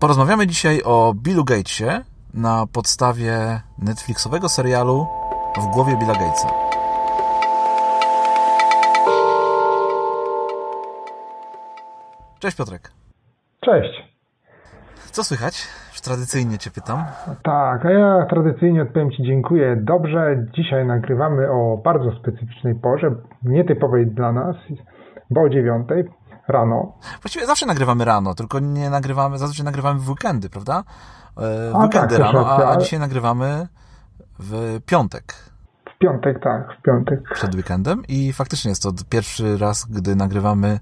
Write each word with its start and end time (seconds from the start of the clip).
Porozmawiamy 0.00 0.46
dzisiaj 0.46 0.82
o 0.84 1.14
Billu 1.14 1.44
Gatesie 1.44 2.04
na 2.34 2.66
podstawie 2.72 3.60
Netflixowego 3.78 4.48
serialu 4.48 5.06
W 5.56 5.66
głowie 5.74 5.96
Billa 5.96 6.12
Gatesa. 6.12 6.48
Cześć 12.38 12.56
Piotrek. 12.56 12.90
Cześć. 13.60 13.90
Co 15.10 15.24
słychać? 15.24 15.68
Tradycyjnie 16.04 16.58
Cię 16.58 16.70
pytam. 16.70 17.04
Tak, 17.42 17.86
a 17.86 17.90
ja 17.90 18.26
tradycyjnie 18.30 18.82
odpowiem 18.82 19.10
Ci 19.10 19.22
dziękuję. 19.22 19.76
Dobrze, 19.76 20.46
dzisiaj 20.54 20.86
nagrywamy 20.86 21.50
o 21.50 21.80
bardzo 21.84 22.12
specyficznej 22.12 22.74
porze, 22.74 23.10
nietypowej 23.42 24.06
dla 24.06 24.32
nas, 24.32 24.56
bo 25.30 25.42
o 25.42 25.48
dziewiątej 25.48 26.04
rano. 26.52 26.92
Właściwie 27.22 27.46
zawsze 27.46 27.66
nagrywamy 27.66 28.04
rano, 28.04 28.34
tylko 28.34 28.58
nie 28.60 28.90
nagrywamy, 28.90 29.38
zazwyczaj 29.38 29.64
nagrywamy 29.64 30.00
w 30.00 30.10
weekendy, 30.10 30.50
prawda? 30.50 30.84
W 31.36 31.72
a, 31.74 31.78
weekendy 31.78 32.18
tak, 32.18 32.26
rano, 32.26 32.48
a, 32.48 32.70
a 32.70 32.76
dzisiaj 32.76 33.00
nagrywamy 33.00 33.68
w 34.38 34.80
piątek. 34.86 35.34
W 35.94 35.98
piątek, 35.98 36.42
tak, 36.42 36.76
w 36.78 36.82
piątek. 36.82 37.20
Przed 37.34 37.54
weekendem 37.54 38.02
i 38.08 38.32
faktycznie 38.32 38.68
jest 38.68 38.82
to 38.82 38.92
pierwszy 39.10 39.58
raz, 39.58 39.84
gdy 39.84 40.16
nagrywamy 40.16 40.80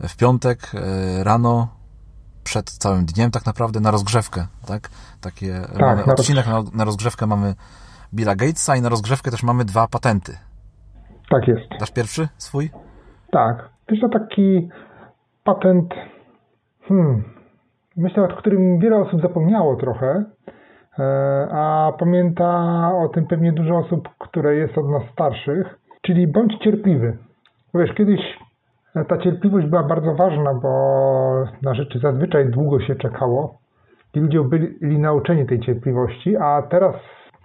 w 0.00 0.16
piątek 0.16 0.58
e, 0.74 1.24
rano 1.24 1.68
przed 2.44 2.70
całym 2.70 3.04
dniem 3.04 3.30
tak 3.30 3.46
naprawdę 3.46 3.80
na 3.80 3.90
rozgrzewkę, 3.90 4.46
tak? 4.66 4.90
Takie 5.20 5.60
tak, 5.60 5.80
mamy 5.80 6.06
na 6.06 6.12
odcinek 6.12 6.46
na, 6.46 6.62
na 6.74 6.84
rozgrzewkę 6.84 7.26
mamy 7.26 7.54
Billa 8.14 8.34
Gatesa 8.36 8.76
i 8.76 8.82
na 8.82 8.88
rozgrzewkę 8.88 9.30
też 9.30 9.42
mamy 9.42 9.64
dwa 9.64 9.88
patenty. 9.88 10.38
Tak 11.30 11.48
jest. 11.48 11.80
Dasz 11.80 11.90
pierwszy 11.90 12.28
swój? 12.38 12.70
Tak. 13.32 13.68
Jest 13.88 14.02
to 14.02 14.08
taki 14.18 14.68
patent, 15.44 15.94
hmm, 16.88 17.22
myślę, 17.96 18.24
o 18.24 18.28
którym 18.28 18.78
wiele 18.78 18.96
osób 18.96 19.22
zapomniało 19.22 19.76
trochę, 19.76 20.24
e, 20.98 21.02
a 21.52 21.92
pamięta 21.98 22.48
o 22.94 23.08
tym 23.08 23.26
pewnie 23.26 23.52
dużo 23.52 23.76
osób, 23.76 24.08
które 24.18 24.56
jest 24.56 24.78
od 24.78 24.88
nas 24.88 25.02
starszych, 25.12 25.78
czyli 26.02 26.26
bądź 26.26 26.58
cierpliwy. 26.58 27.18
Wiesz, 27.74 27.94
kiedyś 27.94 28.20
ta 29.08 29.18
cierpliwość 29.18 29.66
była 29.66 29.82
bardzo 29.82 30.14
ważna, 30.14 30.54
bo 30.54 30.68
na 31.62 31.74
rzeczy 31.74 31.98
zazwyczaj 31.98 32.50
długo 32.50 32.80
się 32.80 32.94
czekało 32.94 33.58
i 34.14 34.20
ludzie 34.20 34.40
byli 34.40 34.98
nauczeni 34.98 35.46
tej 35.46 35.60
cierpliwości, 35.60 36.36
a 36.36 36.62
teraz 36.62 36.94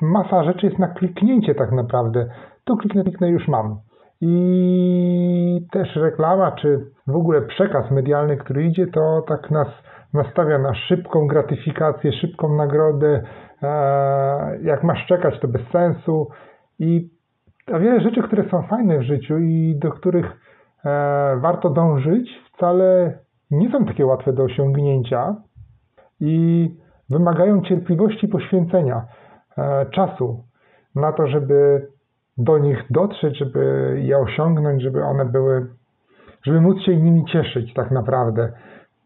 masa 0.02 0.44
rzeczy 0.44 0.66
jest 0.66 0.80
na 0.80 0.88
kliknięcie 0.88 1.56
tak 1.56 1.72
naprawdę. 1.72 2.30
Tu 2.66 2.78
kliknę, 2.78 3.04
kliknę, 3.04 3.30
już 3.30 3.48
mam. 3.48 3.80
I 4.22 5.27
też 5.62 5.96
reklama, 5.96 6.52
czy 6.52 6.92
w 7.08 7.16
ogóle 7.16 7.42
przekaz 7.42 7.92
medialny, 7.92 8.38
który 8.38 8.64
idzie, 8.64 8.88
to 8.88 9.24
tak 9.28 9.52
nas 9.52 9.68
nastawia 10.14 10.58
na 10.58 10.76
szybką 10.76 11.28
gratyfikację, 11.28 12.14
szybką 12.14 12.56
nagrodę. 12.56 13.22
E, 13.64 14.60
jak 14.62 14.84
masz 14.84 15.06
czekać, 15.06 15.40
to 15.40 15.48
bez 15.48 15.62
sensu. 15.72 16.30
I 16.80 17.10
a 17.74 17.80
wiele 17.80 18.02
rzeczy, 18.02 18.24
które 18.24 18.50
są 18.50 18.64
fajne 18.64 18.98
w 19.00 19.04
życiu 19.04 19.38
i 19.38 19.76
do 19.82 19.92
których 19.92 20.26
e, 20.86 21.38
warto 21.42 21.70
dążyć, 21.70 22.30
wcale 22.54 23.18
nie 23.52 23.72
są 23.72 23.86
takie 23.86 24.06
łatwe 24.06 24.34
do 24.34 24.44
osiągnięcia 24.44 25.36
i 26.20 26.70
wymagają 27.10 27.62
cierpliwości 27.62 28.26
i 28.26 28.30
poświęcenia 28.30 29.06
e, 29.58 29.86
czasu 29.86 30.44
na 30.96 31.12
to, 31.12 31.28
żeby 31.28 31.88
do 32.38 32.58
nich 32.58 32.78
dotrzeć, 32.90 33.38
żeby 33.38 33.94
je 34.04 34.18
osiągnąć, 34.18 34.84
żeby 34.84 35.04
one 35.04 35.26
były, 35.26 35.68
żeby 36.46 36.62
móc 36.62 36.82
się 36.86 36.98
nimi 36.98 37.26
cieszyć 37.26 37.74
tak 37.74 37.92
naprawdę. 37.92 38.52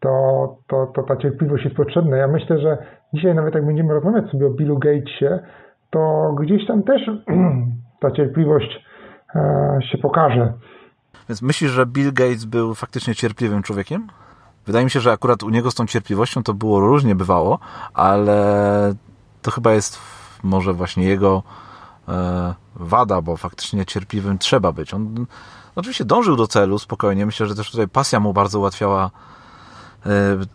To, 0.00 0.56
to, 0.66 0.86
to 0.86 1.02
ta 1.02 1.16
cierpliwość 1.16 1.64
jest 1.64 1.76
potrzebna. 1.76 2.16
Ja 2.16 2.28
myślę, 2.28 2.58
że 2.58 2.78
dzisiaj 3.14 3.34
nawet 3.34 3.54
jak 3.54 3.66
będziemy 3.66 3.94
rozmawiać 3.94 4.30
sobie 4.30 4.46
o 4.46 4.50
Billu 4.50 4.78
Gatesie, 4.78 5.38
to 5.90 6.32
gdzieś 6.40 6.66
tam 6.66 6.82
też 6.82 7.10
ta 8.00 8.10
cierpliwość 8.10 8.84
e, 9.34 9.78
się 9.92 9.98
pokaże. 9.98 10.52
Więc 11.28 11.42
myślisz, 11.42 11.70
że 11.70 11.86
Bill 11.86 12.12
Gates 12.12 12.44
był 12.44 12.74
faktycznie 12.74 13.14
cierpliwym 13.14 13.62
człowiekiem? 13.62 14.06
Wydaje 14.66 14.84
mi 14.84 14.90
się, 14.90 15.00
że 15.00 15.12
akurat 15.12 15.42
u 15.42 15.50
niego 15.50 15.70
z 15.70 15.74
tą 15.74 15.86
cierpliwością 15.86 16.42
to 16.42 16.54
było 16.54 16.80
różnie 16.80 17.14
bywało, 17.14 17.58
ale 17.94 18.94
to 19.42 19.50
chyba 19.50 19.72
jest 19.72 19.98
może 20.42 20.72
właśnie 20.72 21.04
jego 21.04 21.42
wada, 22.76 23.22
bo 23.22 23.36
faktycznie 23.36 23.86
cierpliwym 23.86 24.38
trzeba 24.38 24.72
być. 24.72 24.94
On 24.94 25.26
oczywiście 25.76 26.04
dążył 26.04 26.36
do 26.36 26.46
celu 26.46 26.78
spokojnie. 26.78 27.26
Myślę, 27.26 27.46
że 27.46 27.54
też 27.54 27.70
tutaj 27.70 27.88
pasja 27.88 28.20
mu 28.20 28.32
bardzo 28.32 28.58
ułatwiała 28.58 29.10
e, 30.06 30.10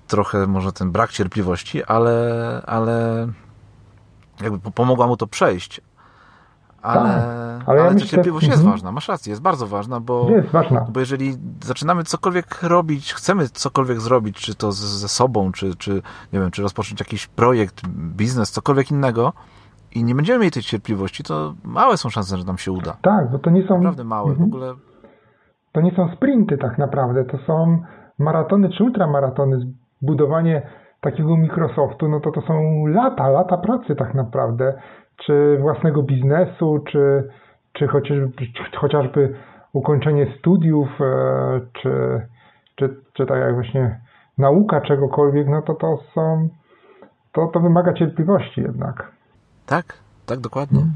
trochę 0.07 0.47
może 0.47 0.73
ten 0.73 0.91
brak 0.91 1.11
cierpliwości, 1.11 1.83
ale, 1.83 2.61
ale 2.65 3.27
jakby 4.41 4.71
pomogła 4.71 5.07
mu 5.07 5.17
to 5.17 5.27
przejść. 5.27 5.81
Ale, 6.81 7.09
tak, 7.09 7.67
ale, 7.67 7.81
ale 7.81 7.93
ja 7.93 7.99
ta 7.99 8.05
cierpliwość 8.05 8.47
jest 8.47 8.57
mhm. 8.57 8.73
ważna, 8.73 8.91
masz 8.91 9.07
rację, 9.07 9.29
jest 9.29 9.41
bardzo 9.41 9.67
ważna, 9.67 9.99
bo, 9.99 10.29
jest 10.29 10.47
ważna. 10.47 10.85
bo 10.89 10.99
jeżeli 10.99 11.37
zaczynamy 11.63 12.03
cokolwiek 12.03 12.63
robić, 12.63 13.13
chcemy 13.13 13.49
cokolwiek 13.49 14.01
zrobić, 14.01 14.37
czy 14.37 14.55
to 14.55 14.71
ze 14.71 15.07
sobą, 15.07 15.51
czy, 15.51 15.75
czy 15.75 16.01
nie 16.33 16.39
wiem, 16.39 16.51
czy 16.51 16.61
rozpocząć 16.61 16.99
jakiś 16.99 17.27
projekt, 17.27 17.87
biznes, 17.87 18.51
cokolwiek 18.51 18.91
innego, 18.91 19.33
i 19.95 20.03
nie 20.03 20.15
będziemy 20.15 20.39
mieli 20.39 20.51
tej 20.51 20.63
cierpliwości, 20.63 21.23
to 21.23 21.53
małe 21.63 21.97
są 21.97 22.09
szanse, 22.09 22.37
że 22.37 22.45
nam 22.45 22.57
się 22.57 22.71
uda. 22.71 22.97
Tak, 23.01 23.31
bo 23.31 23.39
to 23.39 23.49
nie 23.49 23.67
są... 23.67 23.77
Naprawdę 23.77 24.03
małe, 24.03 24.29
mhm. 24.29 24.49
w 24.49 24.53
ogóle... 24.53 24.73
To 25.71 25.81
nie 25.81 25.91
są 25.91 26.09
sprinty 26.15 26.57
tak 26.57 26.77
naprawdę, 26.77 27.25
to 27.25 27.37
są 27.37 27.81
maratony 28.19 28.69
czy 28.69 28.83
ultramaratony. 28.83 29.57
Budowanie 30.01 30.61
takiego 31.01 31.37
Microsoftu, 31.37 32.07
no 32.07 32.19
to 32.19 32.31
to 32.31 32.41
są 32.41 32.85
lata, 32.85 33.29
lata 33.29 33.57
pracy 33.57 33.95
tak 33.95 34.13
naprawdę, 34.13 34.73
czy 35.25 35.57
własnego 35.61 36.03
biznesu, 36.03 36.79
czy, 36.91 37.29
czy 37.73 37.87
chociażby, 37.87 38.31
chociażby 38.77 39.35
ukończenie 39.73 40.33
studiów, 40.39 40.87
e, 41.01 41.61
czy, 41.81 42.21
czy, 42.75 42.95
czy 43.13 43.25
tak 43.25 43.39
jak 43.39 43.53
właśnie 43.53 43.99
nauka 44.37 44.81
czegokolwiek, 44.81 45.47
no 45.47 45.61
to 45.61 45.73
to 45.73 45.97
są, 46.15 46.49
to, 47.31 47.47
to 47.47 47.59
wymaga 47.59 47.93
cierpliwości 47.93 48.61
jednak. 48.61 49.16
Tak, 49.67 49.93
tak, 50.25 50.39
dokładnie. 50.39 50.79
Hmm. 50.79 50.95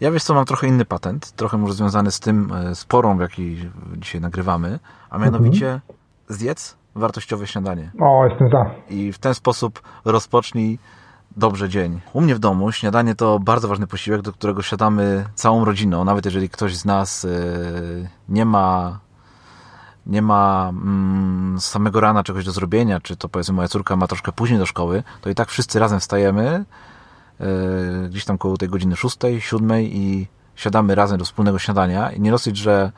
Ja 0.00 0.10
wiesz 0.10 0.22
co, 0.22 0.34
mam 0.34 0.44
trochę 0.44 0.66
inny 0.66 0.84
patent, 0.84 1.32
trochę 1.32 1.58
może 1.58 1.74
związany 1.74 2.10
z 2.10 2.20
tym, 2.20 2.52
e, 2.52 2.74
z 2.74 2.84
porą, 2.84 3.16
w 3.16 3.20
jakiej 3.20 3.70
dzisiaj 3.96 4.20
nagrywamy, 4.20 4.78
a 5.10 5.18
mianowicie 5.18 5.72
mhm. 5.72 5.92
zjedz 6.28 6.76
wartościowe 6.94 7.46
śniadanie. 7.46 7.90
O, 8.00 8.26
jestem 8.26 8.50
za. 8.50 8.70
I 8.90 9.12
w 9.12 9.18
ten 9.18 9.34
sposób 9.34 9.82
rozpocznij 10.04 10.78
dobrze 11.36 11.68
dzień. 11.68 12.00
U 12.12 12.20
mnie 12.20 12.34
w 12.34 12.38
domu 12.38 12.72
śniadanie 12.72 13.14
to 13.14 13.38
bardzo 13.38 13.68
ważny 13.68 13.86
posiłek, 13.86 14.22
do 14.22 14.32
którego 14.32 14.62
siadamy 14.62 15.24
całą 15.34 15.64
rodziną, 15.64 16.04
nawet 16.04 16.24
jeżeli 16.24 16.48
ktoś 16.48 16.76
z 16.76 16.84
nas 16.84 17.24
e, 17.24 17.28
nie 18.28 18.44
ma 18.44 18.98
nie 20.06 20.22
ma 20.22 20.68
mm, 20.68 21.60
samego 21.60 22.00
rana 22.00 22.22
czegoś 22.22 22.44
do 22.44 22.52
zrobienia, 22.52 23.00
czy 23.00 23.16
to 23.16 23.28
powiedzmy 23.28 23.54
moja 23.54 23.68
córka 23.68 23.96
ma 23.96 24.06
troszkę 24.06 24.32
później 24.32 24.58
do 24.58 24.66
szkoły, 24.66 25.02
to 25.20 25.30
i 25.30 25.34
tak 25.34 25.48
wszyscy 25.48 25.78
razem 25.78 26.00
wstajemy, 26.00 26.64
E, 26.64 26.64
gdzieś 28.08 28.24
tam 28.24 28.38
koło 28.38 28.56
tej 28.56 28.68
godziny 28.68 28.96
6, 28.96 29.16
7 29.38 29.80
i 29.80 30.26
siadamy 30.56 30.94
razem 30.94 31.18
do 31.18 31.24
wspólnego 31.24 31.58
śniadania 31.58 32.12
i 32.12 32.20
nie 32.20 32.30
dosyć, 32.30 32.56
że 32.56 32.92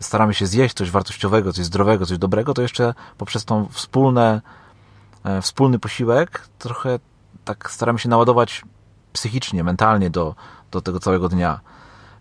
staramy 0.00 0.34
się 0.34 0.46
zjeść 0.46 0.74
coś 0.74 0.90
wartościowego, 0.90 1.52
coś 1.52 1.64
zdrowego, 1.64 2.06
coś 2.06 2.18
dobrego, 2.18 2.54
to 2.54 2.62
jeszcze 2.62 2.94
poprzez 3.18 3.44
tą 3.44 3.68
wspólne, 3.70 4.40
e, 5.24 5.42
wspólny 5.42 5.78
posiłek 5.78 6.48
trochę 6.58 6.98
tak 7.44 7.70
staramy 7.70 7.98
się 7.98 8.08
naładować 8.08 8.62
psychicznie, 9.12 9.64
mentalnie 9.64 10.10
do, 10.10 10.34
do 10.70 10.80
tego 10.80 11.00
całego 11.00 11.28
dnia. 11.28 11.60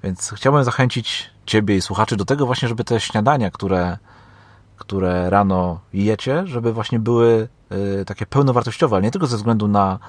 Więc 0.03 0.34
chciałbym 0.36 0.63
zachęcić 0.63 1.30
Ciebie 1.46 1.78
i 1.78 1.81
słuchaczy 1.81 2.16
do 2.16 2.25
tego 2.25 2.46
właśnie, 2.46 2.68
żeby 2.68 2.84
te 2.84 3.00
śniadania, 3.00 3.52
które, 3.52 3.97
które 4.78 5.30
rano 5.30 5.80
jecie, 5.94 6.47
żeby 6.47 6.74
właśnie 6.74 7.00
były 7.00 7.47
e, 8.02 8.06
takie 8.06 8.25
pełnowartościowe, 8.25 8.96
ale 8.96 9.03
nie 9.03 9.12
tylko 9.12 9.28
ze 9.28 9.38
względu 9.38 9.68
na 9.68 10.00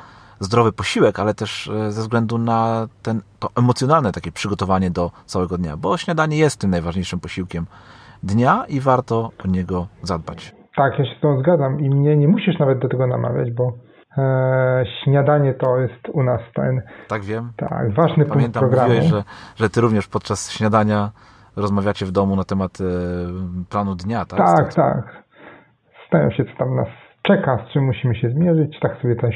zdrowy 0.40 0.72
posiłek, 0.72 1.20
ale 1.20 1.34
też 1.34 1.68
e, 1.68 1.90
ze 1.90 2.00
względu 2.00 2.38
na 2.38 2.86
ten, 3.02 3.20
to 3.38 3.48
emocjonalne 3.58 4.12
takie 4.12 4.32
przygotowanie 4.32 4.90
do 4.90 5.10
całego 5.24 5.58
dnia, 5.58 5.76
bo 5.76 5.96
śniadanie 5.96 6.36
jest 6.36 6.60
tym 6.60 6.70
najważniejszym 6.70 7.20
posiłkiem 7.20 7.66
dnia 8.22 8.64
i 8.68 8.80
warto 8.80 9.30
o 9.44 9.48
niego 9.48 9.86
zadbać. 10.02 10.54
Tak, 10.76 10.98
ja 10.98 11.04
się 11.04 11.14
z 11.18 11.20
tą 11.20 11.38
zgadzam 11.40 11.80
i 11.80 11.90
mnie 11.90 12.16
nie 12.16 12.28
musisz 12.28 12.58
nawet 12.58 12.78
do 12.78 12.88
tego 12.88 13.06
namawiać, 13.06 13.50
bo 13.50 13.72
e, 14.18 14.84
śniadanie 15.04 15.54
to 15.54 15.78
jest 15.78 16.08
u 16.12 16.22
nas 16.22 16.40
ten... 16.54 16.82
Tak 17.08 17.22
wiem. 17.22 17.52
Tak, 17.56 17.94
ważny 17.94 18.24
Pamiętam, 18.24 18.34
punkt 18.36 18.58
programu. 18.58 18.88
mówiłeś, 18.88 19.10
że, 19.10 19.22
że 19.56 19.70
ty 19.70 19.80
również 19.80 20.08
podczas 20.08 20.52
śniadania 20.52 21.10
rozmawiacie 21.56 22.06
w 22.06 22.10
domu 22.10 22.36
na 22.36 22.44
temat 22.44 22.78
e, 22.80 22.84
planu 23.70 23.94
dnia, 23.94 24.24
tak? 24.24 24.38
Tak, 24.38 24.74
tak. 24.74 25.22
Stają 26.06 26.30
się, 26.30 26.44
co 26.44 26.50
tam 26.58 26.76
nas 26.76 26.88
czeka, 27.22 27.58
z 27.68 27.72
czym 27.72 27.84
musimy 27.84 28.14
się 28.16 28.30
zmierzyć. 28.30 28.80
Tak 28.80 29.02
sobie 29.02 29.16
też 29.16 29.34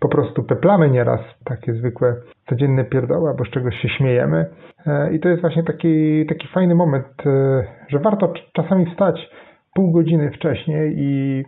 po 0.00 0.08
prostu 0.08 0.42
peplamy 0.42 0.90
nieraz, 0.90 1.20
takie 1.44 1.72
zwykłe 1.72 2.16
codzienne 2.48 2.84
pierdoły, 2.84 3.28
albo 3.28 3.44
z 3.44 3.50
czegoś 3.50 3.74
się 3.74 3.88
śmiejemy. 3.88 4.46
E, 4.86 5.12
I 5.12 5.20
to 5.20 5.28
jest 5.28 5.40
właśnie 5.40 5.64
taki, 5.64 6.26
taki 6.26 6.48
fajny 6.48 6.74
moment, 6.74 7.06
e, 7.26 7.64
że 7.88 7.98
warto 7.98 8.32
czasami 8.52 8.86
wstać 8.86 9.30
pół 9.74 9.92
godziny 9.92 10.30
wcześniej 10.30 10.94
i 10.96 11.44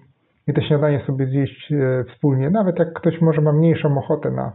i 0.46 0.52
to 0.52 0.60
śniadanie 0.60 1.00
sobie 1.06 1.26
zjeść 1.26 1.72
e, 1.72 2.04
wspólnie, 2.04 2.50
nawet 2.50 2.78
jak 2.78 2.92
ktoś 2.92 3.20
może 3.20 3.40
ma 3.40 3.52
mniejszą 3.52 3.98
ochotę 3.98 4.30
na, 4.30 4.52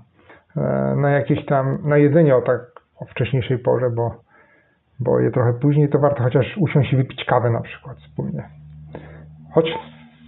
na 0.95 1.09
jakieś 1.09 1.45
tam, 1.45 1.77
na 1.83 1.97
jedzenie 1.97 2.35
o 2.35 2.41
tak 2.41 2.61
o 2.99 3.05
wcześniejszej 3.05 3.59
porze, 3.59 3.89
bo, 3.89 4.15
bo 4.99 5.19
je 5.19 5.31
trochę 5.31 5.53
później, 5.53 5.89
to 5.89 5.99
warto 5.99 6.23
chociaż 6.23 6.57
usiąść 6.57 6.93
i 6.93 6.95
wypić 6.95 7.25
kawę 7.25 7.49
na 7.49 7.61
przykład 7.61 7.97
wspólnie. 7.97 8.49
Choć 9.53 9.65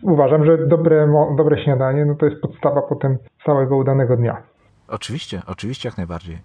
uważam, 0.01 0.45
że 0.45 0.57
dobre, 0.57 1.07
dobre 1.37 1.63
śniadanie 1.63 2.05
no 2.05 2.15
to 2.15 2.25
jest 2.25 2.41
podstawa 2.41 2.81
potem 2.81 3.17
całego 3.45 3.77
udanego 3.77 4.17
dnia. 4.17 4.37
Oczywiście, 4.87 5.41
oczywiście 5.47 5.89
jak 5.89 5.97
najbardziej. 5.97 6.41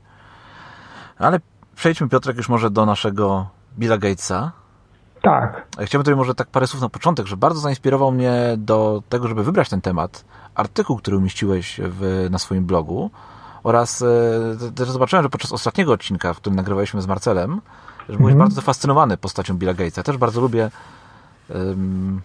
Ale 1.19 1.41
przejdźmy 1.77 2.09
Piotrek 2.09 2.37
już 2.37 2.49
może 2.49 2.71
do 2.71 2.87
naszego 2.87 3.47
Billa 3.79 3.99
Gatesa. 3.99 4.53
Tak. 5.23 5.67
Chciałbym 5.73 6.05
tutaj 6.05 6.17
może 6.17 6.35
tak 6.35 6.49
parę 6.49 6.67
słów 6.67 6.83
na 6.83 6.89
początek, 6.89 7.27
że 7.27 7.37
bardzo 7.37 7.61
zainspirował 7.61 8.13
mnie 8.13 8.33
do 8.59 9.03
tego, 9.09 9.29
żeby 9.29 9.45
wybrać 9.45 9.69
ten 9.69 9.81
temat. 9.81 10.25
Artykuł, 10.55 10.97
który 10.97 11.17
umieściłeś 11.17 11.81
w, 11.85 12.29
na 12.31 12.39
swoim 12.39 12.67
blogu 12.67 13.11
oraz 13.63 14.03
e, 14.03 14.71
też 14.75 14.91
zobaczyłem, 14.91 15.23
że 15.23 15.29
podczas 15.29 15.53
ostatniego 15.53 15.93
odcinka, 15.93 16.35
w 16.35 16.37
którym 16.37 16.57
nagrywaliśmy 16.57 17.03
z 17.03 17.07
Marcelem, 17.07 17.61
że 18.09 18.17
byłeś 18.17 18.33
mhm. 18.33 18.39
bardzo 18.39 18.55
zafascynowany 18.55 19.17
postacią 19.17 19.55
Billa 19.55 19.75
Gatesa. 19.75 20.01
Ja 20.01 20.03
też 20.03 20.17
bardzo 20.17 20.41
lubię 20.41 20.71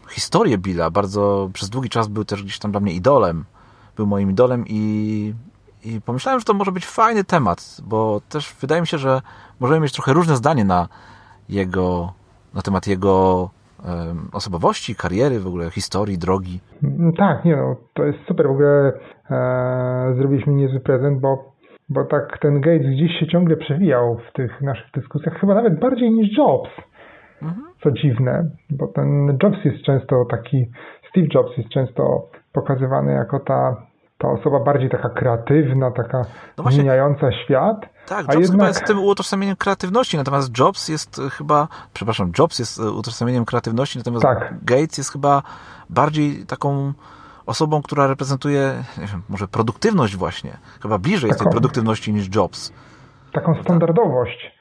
historię 0.09 0.57
Billa. 0.57 0.89
Bardzo 0.89 1.49
przez 1.53 1.69
długi 1.69 1.89
czas 1.89 2.07
był 2.07 2.25
też 2.25 2.43
gdzieś 2.43 2.59
tam 2.59 2.71
dla 2.71 2.79
mnie 2.79 2.93
idolem. 2.93 3.45
Był 3.95 4.07
moim 4.07 4.31
idolem 4.31 4.65
i, 4.67 5.33
i 5.85 6.01
pomyślałem, 6.01 6.39
że 6.39 6.45
to 6.45 6.53
może 6.53 6.71
być 6.71 6.85
fajny 6.85 7.23
temat, 7.23 7.81
bo 7.83 8.21
też 8.29 8.55
wydaje 8.61 8.81
mi 8.81 8.87
się, 8.87 8.97
że 8.97 9.21
możemy 9.59 9.79
mieć 9.79 9.91
trochę 9.91 10.13
różne 10.13 10.35
zdanie 10.35 10.65
na 10.65 10.87
jego 11.49 12.13
na 12.53 12.61
temat 12.61 12.87
jego 12.87 13.49
osobowości, 14.33 14.95
kariery, 14.95 15.39
w 15.39 15.47
ogóle 15.47 15.69
historii, 15.71 16.17
drogi. 16.17 16.59
Mm, 16.83 17.13
tak, 17.13 17.45
nie 17.45 17.55
no, 17.55 17.75
to 17.93 18.03
jest 18.03 18.19
super. 18.27 18.47
W 18.47 18.51
ogóle 18.51 18.93
e, 19.31 20.13
zrobiliśmy 20.17 20.53
niezły 20.53 20.79
prezent, 20.79 21.21
bo, 21.21 21.53
bo 21.89 22.05
tak 22.05 22.37
ten 22.41 22.61
Gates 22.61 22.87
gdzieś 22.87 23.19
się 23.19 23.27
ciągle 23.27 23.57
przewijał 23.57 24.17
w 24.29 24.33
tych 24.33 24.61
naszych 24.61 24.91
dyskusjach, 24.95 25.39
chyba 25.39 25.55
nawet 25.55 25.79
bardziej 25.79 26.11
niż 26.11 26.37
Jobs. 26.37 26.69
Mhm. 27.41 27.63
Co 27.83 27.91
dziwne, 27.91 28.49
bo 28.69 28.87
ten 28.87 29.37
Jobs 29.43 29.65
jest 29.65 29.83
często 29.85 30.25
taki, 30.25 30.65
Steve 31.09 31.27
Jobs 31.33 31.57
jest 31.57 31.69
często 31.69 32.29
pokazywany 32.53 33.13
jako 33.13 33.39
ta 33.39 33.87
ta 34.17 34.29
osoba 34.29 34.59
bardziej 34.59 34.89
taka 34.89 35.09
kreatywna, 35.09 35.91
taka 35.91 36.17
no 36.57 36.63
właśnie, 36.63 36.81
zmieniająca 36.81 37.31
świat. 37.31 37.89
Tak, 38.07 38.19
Jobs 38.19 38.33
jednak... 38.33 38.51
chyba 38.51 38.67
jest 38.67 38.85
tym 38.85 38.99
utożsamieniem 38.99 39.55
kreatywności, 39.55 40.17
natomiast 40.17 40.57
Jobs 40.59 40.89
jest 40.89 41.19
e, 41.19 41.29
chyba, 41.29 41.67
przepraszam, 41.93 42.31
Jobs 42.39 42.59
jest 42.59 42.79
e, 42.79 42.91
utożsamieniem 42.91 43.45
kreatywności, 43.45 43.97
natomiast 43.97 44.23
tak. 44.23 44.53
Gates 44.63 44.97
jest 44.97 45.11
chyba 45.11 45.41
bardziej 45.89 46.45
taką 46.45 46.93
osobą, 47.45 47.81
która 47.81 48.07
reprezentuje, 48.07 48.73
nie 48.97 49.07
wiem, 49.07 49.21
może 49.29 49.47
produktywność 49.47 50.15
właśnie. 50.15 50.57
Chyba 50.81 50.97
bliżej 50.97 51.19
taką, 51.21 51.27
jest 51.29 51.39
tej 51.39 51.51
produktywności 51.51 52.13
niż 52.13 52.35
Jobs. 52.35 52.73
Taką 53.33 53.55
standardowość. 53.63 54.56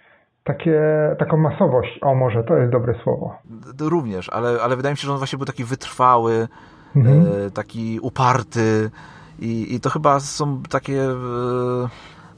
Takie, 0.46 0.81
taką 1.19 1.37
masowość, 1.37 1.98
o 2.02 2.14
może, 2.14 2.44
to 2.44 2.56
jest 2.56 2.72
dobre 2.72 2.94
słowo. 3.02 3.34
Również, 3.81 4.28
ale, 4.28 4.48
ale 4.62 4.76
wydaje 4.76 4.93
mi 4.93 4.96
się, 4.96 5.06
że 5.06 5.12
on 5.12 5.19
właśnie 5.19 5.37
był 5.37 5.46
taki 5.46 5.64
wytrwały, 5.64 6.48
mhm. 6.96 7.26
e, 7.46 7.50
taki 7.50 7.98
uparty, 8.02 8.90
i, 9.38 9.75
i 9.75 9.81
to 9.81 9.90
chyba 9.90 10.20
są 10.20 10.62
takie 10.70 11.02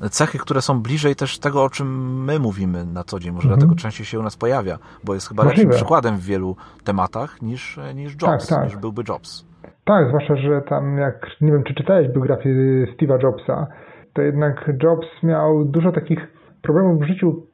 e, 0.02 0.08
cechy, 0.10 0.38
które 0.38 0.62
są 0.62 0.82
bliżej 0.82 1.16
też 1.16 1.38
tego, 1.38 1.64
o 1.64 1.70
czym 1.70 2.24
my 2.24 2.38
mówimy 2.38 2.86
na 2.86 3.04
co 3.04 3.18
dzień. 3.18 3.32
Może 3.32 3.44
mhm. 3.44 3.58
dlatego 3.58 3.80
częściej 3.80 4.06
się 4.06 4.20
u 4.20 4.22
nas 4.22 4.36
pojawia, 4.36 4.78
bo 5.04 5.14
jest 5.14 5.28
chyba 5.28 5.44
Możliwe. 5.44 5.62
lepszym 5.62 5.76
przykładem 5.78 6.16
w 6.16 6.24
wielu 6.24 6.56
tematach 6.84 7.42
niż, 7.42 7.80
niż 7.94 8.12
Jobs, 8.22 8.48
tak, 8.48 8.58
tak. 8.58 8.64
niż 8.64 8.76
byłby 8.76 9.02
Jobs. 9.08 9.46
Tak, 9.84 10.08
zwłaszcza, 10.08 10.36
że 10.36 10.62
tam 10.68 10.98
jak, 10.98 11.26
nie 11.40 11.52
wiem, 11.52 11.64
czy 11.64 11.74
czytałeś 11.74 12.08
biografię 12.08 12.50
Steve'a 12.96 13.22
Jobsa, 13.22 13.66
to 14.12 14.22
jednak 14.22 14.70
Jobs 14.82 15.06
miał 15.22 15.64
dużo 15.64 15.92
takich 15.92 16.18
problemów 16.62 17.02
w 17.02 17.06
życiu 17.06 17.46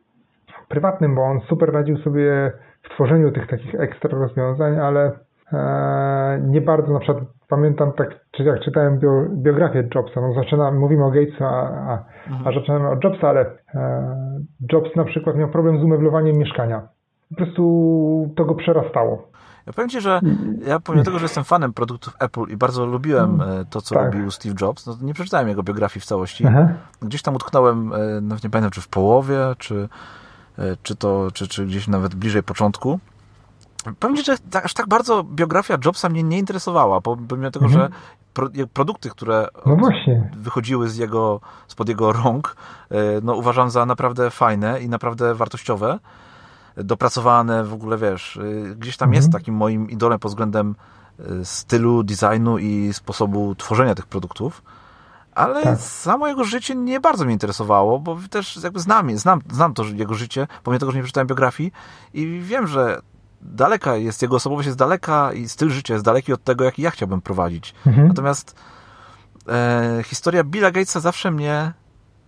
prywatnym, 0.68 1.14
bo 1.14 1.22
on 1.22 1.40
super 1.40 1.72
radził 1.72 1.98
sobie 1.98 2.52
w 2.82 2.94
tworzeniu 2.94 3.32
tych 3.32 3.46
takich 3.46 3.74
ekstra 3.74 4.18
rozwiązań, 4.18 4.78
ale 4.78 5.12
e, 5.52 6.40
nie 6.42 6.60
bardzo 6.60 6.92
na 6.92 7.00
przykład 7.00 7.24
pamiętam 7.48 7.92
tak, 7.92 8.08
czy 8.30 8.42
jak 8.42 8.60
czytałem 8.60 8.98
bio, 8.98 9.10
biografię 9.30 9.88
Jobsa, 9.94 10.20
no 10.20 10.34
zaczyna, 10.34 10.70
mówimy 10.70 11.04
o 11.04 11.10
Gatesu, 11.10 11.44
a, 11.44 11.68
a, 11.68 12.04
mhm. 12.30 12.48
a 12.48 12.60
zaczynamy 12.60 12.90
od 12.90 13.04
Jobsa, 13.04 13.28
ale 13.28 13.40
e, 13.74 14.40
Jobs 14.72 14.96
na 14.96 15.04
przykład 15.04 15.36
miał 15.36 15.48
problem 15.48 15.80
z 15.80 15.82
umeblowaniem 15.82 16.36
mieszkania. 16.36 16.88
Po 17.30 17.36
prostu 17.36 18.32
to 18.36 18.44
go 18.44 18.54
przerastało. 18.54 19.28
Ja 19.66 19.72
powiem 19.72 19.88
Ci, 19.88 20.00
że 20.00 20.20
ja 20.66 20.80
pomimo 20.80 21.04
tego, 21.04 21.18
że 21.18 21.24
jestem 21.24 21.44
fanem 21.44 21.72
produktów 21.72 22.16
Apple 22.20 22.52
i 22.52 22.56
bardzo 22.56 22.86
lubiłem 22.86 23.34
mm. 23.34 23.60
e, 23.60 23.64
to, 23.64 23.80
co 23.80 23.94
tak. 23.94 24.04
robił 24.04 24.30
Steve 24.30 24.54
Jobs, 24.60 24.86
no 24.86 24.94
nie 25.02 25.14
przeczytałem 25.14 25.48
jego 25.48 25.62
biografii 25.62 26.00
w 26.00 26.04
całości. 26.04 26.46
Aha. 26.46 26.68
Gdzieś 27.02 27.22
tam 27.22 27.34
utknąłem, 27.34 27.92
nawet 28.22 28.44
nie 28.44 28.50
pamiętam, 28.50 28.70
czy 28.70 28.80
w 28.80 28.88
połowie, 28.88 29.38
czy, 29.58 29.88
czy 30.82 30.96
to, 30.96 31.28
czy, 31.34 31.48
czy 31.48 31.66
gdzieś 31.66 31.88
nawet 31.88 32.14
bliżej 32.14 32.42
początku. 32.42 33.00
Powiem 33.98 34.16
Ci, 34.16 34.24
że 34.24 34.36
aż 34.62 34.74
tak 34.74 34.88
bardzo 34.88 35.24
biografia 35.24 35.78
Jobsa 35.84 36.08
mnie 36.08 36.22
nie 36.22 36.38
interesowała, 36.38 37.00
pomimo 37.00 37.50
tego, 37.50 37.66
mhm. 37.66 37.82
że 37.82 37.90
pro, 38.34 38.48
produkty, 38.72 39.10
które 39.10 39.48
no 39.66 39.76
wychodziły 40.36 40.88
z 40.88 40.96
jego, 40.96 41.40
spod 41.68 41.88
jego 41.88 42.12
rąk, 42.12 42.56
e, 42.90 42.96
no 43.22 43.34
uważam 43.34 43.70
za 43.70 43.86
naprawdę 43.86 44.30
fajne 44.30 44.80
i 44.80 44.88
naprawdę 44.88 45.34
wartościowe, 45.34 45.98
dopracowane 46.76 47.64
w 47.64 47.74
ogóle, 47.74 47.96
wiesz, 47.96 48.36
e, 48.36 48.74
gdzieś 48.74 48.96
tam 48.96 49.08
mhm. 49.08 49.22
jest 49.22 49.32
takim 49.32 49.54
moim 49.54 49.90
idolem 49.90 50.18
pod 50.18 50.30
względem 50.30 50.74
e, 51.18 51.44
stylu, 51.44 52.02
designu 52.02 52.58
i 52.58 52.92
sposobu 52.92 53.54
tworzenia 53.54 53.94
tych 53.94 54.06
produktów. 54.06 54.62
Ale 55.34 55.62
tak. 55.62 55.78
samo 55.78 56.28
jego 56.28 56.44
życie 56.44 56.74
nie 56.74 57.00
bardzo 57.00 57.24
mnie 57.24 57.32
interesowało, 57.32 57.98
bo 57.98 58.18
też 58.30 58.58
jakby 58.62 58.80
znam, 58.80 59.18
znam, 59.18 59.40
znam 59.52 59.74
to 59.74 59.84
jego 59.84 60.14
życie, 60.14 60.46
pomimo 60.62 60.78
tego, 60.78 60.92
że 60.92 60.98
nie 60.98 61.02
przeczytałem 61.02 61.26
biografii 61.26 61.72
i 62.14 62.40
wiem, 62.40 62.66
że 62.66 63.00
daleka 63.40 63.96
jest, 63.96 64.22
jego 64.22 64.36
osobowość 64.36 64.66
jest 64.66 64.78
daleka 64.78 65.32
i 65.32 65.48
styl 65.48 65.70
życia 65.70 65.94
jest 65.94 66.04
daleki 66.04 66.32
od 66.32 66.44
tego, 66.44 66.64
jaki 66.64 66.82
ja 66.82 66.90
chciałbym 66.90 67.20
prowadzić. 67.20 67.74
Mhm. 67.86 68.08
Natomiast 68.08 68.56
e, 69.48 70.00
historia 70.04 70.44
Billa 70.44 70.70
Gatesa 70.70 71.00
zawsze 71.00 71.30
mnie 71.30 71.72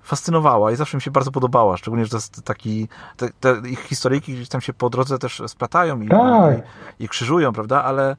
fascynowała 0.02 0.72
i 0.72 0.76
zawsze 0.76 0.96
mi 0.96 1.02
się 1.02 1.10
bardzo 1.10 1.32
podobała, 1.32 1.76
szczególnie, 1.76 2.04
że 2.04 2.10
to 2.10 2.16
jest 2.16 2.42
taki, 2.42 2.88
te, 3.16 3.30
te 3.40 3.68
ich 3.68 3.80
historyjki 3.80 4.34
gdzieś 4.34 4.48
tam 4.48 4.60
się 4.60 4.72
po 4.72 4.90
drodze 4.90 5.18
też 5.18 5.42
splatają 5.46 6.00
i, 6.00 6.08
tak. 6.08 6.58
i, 6.98 7.04
i, 7.04 7.08
krzyżują, 7.08 7.52
prawda, 7.52 7.84
ale 7.84 8.16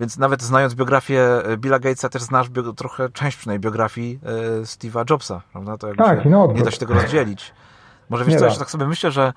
więc 0.00 0.18
nawet 0.18 0.42
znając 0.42 0.74
biografię 0.74 1.42
Billa 1.58 1.78
Gatesa 1.78 2.08
też 2.08 2.22
znasz 2.22 2.48
bio, 2.48 2.72
trochę 2.72 3.08
część 3.08 3.36
przynajmniej 3.36 3.60
biografii 3.60 4.20
e, 4.22 4.62
Steve'a 4.62 5.10
Jobsa, 5.10 5.42
prawda, 5.52 5.78
to 5.78 5.94
tak, 5.94 6.22
się, 6.22 6.30
no, 6.30 6.52
nie 6.54 6.62
da 6.62 6.70
się 6.70 6.78
tego 6.78 6.94
rozdzielić. 6.94 7.52
Może 8.10 8.24
wiesz 8.24 8.38
co, 8.38 8.44
jeszcze 8.44 8.60
tak 8.60 8.70
sobie 8.70 8.86
myślę, 8.86 9.10
że 9.10 9.32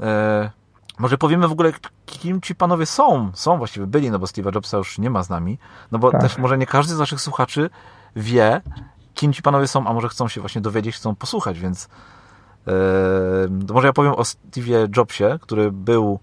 e, 0.00 0.50
może 0.98 1.18
powiemy 1.18 1.48
w 1.48 1.52
ogóle, 1.52 1.72
kim 2.06 2.40
ci 2.40 2.54
panowie 2.54 2.86
są. 2.86 3.30
Są 3.34 3.58
właściwie, 3.58 3.86
byli, 3.86 4.10
no 4.10 4.18
bo 4.18 4.26
Steve'a 4.26 4.54
Jobsa 4.54 4.76
już 4.76 4.98
nie 4.98 5.10
ma 5.10 5.22
z 5.22 5.30
nami. 5.30 5.58
No 5.92 5.98
bo 5.98 6.10
tak. 6.10 6.20
też 6.20 6.38
może 6.38 6.58
nie 6.58 6.66
każdy 6.66 6.94
z 6.94 6.98
naszych 6.98 7.20
słuchaczy 7.20 7.70
wie, 8.16 8.62
kim 9.14 9.32
ci 9.32 9.42
panowie 9.42 9.66
są, 9.66 9.86
a 9.86 9.92
może 9.92 10.08
chcą 10.08 10.28
się 10.28 10.40
właśnie 10.40 10.60
dowiedzieć, 10.60 10.96
chcą 10.96 11.14
posłuchać, 11.14 11.58
więc 11.58 11.88
yy, 12.66 12.72
może 13.72 13.86
ja 13.86 13.92
powiem 13.92 14.12
o 14.12 14.22
Steve'ie 14.22 14.96
Jobsie, 14.96 15.38
który 15.40 15.72
był 15.72 16.18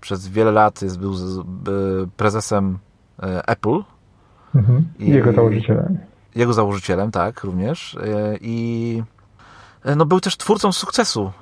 przez 0.00 0.28
wiele 0.28 0.52
lat, 0.52 0.82
jest, 0.82 0.98
był 0.98 1.14
z, 1.14 1.46
prezesem 2.16 2.74
e, 2.74 2.93
Apple. 3.46 3.78
Mhm. 4.54 4.84
I 4.98 5.10
jego 5.10 5.32
założycielem. 5.32 5.98
Jego 6.34 6.52
założycielem, 6.52 7.10
tak, 7.10 7.44
również. 7.44 7.94
E, 7.94 8.36
I 8.40 9.02
no, 9.96 10.06
był 10.06 10.20
też 10.20 10.36
twórcą 10.36 10.72
sukcesu 10.72 11.32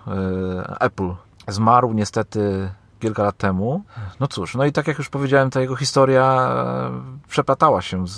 Apple 0.80 1.10
Zmarł 1.48 1.92
niestety 1.92 2.68
kilka 3.00 3.22
lat 3.22 3.36
temu. 3.36 3.82
No 4.20 4.26
cóż, 4.26 4.54
no 4.54 4.64
i 4.64 4.72
tak 4.72 4.88
jak 4.88 4.98
już 4.98 5.10
powiedziałem, 5.10 5.50
ta 5.50 5.60
jego 5.60 5.76
historia 5.76 6.24
e, 6.24 7.28
przeplatała 7.28 7.80
się 7.82 8.06
z, 8.06 8.16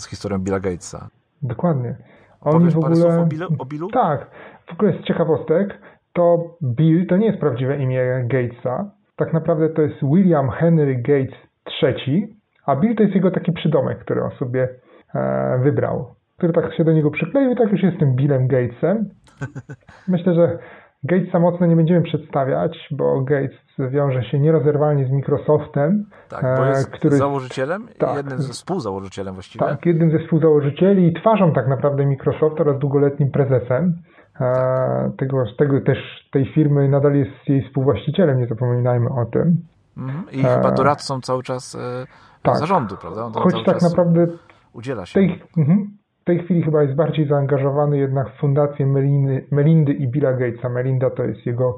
z 0.00 0.06
historią 0.06 0.38
Billa 0.38 0.60
Gatesa. 0.60 1.08
Dokładnie. 1.42 1.96
On 2.40 2.52
Powiesz 2.52 2.74
w 2.74 2.78
ogóle... 2.78 2.94
parę 2.94 3.12
słów 3.12 3.24
o 3.24 3.26
Billu, 3.26 3.48
o 3.58 3.64
Billu? 3.64 3.88
Tak. 3.90 4.30
W 4.66 4.72
ogóle 4.72 4.92
z 4.92 5.04
ciekawostek, 5.04 5.78
to 6.12 6.56
Bill 6.62 7.06
to 7.06 7.16
nie 7.16 7.26
jest 7.26 7.40
prawdziwe 7.40 7.78
imię 7.78 8.24
Gatesa. 8.24 8.90
Tak 9.16 9.32
naprawdę 9.32 9.68
to 9.68 9.82
jest 9.82 9.96
William 10.02 10.50
Henry 10.50 10.96
Gates 10.96 11.38
III, 11.82 12.36
a 12.66 12.76
Bill 12.76 12.96
to 12.96 13.02
jest 13.02 13.14
jego 13.14 13.30
taki 13.30 13.52
przydomek, 13.52 13.98
który 13.98 14.22
on 14.22 14.30
sobie 14.30 14.68
e, 15.14 15.58
wybrał. 15.62 16.14
Który 16.36 16.52
tak 16.52 16.74
się 16.74 16.84
do 16.84 16.92
niego 16.92 17.10
przykleił, 17.10 17.54
tak 17.54 17.72
już 17.72 17.82
jestem 17.82 18.14
Billem 18.14 18.48
Gatesem. 18.48 19.08
Myślę, 20.08 20.34
że 20.34 20.58
Gatesa 21.04 21.38
mocno 21.38 21.66
nie 21.66 21.76
będziemy 21.76 22.02
przedstawiać, 22.02 22.88
bo 22.90 23.20
Gates 23.20 23.58
wiąże 23.78 24.22
się 24.24 24.38
nierozerwalnie 24.38 25.06
z 25.06 25.10
Microsoftem. 25.10 26.04
Tak, 26.28 26.56
bo 26.56 26.64
jest 26.64 26.88
e, 26.88 26.90
który, 26.90 27.16
założycielem, 27.16 27.88
tak, 27.98 28.16
jednym 28.16 28.38
ze 28.38 28.52
współzałożycielem 28.52 29.34
właściwie. 29.34 29.66
Tak, 29.66 29.86
jednym 29.86 30.10
ze 30.10 30.18
współzałożycieli 30.18 31.06
i 31.06 31.12
twarzą 31.12 31.52
tak 31.52 31.68
naprawdę 31.68 32.06
Microsoftu 32.06 32.62
oraz 32.62 32.78
długoletnim 32.78 33.30
prezesem. 33.30 33.94
Tak. 34.38 35.16
Tego, 35.18 35.44
tego 35.58 35.80
też 35.80 36.28
tej 36.32 36.52
firmy 36.54 36.88
nadal 36.88 37.14
jest 37.14 37.48
jej 37.48 37.62
współwłaścicielem, 37.62 38.38
nie 38.38 38.46
zapominajmy 38.46 39.08
o 39.08 39.24
tym. 39.24 39.56
Mhm. 39.96 40.24
I 40.32 40.40
e... 40.40 40.54
chyba 40.56 40.70
doradcą 40.70 41.20
cały 41.20 41.42
czas 41.42 41.74
e, 41.74 42.06
tak. 42.42 42.56
zarządu, 42.56 42.96
prawda? 42.96 43.24
On 43.24 43.32
Choć 43.32 43.64
tak 43.64 43.82
naprawdę 43.82 44.26
udziela 44.72 45.06
się. 45.06 45.20
Tej, 45.20 45.42
mhm. 45.58 45.90
w 46.20 46.24
tej 46.24 46.38
chwili 46.38 46.62
chyba 46.62 46.82
jest 46.82 46.94
bardziej 46.94 47.28
zaangażowany 47.28 47.98
jednak 47.98 48.30
w 48.30 48.40
fundację 48.40 48.86
Melindy, 48.86 49.46
Melindy 49.50 49.92
i 49.92 50.08
Billa 50.08 50.32
Gatesa. 50.32 50.68
Melinda 50.68 51.10
to 51.10 51.24
jest 51.24 51.46
jego 51.46 51.76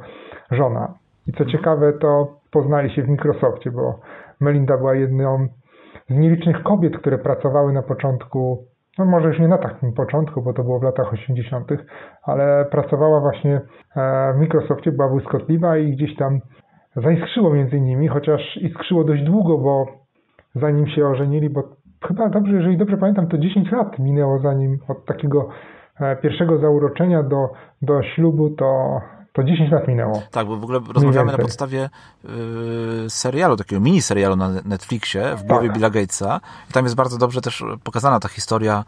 żona. 0.51 0.95
I 1.27 1.33
co 1.33 1.45
mhm. 1.45 1.51
ciekawe, 1.51 1.93
to 1.93 2.41
poznali 2.51 2.95
się 2.95 3.03
w 3.03 3.09
Microsoftie, 3.09 3.71
bo 3.71 4.01
Melinda 4.41 4.77
była 4.77 4.95
jedną 4.95 5.49
z 6.09 6.15
nielicznych 6.15 6.63
kobiet, 6.63 6.99
które 6.99 7.19
pracowały 7.19 7.73
na 7.73 7.83
początku, 7.83 8.65
no 8.99 9.05
może 9.05 9.29
już 9.29 9.39
nie 9.39 9.49
na 9.49 9.59
takim 9.59 9.93
początku, 9.93 10.43
bo 10.43 10.53
to 10.53 10.65
było 10.65 10.79
w 10.79 10.83
latach 10.83 11.13
80., 11.13 11.69
ale 12.23 12.65
pracowała 12.71 13.21
właśnie 13.21 13.61
e, 13.97 14.33
w 14.33 14.41
Microsoftie, 14.41 14.93
była 14.93 15.09
błyskotliwa 15.09 15.79
i 15.79 15.93
gdzieś 15.93 16.17
tam 16.17 16.41
zaiskrzyło 16.97 17.51
między 17.51 17.81
nimi, 17.81 18.09
chociaż 18.09 18.57
iskrzyło 18.57 19.05
dość 19.05 19.23
długo, 19.23 19.59
bo 19.59 20.04
zanim 20.55 20.87
się 20.87 21.07
ożenili, 21.07 21.51
bo 21.51 21.63
chyba 22.09 22.29
dobrze, 22.29 22.53
jeżeli 22.53 22.77
dobrze 22.77 22.97
pamiętam, 22.97 23.29
to 23.29 23.39
10 23.39 23.73
lat 23.73 23.99
minęło 23.99 24.39
zanim 24.39 24.79
od 24.89 25.05
takiego 25.05 25.49
e, 26.01 26.17
pierwszego 26.17 26.59
zauroczenia 26.59 27.23
do, 27.23 27.49
do 27.83 28.03
ślubu, 28.03 28.51
to 28.51 29.01
to 29.35 29.45
10 29.45 29.73
lat 29.73 29.89
minęło. 29.89 30.23
Tak, 30.31 30.47
bo 30.47 30.57
w 30.57 30.65
ogóle 30.65 30.81
rozmawiamy 30.95 31.33
na 31.33 31.39
podstawie 31.39 31.91
y, 33.05 33.11
serialu, 33.11 33.57
takiego 33.57 33.81
mini 33.81 34.03
serialu 34.03 34.37
na 34.37 34.51
Netflixie 34.65 35.37
w 35.37 35.43
głowie 35.43 35.69
tak. 35.69 35.77
Billa 35.77 35.91
Gatesa. 35.91 36.41
I 36.71 36.73
tam 36.73 36.85
jest 36.85 36.97
bardzo 36.97 37.19
dobrze 37.19 37.41
też 37.41 37.65
pokazana 37.85 38.21
ta 38.21 38.29
historia 38.29 38.85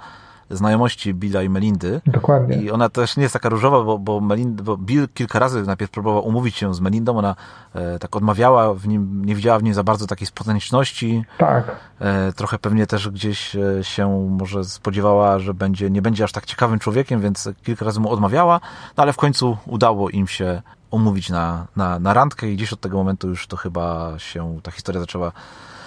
znajomości 0.51 1.15
Billa 1.15 1.43
i 1.43 1.49
Melindy. 1.49 2.01
Dokładnie. 2.07 2.57
I 2.57 2.71
ona 2.71 2.89
też 2.89 3.17
nie 3.17 3.23
jest 3.23 3.33
taka 3.33 3.49
różowa, 3.49 3.83
bo, 3.83 3.99
bo, 3.99 4.21
Melinda, 4.21 4.63
bo 4.63 4.77
Bill 4.77 5.09
kilka 5.15 5.39
razy 5.39 5.63
najpierw 5.63 5.91
próbował 5.91 6.27
umówić 6.27 6.57
się 6.57 6.75
z 6.75 6.81
Melindą, 6.81 7.19
ona 7.19 7.37
e, 7.75 7.99
tak 7.99 8.17
odmawiała, 8.17 8.75
w 8.75 8.89
nim, 8.89 9.25
nie 9.25 9.35
widziała 9.35 9.59
w 9.59 9.63
nim 9.63 9.75
za 9.75 9.85
bardzo 9.85 10.07
takiej 10.07 10.27
spontaniczności. 10.27 11.25
Tak. 11.39 11.77
E, 12.01 12.33
trochę 12.33 12.59
pewnie 12.59 12.87
też 12.87 13.09
gdzieś 13.09 13.57
e, 13.57 13.85
się 13.85 14.29
może 14.31 14.65
spodziewała, 14.65 15.39
że 15.39 15.55
będzie, 15.55 15.91
nie 15.91 16.03
będzie 16.03 16.25
aż 16.25 16.33
tak 16.33 16.47
ciekawym 16.47 16.79
człowiekiem, 16.79 17.21
więc 17.21 17.49
kilka 17.65 17.85
razy 17.85 18.01
mu 18.01 18.11
odmawiała, 18.11 18.61
no 18.97 19.03
ale 19.03 19.13
w 19.13 19.17
końcu 19.17 19.57
udało 19.67 20.11
im 20.11 20.27
się 20.27 20.63
umówić 20.91 21.31
na, 21.31 21.67
na, 21.77 21.99
na 21.99 22.15
randkę 22.15 22.49
i 22.49 22.57
gdzieś 22.57 22.73
od 22.73 22.81
tego 22.81 22.97
momentu 22.97 23.29
już 23.29 23.47
to 23.47 23.57
chyba 23.57 24.15
się 24.19 24.61
ta 24.63 24.71
historia 24.71 25.01
zaczęła 25.01 25.33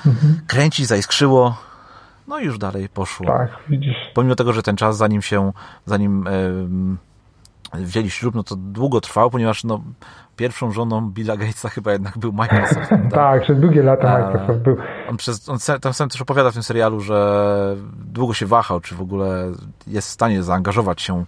mhm. 0.06 0.40
kręcić, 0.48 0.88
zaiskrzyło 0.88 1.69
no 2.30 2.40
i 2.40 2.46
już 2.46 2.58
dalej 2.58 2.90
poszło. 2.90 3.26
Tak, 3.26 3.50
widzisz. 3.70 3.98
Pomimo 4.14 4.36
tego, 4.36 4.54
że 4.54 4.64
ten 4.64 4.76
czas, 4.76 4.98
zanim 4.98 5.22
się, 5.22 5.52
zanim 5.86 6.26
wzięli 7.74 8.10
ślub, 8.10 8.36
no 8.36 8.44
to 8.44 8.56
długo 8.56 9.02
trwał, 9.02 9.30
ponieważ 9.30 9.64
no, 9.64 9.82
pierwszą 10.36 10.72
żoną 10.72 11.10
Billa 11.12 11.38
Gatesa 11.38 11.70
chyba 11.70 11.92
jednak 11.92 12.18
był 12.18 12.34
Microsoft. 12.34 12.90
tak, 13.12 13.42
przez 13.42 13.60
długie 13.60 13.84
lata 13.84 14.20
Microsoft 14.20 14.60
był. 14.60 14.78
On, 15.10 15.18
przez, 15.18 15.50
on 15.50 15.58
tam 15.82 15.94
sam 15.94 16.10
też 16.10 16.22
opowiada 16.22 16.52
w 16.52 16.54
tym 16.54 16.64
serialu, 16.64 17.00
że 17.00 17.76
długo 18.14 18.34
się 18.34 18.46
wahał, 18.46 18.80
czy 18.80 18.96
w 18.96 19.02
ogóle 19.02 19.52
jest 19.88 20.08
w 20.08 20.12
stanie 20.12 20.44
zaangażować 20.44 21.02
się 21.02 21.24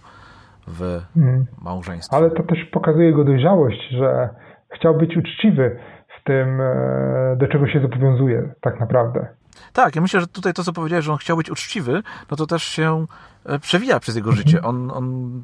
w 0.66 1.00
mm. 1.16 1.46
małżeństwo. 1.62 2.16
Ale 2.16 2.30
to 2.30 2.42
też 2.42 2.58
pokazuje 2.72 3.06
jego 3.06 3.24
dojrzałość, 3.24 3.88
że 3.90 4.28
chciał 4.74 4.94
być 4.94 5.16
uczciwy 5.16 5.78
w 6.20 6.24
tym, 6.24 6.60
e, 6.60 7.36
do 7.36 7.48
czego 7.48 7.66
się 7.66 7.80
zobowiązuje 7.80 8.54
tak 8.60 8.80
naprawdę. 8.80 9.41
Tak, 9.72 9.96
ja 9.96 10.02
myślę, 10.02 10.20
że 10.20 10.26
tutaj 10.26 10.52
to, 10.52 10.64
co 10.64 10.72
powiedziałeś, 10.72 11.04
że 11.04 11.12
on 11.12 11.18
chciał 11.18 11.36
być 11.36 11.50
uczciwy, 11.50 12.02
no 12.30 12.36
to 12.36 12.46
też 12.46 12.62
się 12.62 13.06
e, 13.44 13.58
przewija 13.58 14.00
przez 14.00 14.16
jego 14.16 14.32
życie. 14.32 14.62
On, 14.62 14.90
on 14.90 15.42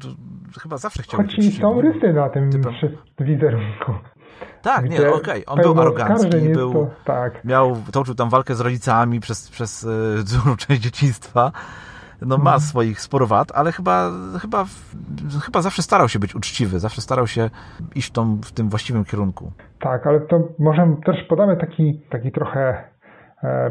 chyba 0.61 0.77
zawsze 0.77 1.03
chciał 1.03 1.17
Choć 1.17 1.27
być 1.27 1.45
uczciwy. 1.45 1.61
są 1.61 1.81
rysy 1.81 2.13
na 2.13 2.29
tym 2.29 2.51
typem... 2.51 2.73
wizerunku. 3.19 3.93
Tak, 4.61 4.89
nie, 4.89 4.97
okej. 4.97 5.45
Okay. 5.45 5.45
On 5.45 5.59
był 5.61 5.81
arogancki, 5.81 6.49
był, 6.49 6.73
to, 6.73 6.89
tak. 7.05 7.45
miał, 7.45 7.77
toczył 7.91 8.15
tam 8.15 8.29
walkę 8.29 8.55
z 8.55 8.59
rodzicami 8.59 9.19
przez, 9.19 9.49
przez 9.49 9.83
e, 9.83 9.87
dużą 10.33 10.57
część 10.57 10.81
dzieciństwa. 10.81 11.51
No 12.21 12.37
ma 12.37 12.53
mhm. 12.53 12.59
swoich 12.59 13.01
sporo 13.01 13.27
wad, 13.27 13.51
ale 13.55 13.71
chyba, 13.71 14.11
chyba, 14.41 14.65
chyba 15.45 15.61
zawsze 15.61 15.81
starał 15.81 16.09
się 16.09 16.19
być 16.19 16.35
uczciwy, 16.35 16.79
zawsze 16.79 17.01
starał 17.01 17.27
się 17.27 17.49
iść 17.95 18.11
tą, 18.11 18.41
w 18.41 18.51
tym 18.51 18.69
właściwym 18.69 19.05
kierunku. 19.05 19.51
Tak, 19.79 20.07
ale 20.07 20.19
to 20.19 20.47
może 20.59 20.95
też 21.05 21.15
podamy 21.29 21.57
taki, 21.57 22.01
taki 22.09 22.31
trochę 22.31 22.88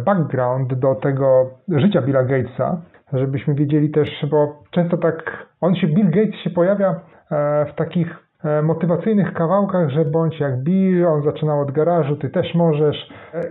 background 0.04 0.74
do 0.74 0.94
tego 0.94 1.50
życia 1.68 2.02
Billa 2.02 2.24
Gatesa, 2.24 2.80
żebyśmy 3.12 3.54
wiedzieli 3.54 3.90
też, 3.90 4.26
bo 4.30 4.62
często 4.70 4.96
tak, 4.96 5.46
on 5.60 5.74
się, 5.74 5.86
Bill 5.86 6.10
Gates 6.10 6.40
się 6.44 6.50
pojawia 6.50 7.00
e, 7.30 7.66
w 7.72 7.74
takich 7.74 8.16
e, 8.44 8.62
motywacyjnych 8.62 9.32
kawałkach, 9.32 9.90
że 9.90 10.04
bądź 10.04 10.40
jak 10.40 10.62
Bill, 10.62 11.06
on 11.06 11.22
zaczynał 11.22 11.60
od 11.60 11.70
garażu, 11.70 12.16
ty 12.16 12.30
też 12.30 12.54
możesz. 12.54 12.96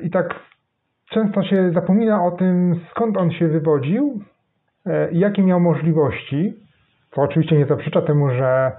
I 0.03 0.09
tak 0.09 0.35
często 1.09 1.43
się 1.43 1.71
zapomina 1.71 2.25
o 2.25 2.31
tym, 2.31 2.79
skąd 2.91 3.17
on 3.17 3.31
się 3.31 3.47
wywodził 3.47 4.19
i 5.11 5.19
jakie 5.19 5.43
miał 5.43 5.59
możliwości, 5.59 6.53
co 7.11 7.21
oczywiście 7.21 7.57
nie 7.57 7.65
zaprzecza 7.65 8.01
temu, 8.01 8.29
że 8.29 8.71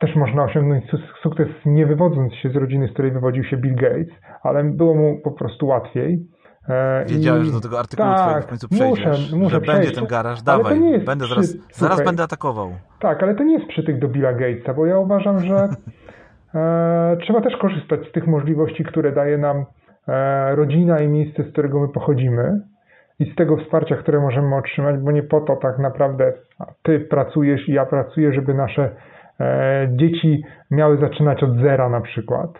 też 0.00 0.16
można 0.16 0.44
osiągnąć 0.44 0.84
sukces 1.22 1.48
nie 1.66 1.86
wywodząc 1.86 2.34
się 2.34 2.50
z 2.50 2.56
rodziny, 2.56 2.88
z 2.88 2.92
której 2.92 3.12
wywodził 3.12 3.44
się 3.44 3.56
Bill 3.56 3.74
Gates, 3.74 4.14
ale 4.42 4.64
było 4.64 4.94
mu 4.94 5.20
po 5.24 5.30
prostu 5.30 5.66
łatwiej. 5.66 6.26
Wiedziałem, 7.06 7.42
I... 7.42 7.46
że 7.46 7.52
do 7.52 7.60
tego 7.60 7.78
artykułu 7.78 8.08
tak, 8.08 8.44
w 8.44 8.48
końcu 8.48 8.68
przejdziesz, 8.68 9.06
muszę, 9.06 9.36
muszę 9.36 9.50
że 9.54 9.60
przejść. 9.60 9.80
będzie 9.80 10.00
ten 10.00 10.06
garaż, 10.06 10.42
dawaj, 10.42 10.80
będę 11.06 11.24
przy... 11.24 11.34
zaraz, 11.34 11.56
zaraz 11.72 12.04
będę 12.04 12.22
atakował. 12.22 12.70
Tak, 13.00 13.22
ale 13.22 13.34
to 13.34 13.44
nie 13.44 13.54
jest 13.54 13.66
przytyk 13.68 13.98
do 13.98 14.08
Billa 14.08 14.32
Gatesa, 14.32 14.74
bo 14.74 14.86
ja 14.86 14.98
uważam, 14.98 15.40
że 15.40 15.56
e, 16.54 17.16
trzeba 17.22 17.40
też 17.40 17.56
korzystać 17.56 18.00
z 18.08 18.12
tych 18.12 18.26
możliwości, 18.26 18.84
które 18.84 19.12
daje 19.12 19.38
nam 19.38 19.64
e, 20.08 20.56
rodzina 20.56 21.00
i 21.00 21.08
miejsce, 21.08 21.42
z 21.42 21.52
którego 21.52 21.80
my 21.80 21.88
pochodzimy 21.88 22.60
i 23.18 23.32
z 23.32 23.34
tego 23.34 23.56
wsparcia, 23.56 23.96
które 23.96 24.20
możemy 24.20 24.56
otrzymać, 24.56 25.00
bo 25.00 25.12
nie 25.12 25.22
po 25.22 25.40
to 25.40 25.56
tak 25.56 25.78
naprawdę 25.78 26.32
ty 26.82 27.00
pracujesz 27.00 27.68
i 27.68 27.72
ja 27.72 27.86
pracuję, 27.86 28.32
żeby 28.32 28.54
nasze 28.54 28.90
dzieci 29.88 30.42
miały 30.70 30.98
zaczynać 30.98 31.42
od 31.42 31.56
zera 31.56 31.88
na 31.88 32.00
przykład 32.00 32.50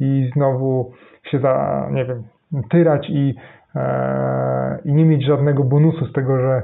i 0.00 0.30
znowu 0.34 0.92
się 1.30 1.38
za, 1.38 1.86
nie 1.92 2.04
wiem, 2.04 2.22
tyrać 2.70 3.10
i, 3.10 3.34
e, 3.76 4.78
i 4.84 4.92
nie 4.92 5.04
mieć 5.04 5.26
żadnego 5.26 5.64
bonusu 5.64 6.06
z 6.06 6.12
tego, 6.12 6.40
że, 6.40 6.62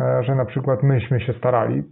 e, 0.00 0.24
że 0.24 0.34
na 0.34 0.44
przykład 0.44 0.82
myśmy 0.82 1.20
się 1.20 1.32
starali. 1.32 1.82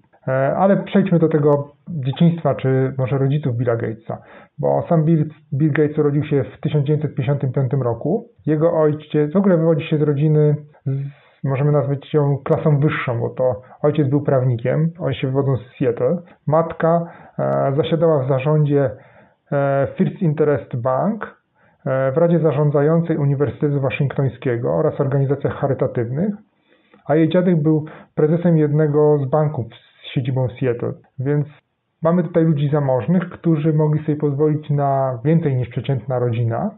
Ale 0.57 0.77
przejdźmy 0.77 1.19
do 1.19 1.29
tego 1.29 1.73
dzieciństwa, 1.89 2.55
czy 2.55 2.95
może 2.99 3.19
rodziców 3.19 3.57
Billa 3.57 3.77
Gatesa, 3.77 4.19
bo 4.59 4.87
sam 4.89 5.05
Bill, 5.05 5.31
Bill 5.53 5.73
Gates 5.73 5.99
urodził 5.99 6.25
się 6.25 6.45
w 6.45 6.61
1955 6.61 7.73
roku. 7.83 8.29
Jego 8.47 8.73
ojciec 8.73 9.33
w 9.33 9.37
ogóle 9.37 9.57
wywodzi 9.57 9.87
się 9.87 9.99
z 9.99 10.03
rodziny 10.03 10.57
z 10.87 11.24
możemy 11.45 11.73
nazwać 11.73 12.15
ją 12.15 12.39
klasą 12.45 12.79
wyższą, 12.79 13.21
bo 13.21 13.31
to 13.31 13.63
ojciec 13.83 14.09
był 14.09 14.23
prawnikiem, 14.23 14.91
oni 14.99 15.15
się 15.15 15.27
wywodzą 15.27 15.57
z 15.57 15.79
Seattle. 15.79 16.17
Matka 16.47 17.07
e, 17.39 17.73
zasiadała 17.77 18.25
w 18.25 18.29
zarządzie 18.29 18.91
e, 19.53 19.89
First 19.97 20.23
Interest 20.23 20.77
Bank, 20.77 21.37
e, 21.87 22.13
w 22.13 22.17
Radzie 22.17 22.39
Zarządzającej 22.39 23.17
Uniwersytetu 23.17 23.81
Waszyngtońskiego 23.81 24.75
oraz 24.75 25.01
organizacjach 25.01 25.55
charytatywnych, 25.55 26.35
a 27.07 27.15
jej 27.15 27.29
dziadek 27.29 27.63
był 27.63 27.85
prezesem 28.15 28.59
jednego 28.59 29.19
z 29.19 29.31
banków 29.31 29.67
z 30.03 30.15
siedzibą 30.15 30.49
Seattle. 30.61 30.93
Więc 31.19 31.47
mamy 32.03 32.23
tutaj 32.23 32.45
ludzi 32.45 32.71
zamożnych, 32.73 33.31
którzy 33.31 33.73
mogli 33.73 34.05
sobie 34.05 34.17
pozwolić 34.17 34.71
na 34.71 35.19
więcej 35.25 35.57
niż 35.57 35.69
przeciętna 35.69 36.19
rodzina. 36.19 36.71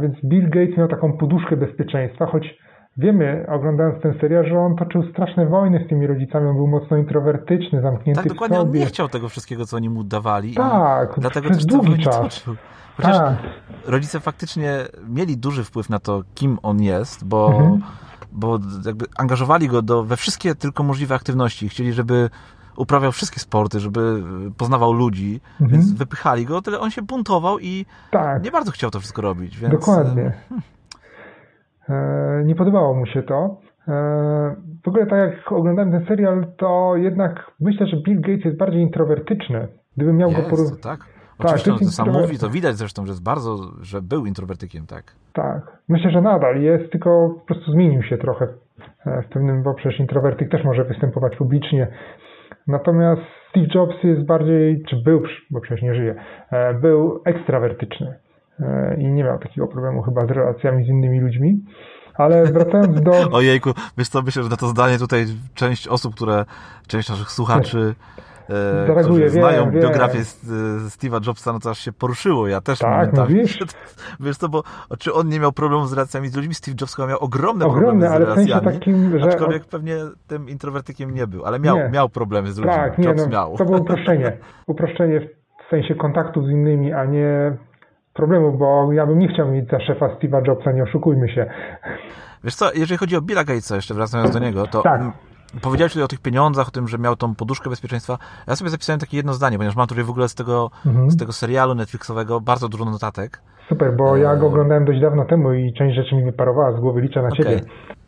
Więc 0.00 0.24
Bill 0.24 0.50
Gates 0.50 0.76
miał 0.76 0.88
taką 0.88 1.12
poduszkę 1.12 1.56
bezpieczeństwa, 1.56 2.26
choć 2.26 2.58
Wiemy, 2.96 3.46
oglądając 3.48 4.02
ten 4.02 4.14
serial, 4.20 4.48
że 4.48 4.58
on 4.58 4.76
toczył 4.76 5.02
straszne 5.10 5.46
wojny 5.46 5.84
z 5.86 5.88
tymi 5.88 6.06
rodzicami, 6.06 6.48
on 6.48 6.56
był 6.56 6.66
mocno 6.66 6.96
introwertyczny, 6.96 7.82
zamknięty 7.82 8.22
tak, 8.22 8.32
dokładnie, 8.32 8.56
w 8.56 8.60
sobie. 8.60 8.70
on 8.70 8.78
nie 8.78 8.86
chciał 8.86 9.08
tego 9.08 9.28
wszystkiego, 9.28 9.66
co 9.66 9.76
oni 9.76 9.90
mu 9.90 10.04
dawali. 10.04 10.54
Tak, 10.54 11.14
dlatego 11.18 11.50
przez 11.50 11.58
też 11.58 11.66
długi 11.66 12.02
czas. 12.02 12.16
Toczył. 12.16 12.56
Chociaż 12.96 13.18
tak. 13.18 13.36
rodzice 13.86 14.20
faktycznie 14.20 14.78
mieli 15.08 15.36
duży 15.36 15.64
wpływ 15.64 15.90
na 15.90 15.98
to, 15.98 16.22
kim 16.34 16.58
on 16.62 16.82
jest, 16.82 17.24
bo, 17.24 17.46
mhm. 17.46 17.82
bo 18.32 18.58
jakby 18.86 19.06
angażowali 19.16 19.68
go 19.68 19.82
do, 19.82 20.04
we 20.04 20.16
wszystkie 20.16 20.54
tylko 20.54 20.82
możliwe 20.82 21.14
aktywności. 21.14 21.68
Chcieli, 21.68 21.92
żeby 21.92 22.30
uprawiał 22.76 23.12
wszystkie 23.12 23.40
sporty, 23.40 23.80
żeby 23.80 24.22
poznawał 24.56 24.92
ludzi, 24.92 25.40
mhm. 25.60 25.70
więc 25.70 25.92
wypychali 25.92 26.46
go, 26.46 26.62
tyle 26.62 26.80
on 26.80 26.90
się 26.90 27.02
buntował 27.02 27.58
i 27.58 27.86
tak. 28.10 28.44
nie 28.44 28.50
bardzo 28.50 28.70
chciał 28.70 28.90
to 28.90 28.98
wszystko 29.00 29.22
robić. 29.22 29.58
Więc, 29.58 29.72
Dokładnie. 29.72 30.32
Hmm. 30.48 30.62
E, 31.88 32.42
nie 32.44 32.54
podobało 32.54 32.94
mu 32.94 33.06
się 33.06 33.22
to. 33.22 33.56
E, 33.88 34.56
w 34.84 34.88
ogóle 34.88 35.06
tak 35.06 35.18
jak 35.18 35.52
oglądałem 35.52 35.92
ten 35.92 36.06
serial, 36.06 36.46
to 36.56 36.96
jednak 36.96 37.50
myślę, 37.60 37.86
że 37.86 37.96
Bill 37.96 38.20
Gates 38.20 38.44
jest 38.44 38.56
bardziej 38.56 38.82
introwertyczny. 38.82 39.68
Gdybym 39.96 40.16
miał 40.16 40.30
jest, 40.30 40.42
go 40.42 40.50
porównać. 40.50 40.80
Tak. 40.80 41.00
tak 41.00 41.06
Oczywiście 41.38 41.70
tak, 41.70 41.80
on 41.82 41.86
to 41.86 41.92
sam 41.92 42.10
mówi, 42.10 42.38
to 42.38 42.50
widać 42.50 42.76
zresztą, 42.76 43.06
że 43.06 43.12
jest 43.12 43.24
bardzo, 43.24 43.56
że 43.80 44.02
był 44.02 44.26
introwertykiem, 44.26 44.86
tak. 44.86 45.04
Tak. 45.32 45.78
Myślę, 45.88 46.10
że 46.10 46.20
nadal 46.20 46.62
jest, 46.62 46.92
tylko 46.92 47.34
po 47.40 47.46
prostu 47.46 47.72
zmienił 47.72 48.02
się 48.02 48.18
trochę 48.18 48.48
e, 49.06 49.22
w 49.22 49.28
pewnym, 49.28 49.62
bo 49.62 49.74
przecież 49.74 50.00
introwertyk 50.00 50.50
też 50.50 50.64
może 50.64 50.84
występować 50.84 51.36
publicznie. 51.36 51.88
Natomiast 52.66 53.22
Steve 53.50 53.66
Jobs 53.74 54.04
jest 54.04 54.26
bardziej, 54.26 54.82
czy 54.88 54.96
był, 54.96 55.22
bo 55.50 55.60
przecież 55.60 55.82
nie 55.82 55.94
żyje, 55.94 56.14
był 56.80 57.22
ekstrawertyczny. 57.24 58.14
E, 58.60 58.96
i 58.98 59.06
nie 59.06 59.24
miał 59.24 59.38
takiego 59.38 59.66
problemu 59.66 60.02
chyba 60.02 60.26
z 60.26 60.30
relacjami 60.30 60.84
z 60.84 60.88
innymi 60.88 61.20
ludźmi. 61.20 61.60
Ale 62.14 62.44
wracając 62.44 63.00
do... 63.00 63.12
Ojejku, 63.38 63.70
wiesz 63.98 64.08
co, 64.08 64.22
myślę, 64.22 64.42
że 64.42 64.48
na 64.48 64.56
to 64.56 64.66
zdanie 64.66 64.98
tutaj 64.98 65.24
część 65.54 65.88
osób, 65.88 66.14
które, 66.14 66.44
część 66.86 67.08
naszych 67.08 67.30
słuchaczy 67.30 67.94
e, 68.48 68.86
Zareaguje, 68.86 69.04
którzy 69.04 69.28
znają 69.28 69.70
wiem, 69.70 69.80
biografię 69.80 70.18
wiem. 70.18 70.78
Steve'a 70.88 71.26
Jobsa, 71.26 71.52
no 71.52 71.58
to 71.58 71.70
aż 71.70 71.78
się 71.78 71.92
poruszyło. 71.92 72.48
Ja 72.48 72.60
też 72.60 72.78
tak, 72.78 72.90
momentami. 72.90 73.34
Mówisz? 73.34 73.58
Wiesz 74.20 74.36
co, 74.36 74.48
bo 74.48 74.62
czy 74.98 75.12
on 75.12 75.28
nie 75.28 75.40
miał 75.40 75.52
problemu 75.52 75.86
z 75.86 75.92
relacjami 75.92 76.28
z 76.28 76.36
ludźmi? 76.36 76.54
Steve 76.54 76.76
Jobs 76.80 76.94
chyba 76.94 77.08
miał 77.08 77.18
ogromne, 77.18 77.66
ogromne 77.66 78.06
problemy 78.06 78.26
z 78.26 78.28
relacjami. 78.28 78.70
W 78.70 78.72
takim, 78.74 79.18
że... 79.18 79.26
Aczkolwiek 79.26 79.64
pewnie 79.64 79.96
tym 80.26 80.48
introwertykiem 80.48 81.14
nie 81.14 81.26
był, 81.26 81.44
ale 81.44 81.60
miał, 81.60 81.76
miał 81.90 82.08
problemy 82.08 82.52
z 82.52 82.58
ludźmi. 82.58 82.74
Tak, 82.74 82.98
nie, 82.98 83.04
Jobs 83.04 83.22
no, 83.22 83.28
miał. 83.28 83.56
To 83.56 83.64
było 83.64 83.78
uproszczenie. 83.78 84.36
Uproszczenie 84.66 85.20
w 85.66 85.70
sensie 85.70 85.94
kontaktu 85.94 86.46
z 86.46 86.50
innymi, 86.50 86.92
a 86.92 87.04
nie 87.04 87.56
problemu, 88.14 88.52
bo 88.52 88.92
ja 88.92 89.06
bym 89.06 89.18
nie 89.18 89.28
chciał 89.28 89.48
mieć 89.48 89.70
za 89.70 89.80
szefa 89.80 90.06
Steve'a 90.08 90.48
Jobsa, 90.48 90.72
nie 90.72 90.82
oszukujmy 90.82 91.28
się. 91.28 91.46
Wiesz 92.44 92.54
co, 92.54 92.72
jeżeli 92.72 92.98
chodzi 92.98 93.16
o 93.16 93.20
Billa 93.22 93.44
Gatesa, 93.44 93.76
jeszcze 93.76 93.94
wracając 93.94 94.30
do 94.30 94.38
niego, 94.38 94.66
to 94.66 94.82
tak. 94.82 95.02
powiedziałeś 95.62 95.92
tutaj 95.92 96.04
o 96.04 96.08
tych 96.08 96.20
pieniądzach, 96.20 96.68
o 96.68 96.70
tym, 96.70 96.88
że 96.88 96.98
miał 96.98 97.16
tą 97.16 97.34
poduszkę 97.34 97.70
bezpieczeństwa. 97.70 98.18
Ja 98.46 98.56
sobie 98.56 98.70
zapisałem 98.70 99.00
takie 99.00 99.16
jedno 99.16 99.32
zdanie, 99.34 99.56
ponieważ 99.56 99.76
mam 99.76 99.86
tutaj 99.86 100.04
w 100.04 100.10
ogóle 100.10 100.28
z 100.28 100.34
tego, 100.34 100.70
mhm. 100.86 101.10
z 101.10 101.16
tego 101.16 101.32
serialu 101.32 101.74
Netflixowego 101.74 102.40
bardzo 102.40 102.68
dużo 102.68 102.84
notatek. 102.84 103.40
Super, 103.68 103.96
bo 103.96 104.16
ja 104.16 104.36
go 104.36 104.46
e, 104.46 104.48
oglądałem 104.48 104.84
dość 104.84 105.00
dawno 105.00 105.24
temu 105.24 105.52
i 105.52 105.72
część 105.72 105.96
rzeczy 105.96 106.16
mi 106.16 106.24
wyparowała 106.24 106.76
z 106.76 106.80
głowy, 106.80 107.00
liczę 107.00 107.22
na 107.22 107.28
okay. 107.28 107.38
ciebie. 107.38 107.60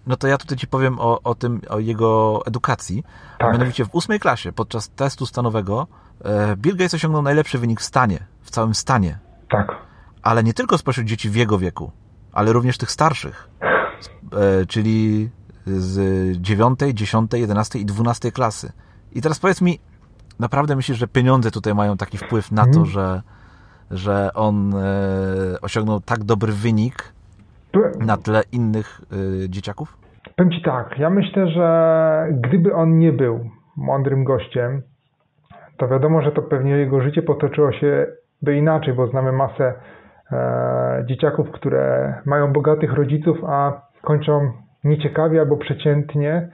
No 0.06 0.16
to 0.16 0.28
ja 0.28 0.38
tutaj 0.38 0.58
ci 0.58 0.66
powiem 0.66 1.00
o, 1.00 1.20
o 1.22 1.34
tym, 1.34 1.60
o 1.70 1.78
jego 1.78 2.40
edukacji. 2.46 3.04
Tak. 3.38 3.52
Mianowicie 3.52 3.84
w 3.84 3.94
ósmej 3.94 4.20
klasie, 4.20 4.52
podczas 4.52 4.90
testu 4.90 5.26
stanowego, 5.26 5.86
e, 6.24 6.56
Bill 6.56 6.76
Gates 6.76 6.94
osiągnął 6.94 7.22
najlepszy 7.22 7.58
wynik 7.58 7.80
w 7.80 7.84
stanie, 7.84 8.18
w 8.42 8.50
całym 8.50 8.74
stanie. 8.74 9.18
Tak. 9.50 9.76
Ale 10.24 10.42
nie 10.42 10.54
tylko 10.54 10.78
spośród 10.78 11.06
dzieci 11.06 11.30
w 11.30 11.36
jego 11.36 11.58
wieku, 11.58 11.90
ale 12.32 12.52
również 12.52 12.78
tych 12.78 12.90
starszych. 12.90 13.48
E, 13.62 14.66
czyli 14.66 15.30
z 15.66 16.36
9, 16.40 16.78
10, 16.94 17.32
11 17.34 17.78
i 17.78 17.84
12 17.84 18.32
klasy. 18.32 18.72
I 19.12 19.22
teraz 19.22 19.40
powiedz 19.40 19.62
mi, 19.62 19.78
naprawdę 20.40 20.76
myślisz, 20.76 20.98
że 20.98 21.08
pieniądze 21.08 21.50
tutaj 21.50 21.74
mają 21.74 21.96
taki 21.96 22.18
wpływ 22.18 22.52
na 22.52 22.62
to, 22.62 22.68
mhm. 22.68 22.86
że, 22.86 23.22
że 23.90 24.30
on 24.34 24.74
e, 24.74 24.80
osiągnął 25.62 26.00
tak 26.00 26.24
dobry 26.24 26.52
wynik 26.52 27.12
na 28.00 28.16
tle 28.16 28.42
innych 28.52 29.00
e, 29.44 29.48
dzieciaków? 29.48 29.96
Powiem 30.36 30.52
Ci 30.52 30.62
tak, 30.62 30.98
ja 30.98 31.10
myślę, 31.10 31.48
że 31.48 32.28
gdyby 32.30 32.74
on 32.74 32.98
nie 32.98 33.12
był 33.12 33.50
mądrym 33.76 34.24
gościem, 34.24 34.82
to 35.76 35.88
wiadomo, 35.88 36.22
że 36.22 36.32
to 36.32 36.42
pewnie 36.42 36.70
jego 36.70 37.02
życie 37.02 37.22
potoczyło 37.22 37.72
się 37.72 38.06
by 38.42 38.56
inaczej, 38.56 38.94
bo 38.94 39.06
znamy 39.06 39.32
masę 39.32 39.74
dzieciaków, 41.06 41.50
które 41.50 42.14
mają 42.26 42.52
bogatych 42.52 42.92
rodziców, 42.92 43.38
a 43.46 43.82
kończą 44.02 44.52
nieciekawie 44.84 45.40
albo 45.40 45.56
przeciętnie 45.56 46.48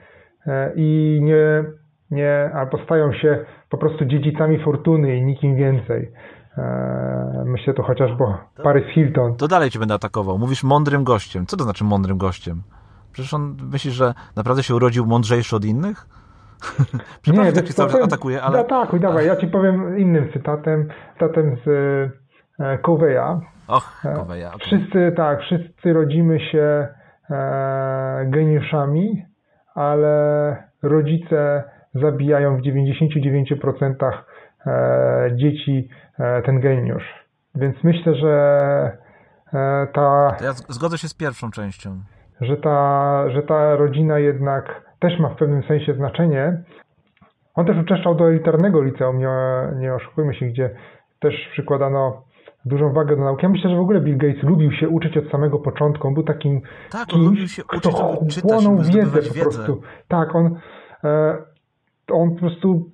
e, 0.47 0.71
i 0.75 1.19
nie, 1.23 1.63
nie, 2.11 2.51
albo 2.53 2.77
stają 2.85 3.13
się 3.13 3.45
po 3.69 3.77
prostu 3.77 4.05
dziedzicami 4.05 4.63
fortuny 4.63 5.17
i 5.17 5.25
nikim 5.25 5.55
więcej. 5.55 6.11
E, 6.57 7.43
myślę 7.45 7.73
tu 7.73 7.83
chociażby 7.83 8.23
Paris 8.63 8.85
Hilton. 8.93 9.35
To 9.35 9.47
dalej 9.47 9.69
cię 9.69 9.79
będę 9.79 9.93
atakował. 9.93 10.37
Mówisz 10.37 10.63
mądrym 10.63 11.03
gościem. 11.03 11.45
Co 11.45 11.57
to 11.57 11.63
znaczy 11.63 11.83
mądrym 11.83 12.17
gościem? 12.17 12.61
Przecież 13.11 13.33
on 13.33 13.57
myśli, 13.71 13.91
że 13.91 14.13
naprawdę 14.35 14.63
się 14.63 14.75
urodził 14.75 15.05
mądrzejszy 15.05 15.55
od 15.55 15.65
innych? 15.65 16.07
Przepraszam, 17.21 17.45
nie, 17.45 17.53
tak 17.53 17.65
cię 17.65 17.73
cały 17.73 17.91
czas 17.91 18.01
atakuję, 18.01 18.41
ale... 18.41 18.59
Atakuj, 18.59 18.99
dawaj, 18.99 19.27
ja 19.27 19.35
ci 19.35 19.47
powiem 19.47 19.97
innym 19.99 20.31
cytatem, 20.33 20.87
cytatem 21.13 21.57
z 21.65 21.67
e, 22.59 22.77
Coveya. 22.77 23.39
Och, 23.71 24.01
Coveya, 24.15 24.45
okay. 24.45 24.59
Wszyscy, 24.59 25.13
tak, 25.15 25.41
wszyscy 25.41 25.93
rodzimy 25.93 26.39
się 26.39 26.87
E, 27.31 28.25
geniuszami, 28.25 29.25
ale 29.75 30.55
rodzice 30.83 31.63
zabijają 31.93 32.57
w 32.57 32.61
99% 32.61 34.11
e, 34.65 35.31
dzieci 35.35 35.89
e, 36.19 36.41
ten 36.41 36.59
geniusz. 36.59 37.03
Więc 37.55 37.75
myślę, 37.83 38.15
że 38.15 38.97
ta. 39.93 40.37
Ja 40.41 40.53
zgodzę 40.53 40.97
się 40.97 41.07
z 41.07 41.13
pierwszą 41.13 41.51
częścią. 41.51 42.01
Że 42.41 42.57
ta, 42.57 43.23
że 43.29 43.41
ta 43.41 43.75
rodzina 43.75 44.19
jednak 44.19 44.81
też 44.99 45.19
ma 45.19 45.29
w 45.29 45.35
pewnym 45.35 45.63
sensie 45.63 45.93
znaczenie. 45.93 46.63
On 47.55 47.65
też 47.65 47.77
uczęszczał 47.77 48.15
do 48.15 48.29
elitarnego 48.29 48.81
liceum, 48.81 49.17
nie, 49.17 49.27
nie 49.75 49.93
oszukujmy 49.93 50.35
się, 50.35 50.45
gdzie 50.45 50.69
też 51.19 51.33
przykładano 51.51 52.23
dużą 52.65 52.93
wagę 52.93 53.15
do 53.15 53.23
nauki. 53.23 53.45
Ja 53.45 53.49
myślę, 53.49 53.69
że 53.69 53.75
w 53.75 53.79
ogóle 53.79 54.01
Bill 54.01 54.17
Gates 54.17 54.43
lubił 54.43 54.71
się 54.71 54.89
uczyć 54.89 55.17
od 55.17 55.31
samego 55.31 55.59
początku. 55.59 56.07
On 56.07 56.13
był 56.13 56.23
takim 56.23 56.61
tak, 56.91 57.07
kimś, 57.07 57.21
on 57.21 57.29
lubił 57.29 57.47
się 57.47 57.63
uczyć, 57.63 57.79
kto 57.79 58.21
czytać, 58.29 58.65
wiedzę 58.95 59.21
po 59.21 59.39
prostu. 59.39 59.81
Tak, 60.07 60.35
on, 60.35 60.55
e, 61.03 61.37
on 62.11 62.31
po 62.31 62.39
prostu 62.39 62.89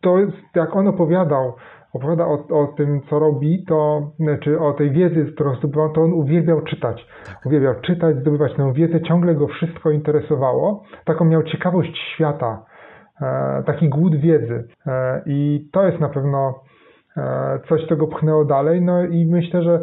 to 0.00 0.18
jest, 0.18 0.36
jak 0.54 0.76
on 0.76 0.88
opowiadał, 0.88 1.54
opowiada 1.92 2.26
o, 2.26 2.46
o 2.62 2.66
tym, 2.76 3.00
co 3.10 3.18
robi, 3.18 3.64
to 3.64 4.10
czy 4.42 4.60
o 4.60 4.72
tej 4.72 4.90
wiedzy, 4.90 5.32
którą 5.34 5.56
zdobywał, 5.56 5.92
to 5.92 6.02
on 6.02 6.12
uwielbiał 6.12 6.62
czytać. 6.62 7.06
Tak. 7.26 7.46
Uwielbiał 7.46 7.74
czytać, 7.80 8.16
zdobywać 8.16 8.56
nową 8.58 8.72
wiedzę, 8.72 9.00
ciągle 9.00 9.34
go 9.34 9.48
wszystko 9.48 9.90
interesowało. 9.90 10.84
Taką 11.04 11.24
miał 11.24 11.42
ciekawość 11.42 11.98
świata, 12.14 12.64
e, 13.20 13.62
taki 13.66 13.88
głód 13.88 14.16
wiedzy. 14.16 14.68
E, 14.86 15.22
I 15.26 15.68
to 15.72 15.86
jest 15.86 16.00
na 16.00 16.08
pewno 16.08 16.60
coś 17.68 17.86
tego 17.88 18.06
pchnęło 18.06 18.44
dalej. 18.44 18.82
No 18.82 19.04
i 19.04 19.26
myślę, 19.26 19.62
że 19.62 19.80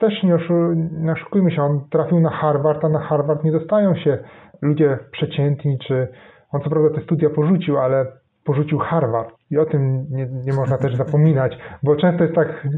też 0.00 0.22
nie, 0.22 1.12
oszukujmy 1.12 1.50
się, 1.50 1.62
on 1.62 1.80
trafił 1.90 2.20
na 2.20 2.30
Harvard, 2.30 2.84
a 2.84 2.88
na 2.88 3.00
Harvard 3.00 3.44
nie 3.44 3.52
dostają 3.52 3.96
się 3.96 4.18
ludzie 4.62 4.98
przeciętni, 5.12 5.78
czy 5.78 6.08
on 6.52 6.60
co 6.60 6.70
prawda 6.70 6.98
te 6.98 7.04
studia 7.04 7.30
porzucił, 7.30 7.78
ale 7.78 8.06
porzucił 8.44 8.78
Harvard. 8.78 9.34
I 9.50 9.58
o 9.58 9.64
tym 9.64 10.06
nie, 10.10 10.26
nie 10.26 10.52
można 10.52 10.78
też 10.78 10.96
zapominać, 11.04 11.58
bo 11.82 11.96
często 11.96 12.24
jest 12.24 12.36
tak, 12.36 12.68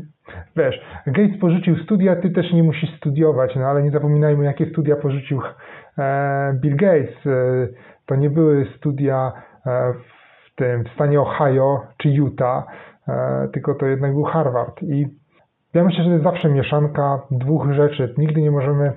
wiesz, 0.57 0.81
Gates 1.07 1.41
porzucił 1.41 1.77
studia, 1.77 2.17
ty 2.17 2.31
też 2.31 2.53
nie 2.53 2.63
musisz 2.63 2.97
studiować, 2.97 3.57
no 3.57 3.67
ale 3.67 3.83
nie 3.83 3.91
zapominajmy, 3.91 4.45
jakie 4.45 4.67
studia 4.67 4.97
porzucił 4.97 5.41
e, 5.99 6.55
Bill 6.61 6.77
Gates. 6.77 7.27
E, 7.27 7.69
to 8.07 8.17
nie 8.17 8.31
były 8.31 8.67
studia 8.77 9.33
w 10.45 10.55
tym 10.57 10.85
w 10.85 10.89
stanie 10.95 11.21
Ohio 11.21 11.87
czy 11.99 12.09
Utah, 12.09 12.65
E, 12.67 12.92
tylko 13.53 13.75
to 13.75 13.87
jednak 13.87 14.13
był 14.13 14.25
Harvard. 14.25 14.83
I 14.83 15.07
ja 15.75 15.85
myślę, 15.85 16.05
że 16.05 16.11
to 16.11 16.13
jest 16.13 16.25
zawsze 16.25 16.49
mieszanka 16.49 17.23
dwóch 17.31 17.73
rzeczy. 17.73 18.15
Nigdy 18.19 18.43
nie 18.43 18.51
możemy 18.51 18.93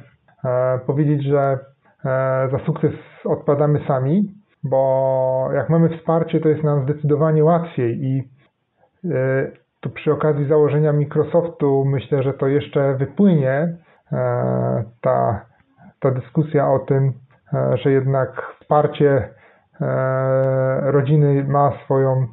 e, 0.45 0.79
powiedzieć, 0.85 1.23
że 1.23 1.59
e, 2.05 2.49
za 2.51 2.59
sukces 2.65 2.91
odpadamy 3.25 3.79
sami, 3.87 4.33
bo 4.63 5.49
jak 5.53 5.69
mamy 5.69 5.97
wsparcie, 5.97 6.39
to 6.39 6.49
jest 6.49 6.63
nam 6.63 6.83
zdecydowanie 6.83 7.43
łatwiej 7.43 8.03
i 8.03 8.35
to 9.81 9.89
przy 9.89 10.11
okazji 10.11 10.47
założenia 10.47 10.93
Microsoftu 10.93 11.85
myślę, 11.85 12.23
że 12.23 12.33
to 12.33 12.47
jeszcze 12.47 12.95
wypłynie 12.95 13.77
ta, 15.01 15.45
ta 15.99 16.11
dyskusja 16.11 16.71
o 16.71 16.79
tym, 16.79 17.13
że 17.83 17.91
jednak 17.91 18.41
wsparcie 18.59 19.29
rodziny 20.81 21.43
ma 21.43 21.71
swoją 21.85 22.27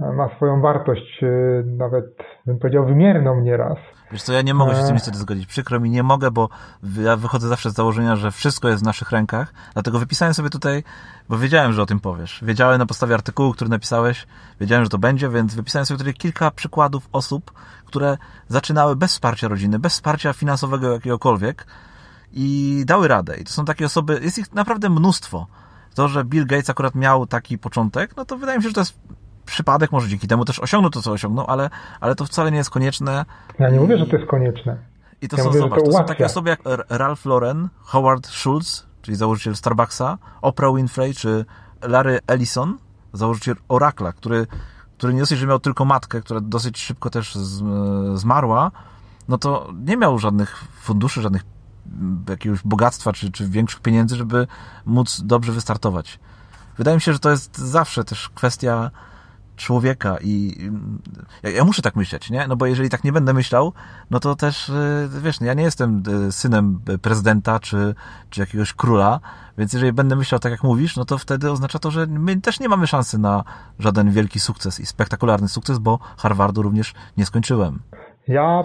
ma 0.00 0.36
swoją 0.36 0.60
wartość, 0.60 1.22
e, 1.22 1.26
nawet 1.66 2.04
bym 2.46 2.58
powiedział 2.58 2.86
wymierną 2.86 3.40
nieraz. 3.40 3.78
Wiesz 4.12 4.22
co, 4.22 4.32
ja 4.32 4.42
nie 4.42 4.54
mogę 4.54 4.74
się 4.74 4.82
z 4.82 4.84
tym 4.84 4.90
e. 4.90 4.94
niestety 4.94 5.18
zgodzić. 5.18 5.46
Przykro 5.46 5.80
mi, 5.80 5.90
nie 5.90 6.02
mogę, 6.02 6.30
bo 6.30 6.48
ja 7.02 7.16
wychodzę 7.16 7.48
zawsze 7.48 7.70
z 7.70 7.74
założenia, 7.74 8.16
że 8.16 8.30
wszystko 8.30 8.68
jest 8.68 8.82
w 8.82 8.86
naszych 8.86 9.10
rękach, 9.10 9.52
dlatego 9.72 9.98
wypisałem 9.98 10.34
sobie 10.34 10.50
tutaj, 10.50 10.82
bo 11.28 11.38
wiedziałem, 11.38 11.72
że 11.72 11.82
o 11.82 11.86
tym 11.86 12.00
powiesz. 12.00 12.40
Wiedziałem 12.46 12.78
na 12.78 12.86
podstawie 12.86 13.14
artykułu, 13.14 13.52
który 13.52 13.70
napisałeś, 13.70 14.26
wiedziałem, 14.60 14.84
że 14.84 14.90
to 14.90 14.98
będzie, 14.98 15.28
więc 15.28 15.54
wypisałem 15.54 15.86
sobie 15.86 15.98
tutaj 15.98 16.14
kilka 16.14 16.50
przykładów 16.50 17.08
osób, 17.12 17.52
które 17.84 18.18
zaczynały 18.48 18.96
bez 18.96 19.10
wsparcia 19.12 19.48
rodziny, 19.48 19.78
bez 19.78 19.92
wsparcia 19.92 20.32
finansowego 20.32 20.92
jakiegokolwiek 20.92 21.66
i 22.32 22.82
dały 22.86 23.08
radę. 23.08 23.36
I 23.36 23.44
to 23.44 23.52
są 23.52 23.64
takie 23.64 23.86
osoby, 23.86 24.20
jest 24.22 24.38
ich 24.38 24.54
naprawdę 24.54 24.90
mnóstwo. 24.90 25.46
To, 25.94 26.08
że 26.08 26.24
Bill 26.24 26.46
Gates 26.46 26.70
akurat 26.70 26.94
miał 26.94 27.26
taki 27.26 27.58
początek, 27.58 28.16
no 28.16 28.24
to 28.24 28.36
wydaje 28.36 28.58
mi 28.58 28.62
się, 28.62 28.68
że 28.68 28.74
to 28.74 28.80
jest 28.80 28.98
przypadek, 29.50 29.92
może 29.92 30.08
dzięki 30.08 30.28
temu 30.28 30.44
też 30.44 30.58
osiągnął 30.58 30.90
to, 30.90 31.02
co 31.02 31.12
osiągnął, 31.12 31.46
ale, 31.48 31.70
ale 32.00 32.14
to 32.14 32.24
wcale 32.24 32.50
nie 32.50 32.56
jest 32.56 32.70
konieczne. 32.70 33.24
Ja 33.58 33.70
nie 33.70 33.80
mówię, 33.80 33.98
że 33.98 34.06
to 34.06 34.16
jest 34.16 34.30
konieczne. 34.30 34.76
I 35.22 35.28
to 35.28 35.36
ja 35.36 35.42
są, 35.42 35.48
mówię, 35.48 35.60
zobacz, 35.60 35.78
to, 35.80 35.86
to 35.86 35.92
są 35.92 36.04
takie 36.04 36.26
osoby 36.26 36.50
jak 36.50 36.60
Ralph 36.88 37.24
Lauren, 37.24 37.68
Howard 37.78 38.26
Schultz, 38.26 38.86
czyli 39.02 39.16
założyciel 39.16 39.56
Starbucksa, 39.56 40.18
Oprah 40.42 40.74
Winfrey, 40.76 41.14
czy 41.14 41.44
Larry 41.82 42.18
Ellison, 42.26 42.78
założyciel 43.12 43.56
Oracla, 43.68 44.12
który, 44.12 44.46
który 44.98 45.14
nie 45.14 45.20
dosyć, 45.20 45.38
że 45.38 45.46
miał 45.46 45.60
tylko 45.60 45.84
matkę, 45.84 46.20
która 46.20 46.40
dosyć 46.40 46.78
szybko 46.78 47.10
też 47.10 47.34
zmarła, 48.14 48.70
no 49.28 49.38
to 49.38 49.72
nie 49.86 49.96
miał 49.96 50.18
żadnych 50.18 50.64
funduszy, 50.80 51.22
żadnych 51.22 51.42
jakiegoś 52.28 52.62
bogactwa, 52.64 53.12
czy, 53.12 53.32
czy 53.32 53.48
większych 53.48 53.80
pieniędzy, 53.80 54.16
żeby 54.16 54.46
móc 54.86 55.20
dobrze 55.20 55.52
wystartować. 55.52 56.18
Wydaje 56.78 56.96
mi 56.96 57.00
się, 57.00 57.12
że 57.12 57.18
to 57.18 57.30
jest 57.30 57.58
zawsze 57.58 58.04
też 58.04 58.28
kwestia 58.28 58.90
człowieka 59.60 60.16
i 60.24 60.56
ja, 61.42 61.50
ja, 61.50 61.64
muszę 61.64 61.82
tak 61.82 61.96
myśleć, 61.96 62.30
nie? 62.30 62.46
No 62.48 62.56
bo 62.56 62.66
jeżeli 62.66 62.90
tak 62.90 63.04
nie 63.04 63.12
będę 63.12 63.32
myślał, 63.32 63.72
no 64.10 64.20
to 64.20 64.36
też, 64.36 64.68
y, 64.68 65.08
wiesz, 65.22 65.40
ja 65.40 65.54
nie 65.54 65.62
jestem 65.62 66.02
y, 66.28 66.32
synem 66.32 66.80
prezydenta 67.02 67.58
czy, 67.58 67.94
czy 68.30 68.40
jakiegoś 68.40 68.72
króla, 68.72 69.20
więc 69.58 69.72
jeżeli 69.72 69.92
będę 69.92 70.16
myślał 70.16 70.38
tak 70.38 70.52
jak 70.52 70.62
mówisz, 70.62 70.96
no 70.96 71.04
to 71.04 71.18
wtedy 71.18 71.50
oznacza 71.50 71.78
to, 71.78 71.90
że 71.90 72.06
my 72.06 72.40
też 72.40 72.60
nie 72.60 72.68
mamy 72.68 72.86
szansy 72.86 73.18
na 73.18 73.44
żaden 73.78 74.10
wielki 74.10 74.40
sukces 74.40 74.80
i 74.80 74.86
spektakularny 74.86 75.48
sukces, 75.48 75.78
bo 75.78 75.98
Harvardu 76.18 76.62
również 76.62 76.94
nie 77.16 77.26
skończyłem. 77.26 77.78
Ja 78.28 78.62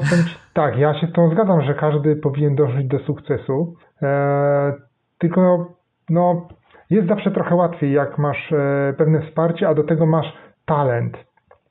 tak, 0.53 0.77
ja 0.77 0.99
się 1.01 1.07
z 1.07 1.13
tą 1.13 1.29
zgadzam, 1.29 1.61
że 1.61 1.73
każdy 1.73 2.15
powinien 2.15 2.55
dążyć 2.55 2.87
do 2.87 2.99
sukcesu. 2.99 3.75
E, 4.01 4.73
tylko 5.17 5.67
no, 6.09 6.47
jest 6.89 7.07
zawsze 7.07 7.31
trochę 7.31 7.55
łatwiej, 7.55 7.93
jak 7.93 8.17
masz 8.17 8.51
e, 8.51 8.93
pewne 8.97 9.27
wsparcie, 9.27 9.67
a 9.67 9.73
do 9.73 9.83
tego 9.83 10.05
masz 10.05 10.33
talent. 10.65 11.17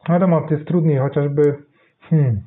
Wiadomo, 0.08 0.40
to 0.48 0.54
jest 0.54 0.66
trudniej, 0.66 0.98
chociażby. 0.98 1.64
Hmm. 2.00 2.42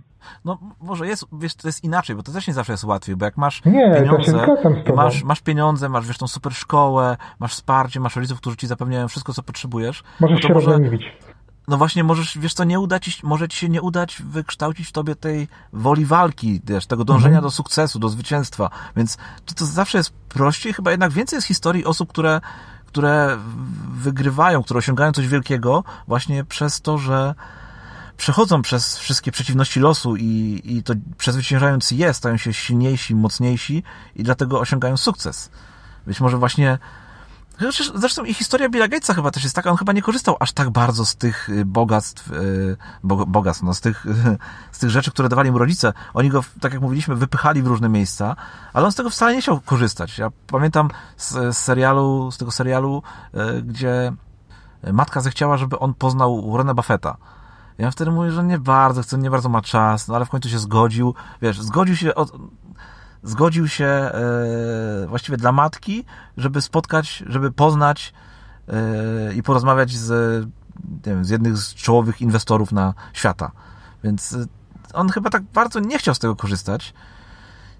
No 0.46 0.60
może 0.82 1.08
jest, 1.08 1.26
wiesz, 1.40 1.56
to 1.56 1.68
jest 1.68 1.84
inaczej, 1.84 2.16
bo 2.16 2.24
to 2.24 2.32
też 2.32 2.48
nie 2.48 2.54
zawsze 2.54 2.74
jest 2.74 2.84
łatwiej, 2.84 3.16
bo 3.16 3.26
jak 3.26 3.38
masz 3.38 3.66
nie, 3.66 3.96
pieniądze, 3.96 4.48
masz, 4.96 5.24
masz 5.24 5.42
pieniądze, 5.42 5.90
masz 5.90 6.08
wiesz 6.08 6.18
tą 6.18 6.28
super 6.28 6.54
szkołę, 6.54 7.18
masz 7.40 7.52
wsparcie, 7.52 8.00
masz 8.00 8.16
rodziców, 8.16 8.40
którzy 8.40 8.58
ci 8.58 8.68
zapewniają 8.68 9.08
wszystko, 9.08 9.34
co 9.34 9.44
potrzebujesz. 9.44 10.04
Możesz 10.20 10.44
no 10.44 10.48
się 10.48 10.54
może, 10.54 10.80
no 11.68 11.78
właśnie 11.78 12.04
możesz, 12.04 12.38
wiesz 12.38 12.54
co, 12.54 12.64
nie 12.64 12.80
uda 12.80 13.00
ci, 13.00 13.12
może 13.24 13.48
ci 13.48 13.58
się 13.58 13.70
nie 13.70 13.82
udać 13.82 14.22
wykształcić 14.26 14.88
w 14.88 14.92
tobie 14.92 15.16
tej 15.16 15.48
woli 15.74 16.06
walki, 16.06 16.62
wiesz, 16.64 16.86
tego 16.86 17.06
dążenia 17.06 17.38
mhm. 17.38 17.44
do 17.44 17.52
sukcesu, 17.52 18.00
do 18.00 18.10
zwycięstwa, 18.10 18.70
więc 18.96 19.18
to, 19.46 19.54
to 19.56 19.66
zawsze 19.66 19.98
jest 19.98 20.14
prościej, 20.14 20.74
chyba 20.74 20.92
jednak 20.92 21.12
więcej 21.12 21.38
jest 21.38 21.48
historii 21.48 21.86
osób, 21.86 22.10
które, 22.10 22.42
które 22.98 23.38
wygrywają, 23.90 24.64
które 24.64 24.78
osiągają 24.78 25.12
coś 25.12 25.28
wielkiego 25.28 25.84
właśnie 26.08 26.44
przez 26.44 26.82
to, 26.82 26.98
że 26.98 27.36
przechodzą 28.18 28.62
przez 28.62 28.98
wszystkie 28.98 29.32
przeciwności 29.32 29.80
losu 29.80 30.16
i, 30.16 30.62
i 30.64 30.84
to 30.84 30.94
przezwyciężając 31.18 31.92
je, 31.92 32.14
stają 32.14 32.38
się 32.38 32.54
silniejsi, 32.54 33.16
mocniejsi 33.16 33.84
i 34.16 34.24
dlatego 34.24 34.60
osiągają 34.60 34.98
sukces. 34.98 35.50
Być 36.08 36.20
może 36.20 36.38
właśnie 36.38 36.78
Zresztą 37.96 38.24
i 38.24 38.34
historia 38.34 38.70
Billa 38.70 38.88
Gatesa 38.88 39.14
chyba 39.14 39.32
też 39.32 39.44
jest 39.44 39.56
taka, 39.56 39.72
on 39.72 39.78
chyba 39.78 39.94
nie 39.94 40.02
korzystał 40.02 40.38
aż 40.40 40.52
tak 40.52 40.70
bardzo 40.70 41.06
z 41.06 41.16
tych 41.16 41.50
y, 41.50 41.66
bogactw, 41.66 42.32
y, 42.32 42.78
bogactw, 43.04 43.64
no, 43.64 43.74
z 43.74 43.82
tych, 43.82 44.06
z 44.72 44.80
tych 44.80 44.90
rzeczy, 44.90 45.12
które 45.12 45.30
dawali 45.30 45.52
mu 45.52 45.58
rodzice. 45.58 45.94
Oni 46.14 46.30
go, 46.30 46.44
tak 46.62 46.74
jak 46.74 46.82
mówiliśmy, 46.82 47.16
wypychali 47.16 47.62
w 47.62 47.68
różne 47.68 47.90
miejsca, 47.90 48.36
ale 48.74 48.86
on 48.86 48.92
z 48.92 48.96
tego 48.96 49.10
wcale 49.10 49.36
nie 49.36 49.42
chciał 49.42 49.60
korzystać. 49.60 50.18
Ja 50.18 50.30
pamiętam 50.48 50.90
z, 51.18 51.32
z 51.32 51.58
serialu, 51.58 52.32
z 52.32 52.38
tego 52.38 52.52
serialu, 52.52 53.04
y, 53.34 53.62
gdzie 53.62 54.14
matka 54.94 55.22
zechciała, 55.22 55.58
żeby 55.58 55.80
on 55.80 55.94
poznał 55.94 56.52
Warrena 56.52 56.74
Buffetta. 56.74 57.18
Ja 57.78 57.92
wtedy 57.92 58.12
mówię, 58.12 58.32
że 58.32 58.44
nie 58.44 58.60
bardzo 58.60 59.02
chce, 59.02 59.18
nie 59.18 59.32
bardzo 59.32 59.50
ma 59.50 59.62
czas, 59.62 60.08
no 60.08 60.16
ale 60.16 60.26
w 60.26 60.30
końcu 60.30 60.50
się 60.50 60.60
zgodził. 60.60 61.14
Wiesz, 61.42 61.62
zgodził 61.62 61.96
się 61.96 62.16
od, 62.16 62.32
zgodził 63.24 63.68
się 63.68 63.86
e, 63.86 64.12
właściwie 65.08 65.38
dla 65.38 65.52
matki, 65.52 66.06
żeby 66.38 66.62
spotkać, 66.62 67.24
żeby 67.28 67.52
poznać 67.52 68.14
e, 68.68 69.34
i 69.34 69.44
porozmawiać 69.44 69.92
z, 69.92 70.46
wiem, 71.04 71.26
z 71.26 71.30
jednych 71.30 71.58
z 71.58 71.76
czołowych 71.76 72.22
inwestorów 72.22 72.72
na 72.72 72.94
świata. 73.14 73.52
Więc 74.04 74.34
e, 74.34 74.46
on 74.94 75.10
chyba 75.10 75.30
tak 75.30 75.44
bardzo 75.44 75.80
nie 75.80 75.98
chciał 75.98 76.16
z 76.16 76.20
tego 76.20 76.36
korzystać 76.36 76.94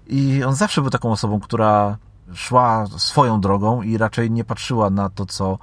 i 0.06 0.44
on 0.44 0.54
zawsze 0.54 0.80
był 0.80 0.90
taką 0.90 1.12
osobą, 1.12 1.40
która 1.40 1.96
szła 2.34 2.86
swoją 2.86 3.40
drogą 3.40 3.82
i 3.82 3.98
raczej 3.98 4.30
nie 4.30 4.44
patrzyła 4.44 4.90
na 4.90 5.08
to, 5.10 5.26
co, 5.26 5.58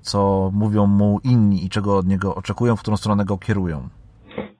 co 0.00 0.50
mówią 0.54 0.86
mu 0.86 1.20
inni 1.24 1.64
i 1.64 1.68
czego 1.68 1.96
od 1.96 2.06
niego 2.06 2.34
oczekują, 2.34 2.76
w 2.76 2.80
którą 2.80 2.96
stronę 2.96 3.24
go 3.24 3.38
kierują. 3.38 3.88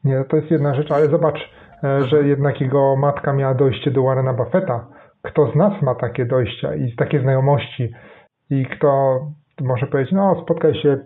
Nie, 0.05 0.25
to 0.31 0.37
jest 0.37 0.51
jedna 0.51 0.75
rzecz, 0.75 0.91
ale 0.91 1.11
zobacz, 1.11 1.39
że 1.83 2.23
jednak 2.23 2.61
jego 2.61 2.97
matka 2.97 3.33
miała 3.33 3.55
dojście 3.55 3.91
do 3.91 4.03
Warrena 4.03 4.33
Buffetta. 4.33 4.87
Kto 5.23 5.53
z 5.53 5.55
nas 5.55 5.83
ma 5.83 5.95
takie 5.95 6.27
dojścia 6.27 6.75
i 6.75 6.97
takie 6.97 7.21
znajomości 7.21 7.93
i 8.51 8.67
kto 8.67 9.21
może 9.61 9.87
powiedzieć, 9.87 10.13
no 10.13 10.43
spotkaj 10.43 10.75
się 10.75 10.99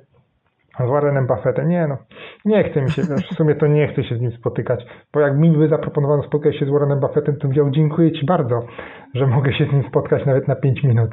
z 0.79 0.91
Warrenem 0.91 1.27
Buffettem. 1.27 1.69
Nie 1.69 1.87
no, 1.87 1.99
nie 2.45 2.71
chce 2.71 2.83
mi 2.83 2.91
się, 2.91 3.03
w 3.03 3.37
sumie 3.37 3.55
to 3.55 3.67
nie 3.67 3.93
chcę 3.93 4.05
się 4.05 4.17
z 4.17 4.21
nim 4.21 4.33
spotykać, 4.33 4.85
bo 5.13 5.21
jak 5.21 5.39
mi 5.39 5.51
by 5.51 5.69
zaproponowano 5.69 6.23
spotkać 6.23 6.59
się 6.59 6.67
z 6.67 6.69
Warrenem 6.69 7.01
Buffettem, 7.01 7.35
to 7.35 7.41
powiedział 7.41 7.71
dziękuję 7.71 8.13
Ci 8.13 8.27
bardzo, 8.27 8.67
że 9.15 9.27
mogę 9.27 9.53
się 9.53 9.67
z 9.67 9.73
nim 9.73 9.85
spotkać 9.89 10.27
nawet 10.27 10.49
na 10.49 10.57
5 10.57 10.83
minut. 10.83 11.11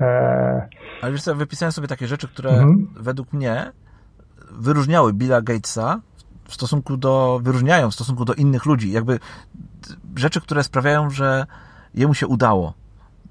Eee... 0.00 0.62
Ale 1.02 1.12
wiesz 1.12 1.22
co, 1.22 1.34
wypisałem 1.34 1.72
sobie 1.72 1.88
takie 1.88 2.06
rzeczy, 2.06 2.28
które 2.28 2.50
mhm. 2.50 2.88
według 3.00 3.32
mnie 3.32 3.54
wyróżniały 4.60 5.12
Billa 5.12 5.42
Gatesa 5.42 6.00
w 6.50 6.54
stosunku 6.54 6.96
do, 6.96 7.40
wyróżniają 7.42 7.90
w 7.90 7.94
stosunku 7.94 8.24
do 8.24 8.34
innych 8.34 8.66
ludzi. 8.66 8.92
Jakby 8.92 9.18
rzeczy, 10.16 10.40
które 10.40 10.64
sprawiają, 10.64 11.10
że 11.10 11.46
jemu 11.94 12.14
się 12.14 12.26
udało. 12.26 12.74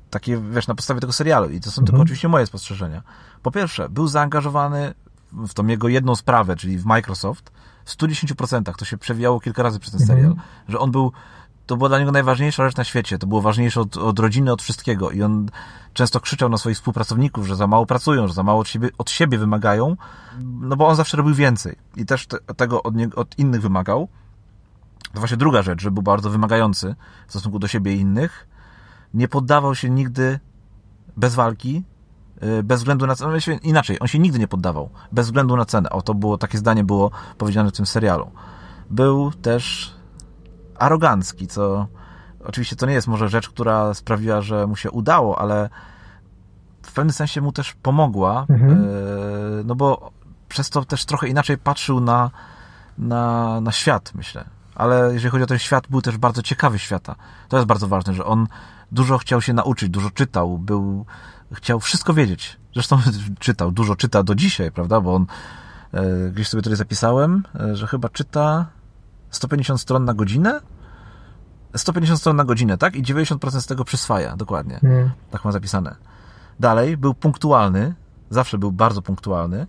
Takie, 0.10 0.38
wiesz, 0.38 0.67
na 0.67 0.75
podstawie 0.75 0.99
tego 1.01 1.13
serialu. 1.13 1.49
I 1.49 1.60
to 1.60 1.71
są 1.71 1.82
mhm. 1.82 1.86
tylko 1.86 2.01
oczywiście 2.01 2.27
moje 2.27 2.45
spostrzeżenia. 2.45 3.03
Po 3.43 3.51
pierwsze, 3.51 3.89
był 3.89 4.08
zaangażowany 4.08 4.93
w 5.32 5.53
tą 5.53 5.67
jego 5.67 5.88
jedną 5.88 6.15
sprawę, 6.15 6.55
czyli 6.55 6.77
w 6.77 6.86
Microsoft, 6.86 7.51
w 7.86 7.97
110%. 7.97 8.75
To 8.77 8.86
się 8.86 8.97
przewijało 8.97 9.39
kilka 9.39 9.63
razy 9.63 9.79
przez 9.79 9.93
ten 9.93 10.08
serial. 10.08 10.32
Mhm. 10.32 10.47
Że 10.67 10.79
on 10.79 10.91
był 10.91 11.12
to 11.69 11.77
była 11.77 11.89
dla 11.89 11.99
niego 11.99 12.12
najważniejsza 12.12 12.65
rzecz 12.65 12.75
na 12.75 12.84
świecie. 12.84 13.17
To 13.17 13.27
było 13.27 13.41
ważniejsze 13.41 13.82
od, 13.82 13.97
od 13.97 14.19
rodziny, 14.19 14.51
od 14.51 14.62
wszystkiego. 14.62 15.12
I 15.12 15.23
on 15.23 15.49
często 15.93 16.19
krzyczał 16.19 16.49
na 16.49 16.58
swoich 16.58 16.77
współpracowników, 16.77 17.47
że 17.47 17.55
za 17.55 17.67
mało 17.67 17.86
pracują, 17.86 18.27
że 18.27 18.34
za 18.34 18.43
mało 18.43 18.60
od 18.60 18.67
siebie, 18.67 18.89
od 18.97 19.10
siebie 19.10 19.38
wymagają, 19.38 19.97
no 20.41 20.75
bo 20.75 20.88
on 20.88 20.95
zawsze 20.95 21.17
robił 21.17 21.36
więcej. 21.36 21.75
I 21.95 22.05
też 22.05 22.27
te, 22.27 22.38
tego 22.39 22.84
od, 22.84 22.93
od 23.15 23.39
innych 23.39 23.62
wymagał. 23.62 24.08
To 25.13 25.19
właśnie 25.19 25.38
druga 25.38 25.62
rzecz, 25.62 25.82
że 25.82 25.91
był 25.91 26.03
bardzo 26.03 26.29
wymagający 26.29 26.95
w 27.27 27.32
stosunku 27.32 27.60
do 27.60 27.67
siebie 27.67 27.95
i 27.95 27.99
innych. 27.99 28.47
Nie 29.13 29.27
poddawał 29.27 29.75
się 29.75 29.89
nigdy 29.89 30.39
bez 31.17 31.36
walki, 31.36 31.84
y, 32.60 32.63
bez 32.63 32.79
względu 32.79 33.08
na 33.08 33.15
cenę. 33.15 33.38
Inaczej, 33.63 33.97
on 33.99 34.08
się 34.08 34.19
nigdy 34.19 34.39
nie 34.39 34.47
poddawał, 34.47 34.89
bez 35.12 35.25
względu 35.25 35.55
na 35.58 35.65
cenę. 35.65 35.89
O, 35.89 36.01
to 36.01 36.13
było, 36.13 36.38
takie 36.38 36.58
zdanie 36.58 36.84
było 36.84 37.12
powiedziane 37.38 37.69
w 37.69 37.73
tym 37.73 37.86
serialu. 37.86 38.32
Był 38.89 39.32
też 39.32 39.98
arogancki, 40.79 41.47
co 41.47 41.87
oczywiście 42.45 42.75
to 42.75 42.85
nie 42.85 42.93
jest 42.93 43.07
może 43.07 43.29
rzecz, 43.29 43.49
która 43.49 43.93
sprawiła, 43.93 44.41
że 44.41 44.67
mu 44.67 44.75
się 44.75 44.91
udało, 44.91 45.39
ale 45.39 45.69
w 46.81 46.93
pewnym 46.93 47.13
sensie 47.13 47.41
mu 47.41 47.51
też 47.51 47.73
pomogła, 47.73 48.45
mhm. 48.49 48.71
E, 48.71 48.87
no 49.65 49.75
bo 49.75 50.11
przez 50.49 50.69
to 50.69 50.85
też 50.85 51.05
trochę 51.05 51.27
inaczej 51.27 51.57
patrzył 51.57 51.99
na, 51.99 52.31
na, 52.97 53.61
na 53.61 53.71
świat, 53.71 54.11
myślę. 54.15 54.45
Ale 54.75 55.13
jeżeli 55.13 55.31
chodzi 55.31 55.43
o 55.43 55.47
ten 55.47 55.59
świat, 55.59 55.87
był 55.89 56.01
też 56.01 56.17
bardzo 56.17 56.41
ciekawy 56.41 56.79
świata. 56.79 57.15
To 57.49 57.57
jest 57.57 57.67
bardzo 57.67 57.87
ważne, 57.87 58.13
że 58.13 58.25
on 58.25 58.47
dużo 58.91 59.17
chciał 59.17 59.41
się 59.41 59.53
nauczyć, 59.53 59.89
dużo 59.89 60.09
czytał, 60.11 60.57
był, 60.57 61.05
chciał 61.51 61.79
wszystko 61.79 62.13
wiedzieć. 62.13 62.57
Zresztą 62.73 62.99
czytał, 63.39 63.71
dużo 63.71 63.95
czyta 63.95 64.23
do 64.23 64.35
dzisiaj, 64.35 64.71
prawda? 64.71 65.01
Bo 65.01 65.15
on, 65.15 65.25
e, 65.93 66.31
gdzieś 66.31 66.47
sobie 66.47 66.63
tutaj 66.63 66.77
zapisałem, 66.77 67.43
e, 67.59 67.75
że 67.75 67.87
chyba 67.87 68.09
czyta 68.09 68.65
150 69.29 69.81
stron 69.81 70.05
na 70.05 70.13
godzinę? 70.13 70.61
150 71.75 72.19
stron 72.19 72.35
na 72.35 72.43
godzinę, 72.43 72.77
tak? 72.77 72.95
I 72.95 73.03
90% 73.03 73.61
z 73.61 73.65
tego 73.65 73.85
przyswaja, 73.85 74.35
dokładnie. 74.35 74.79
Mm. 74.83 75.11
Tak 75.31 75.43
mam 75.43 75.53
zapisane. 75.53 75.95
Dalej, 76.59 76.97
był 76.97 77.13
punktualny, 77.13 77.93
zawsze 78.29 78.57
był 78.57 78.71
bardzo 78.71 79.01
punktualny. 79.01 79.67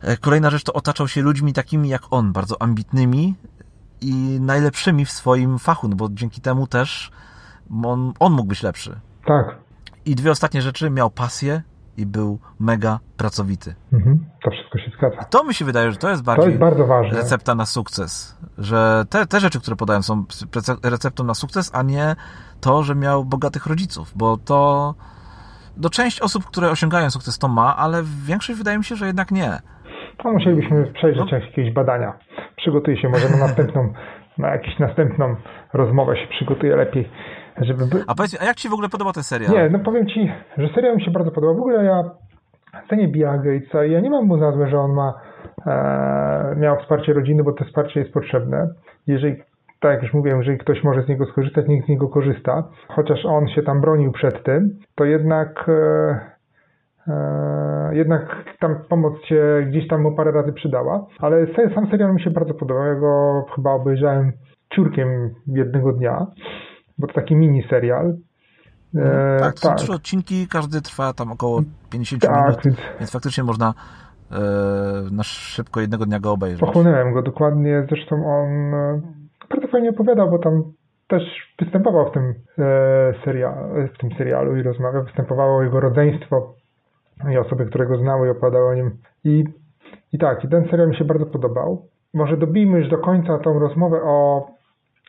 E, 0.00 0.16
kolejna 0.16 0.50
rzecz 0.50 0.64
to 0.64 0.72
otaczał 0.72 1.08
się 1.08 1.22
ludźmi 1.22 1.52
takimi 1.52 1.88
jak 1.88 2.02
on, 2.10 2.32
bardzo 2.32 2.62
ambitnymi 2.62 3.34
i 4.00 4.38
najlepszymi 4.40 5.04
w 5.04 5.10
swoim 5.10 5.58
fachu, 5.58 5.88
no 5.88 5.96
bo 5.96 6.08
dzięki 6.10 6.40
temu 6.40 6.66
też 6.66 7.10
on, 7.84 8.12
on 8.18 8.32
mógł 8.32 8.48
być 8.48 8.62
lepszy. 8.62 9.00
Tak. 9.24 9.56
I 10.04 10.14
dwie 10.14 10.30
ostatnie 10.30 10.62
rzeczy, 10.62 10.90
miał 10.90 11.10
pasję 11.10 11.62
i 11.96 12.06
był 12.06 12.38
mega 12.60 12.98
pracowity. 13.16 13.74
Mhm, 13.92 14.18
to 14.44 14.50
wszystko 14.50 14.78
się 14.78 14.90
zgadza. 14.98 15.24
To 15.24 15.44
mi 15.44 15.54
się 15.54 15.64
wydaje, 15.64 15.90
że 15.90 15.96
to 15.96 16.10
jest 16.10 16.24
bardziej 16.24 16.44
to 16.44 16.48
jest 16.48 16.60
bardzo 16.60 16.86
ważne. 16.86 17.18
recepta 17.18 17.54
na 17.54 17.66
sukces. 17.66 18.38
Że 18.58 19.04
te, 19.10 19.26
te 19.26 19.40
rzeczy, 19.40 19.60
które 19.60 19.76
podają 19.76 20.02
są 20.02 20.24
receptą 20.84 21.24
na 21.24 21.34
sukces, 21.34 21.70
a 21.74 21.82
nie 21.82 22.16
to, 22.60 22.82
że 22.82 22.94
miał 22.94 23.24
bogatych 23.24 23.66
rodziców, 23.66 24.12
bo 24.16 24.36
to 24.36 24.94
do 25.76 25.90
część 25.90 26.20
osób, 26.20 26.44
które 26.44 26.70
osiągają 26.70 27.10
sukces 27.10 27.38
to 27.38 27.48
ma, 27.48 27.76
ale 27.76 28.02
większość 28.26 28.58
wydaje 28.58 28.78
mi 28.78 28.84
się, 28.84 28.96
że 28.96 29.06
jednak 29.06 29.30
nie. 29.30 29.58
To 30.22 30.32
musielibyśmy 30.32 30.92
przejrzeć 30.92 31.32
no. 31.32 31.38
jakieś 31.38 31.72
badania. 31.72 32.18
Przygotuję 32.56 33.02
się 33.02 33.08
może 33.08 33.28
na 33.28 33.36
następną, 33.36 33.92
na 34.38 34.48
jakąś 34.48 34.78
następną 34.78 35.36
rozmowę 35.72 36.16
się 36.16 36.26
przygotuję 36.26 36.76
lepiej 36.76 37.08
żeby... 37.60 37.82
A 38.06 38.14
powiedz, 38.14 38.42
a 38.42 38.44
jak 38.44 38.56
Ci 38.56 38.68
w 38.68 38.72
ogóle 38.72 38.88
podoba 38.88 39.12
ten 39.12 39.22
serial? 39.22 39.52
Nie, 39.52 39.70
no 39.70 39.78
powiem 39.78 40.06
Ci, 40.06 40.32
że 40.58 40.68
serial 40.74 40.96
mi 40.96 41.04
się 41.04 41.10
bardzo 41.10 41.30
podoba. 41.30 41.54
W 41.54 41.60
ogóle 41.60 41.84
ja 41.84 42.10
cenię 42.90 43.08
Billa 43.08 43.38
Gatesa 43.38 43.84
i 43.84 43.92
ja 43.92 44.00
nie 44.00 44.10
mam 44.10 44.26
mu 44.26 44.38
za 44.38 44.52
złe, 44.52 44.70
że 44.70 44.78
on 44.78 44.92
ma 44.92 45.14
e, 45.66 46.56
miał 46.56 46.80
wsparcie 46.80 47.12
rodziny, 47.12 47.44
bo 47.44 47.52
to 47.52 47.64
wsparcie 47.64 48.00
jest 48.00 48.12
potrzebne. 48.12 48.68
Jeżeli, 49.06 49.36
tak 49.80 49.92
jak 49.92 50.02
już 50.02 50.14
mówiłem, 50.14 50.38
jeżeli 50.38 50.58
ktoś 50.58 50.84
może 50.84 51.02
z 51.02 51.08
niego 51.08 51.26
skorzystać, 51.26 51.68
niech 51.68 51.84
z 51.84 51.88
niego 51.88 52.08
korzysta. 52.08 52.64
Chociaż 52.88 53.24
on 53.24 53.48
się 53.48 53.62
tam 53.62 53.80
bronił 53.80 54.12
przed 54.12 54.44
tym, 54.44 54.78
to 54.94 55.04
jednak 55.04 55.68
e, 55.68 56.20
e, 57.08 57.90
jednak 57.92 58.44
tam 58.60 58.76
pomoc 58.88 59.24
się 59.24 59.66
gdzieś 59.68 59.88
tam 59.88 60.02
mu 60.02 60.12
parę 60.12 60.32
razy 60.32 60.52
przydała, 60.52 61.06
ale 61.18 61.46
sam 61.74 61.90
serial 61.90 62.14
mi 62.14 62.22
się 62.22 62.30
bardzo 62.30 62.54
podobał. 62.54 62.86
Ja 62.86 62.94
go 62.94 63.44
chyba 63.54 63.70
obejrzałem 63.70 64.32
ciurkiem 64.74 65.34
jednego 65.46 65.92
dnia, 65.92 66.26
bo 66.98 67.06
to 67.06 67.12
taki 67.12 67.36
mini 67.36 67.66
serial. 67.70 68.16
E, 68.96 69.36
tak, 69.40 69.54
to 69.54 69.68
tak. 69.68 69.78
są 69.80 69.84
trzy 69.84 69.92
odcinki, 69.92 70.46
każdy 70.48 70.80
trwa 70.80 71.12
tam 71.12 71.32
około 71.32 71.62
50 71.90 72.22
tak, 72.22 72.46
minut, 72.46 72.64
więc... 72.64 72.76
więc 72.98 73.10
faktycznie 73.10 73.44
można 73.44 73.74
e, 74.30 74.36
na 75.10 75.22
szybko 75.22 75.80
jednego 75.80 76.06
dnia 76.06 76.20
go 76.20 76.32
obejrzeć. 76.32 76.60
Pochłonąłem 76.60 77.12
go 77.12 77.22
dokładnie, 77.22 77.86
zresztą 77.88 78.16
on 78.16 78.74
e, 78.74 79.00
bardzo 79.50 79.68
fajnie 79.68 79.90
opowiadał, 79.90 80.30
bo 80.30 80.38
tam 80.38 80.62
też 81.08 81.22
występował 81.58 82.10
w 82.10 82.12
tym, 82.12 82.34
e, 82.58 83.14
serialu, 83.24 83.88
w 83.94 83.98
tym 83.98 84.10
serialu 84.18 84.56
i 84.56 84.62
rozmawiał, 84.62 85.04
występowało 85.04 85.62
jego 85.62 85.80
rodzeństwo 85.80 86.54
i 87.32 87.38
osoby, 87.38 87.66
które 87.66 87.86
go 87.86 87.98
znały 87.98 88.26
i 88.26 88.30
opowiadały 88.30 88.68
o 88.68 88.74
nim. 88.74 88.90
I, 89.24 89.44
I 90.12 90.18
tak, 90.18 90.44
i 90.44 90.48
ten 90.48 90.68
serial 90.70 90.88
mi 90.88 90.96
się 90.96 91.04
bardzo 91.04 91.26
podobał. 91.26 91.86
Może 92.14 92.36
dobijmy 92.36 92.78
już 92.78 92.88
do 92.88 92.98
końca 92.98 93.38
tą 93.38 93.58
rozmowę 93.58 94.00
o, 94.02 94.46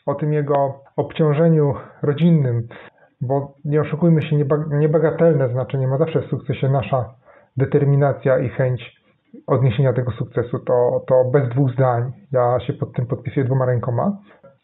o 0.06 0.16
tym 0.16 0.34
jego 0.34 0.80
obciążeniu 0.96 1.74
rodzinnym, 2.02 2.68
bo 3.22 3.54
nie 3.66 3.82
oszukujmy 3.82 4.22
się, 4.22 4.36
niebagatelne 4.70 5.50
znaczenie 5.50 5.88
ma 5.88 5.98
zawsze 5.98 6.22
w 6.22 6.26
sukcesie 6.30 6.70
nasza 6.70 7.14
determinacja 7.58 8.40
i 8.40 8.50
chęć 8.50 9.04
odniesienia 9.48 9.94
tego 9.94 10.12
sukcesu. 10.12 10.60
To, 10.60 11.04
to 11.08 11.24
bez 11.34 11.50
dwóch 11.50 11.72
zdań. 11.72 12.12
Ja 12.32 12.60
się 12.60 12.74
pod 12.74 12.94
tym 12.94 13.06
podpisuję 13.06 13.46
dwoma 13.46 13.66
rękoma. 13.66 14.18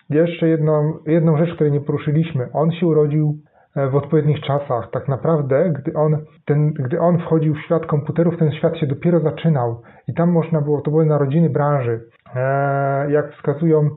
Jeszcze 0.10 0.47
jedną, 0.47 0.93
jedną 1.06 1.38
rzecz, 1.38 1.56
której 1.56 1.71
nie 1.73 1.82
poruszyliśmy. 1.82 2.49
On 2.54 2.71
się 2.71 2.88
urodził 2.88 3.38
e, 3.75 3.89
w 3.89 3.95
odpowiednich 3.95 4.39
czasach. 4.39 4.91
Tak 4.91 5.08
naprawdę, 5.08 5.69
gdy 5.69 5.93
on, 5.93 6.17
ten, 6.45 6.73
gdy 6.73 6.99
on 6.99 7.19
wchodził 7.19 7.54
w 7.56 7.60
świat 7.60 7.86
komputerów, 7.86 8.38
ten 8.38 8.52
świat 8.52 8.78
się 8.78 8.88
dopiero 8.88 9.19
zaczynał. 9.19 9.82
I 10.08 10.13
tam 10.13 10.32
można 10.32 10.62
było, 10.62 10.82
to 10.82 10.91
były 10.91 11.06
narodziny 11.06 11.49
branży. 11.49 12.02
E, 12.36 13.12
jak 13.12 13.32
wskazują 13.34 13.89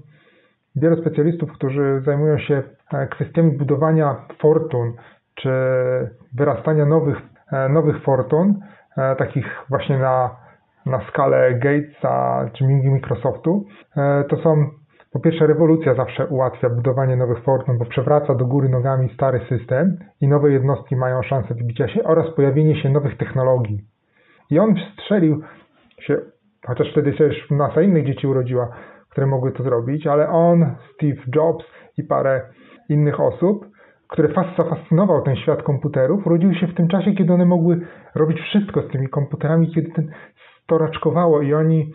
wielu 0.76 0.96
specjalistów, 0.96 1.52
którzy 1.52 2.02
zajmują 2.04 2.38
się 2.38 2.62
e, 2.92 3.06
kwestiami 3.06 3.52
budowania 3.58 4.16
fortun, 4.38 4.92
czy 5.34 5.50
wyrastania 6.34 6.86
nowych, 6.86 7.16
nowych 7.70 8.02
fortun, 8.02 8.60
takich 9.18 9.46
właśnie 9.68 9.98
na, 9.98 10.36
na 10.86 11.08
skalę 11.08 11.54
Gatesa 11.54 12.50
czy 12.52 12.64
Microsoftu, 12.64 13.64
to 14.28 14.36
są 14.36 14.70
po 15.12 15.20
pierwsze, 15.20 15.46
rewolucja 15.46 15.94
zawsze 15.94 16.26
ułatwia 16.26 16.70
budowanie 16.70 17.16
nowych 17.16 17.42
fortun, 17.42 17.78
bo 17.78 17.84
przewraca 17.84 18.34
do 18.34 18.46
góry 18.46 18.68
nogami 18.68 19.14
stary 19.14 19.40
system 19.48 19.98
i 20.20 20.28
nowe 20.28 20.52
jednostki 20.52 20.96
mają 20.96 21.22
szansę 21.22 21.54
wybicia 21.54 21.88
się 21.88 22.04
oraz 22.04 22.34
pojawienie 22.36 22.82
się 22.82 22.90
nowych 22.90 23.16
technologii. 23.16 23.80
I 24.50 24.58
on 24.58 24.74
strzelił 24.92 25.42
się, 25.98 26.18
chociaż 26.66 26.92
wtedy 26.92 27.16
się 27.16 27.24
już 27.24 27.50
masa 27.50 27.82
innych 27.82 28.06
dzieci 28.06 28.26
urodziła, 28.26 28.68
które 29.12 29.26
mogły 29.26 29.52
to 29.52 29.62
zrobić, 29.62 30.06
ale 30.06 30.28
on, 30.28 30.74
Steve 30.94 31.22
Jobs 31.36 31.64
i 31.98 32.02
parę 32.02 32.40
innych 32.88 33.20
osób, 33.20 33.66
które 34.08 34.28
zafascynował 34.58 35.22
ten 35.22 35.36
świat 35.36 35.62
komputerów, 35.62 36.26
urodziły 36.26 36.54
się 36.54 36.66
w 36.66 36.74
tym 36.74 36.88
czasie, 36.88 37.12
kiedy 37.12 37.32
one 37.32 37.44
mogły 37.44 37.80
robić 38.14 38.40
wszystko 38.40 38.82
z 38.82 38.88
tymi 38.88 39.08
komputerami, 39.08 39.70
kiedy 39.74 39.90
ten 39.90 40.10
storaczkowało 40.64 41.42
i 41.42 41.54
oni 41.54 41.92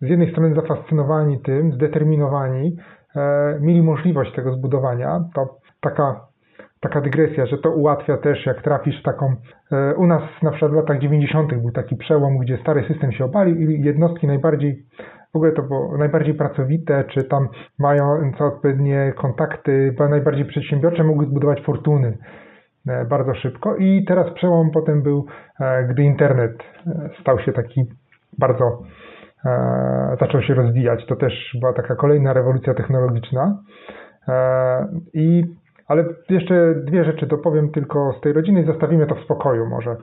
z 0.00 0.08
jednej 0.08 0.30
strony 0.30 0.54
zafascynowani 0.54 1.40
tym, 1.40 1.72
zdeterminowani, 1.72 2.76
e, 3.16 3.58
mieli 3.60 3.82
możliwość 3.82 4.34
tego 4.34 4.54
zbudowania. 4.54 5.20
To 5.34 5.58
taka, 5.80 6.20
taka 6.80 7.00
dygresja, 7.00 7.46
że 7.46 7.58
to 7.58 7.70
ułatwia 7.70 8.16
też, 8.16 8.46
jak 8.46 8.62
trafisz 8.62 9.02
taką. 9.02 9.34
E, 9.72 9.94
u 9.94 10.06
nas 10.06 10.22
na 10.42 10.50
przykład 10.50 10.72
w 10.72 10.74
latach 10.74 10.98
90. 10.98 11.54
był 11.54 11.70
taki 11.70 11.96
przełom, 11.96 12.38
gdzie 12.38 12.58
stary 12.58 12.84
system 12.88 13.12
się 13.12 13.24
obalił 13.24 13.70
i 13.70 13.84
jednostki 13.84 14.26
najbardziej 14.26 14.84
w 15.34 15.36
ogóle 15.36 15.52
to 15.52 15.62
było 15.62 15.98
najbardziej 15.98 16.34
pracowite, 16.34 17.04
czy 17.04 17.24
tam 17.24 17.48
mają 17.78 18.32
co 18.38 18.44
odpowiednie 18.44 19.12
kontakty, 19.16 19.94
najbardziej 20.10 20.44
przedsiębiorcze, 20.44 21.04
mogły 21.04 21.26
zbudować 21.26 21.62
fortuny 21.62 22.18
e, 22.88 23.04
bardzo 23.04 23.34
szybko. 23.34 23.76
I 23.76 24.04
teraz 24.04 24.34
przełom 24.34 24.70
potem 24.70 25.02
był, 25.02 25.26
gdy 25.90 26.02
internet 26.02 26.52
stał 27.20 27.38
się 27.38 27.52
taki 27.52 27.84
bardzo 28.38 28.82
E, 29.44 30.16
zaczął 30.20 30.42
się 30.42 30.54
rozwijać. 30.54 31.06
To 31.06 31.16
też 31.16 31.56
była 31.60 31.72
taka 31.72 31.96
kolejna 31.96 32.32
rewolucja 32.32 32.74
technologiczna. 32.74 33.58
E, 34.28 34.86
I, 35.14 35.42
ale 35.88 36.04
jeszcze 36.30 36.74
dwie 36.74 37.04
rzeczy 37.04 37.26
dopowiem 37.26 37.70
tylko 37.70 38.14
z 38.18 38.20
tej 38.20 38.32
rodziny 38.32 38.62
i 38.62 38.66
zostawimy 38.66 39.06
to 39.06 39.14
w 39.14 39.24
spokoju 39.24 39.66
może. 39.66 39.96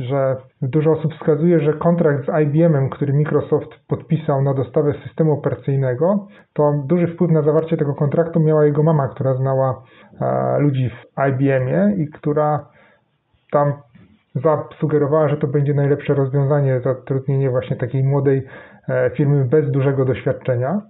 E, 0.00 0.04
że 0.04 0.36
dużo 0.62 0.90
osób 0.90 1.14
wskazuje, 1.14 1.60
że 1.60 1.72
kontrakt 1.72 2.26
z 2.26 2.42
IBM-em, 2.42 2.90
który 2.90 3.12
Microsoft 3.12 3.70
podpisał 3.88 4.42
na 4.42 4.54
dostawę 4.54 4.94
systemu 5.06 5.32
operacyjnego, 5.32 6.28
to 6.52 6.82
duży 6.86 7.06
wpływ 7.06 7.30
na 7.30 7.42
zawarcie 7.42 7.76
tego 7.76 7.94
kontraktu 7.94 8.40
miała 8.40 8.64
jego 8.64 8.82
mama, 8.82 9.08
która 9.08 9.34
znała 9.34 9.82
ludzi 10.58 10.90
w 10.90 11.28
IBM-ie 11.28 11.94
i 11.96 12.08
która 12.08 12.66
tam 13.52 13.72
zasugerowała, 14.34 15.28
że 15.28 15.36
to 15.36 15.46
będzie 15.46 15.74
najlepsze 15.74 16.14
rozwiązanie 16.14 16.80
zatrudnienie 16.80 17.50
właśnie 17.50 17.76
takiej 17.76 18.04
młodej 18.04 18.42
e, 18.88 19.10
firmy 19.10 19.44
bez 19.44 19.70
dużego 19.70 20.04
doświadczenia. 20.04 20.80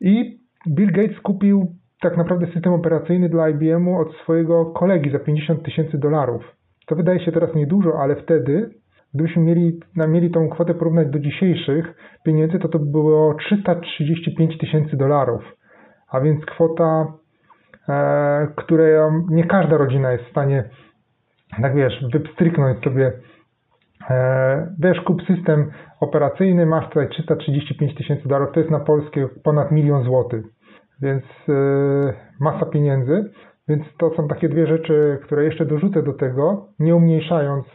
I 0.00 0.38
Bill 0.68 0.92
Gates 0.92 1.20
kupił 1.20 1.66
tak 2.00 2.16
naprawdę 2.16 2.46
system 2.46 2.72
operacyjny 2.72 3.28
dla 3.28 3.48
IBM-u 3.48 3.98
od 3.98 4.12
swojego 4.22 4.66
kolegi 4.66 5.10
za 5.10 5.18
50 5.18 5.62
tysięcy 5.62 5.98
dolarów. 5.98 6.54
To 6.86 6.96
wydaje 6.96 7.24
się 7.24 7.32
teraz 7.32 7.54
niedużo, 7.54 7.98
ale 8.00 8.16
wtedy, 8.16 8.70
gdybyśmy 9.14 9.42
mieli, 9.42 9.80
mieli 10.08 10.30
tą 10.30 10.48
kwotę 10.48 10.74
porównać 10.74 11.08
do 11.08 11.18
dzisiejszych 11.18 11.94
pieniędzy, 12.24 12.58
to 12.58 12.68
to 12.68 12.78
by 12.78 12.90
było 12.90 13.34
335 13.34 14.58
tysięcy 14.58 14.96
dolarów. 14.96 15.42
A 16.10 16.20
więc 16.20 16.44
kwota, 16.44 17.06
e, 17.88 18.48
której 18.56 18.94
nie 19.30 19.44
każda 19.44 19.76
rodzina 19.76 20.12
jest 20.12 20.24
w 20.24 20.30
stanie 20.30 20.64
tak 21.62 21.74
wiesz, 21.74 22.04
wypstryknąć 22.12 22.84
sobie. 22.84 23.12
E, 24.10 24.74
wiesz, 24.78 25.00
kup 25.00 25.22
system 25.22 25.70
operacyjny, 26.00 26.66
masz 26.66 26.88
tutaj 26.88 27.08
335 27.08 27.94
tysięcy 27.94 28.28
dolarów, 28.28 28.54
to 28.54 28.60
jest 28.60 28.72
na 28.72 28.80
polskie 28.80 29.28
ponad 29.44 29.70
milion 29.70 30.04
złotych, 30.04 30.44
więc 31.02 31.24
e, 31.48 31.52
masa 32.40 32.66
pieniędzy, 32.66 33.30
więc 33.68 33.82
to 33.98 34.10
są 34.16 34.28
takie 34.28 34.48
dwie 34.48 34.66
rzeczy, 34.66 35.18
które 35.24 35.44
jeszcze 35.44 35.66
dorzucę 35.66 36.02
do 36.02 36.12
tego, 36.12 36.66
nie 36.78 36.96
umniejszając 36.96 37.66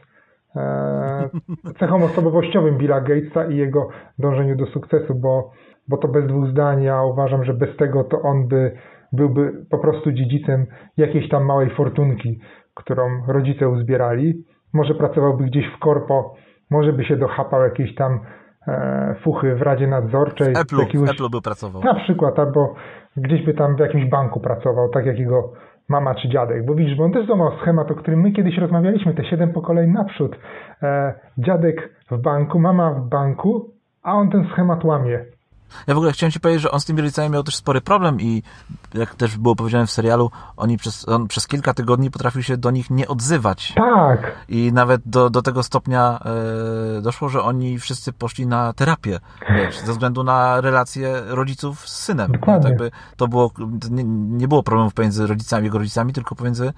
e, 0.56 1.30
cechom 1.80 2.04
osobowościowym 2.04 2.78
Billa 2.78 3.02
Gatesa 3.02 3.46
i 3.46 3.58
jego 3.58 3.90
dążeniu 4.20 4.56
do 4.56 4.66
sukcesu, 4.66 5.16
bo, 5.16 5.52
bo 5.88 5.98
to 5.98 6.08
bez 6.08 6.28
dwóch 6.28 6.50
zdań, 6.50 6.84
ja 6.84 7.04
uważam, 7.04 7.44
że 7.44 7.54
bez 7.54 7.78
tego 7.78 8.04
to 8.04 8.22
on 8.22 8.48
by 8.48 8.72
byłby 9.12 9.66
po 9.70 9.78
prostu 9.78 10.12
dziedzicem 10.12 10.66
jakiejś 10.98 11.30
tam 11.30 11.46
małej 11.46 11.70
fortunki 11.70 12.40
którą 12.80 13.26
rodzice 13.28 13.70
uzbierali. 13.70 14.44
Może 14.74 14.96
pracowałby 14.96 15.44
gdzieś 15.44 15.66
w 15.76 15.80
korpo, 15.80 16.36
może 16.70 16.94
by 16.94 17.06
się 17.06 17.18
dochapał 17.18 17.62
jakiejś 17.62 17.96
tam 17.96 18.20
e, 18.68 19.16
fuchy 19.24 19.56
w 19.56 19.62
Radzie 19.62 19.88
Nadzorczej. 19.88 20.54
W 20.54 20.58
Apple, 20.58 20.80
jakiegoś, 20.80 21.10
Apple 21.10 21.30
by 21.32 21.42
pracował. 21.42 21.84
Na 21.84 21.96
przykład, 21.96 22.40
albo 22.40 22.76
gdzieś 23.18 23.46
by 23.46 23.54
tam 23.54 23.76
w 23.76 23.80
jakimś 23.80 24.10
banku 24.10 24.40
pracował, 24.40 24.90
tak 24.90 25.06
jak 25.06 25.20
jego 25.20 25.54
mama 25.90 26.16
czy 26.16 26.30
dziadek. 26.30 26.66
Bo 26.66 26.76
widzisz, 26.76 26.98
bo 26.98 27.04
on 27.04 27.12
też 27.12 27.26
złamał 27.26 27.52
schemat, 27.62 27.92
o 27.92 27.96
którym 27.96 28.22
my 28.22 28.32
kiedyś 28.32 28.58
rozmawialiśmy, 28.58 29.14
te 29.14 29.26
siedem 29.26 29.54
pokoleń 29.54 29.92
naprzód. 29.92 30.40
E, 30.84 31.14
dziadek 31.38 31.90
w 32.12 32.22
banku, 32.22 32.60
mama 32.60 32.92
w 32.92 33.10
banku, 33.10 33.70
a 34.04 34.14
on 34.14 34.30
ten 34.30 34.48
schemat 34.54 34.84
łamie. 34.84 35.26
Ja 35.88 35.94
w 35.94 35.98
ogóle 35.98 36.12
chciałem 36.12 36.32
ci 36.32 36.40
powiedzieć, 36.40 36.62
że 36.62 36.72
on 36.72 36.80
z 36.80 36.86
tymi 36.86 37.02
rodzicami 37.02 37.30
miał 37.30 37.44
też 37.44 37.56
spory 37.56 37.82
problem 37.82 38.22
i 38.22 38.44
jak 38.94 39.16
też 39.16 39.38
było 39.38 39.56
powiedziane 39.56 39.88
w 39.88 39.92
serialu, 39.92 40.32
oni 40.58 40.78
przez, 40.78 41.10
on 41.10 41.28
przez 41.28 41.48
kilka 41.48 41.74
tygodni 41.74 42.12
potrafił 42.12 42.44
się 42.44 42.58
do 42.58 42.72
nich 42.72 42.90
nie 42.90 43.08
odzywać. 43.08 43.74
Tak. 43.76 44.36
I 44.50 44.74
nawet 44.74 45.02
do, 45.06 45.30
do 45.30 45.42
tego 45.42 45.64
stopnia 45.64 46.20
e, 46.98 47.02
doszło, 47.02 47.30
że 47.30 47.42
oni 47.42 47.80
wszyscy 47.80 48.14
poszli 48.14 48.48
na 48.48 48.74
terapię, 48.74 49.20
wiesz, 49.50 49.80
ze 49.80 49.92
względu 49.92 50.24
na 50.24 50.62
relacje 50.62 51.22
rodziców 51.28 51.90
z 51.90 52.04
synem. 52.04 52.32
Dokładnie. 52.32 52.70
Tak 52.70 52.78
by 52.78 52.92
to 53.18 53.28
było, 53.28 53.52
nie, 53.92 54.04
nie 54.38 54.48
było 54.48 54.64
problemów 54.64 54.94
pomiędzy 54.94 55.28
rodzicami, 55.28 55.66
jego 55.66 55.78
rodzicami, 55.78 56.14
tylko 56.14 56.36
pomiędzy 56.36 56.74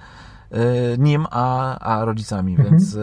e, 0.51 0.57
nim 0.97 1.27
a, 1.31 1.77
a 1.79 2.05
rodzicami, 2.05 2.55
mhm. 2.55 2.69
więc 2.69 2.95
e, 2.95 2.99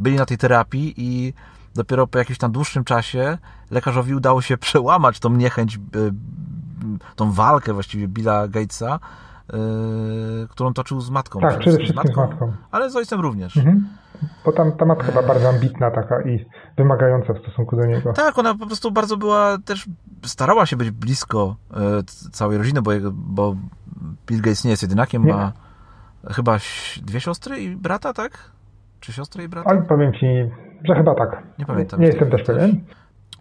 byli 0.00 0.16
na 0.16 0.26
tej 0.26 0.38
terapii 0.38 0.94
i 0.96 1.34
dopiero 1.74 2.06
po 2.06 2.18
jakimś 2.18 2.38
tam 2.38 2.52
dłuższym 2.52 2.84
czasie 2.84 3.38
lekarzowi 3.70 4.14
udało 4.14 4.42
się 4.42 4.56
przełamać 4.66 5.20
tą 5.20 5.30
niechęć, 5.30 5.76
e, 5.76 5.80
tą 7.16 7.32
walkę 7.32 7.72
właściwie 7.72 8.08
Billa 8.08 8.48
Gatesa, 8.48 8.98
e, 9.52 9.56
którą 10.48 10.72
toczył 10.72 11.00
z 11.00 11.10
matką. 11.10 11.40
Tak, 11.40 11.58
przede 11.58 11.78
wszystkim 11.78 12.02
z 12.02 12.06
matką, 12.06 12.26
matką. 12.26 12.52
Ale 12.70 12.90
z 12.90 12.96
ojcem 12.96 13.20
również. 13.20 13.56
Mhm. 13.56 13.88
Bo 14.44 14.52
tam 14.52 14.72
ta 14.72 14.84
matka 14.84 15.12
była 15.12 15.22
bardzo 15.22 15.48
ambitna 15.48 15.90
taka 15.90 16.22
i 16.22 16.46
wymagająca 16.76 17.32
w 17.32 17.38
stosunku 17.38 17.76
do 17.76 17.86
niego. 17.86 18.12
Tak, 18.12 18.38
ona 18.38 18.54
po 18.54 18.66
prostu 18.66 18.90
bardzo 18.90 19.16
była 19.16 19.58
też, 19.64 19.86
starała 20.24 20.66
się 20.66 20.76
być 20.76 20.90
blisko 20.90 21.56
e, 21.74 22.02
całej 22.32 22.58
rodziny, 22.58 22.82
bo, 22.82 22.90
bo 23.12 23.56
Bill 24.26 24.40
Gates 24.40 24.64
nie 24.64 24.70
jest 24.70 24.82
jedynakiem, 24.82 25.24
nie. 25.24 25.32
ma 25.32 25.52
chyba 26.30 26.58
dwie 27.02 27.20
siostry 27.20 27.60
i 27.60 27.76
brata, 27.76 28.12
tak? 28.12 28.54
czy 29.04 29.12
siostrę 29.12 29.44
i 29.44 29.48
brata? 29.48 29.70
Oj, 29.70 29.82
powiem 29.88 30.12
ci, 30.12 30.26
że 30.84 30.94
chyba 30.94 31.14
tak. 31.14 31.42
Nie 31.58 31.66
pamiętam. 31.66 32.00
Nie 32.00 32.06
jestem 32.06 32.30
też 32.30 32.42
pewien. 32.42 32.80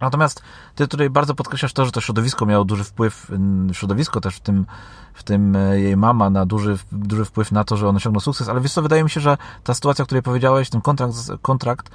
Natomiast 0.02 0.44
ty 0.76 0.88
tutaj 0.88 1.10
bardzo 1.10 1.36
podkreślasz 1.36 1.74
to, 1.74 1.86
że 1.86 1.92
to 1.92 2.02
środowisko 2.02 2.46
miało 2.46 2.66
duży 2.66 2.84
wpływ, 2.84 3.32
środowisko 3.72 4.22
też 4.22 4.36
w 4.36 4.40
tym, 4.40 4.66
w 5.14 5.24
tym 5.24 5.56
e, 5.56 5.80
jej 5.80 5.98
mama 5.98 6.30
na 6.30 6.46
duży, 6.46 6.78
duży 6.92 7.26
wpływ 7.26 7.52
na 7.52 7.64
to, 7.64 7.78
że 7.78 7.88
on 7.88 7.96
osiągnął 7.96 8.22
sukces, 8.22 8.50
ale 8.50 8.62
wiesz 8.62 8.74
co, 8.74 8.82
wydaje 8.82 9.04
mi 9.04 9.10
się, 9.10 9.22
że 9.22 9.38
ta 9.64 9.74
sytuacja, 9.74 10.04
o 10.04 10.06
której 10.06 10.24
powiedziałeś, 10.24 10.70
ten 10.70 10.82
kontrakt, 10.82 11.14
kontrakt 11.42 11.90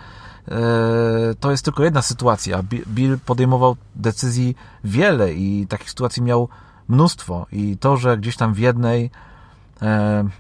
to 1.41 1.51
jest 1.51 1.65
tylko 1.65 1.85
jedna 1.85 2.03
sytuacja. 2.03 2.63
Bill 2.89 3.19
podejmował 3.27 3.77
decyzji 3.97 4.57
wiele 4.85 5.33
i 5.33 5.67
takich 5.67 5.91
sytuacji 5.91 6.23
miał 6.23 6.49
mnóstwo 6.89 7.47
i 7.53 7.77
to, 7.77 7.97
że 7.97 8.19
gdzieś 8.19 8.37
tam 8.37 8.55
w 8.55 8.59
jednej 8.59 9.11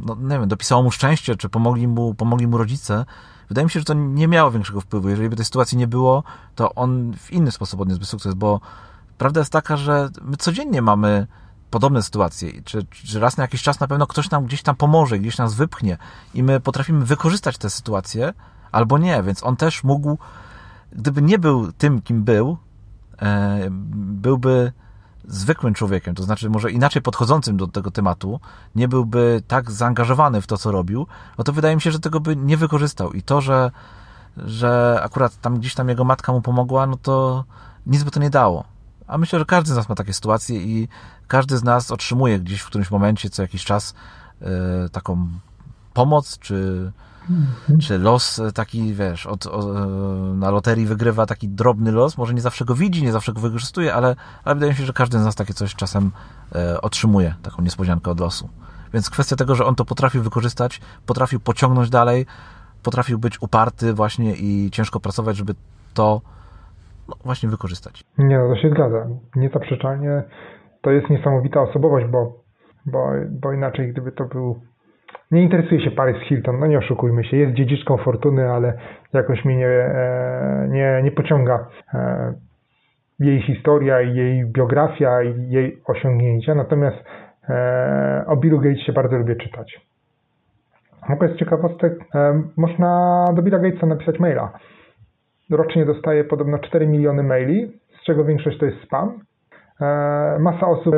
no 0.00 0.16
nie 0.20 0.38
wiem, 0.38 0.48
dopisało 0.48 0.82
mu 0.82 0.90
szczęście, 0.90 1.36
czy 1.36 1.48
pomogli 1.48 1.88
mu, 1.88 2.14
pomogli 2.14 2.46
mu 2.46 2.58
rodzice, 2.58 3.04
wydaje 3.48 3.64
mi 3.64 3.70
się, 3.70 3.80
że 3.80 3.84
to 3.84 3.94
nie 3.94 4.28
miało 4.28 4.50
większego 4.50 4.80
wpływu. 4.80 5.08
Jeżeli 5.08 5.28
by 5.28 5.36
tej 5.36 5.44
sytuacji 5.44 5.78
nie 5.78 5.86
było, 5.86 6.22
to 6.54 6.74
on 6.74 7.12
w 7.16 7.32
inny 7.32 7.50
sposób 7.50 7.80
odniósłby 7.80 8.06
sukces, 8.06 8.34
bo 8.34 8.60
prawda 9.18 9.40
jest 9.40 9.52
taka, 9.52 9.76
że 9.76 10.08
my 10.22 10.36
codziennie 10.36 10.82
mamy 10.82 11.26
podobne 11.70 12.02
sytuacje, 12.02 12.62
czy, 12.64 12.86
czy 12.90 13.20
raz 13.20 13.36
na 13.36 13.44
jakiś 13.44 13.62
czas 13.62 13.80
na 13.80 13.88
pewno 13.88 14.06
ktoś 14.06 14.30
nam 14.30 14.44
gdzieś 14.46 14.62
tam 14.62 14.76
pomoże, 14.76 15.18
gdzieś 15.18 15.38
nas 15.38 15.54
wypchnie 15.54 15.98
i 16.34 16.42
my 16.42 16.60
potrafimy 16.60 17.04
wykorzystać 17.04 17.58
tę 17.58 17.70
sytuację, 17.70 18.32
albo 18.72 18.98
nie, 18.98 19.22
więc 19.22 19.44
on 19.44 19.56
też 19.56 19.84
mógł, 19.84 20.18
gdyby 20.92 21.22
nie 21.22 21.38
był 21.38 21.72
tym, 21.72 22.02
kim 22.02 22.24
był, 22.24 22.58
e, 23.22 23.68
byłby 23.70 24.72
zwykłym 25.28 25.74
człowiekiem, 25.74 26.14
to 26.14 26.22
znaczy 26.22 26.50
może 26.50 26.70
inaczej 26.70 27.02
podchodzącym 27.02 27.56
do 27.56 27.66
tego 27.66 27.90
tematu, 27.90 28.40
nie 28.74 28.88
byłby 28.88 29.42
tak 29.48 29.70
zaangażowany 29.70 30.40
w 30.40 30.46
to, 30.46 30.58
co 30.58 30.72
robił, 30.72 31.06
no 31.38 31.44
to 31.44 31.52
wydaje 31.52 31.74
mi 31.74 31.80
się, 31.80 31.90
że 31.90 32.00
tego 32.00 32.20
by 32.20 32.36
nie 32.36 32.56
wykorzystał. 32.56 33.12
I 33.12 33.22
to, 33.22 33.40
że, 33.40 33.70
że 34.36 35.00
akurat 35.02 35.40
tam 35.40 35.58
gdzieś 35.58 35.74
tam 35.74 35.88
jego 35.88 36.04
matka 36.04 36.32
mu 36.32 36.42
pomogła, 36.42 36.86
no 36.86 36.96
to 36.96 37.44
nic 37.86 38.04
by 38.04 38.10
to 38.10 38.20
nie 38.20 38.30
dało. 38.30 38.64
A 39.06 39.18
myślę, 39.18 39.38
że 39.38 39.44
każdy 39.44 39.72
z 39.72 39.76
nas 39.76 39.88
ma 39.88 39.94
takie 39.94 40.14
sytuacje 40.14 40.56
i 40.56 40.88
każdy 41.28 41.58
z 41.58 41.64
nas 41.64 41.90
otrzymuje 41.90 42.40
gdzieś 42.40 42.60
w 42.60 42.66
którymś 42.66 42.90
momencie, 42.90 43.30
co 43.30 43.42
jakiś 43.42 43.64
czas, 43.64 43.94
yy, 44.40 44.48
taką 44.92 45.28
pomoc, 45.94 46.38
czy, 46.38 46.92
Czy 47.80 47.98
los 47.98 48.40
taki, 48.54 48.94
wiesz, 48.94 49.26
od, 49.26 49.46
od, 49.46 49.66
na 50.34 50.50
loterii 50.50 50.86
wygrywa 50.86 51.26
taki 51.26 51.48
drobny 51.48 51.92
los, 51.92 52.18
może 52.18 52.34
nie 52.34 52.40
zawsze 52.40 52.64
go 52.64 52.74
widzi, 52.74 53.02
nie 53.02 53.12
zawsze 53.12 53.32
go 53.32 53.40
wykorzystuje, 53.40 53.94
ale, 53.94 54.16
ale 54.44 54.54
wydaje 54.54 54.72
mi 54.72 54.78
się, 54.78 54.84
że 54.84 54.92
każdy 54.92 55.18
z 55.18 55.24
nas 55.24 55.34
takie 55.34 55.54
coś 55.54 55.74
czasem 55.74 56.10
e, 56.54 56.80
otrzymuje, 56.80 57.34
taką 57.42 57.62
niespodziankę 57.62 58.10
od 58.10 58.20
losu. 58.20 58.48
Więc 58.94 59.10
kwestia 59.10 59.36
tego, 59.36 59.54
że 59.54 59.64
on 59.64 59.74
to 59.74 59.84
potrafił 59.84 60.22
wykorzystać, 60.22 60.80
potrafił 61.06 61.40
pociągnąć 61.40 61.90
dalej, 61.90 62.26
potrafił 62.82 63.18
być 63.18 63.42
uparty 63.42 63.92
właśnie 63.92 64.34
i 64.34 64.70
ciężko 64.70 65.00
pracować, 65.00 65.36
żeby 65.36 65.54
to 65.94 66.20
no, 67.08 67.14
właśnie 67.24 67.48
wykorzystać. 67.48 68.04
Nie, 68.18 68.38
no 68.38 68.54
to 68.54 68.60
się 68.62 68.70
zgadza. 68.70 69.06
Niezaprzeczalnie 69.36 70.22
to 70.82 70.90
jest 70.90 71.10
niesamowita 71.10 71.60
osobowość, 71.60 72.06
bo, 72.06 72.42
bo, 72.86 73.12
bo 73.30 73.52
inaczej 73.52 73.92
gdyby 73.92 74.12
to 74.12 74.24
był 74.24 74.60
nie 75.30 75.42
interesuje 75.42 75.80
się 75.80 75.90
Paris 75.90 76.16
Hilton, 76.22 76.58
no 76.60 76.66
nie 76.66 76.78
oszukujmy 76.78 77.24
się, 77.24 77.36
jest 77.36 77.54
dziedziczką 77.54 77.96
fortuny, 77.96 78.50
ale 78.50 78.78
jakoś 79.12 79.44
mnie 79.44 79.56
nie, 79.56 79.66
e, 79.66 80.68
nie, 80.70 81.00
nie 81.02 81.10
pociąga 81.10 81.66
e, 81.94 82.34
jej 83.18 83.42
historia 83.42 84.00
jej 84.00 84.46
biografia 84.46 85.22
i 85.22 85.50
jej 85.50 85.82
osiągnięcia, 85.86 86.54
natomiast 86.54 86.96
e, 87.48 88.24
o 88.26 88.36
Billu 88.36 88.60
Gatesie 88.60 88.92
bardzo 88.92 89.18
lubię 89.18 89.36
czytać. 89.36 89.88
Mogę 91.08 91.28
z 91.28 91.36
ciekawostek, 91.36 91.92
można 92.56 93.24
do 93.36 93.42
Billa 93.42 93.58
Gatesa 93.58 93.86
napisać 93.86 94.18
maila. 94.18 94.52
Rocznie 95.50 95.86
dostaje 95.86 96.24
podobno 96.24 96.58
4 96.58 96.86
miliony 96.86 97.22
maili, 97.22 97.72
z 98.00 98.04
czego 98.04 98.24
większość 98.24 98.58
to 98.58 98.66
jest 98.66 98.82
spam. 98.82 99.20
Masa 100.38 100.66
osób 100.66 100.94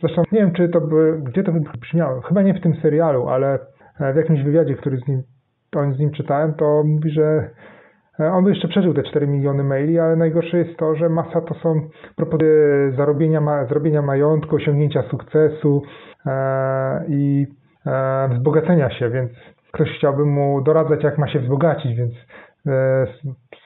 Zresztą 0.00 0.22
nie 0.32 0.40
wiem, 0.40 0.52
czy 0.52 0.68
to 0.68 0.80
by, 0.80 1.20
gdzie 1.22 1.42
to 1.42 1.52
brzmiało. 1.80 2.20
Chyba 2.20 2.42
nie 2.42 2.54
w 2.54 2.60
tym 2.60 2.74
serialu, 2.82 3.28
ale 3.28 3.58
w 4.00 4.16
jakimś 4.16 4.42
wywiadzie, 4.42 4.74
który 4.74 4.96
z 4.96 5.08
nim, 5.08 5.22
on 5.76 5.94
z 5.94 5.98
nim 5.98 6.10
czytałem, 6.10 6.54
to 6.54 6.82
mówi, 6.84 7.10
że 7.10 7.50
e, 8.20 8.32
on 8.32 8.44
by 8.44 8.50
jeszcze 8.50 8.68
przeżył 8.68 8.94
te 8.94 9.02
4 9.02 9.26
miliony 9.26 9.64
maili, 9.64 9.98
ale 9.98 10.16
najgorsze 10.16 10.58
jest 10.58 10.78
to, 10.78 10.94
że 10.94 11.08
masa 11.08 11.40
to 11.40 11.54
są 11.54 11.88
propozycje 12.16 12.92
zarobienia, 12.96 13.66
zrobienia 13.68 14.02
majątku, 14.02 14.56
osiągnięcia 14.56 15.02
sukcesu 15.02 15.82
e, 16.26 17.04
i 17.08 17.46
e, 17.86 18.28
wzbogacenia 18.28 18.90
się, 18.90 19.10
więc 19.10 19.30
ktoś 19.72 19.88
chciałby 19.98 20.26
mu 20.26 20.62
doradzać, 20.62 21.04
jak 21.04 21.18
ma 21.18 21.28
się 21.28 21.40
wzbogacić, 21.40 21.96
więc 21.96 22.12
e, 22.66 23.06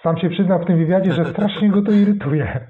sam 0.02 0.16
się 0.18 0.30
przyznał 0.30 0.62
w 0.62 0.66
tym 0.66 0.78
wywiadzie, 0.78 1.12
że 1.12 1.24
strasznie 1.24 1.70
go 1.70 1.82
to 1.82 1.92
irytuje. 1.92 2.60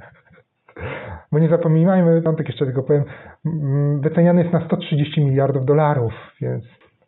Bo 1.34 1.40
nie 1.40 1.48
zapominajmy, 1.48 2.22
tak 2.22 2.48
jeszcze 2.48 2.66
tylko 2.66 2.82
powiem, 2.82 3.04
mm, 3.46 4.00
wyceniany 4.00 4.42
jest 4.42 4.52
na 4.52 4.66
130 4.66 5.24
miliardów 5.24 5.64
dolarów, 5.64 6.12
więc 6.40 6.64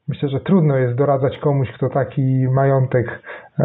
myślę, 0.09 0.29
że 0.29 0.41
trudno 0.41 0.77
jest 0.77 0.99
doradzać 0.99 1.39
komuś, 1.39 1.69
kto 1.77 1.89
taki 1.89 2.49
majątek 2.49 3.23
e, 3.59 3.65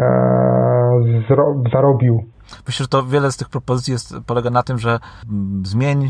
zarobił. 1.72 2.24
Myślę, 2.66 2.84
że 2.84 2.88
to 2.88 3.02
wiele 3.02 3.32
z 3.32 3.36
tych 3.36 3.48
propozycji 3.48 3.92
jest, 3.92 4.14
polega 4.26 4.50
na 4.50 4.62
tym, 4.62 4.78
że 4.78 4.98
mm, 5.30 5.62
zmień 5.66 6.04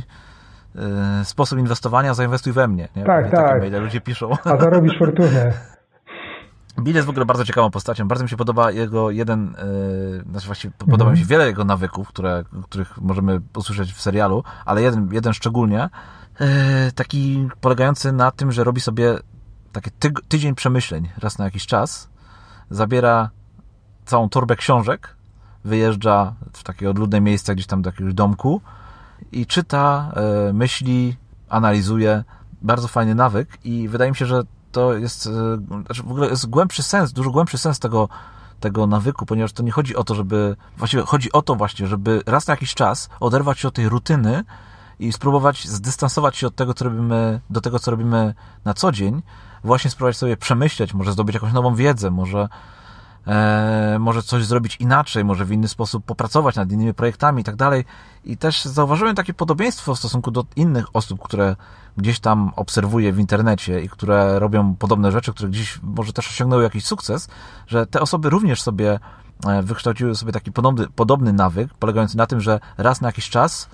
e, 0.76 1.24
sposób 1.24 1.58
inwestowania, 1.58 2.14
zainwestuj 2.14 2.52
we 2.52 2.68
mnie. 2.68 2.88
Nie? 2.96 3.04
Tak, 3.04 3.30
tak. 3.30 3.60
Maile 3.60 3.80
ludzie 3.80 4.00
piszą. 4.00 4.30
A 4.44 4.56
zarobisz 4.56 4.98
fortunę. 4.98 5.52
Bill 6.80 6.94
jest 6.94 7.06
w 7.06 7.10
ogóle 7.10 7.26
bardzo 7.26 7.44
ciekawą 7.44 7.70
postacią. 7.70 8.08
Bardzo 8.08 8.24
mi 8.24 8.30
się 8.30 8.36
podoba 8.36 8.70
jego 8.70 9.10
jeden, 9.10 9.54
yy, 10.16 10.24
znaczy 10.30 10.46
właściwie 10.46 10.74
podoba 10.90 11.10
mi 11.10 11.18
się 11.18 11.24
wiele 11.24 11.46
jego 11.46 11.64
nawyków, 11.64 12.08
które, 12.08 12.44
których 12.62 12.98
możemy 13.00 13.40
usłyszeć 13.56 13.92
w 13.92 14.00
serialu, 14.00 14.44
ale 14.64 14.82
jeden, 14.82 15.08
jeden 15.12 15.32
szczególnie, 15.32 15.90
yy, 16.40 16.46
taki 16.94 17.48
polegający 17.60 18.12
na 18.12 18.30
tym, 18.30 18.52
że 18.52 18.64
robi 18.64 18.80
sobie 18.80 19.18
taki 19.72 19.90
tyg, 19.90 20.20
tydzień 20.28 20.54
przemyśleń 20.54 21.08
raz 21.18 21.38
na 21.38 21.44
jakiś 21.44 21.66
czas, 21.66 22.08
zabiera 22.70 23.30
całą 24.04 24.28
torbę 24.28 24.56
książek, 24.56 25.16
wyjeżdża 25.64 26.34
w 26.52 26.62
takie 26.62 26.90
odludne 26.90 27.20
miejsce 27.20 27.54
gdzieś 27.54 27.66
tam 27.66 27.82
do 27.82 27.90
jakiegoś 27.90 28.14
domku 28.14 28.60
i 29.32 29.46
czyta, 29.46 30.12
yy, 30.46 30.52
myśli, 30.52 31.16
analizuje. 31.48 32.24
Bardzo 32.62 32.88
fajny 32.88 33.14
nawyk 33.14 33.58
i 33.64 33.88
wydaje 33.88 34.10
mi 34.10 34.16
się, 34.16 34.26
że 34.26 34.42
to 34.72 34.94
jest, 34.94 35.26
e, 35.26 35.30
znaczy 35.84 36.02
w 36.02 36.10
ogóle 36.10 36.28
jest 36.28 36.46
głębszy 36.46 36.82
sens, 36.82 37.12
dużo 37.12 37.30
głębszy 37.30 37.58
sens 37.58 37.78
tego, 37.78 38.08
tego 38.60 38.86
nawyku, 38.86 39.26
ponieważ 39.26 39.52
to 39.52 39.62
nie 39.62 39.72
chodzi 39.72 39.96
o 39.96 40.04
to, 40.04 40.14
żeby, 40.14 40.56
właściwie 40.76 41.02
chodzi 41.02 41.32
o 41.32 41.42
to 41.42 41.54
właśnie, 41.54 41.86
żeby 41.86 42.22
raz 42.26 42.46
na 42.46 42.52
jakiś 42.52 42.74
czas 42.74 43.08
oderwać 43.20 43.58
się 43.58 43.68
od 43.68 43.74
tej 43.74 43.88
rutyny 43.88 44.44
i 44.98 45.12
spróbować 45.12 45.68
zdystansować 45.68 46.36
się 46.36 46.46
od 46.46 46.54
tego, 46.54 46.74
co 46.74 46.84
robimy, 46.84 47.40
do 47.50 47.60
tego, 47.60 47.78
co 47.78 47.90
robimy 47.90 48.34
na 48.64 48.74
co 48.74 48.92
dzień, 48.92 49.22
właśnie 49.64 49.90
spróbować 49.90 50.16
sobie 50.16 50.36
przemyśleć, 50.36 50.94
może 50.94 51.12
zdobyć 51.12 51.34
jakąś 51.34 51.52
nową 51.52 51.74
wiedzę, 51.74 52.10
może 52.10 52.48
e, 53.26 53.96
może 54.00 54.22
coś 54.22 54.44
zrobić 54.44 54.76
inaczej, 54.76 55.24
może 55.24 55.44
w 55.44 55.52
inny 55.52 55.68
sposób 55.68 56.04
popracować 56.04 56.56
nad 56.56 56.72
innymi 56.72 56.94
projektami 56.94 57.40
i 57.40 57.44
tak 57.44 57.56
dalej. 57.56 57.84
I 58.24 58.36
też 58.36 58.64
zauważyłem 58.64 59.14
takie 59.14 59.34
podobieństwo 59.34 59.94
w 59.94 59.98
stosunku 59.98 60.30
do 60.30 60.44
innych 60.56 60.96
osób, 60.96 61.22
które 61.22 61.56
gdzieś 61.96 62.20
tam 62.20 62.52
obserwuję 62.56 63.12
w 63.12 63.18
internecie 63.18 63.80
i 63.80 63.88
które 63.88 64.38
robią 64.38 64.74
podobne 64.74 65.12
rzeczy, 65.12 65.32
które 65.32 65.50
gdzieś 65.50 65.80
może 65.82 66.12
też 66.12 66.28
osiągnęły 66.28 66.62
jakiś 66.62 66.84
sukces, 66.84 67.28
że 67.66 67.86
te 67.86 68.00
osoby 68.00 68.30
również 68.30 68.62
sobie 68.62 69.00
e, 69.46 69.62
wykształciły 69.62 70.14
sobie 70.14 70.32
taki 70.32 70.52
podobny, 70.52 70.86
podobny 70.88 71.32
nawyk, 71.32 71.74
polegający 71.74 72.16
na 72.16 72.26
tym, 72.26 72.40
że 72.40 72.60
raz 72.78 73.00
na 73.00 73.08
jakiś 73.08 73.30
czas 73.30 73.68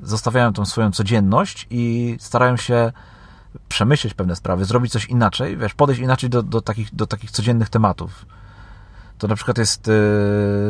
zostawiają 0.00 0.52
tą 0.52 0.64
swoją 0.64 0.92
codzienność 0.92 1.66
i 1.70 2.16
starają 2.20 2.56
się 2.56 2.92
przemyśleć 3.68 4.14
pewne 4.14 4.36
sprawy, 4.36 4.64
zrobić 4.64 4.92
coś 4.92 5.06
inaczej, 5.06 5.56
wiesz, 5.56 5.74
podejść 5.74 6.00
inaczej 6.00 6.30
do, 6.30 6.42
do, 6.42 6.60
takich, 6.60 6.94
do 6.94 7.06
takich 7.06 7.30
codziennych 7.30 7.68
tematów. 7.68 8.26
To 9.18 9.28
na 9.28 9.34
przykład 9.34 9.58
jest 9.58 9.88
e, 9.88 9.92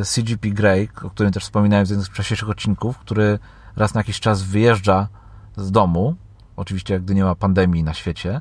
CGP 0.05 0.49
Grey, 0.49 0.89
o 1.03 1.11
którym 1.11 1.33
też 1.33 1.45
wspominałem 1.45 1.87
w 1.87 1.89
jednym 1.89 2.05
z 2.05 2.09
wcześniejszych 2.09 2.51
odcinków, 2.51 2.99
który 2.99 3.39
raz 3.77 3.95
na 3.95 4.01
jakiś 4.01 4.21
czas 4.21 4.43
wyjeżdża 4.43 5.09
z 5.57 5.71
domu, 5.71 6.17
oczywiście 6.57 7.01
gdy 7.01 7.15
nie 7.15 7.25
ma 7.25 7.35
pandemii 7.35 7.83
na 7.83 7.95
świecie, 7.95 8.41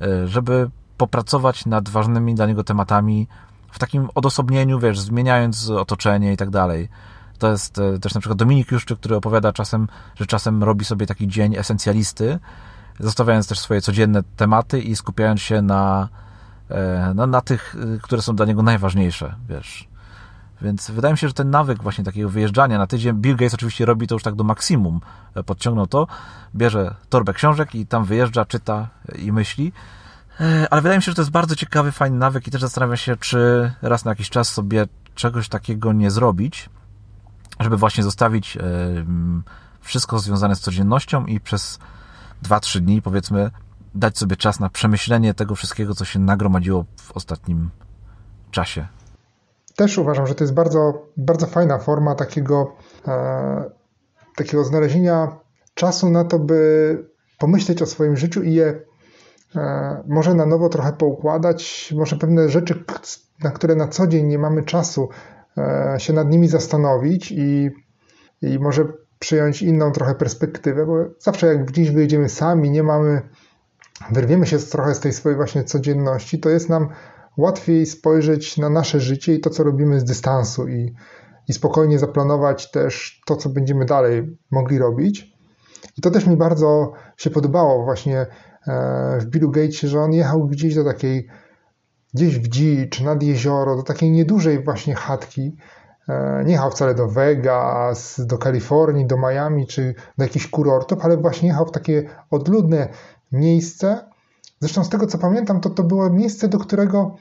e, 0.00 0.28
żeby 0.28 0.70
popracować 0.96 1.66
nad 1.66 1.88
ważnymi 1.88 2.34
dla 2.34 2.46
niego 2.46 2.64
tematami 2.64 3.28
w 3.70 3.78
takim 3.78 4.08
odosobnieniu, 4.14 4.78
wiesz, 4.78 5.00
zmieniając 5.00 5.70
otoczenie 5.70 6.32
i 6.32 6.36
tak 6.36 6.50
dalej. 6.50 6.88
To 7.38 7.50
jest 7.50 7.78
e, 7.78 7.98
też 7.98 8.14
na 8.14 8.20
przykład 8.20 8.38
Dominik 8.38 8.72
Juszczyk, 8.72 8.98
który 8.98 9.16
opowiada 9.16 9.52
czasem, 9.52 9.88
że 10.14 10.26
czasem 10.26 10.64
robi 10.64 10.84
sobie 10.84 11.06
taki 11.06 11.28
dzień 11.28 11.56
esencjalisty, 11.56 12.38
zostawiając 13.00 13.48
też 13.48 13.58
swoje 13.58 13.80
codzienne 13.80 14.22
tematy 14.36 14.80
i 14.80 14.96
skupiając 14.96 15.40
się 15.40 15.62
na 15.62 16.08
E, 16.70 17.12
no, 17.14 17.26
na 17.26 17.40
tych, 17.40 17.74
y, 17.74 18.00
które 18.02 18.22
są 18.22 18.36
dla 18.36 18.46
niego 18.46 18.62
najważniejsze, 18.62 19.34
wiesz. 19.48 19.88
Więc 20.62 20.90
wydaje 20.90 21.14
mi 21.14 21.18
się, 21.18 21.28
że 21.28 21.34
ten 21.34 21.50
nawyk 21.50 21.82
właśnie 21.82 22.04
takiego 22.04 22.28
wyjeżdżania 22.28 22.78
na 22.78 22.86
tydzień, 22.86 23.16
Bill 23.16 23.36
Gates 23.36 23.54
oczywiście 23.54 23.86
robi 23.86 24.06
to 24.06 24.14
już 24.14 24.22
tak 24.22 24.34
do 24.34 24.44
maksimum, 24.44 25.00
e, 25.34 25.42
podciągnął 25.42 25.86
to, 25.86 26.06
bierze 26.54 26.94
torbę 27.08 27.32
książek 27.32 27.74
i 27.74 27.86
tam 27.86 28.04
wyjeżdża, 28.04 28.44
czyta 28.44 28.88
i 29.18 29.32
myśli. 29.32 29.72
E, 30.40 30.66
ale 30.70 30.82
wydaje 30.82 30.98
mi 30.98 31.02
się, 31.02 31.10
że 31.10 31.14
to 31.14 31.22
jest 31.22 31.32
bardzo 31.32 31.56
ciekawy, 31.56 31.92
fajny 31.92 32.18
nawyk 32.18 32.46
i 32.46 32.50
też 32.50 32.60
zastanawiam 32.60 32.96
się, 32.96 33.16
czy 33.16 33.72
raz 33.82 34.04
na 34.04 34.10
jakiś 34.10 34.30
czas 34.30 34.48
sobie 34.48 34.86
czegoś 35.14 35.48
takiego 35.48 35.92
nie 35.92 36.10
zrobić, 36.10 36.70
żeby 37.60 37.76
właśnie 37.76 38.04
zostawić 38.04 38.58
wszystko 39.80 40.18
związane 40.18 40.56
z 40.56 40.60
codziennością 40.60 41.26
i 41.26 41.40
przez 41.40 41.78
2-3 42.44 42.80
dni, 42.80 43.02
powiedzmy, 43.02 43.50
dać 43.96 44.18
sobie 44.18 44.36
czas 44.36 44.60
na 44.60 44.70
przemyślenie 44.70 45.34
tego 45.34 45.54
wszystkiego, 45.54 45.94
co 45.94 46.04
się 46.04 46.18
nagromadziło 46.18 46.84
w 46.96 47.12
ostatnim 47.12 47.70
czasie. 48.50 48.86
Też 49.76 49.98
uważam, 49.98 50.26
że 50.26 50.34
to 50.34 50.44
jest 50.44 50.54
bardzo, 50.54 51.06
bardzo 51.16 51.46
fajna 51.46 51.78
forma 51.78 52.14
takiego, 52.14 52.76
e, 53.08 53.70
takiego 54.36 54.64
znalezienia 54.64 55.36
czasu 55.74 56.10
na 56.10 56.24
to, 56.24 56.38
by 56.38 57.08
pomyśleć 57.38 57.82
o 57.82 57.86
swoim 57.86 58.16
życiu 58.16 58.42
i 58.42 58.54
je 58.54 58.80
e, 59.56 60.02
może 60.06 60.34
na 60.34 60.46
nowo 60.46 60.68
trochę 60.68 60.92
poukładać, 60.92 61.92
może 61.96 62.16
pewne 62.16 62.48
rzeczy, 62.48 62.84
na 63.42 63.50
które 63.50 63.74
na 63.74 63.88
co 63.88 64.06
dzień 64.06 64.26
nie 64.26 64.38
mamy 64.38 64.62
czasu, 64.62 65.08
e, 65.58 65.94
się 65.98 66.12
nad 66.12 66.30
nimi 66.30 66.48
zastanowić 66.48 67.32
i, 67.32 67.70
i 68.42 68.58
może 68.58 68.84
przyjąć 69.18 69.62
inną 69.62 69.92
trochę 69.92 70.14
perspektywę, 70.14 70.86
bo 70.86 71.04
zawsze 71.18 71.46
jak 71.46 71.64
gdzieś 71.64 71.90
wyjdziemy 71.90 72.28
sami, 72.28 72.70
nie 72.70 72.82
mamy, 72.82 73.22
wyrwiemy 74.10 74.46
się 74.46 74.58
trochę 74.58 74.94
z 74.94 75.00
tej 75.00 75.12
swojej 75.12 75.36
właśnie 75.36 75.64
codzienności, 75.64 76.40
to 76.40 76.50
jest 76.50 76.68
nam 76.68 76.88
łatwiej 77.36 77.86
spojrzeć 77.86 78.56
na 78.56 78.70
nasze 78.70 79.00
życie 79.00 79.34
i 79.34 79.40
to, 79.40 79.50
co 79.50 79.64
robimy 79.64 80.00
z 80.00 80.04
dystansu 80.04 80.68
i, 80.68 80.94
i 81.48 81.52
spokojnie 81.52 81.98
zaplanować 81.98 82.70
też 82.70 83.20
to, 83.26 83.36
co 83.36 83.48
będziemy 83.48 83.84
dalej 83.84 84.38
mogli 84.50 84.78
robić. 84.78 85.36
I 85.98 86.02
to 86.02 86.10
też 86.10 86.26
mi 86.26 86.36
bardzo 86.36 86.92
się 87.16 87.30
podobało 87.30 87.84
właśnie 87.84 88.26
e, 88.66 89.18
w 89.20 89.26
Billu 89.26 89.50
Gatesie, 89.50 89.88
że 89.88 90.00
on 90.00 90.12
jechał 90.12 90.46
gdzieś 90.46 90.74
do 90.74 90.84
takiej, 90.84 91.28
gdzieś 92.14 92.38
w 92.38 92.48
dzicz, 92.48 93.00
nad 93.00 93.22
jezioro, 93.22 93.76
do 93.76 93.82
takiej 93.82 94.10
niedużej 94.10 94.64
właśnie 94.64 94.94
chatki, 94.94 95.56
E, 96.08 96.44
nie 96.44 96.52
jechał 96.52 96.70
wcale 96.70 96.94
do 96.94 97.08
Vegas, 97.08 98.26
do 98.26 98.38
Kalifornii, 98.38 99.06
do 99.06 99.16
Miami 99.16 99.66
czy 99.66 99.94
do 100.18 100.24
jakichś 100.24 100.46
kurortów, 100.46 101.04
ale 101.04 101.16
właśnie 101.16 101.48
jechał 101.48 101.66
w 101.66 101.70
takie 101.70 102.08
odludne 102.30 102.88
miejsce. 103.32 104.10
Zresztą 104.60 104.84
z 104.84 104.88
tego 104.88 105.06
co 105.06 105.18
pamiętam, 105.18 105.60
to 105.60 105.70
to 105.70 105.82
było 105.82 106.10
miejsce, 106.10 106.48
do 106.48 106.58
którego 106.58 107.16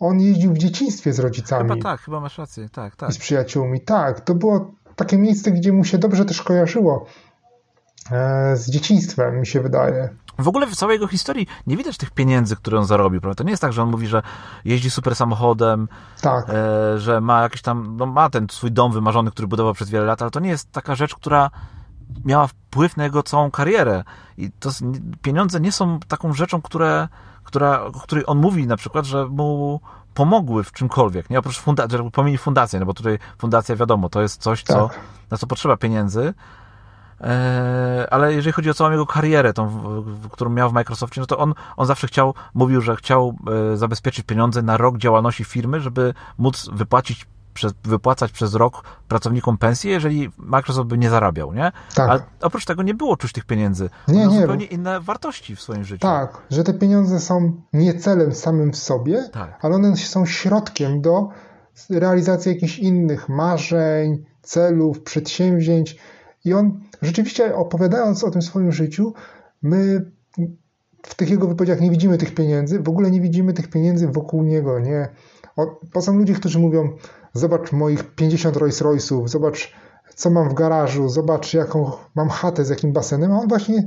on 0.00 0.20
jeździł 0.20 0.52
w 0.52 0.58
dzieciństwie 0.58 1.12
z 1.12 1.18
rodzicami. 1.18 1.70
Chyba 1.70 1.82
tak, 1.82 2.00
chyba 2.00 2.20
masz 2.20 2.38
rację, 2.38 2.68
tak, 2.68 2.96
tak. 2.96 3.10
I 3.10 3.12
z 3.12 3.18
przyjaciółmi, 3.18 3.80
tak. 3.80 4.20
To 4.20 4.34
było 4.34 4.74
takie 4.96 5.18
miejsce, 5.18 5.50
gdzie 5.50 5.72
mu 5.72 5.84
się 5.84 5.98
dobrze 5.98 6.24
też 6.24 6.42
kojarzyło 6.42 7.06
e, 8.10 8.56
z 8.56 8.70
dzieciństwem, 8.70 9.40
mi 9.40 9.46
się 9.46 9.60
wydaje. 9.60 10.08
W 10.38 10.48
ogóle 10.48 10.66
w 10.66 10.76
całej 10.76 10.94
jego 10.94 11.06
historii 11.06 11.46
nie 11.66 11.76
widać 11.76 11.96
tych 11.96 12.10
pieniędzy, 12.10 12.56
które 12.56 12.78
on 12.78 12.86
zarobił. 12.86 13.20
Prawda? 13.20 13.34
To 13.34 13.44
nie 13.44 13.50
jest 13.50 13.62
tak, 13.62 13.72
że 13.72 13.82
on 13.82 13.90
mówi, 13.90 14.06
że 14.06 14.22
jeździ 14.64 14.90
super 14.90 15.16
samochodem, 15.16 15.88
tak. 16.20 16.46
e, 16.48 16.98
że 16.98 17.20
ma 17.20 17.42
jakiś 17.42 17.62
tam, 17.62 17.96
no 17.96 18.06
ma 18.06 18.30
ten 18.30 18.46
swój 18.50 18.72
dom 18.72 18.92
wymarzony, 18.92 19.30
który 19.30 19.48
budował 19.48 19.74
przez 19.74 19.90
wiele 19.90 20.04
lat, 20.04 20.22
ale 20.22 20.30
to 20.30 20.40
nie 20.40 20.50
jest 20.50 20.72
taka 20.72 20.94
rzecz, 20.94 21.14
która 21.14 21.50
miała 22.24 22.46
wpływ 22.46 22.96
na 22.96 23.04
jego 23.04 23.22
całą 23.22 23.50
karierę. 23.50 24.04
I 24.36 24.50
to 24.50 24.70
pieniądze 25.22 25.60
nie 25.60 25.72
są 25.72 26.00
taką 26.08 26.32
rzeczą, 26.32 26.62
które, 26.62 27.08
która, 27.44 27.82
o 27.82 27.92
której 27.92 28.24
on 28.26 28.38
mówi 28.38 28.66
na 28.66 28.76
przykład, 28.76 29.04
że 29.04 29.26
mu 29.26 29.80
pomogły 30.14 30.64
w 30.64 30.72
czymkolwiek, 30.72 31.30
nie 31.30 31.38
oprócz 31.38 31.58
fundacji, 31.58 31.98
pomijmy 32.12 32.38
fundację, 32.38 32.80
no 32.80 32.86
bo 32.86 32.94
tutaj 32.94 33.18
fundacja 33.38 33.76
wiadomo, 33.76 34.08
to 34.08 34.22
jest 34.22 34.42
coś, 34.42 34.62
co, 34.62 34.88
tak. 34.88 35.00
na 35.30 35.36
co 35.36 35.46
potrzeba 35.46 35.76
pieniędzy, 35.76 36.34
E, 37.20 38.06
ale 38.10 38.34
jeżeli 38.34 38.52
chodzi 38.52 38.70
o 38.70 38.74
całą 38.74 38.90
jego 38.90 39.06
karierę, 39.06 39.52
tą, 39.52 39.82
którą 40.30 40.50
miał 40.50 40.70
w 40.70 40.72
Microsoftie, 40.72 41.20
no 41.20 41.26
to 41.26 41.38
on, 41.38 41.54
on 41.76 41.86
zawsze 41.86 42.06
chciał, 42.06 42.34
mówił, 42.54 42.80
że 42.80 42.96
chciał 42.96 43.36
e, 43.72 43.76
zabezpieczyć 43.76 44.26
pieniądze 44.26 44.62
na 44.62 44.76
rok 44.76 44.98
działalności 44.98 45.44
firmy, 45.44 45.80
żeby 45.80 46.14
móc 46.38 46.70
wypłacić 46.72 47.26
przez, 47.54 47.72
wypłacać 47.84 48.32
przez 48.32 48.54
rok 48.54 48.82
pracownikom 49.08 49.58
pensję, 49.58 49.90
jeżeli 49.90 50.30
Microsoft 50.38 50.88
by 50.88 50.98
nie 50.98 51.10
zarabiał, 51.10 51.54
nie? 51.54 51.72
Tak. 51.94 52.10
Ale 52.10 52.22
oprócz 52.42 52.64
tego 52.64 52.82
nie 52.82 52.94
było 52.94 53.16
czuć 53.16 53.32
tych 53.32 53.44
pieniędzy. 53.44 53.90
Nie, 54.08 54.26
nie. 54.26 54.40
zupełnie 54.40 54.66
inne 54.66 55.00
wartości 55.00 55.56
w 55.56 55.60
swoim 55.60 55.84
życiu. 55.84 56.02
Tak, 56.02 56.42
że 56.50 56.64
te 56.64 56.74
pieniądze 56.74 57.20
są 57.20 57.52
nie 57.72 57.94
celem 57.94 58.34
samym 58.34 58.72
w 58.72 58.76
sobie, 58.76 59.28
tak. 59.32 59.58
ale 59.62 59.74
one 59.74 59.96
są 59.96 60.26
środkiem 60.26 61.00
do 61.00 61.28
realizacji 61.90 62.52
jakichś 62.52 62.78
innych 62.78 63.28
marzeń, 63.28 64.24
celów, 64.42 65.02
przedsięwzięć. 65.02 65.96
I 66.44 66.54
on 66.54 66.80
rzeczywiście 67.02 67.54
opowiadając 67.54 68.24
o 68.24 68.30
tym 68.30 68.42
swoim 68.42 68.72
życiu, 68.72 69.14
my 69.62 70.10
w 71.02 71.14
tych 71.14 71.30
jego 71.30 71.46
wypowiedziach 71.46 71.80
nie 71.80 71.90
widzimy 71.90 72.18
tych 72.18 72.34
pieniędzy, 72.34 72.80
w 72.80 72.88
ogóle 72.88 73.10
nie 73.10 73.20
widzimy 73.20 73.52
tych 73.52 73.70
pieniędzy 73.70 74.08
wokół 74.08 74.42
niego, 74.42 74.78
nie. 74.78 75.08
O, 75.94 76.00
są 76.00 76.16
ludzie, 76.16 76.34
którzy 76.34 76.58
mówią, 76.58 76.96
zobacz 77.32 77.72
moich 77.72 78.14
50 78.14 78.56
Rolls 78.56 78.82
Royce'ów, 78.82 79.28
zobacz 79.28 79.72
co 80.14 80.30
mam 80.30 80.48
w 80.48 80.54
garażu, 80.54 81.08
zobacz 81.08 81.54
jaką 81.54 81.92
mam 82.14 82.28
chatę 82.28 82.64
z 82.64 82.68
jakim 82.68 82.92
basenem, 82.92 83.32
a 83.32 83.38
on 83.38 83.48
właśnie 83.48 83.86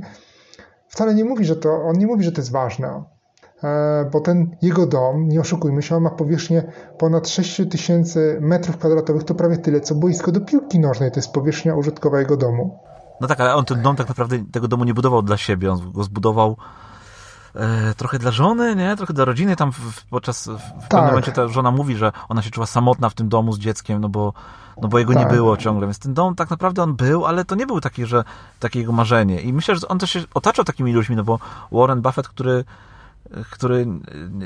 wcale 0.88 1.14
nie 1.14 1.24
mówi, 1.24 1.44
że 1.44 1.56
to, 1.56 1.82
on 1.82 1.98
nie 1.98 2.06
mówi, 2.06 2.24
że 2.24 2.32
to 2.32 2.40
jest 2.40 2.52
ważne. 2.52 3.04
E, 3.64 4.10
bo 4.12 4.20
ten 4.20 4.56
jego 4.62 4.86
dom, 4.86 5.28
nie 5.28 5.40
oszukujmy 5.40 5.82
się, 5.82 5.96
on 5.96 6.02
ma 6.02 6.10
powierzchnię 6.10 6.72
ponad 6.98 7.28
6000 7.28 8.38
metrów 8.40 8.76
kwadratowych, 8.76 9.24
to 9.24 9.34
prawie 9.34 9.56
tyle, 9.56 9.80
co 9.80 9.94
boisko 9.94 10.32
do 10.32 10.40
piłki 10.40 10.80
nożnej, 10.80 11.10
to 11.10 11.18
jest 11.18 11.32
powierzchnia 11.32 11.74
użytkowa 11.74 12.18
jego 12.18 12.36
domu. 12.36 12.78
No 13.20 13.28
tak, 13.28 13.40
ale 13.40 13.54
on 13.54 13.64
ten 13.64 13.82
dom 13.82 13.96
tak 13.96 14.08
naprawdę 14.08 14.44
tego 14.52 14.68
domu 14.68 14.84
nie 14.84 14.94
budował 14.94 15.22
dla 15.22 15.36
siebie, 15.36 15.72
on 15.72 15.92
go 15.92 16.04
zbudował 16.04 16.56
e, 17.54 17.94
trochę 17.94 18.18
dla 18.18 18.30
żony, 18.30 18.76
nie? 18.76 18.96
Trochę 18.96 19.14
dla 19.14 19.24
rodziny. 19.24 19.56
Tam 19.56 19.72
w, 19.72 20.04
podczas, 20.10 20.48
w 20.48 20.80
tak. 20.80 20.88
pewnym 20.88 21.06
momencie 21.06 21.32
ta 21.32 21.48
żona 21.48 21.70
mówi, 21.70 21.96
że 21.96 22.12
ona 22.28 22.42
się 22.42 22.50
czuła 22.50 22.66
samotna 22.66 23.08
w 23.08 23.14
tym 23.14 23.28
domu 23.28 23.52
z 23.52 23.58
dzieckiem, 23.58 24.00
no 24.00 24.08
bo, 24.08 24.32
no 24.82 24.88
bo 24.88 24.98
jego 24.98 25.14
tak. 25.14 25.22
nie 25.22 25.36
było 25.36 25.56
ciągle. 25.56 25.86
Więc 25.86 25.98
ten 25.98 26.14
dom 26.14 26.34
tak 26.34 26.50
naprawdę 26.50 26.82
on 26.82 26.94
był, 26.94 27.26
ale 27.26 27.44
to 27.44 27.54
nie 27.54 27.66
był 27.66 27.80
taki, 27.80 28.06
że 28.06 28.24
takie 28.60 28.78
jego 28.78 28.92
marzenie. 28.92 29.40
I 29.40 29.52
myślę, 29.52 29.76
że 29.76 29.88
on 29.88 29.98
też 29.98 30.10
się 30.10 30.24
otaczał 30.34 30.64
takimi 30.64 30.92
ludźmi, 30.92 31.16
no 31.16 31.24
bo 31.24 31.38
Warren 31.72 32.02
Buffett, 32.02 32.28
który 32.28 32.64
który, 33.50 33.86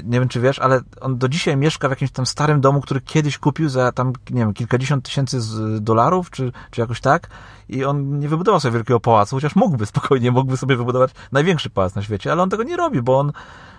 nie 0.05 0.20
wiem 0.20 0.28
czy 0.28 0.41
wiesz, 0.41 0.59
ale 0.59 0.80
on 1.01 1.18
do 1.18 1.28
dzisiaj 1.28 1.57
mieszka 1.57 1.89
w 1.89 1.91
jakimś 1.91 2.11
tam 2.11 2.26
starym 2.26 2.61
domu, 2.61 2.80
który 2.80 3.01
kiedyś 3.01 3.39
kupił 3.39 3.68
za 3.68 3.93
tam, 3.93 4.12
nie 4.30 4.41
wiem, 4.41 4.55
kilkadziesiąt 4.55 5.05
tysięcy 5.05 5.39
dolarów, 5.80 6.30
czy, 6.30 6.53
czy 6.70 6.80
jakoś 6.80 7.01
tak. 7.01 7.28
I 7.68 7.84
on 7.84 8.18
nie 8.18 8.28
wybudował 8.28 8.61
sobie 8.61 8.72
wielkiego 8.72 9.01
pałacu, 9.01 9.36
chociaż 9.36 9.57
mógłby 9.57 9.86
spokojnie, 9.93 10.30
mógłby 10.30 10.57
sobie 10.57 10.76
wybudować 10.76 11.11
największy 11.32 11.70
pałac 11.70 11.95
na 11.95 12.03
świecie, 12.03 12.32
ale 12.32 12.43
on 12.43 12.51
tego 12.51 12.62
nie 12.62 12.76
robi, 12.76 13.03
bo 13.03 13.18
on 13.18 13.32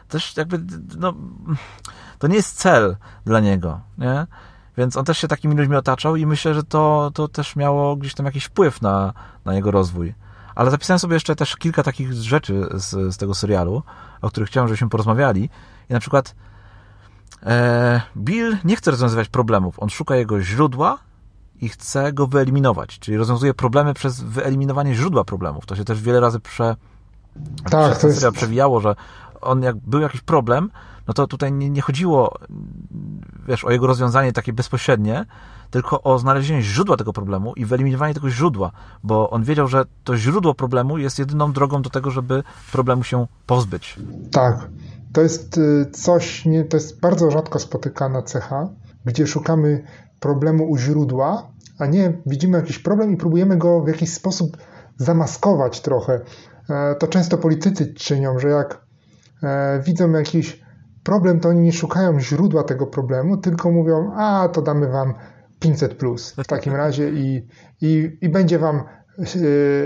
też 0.07 0.37
jakby, 0.37 0.59
no, 0.97 1.13
to 2.19 2.27
nie 2.27 2.35
jest 2.35 2.57
cel 2.57 2.95
dla 3.25 3.39
niego, 3.39 3.79
nie? 3.97 4.27
Więc 4.77 4.97
on 4.97 5.05
też 5.05 5.17
się 5.17 5.27
takimi 5.27 5.55
ludźmi 5.55 5.75
otaczał 5.75 6.15
i 6.15 6.25
myślę, 6.25 6.53
że 6.53 6.63
to, 6.63 7.11
to 7.13 7.27
też 7.27 7.55
miało 7.55 7.95
gdzieś 7.95 8.13
tam 8.13 8.25
jakiś 8.25 8.45
wpływ 8.45 8.81
na, 8.81 9.13
na 9.45 9.53
jego 9.53 9.71
rozwój. 9.71 10.13
Ale 10.59 10.71
zapisałem 10.71 10.99
sobie 10.99 11.13
jeszcze 11.13 11.35
też 11.35 11.55
kilka 11.55 11.83
takich 11.83 12.13
rzeczy 12.13 12.67
z, 12.73 13.13
z 13.13 13.17
tego 13.17 13.35
serialu, 13.35 13.83
o 14.21 14.29
których 14.29 14.49
chciałem, 14.49 14.67
żebyśmy 14.67 14.89
porozmawiali. 14.89 15.49
I 15.89 15.93
na 15.93 15.99
przykład 15.99 16.35
e, 17.43 18.01
Bill 18.17 18.57
nie 18.63 18.75
chce 18.75 18.91
rozwiązywać 18.91 19.29
problemów. 19.29 19.79
On 19.79 19.89
szuka 19.89 20.15
jego 20.15 20.41
źródła 20.41 20.97
i 21.61 21.69
chce 21.69 22.13
go 22.13 22.27
wyeliminować. 22.27 22.99
Czyli 22.99 23.17
rozwiązuje 23.17 23.53
problemy 23.53 23.93
przez 23.93 24.21
wyeliminowanie 24.21 24.95
źródła 24.95 25.23
problemów. 25.23 25.65
To 25.65 25.75
się 25.75 25.83
też 25.83 26.01
wiele 26.01 26.19
razy 26.19 26.39
prze, 26.39 26.75
tak, 27.69 27.97
przez 27.97 28.01
to 28.01 28.07
jest... 28.07 28.37
przewijało, 28.37 28.79
że 28.79 28.95
on 29.41 29.61
jak 29.61 29.75
był 29.75 30.01
jakiś 30.01 30.21
problem, 30.21 30.71
no 31.09 31.13
to 31.13 31.27
tutaj 31.27 31.51
nie, 31.51 31.69
nie 31.69 31.81
chodziło 31.81 32.39
wiesz, 33.47 33.65
o 33.65 33.71
jego 33.71 33.87
rozwiązanie 33.87 34.33
takie 34.33 34.53
bezpośrednie, 34.53 35.25
tylko 35.71 36.03
o 36.03 36.19
znalezienie 36.19 36.61
źródła 36.61 36.97
tego 36.97 37.13
problemu 37.13 37.53
i 37.53 37.65
wyeliminowanie 37.65 38.13
tego 38.13 38.29
źródła, 38.29 38.71
bo 39.03 39.29
on 39.29 39.43
wiedział, 39.43 39.67
że 39.67 39.85
to 40.03 40.17
źródło 40.17 40.53
problemu 40.53 40.97
jest 40.97 41.19
jedyną 41.19 41.51
drogą 41.53 41.81
do 41.81 41.89
tego, 41.89 42.11
żeby 42.11 42.43
problemu 42.71 43.03
się 43.03 43.27
pozbyć. 43.45 43.99
Tak. 44.31 44.69
To 45.13 45.21
jest 45.21 45.57
y, 45.57 45.85
coś, 45.91 46.45
nie, 46.45 46.63
to 46.63 46.77
jest 46.77 46.99
bardzo 46.99 47.31
rzadko 47.31 47.59
spotykana 47.59 48.21
cecha, 48.21 48.69
gdzie 49.05 49.27
szukamy 49.27 49.83
problemu 50.19 50.69
u 50.69 50.77
źródła, 50.77 51.47
a 51.79 51.85
nie 51.85 52.13
widzimy 52.25 52.57
jakiś 52.57 52.79
problem 52.79 53.11
i 53.11 53.17
próbujemy 53.17 53.57
go 53.57 53.81
w 53.81 53.87
jakiś 53.87 54.13
sposób 54.13 54.57
zamaskować 54.97 55.81
trochę. 55.81 56.21
E, 56.69 56.95
to 56.95 57.07
często 57.07 57.37
politycy 57.37 57.93
czynią, 57.93 58.39
że 58.39 58.49
jak 58.49 58.81
e, 59.43 59.81
widzą 59.85 60.11
jakiś 60.11 60.68
problem, 61.03 61.39
to 61.39 61.49
oni 61.49 61.59
nie 61.59 61.73
szukają 61.73 62.19
źródła 62.19 62.63
tego 62.63 62.87
problemu, 62.87 63.37
tylko 63.37 63.71
mówią, 63.71 64.11
a 64.15 64.49
to 64.53 64.61
damy 64.61 64.87
wam 64.87 65.13
500 65.59 65.95
plus 65.95 66.31
w 66.43 66.47
takim 66.47 66.75
razie 66.83 67.09
i, 67.09 67.47
i, 67.81 68.17
i 68.21 68.29
będzie 68.29 68.59
wam 68.59 68.83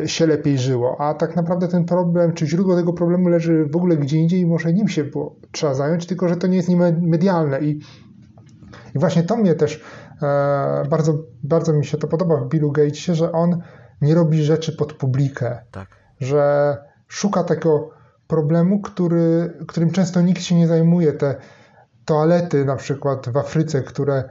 e, 0.04 0.08
się 0.08 0.28
lepiej 0.28 0.58
żyło. 0.58 1.02
A 1.02 1.14
tak 1.14 1.36
naprawdę 1.36 1.68
ten 1.68 1.86
problem, 1.86 2.34
czy 2.34 2.48
źródło 2.48 2.76
tego 2.76 2.94
problemu 2.94 3.30
leży 3.30 3.66
w 3.66 3.76
ogóle 3.76 3.98
gdzie 3.98 4.18
indziej 4.18 4.40
i 4.40 4.46
może 4.46 4.74
nim 4.74 4.88
się 4.88 5.04
było, 5.04 5.36
trzeba 5.52 5.74
zająć, 5.74 6.06
tylko 6.06 6.28
że 6.28 6.36
to 6.36 6.48
nie 6.48 6.58
jest 6.58 6.70
medialne. 7.02 7.62
I, 7.62 7.80
i 8.96 9.00
właśnie 9.00 9.24
to 9.24 9.38
mnie 9.38 9.56
też 9.56 9.84
e, 10.22 10.84
bardzo, 10.90 11.18
bardzo 11.44 11.74
mi 11.74 11.86
się 11.86 11.98
to 11.98 12.08
podoba 12.08 12.38
w 12.38 12.50
Billu 12.50 12.72
Gatesie, 12.72 13.16
że 13.16 13.32
on 13.32 13.62
nie 14.02 14.16
robi 14.16 14.44
rzeczy 14.44 14.78
pod 14.78 14.94
publikę. 14.94 15.62
Tak. 15.72 15.88
Że 16.20 16.78
szuka 17.08 17.44
tego 17.44 17.90
problemu, 18.28 18.82
który, 18.82 19.54
którym 19.68 19.92
często 19.92 20.22
nikt 20.22 20.42
się 20.42 20.56
nie 20.56 20.68
zajmuje. 20.68 21.14
Te 21.14 21.36
toalety 22.06 22.66
na 22.66 22.76
przykład 22.76 23.30
w 23.30 23.38
Afryce, 23.38 23.82
które 23.82 24.24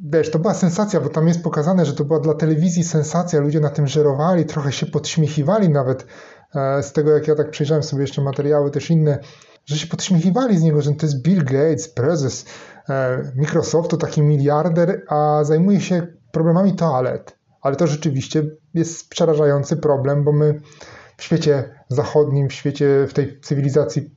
wiesz, 0.00 0.30
to 0.30 0.38
była 0.38 0.54
sensacja, 0.54 1.00
bo 1.00 1.08
tam 1.08 1.28
jest 1.28 1.42
pokazane, 1.42 1.86
że 1.86 1.92
to 1.92 2.04
była 2.04 2.20
dla 2.20 2.34
telewizji 2.34 2.84
sensacja, 2.84 3.40
ludzie 3.40 3.60
na 3.60 3.70
tym 3.70 3.86
żerowali, 3.86 4.44
trochę 4.44 4.72
się 4.72 4.86
podśmiechiwali 4.86 5.68
nawet 5.68 6.06
e, 6.54 6.82
z 6.82 6.92
tego, 6.92 7.10
jak 7.10 7.28
ja 7.28 7.34
tak 7.34 7.50
przejrzałem 7.50 7.82
sobie 7.82 8.02
jeszcze 8.02 8.22
materiały 8.22 8.70
też 8.70 8.90
inne, 8.90 9.18
że 9.66 9.78
się 9.78 9.86
podśmiechiwali 9.86 10.58
z 10.58 10.62
niego, 10.62 10.82
że 10.82 10.94
to 10.94 11.06
jest 11.06 11.22
Bill 11.22 11.44
Gates, 11.44 11.88
prezes 11.88 12.44
e, 12.88 13.32
Microsoftu, 13.36 13.96
taki 13.96 14.22
miliarder, 14.22 15.02
a 15.08 15.44
zajmuje 15.44 15.80
się 15.80 16.06
problemami 16.32 16.76
toalet. 16.76 17.38
Ale 17.62 17.76
to 17.76 17.86
rzeczywiście 17.86 18.42
jest 18.74 19.08
przerażający 19.08 19.76
problem, 19.76 20.24
bo 20.24 20.32
my 20.32 20.60
w 21.18 21.22
świecie 21.22 21.70
zachodnim, 21.88 22.48
w 22.48 22.52
świecie, 22.52 23.06
w 23.08 23.12
tej 23.12 23.40
cywilizacji, 23.40 24.10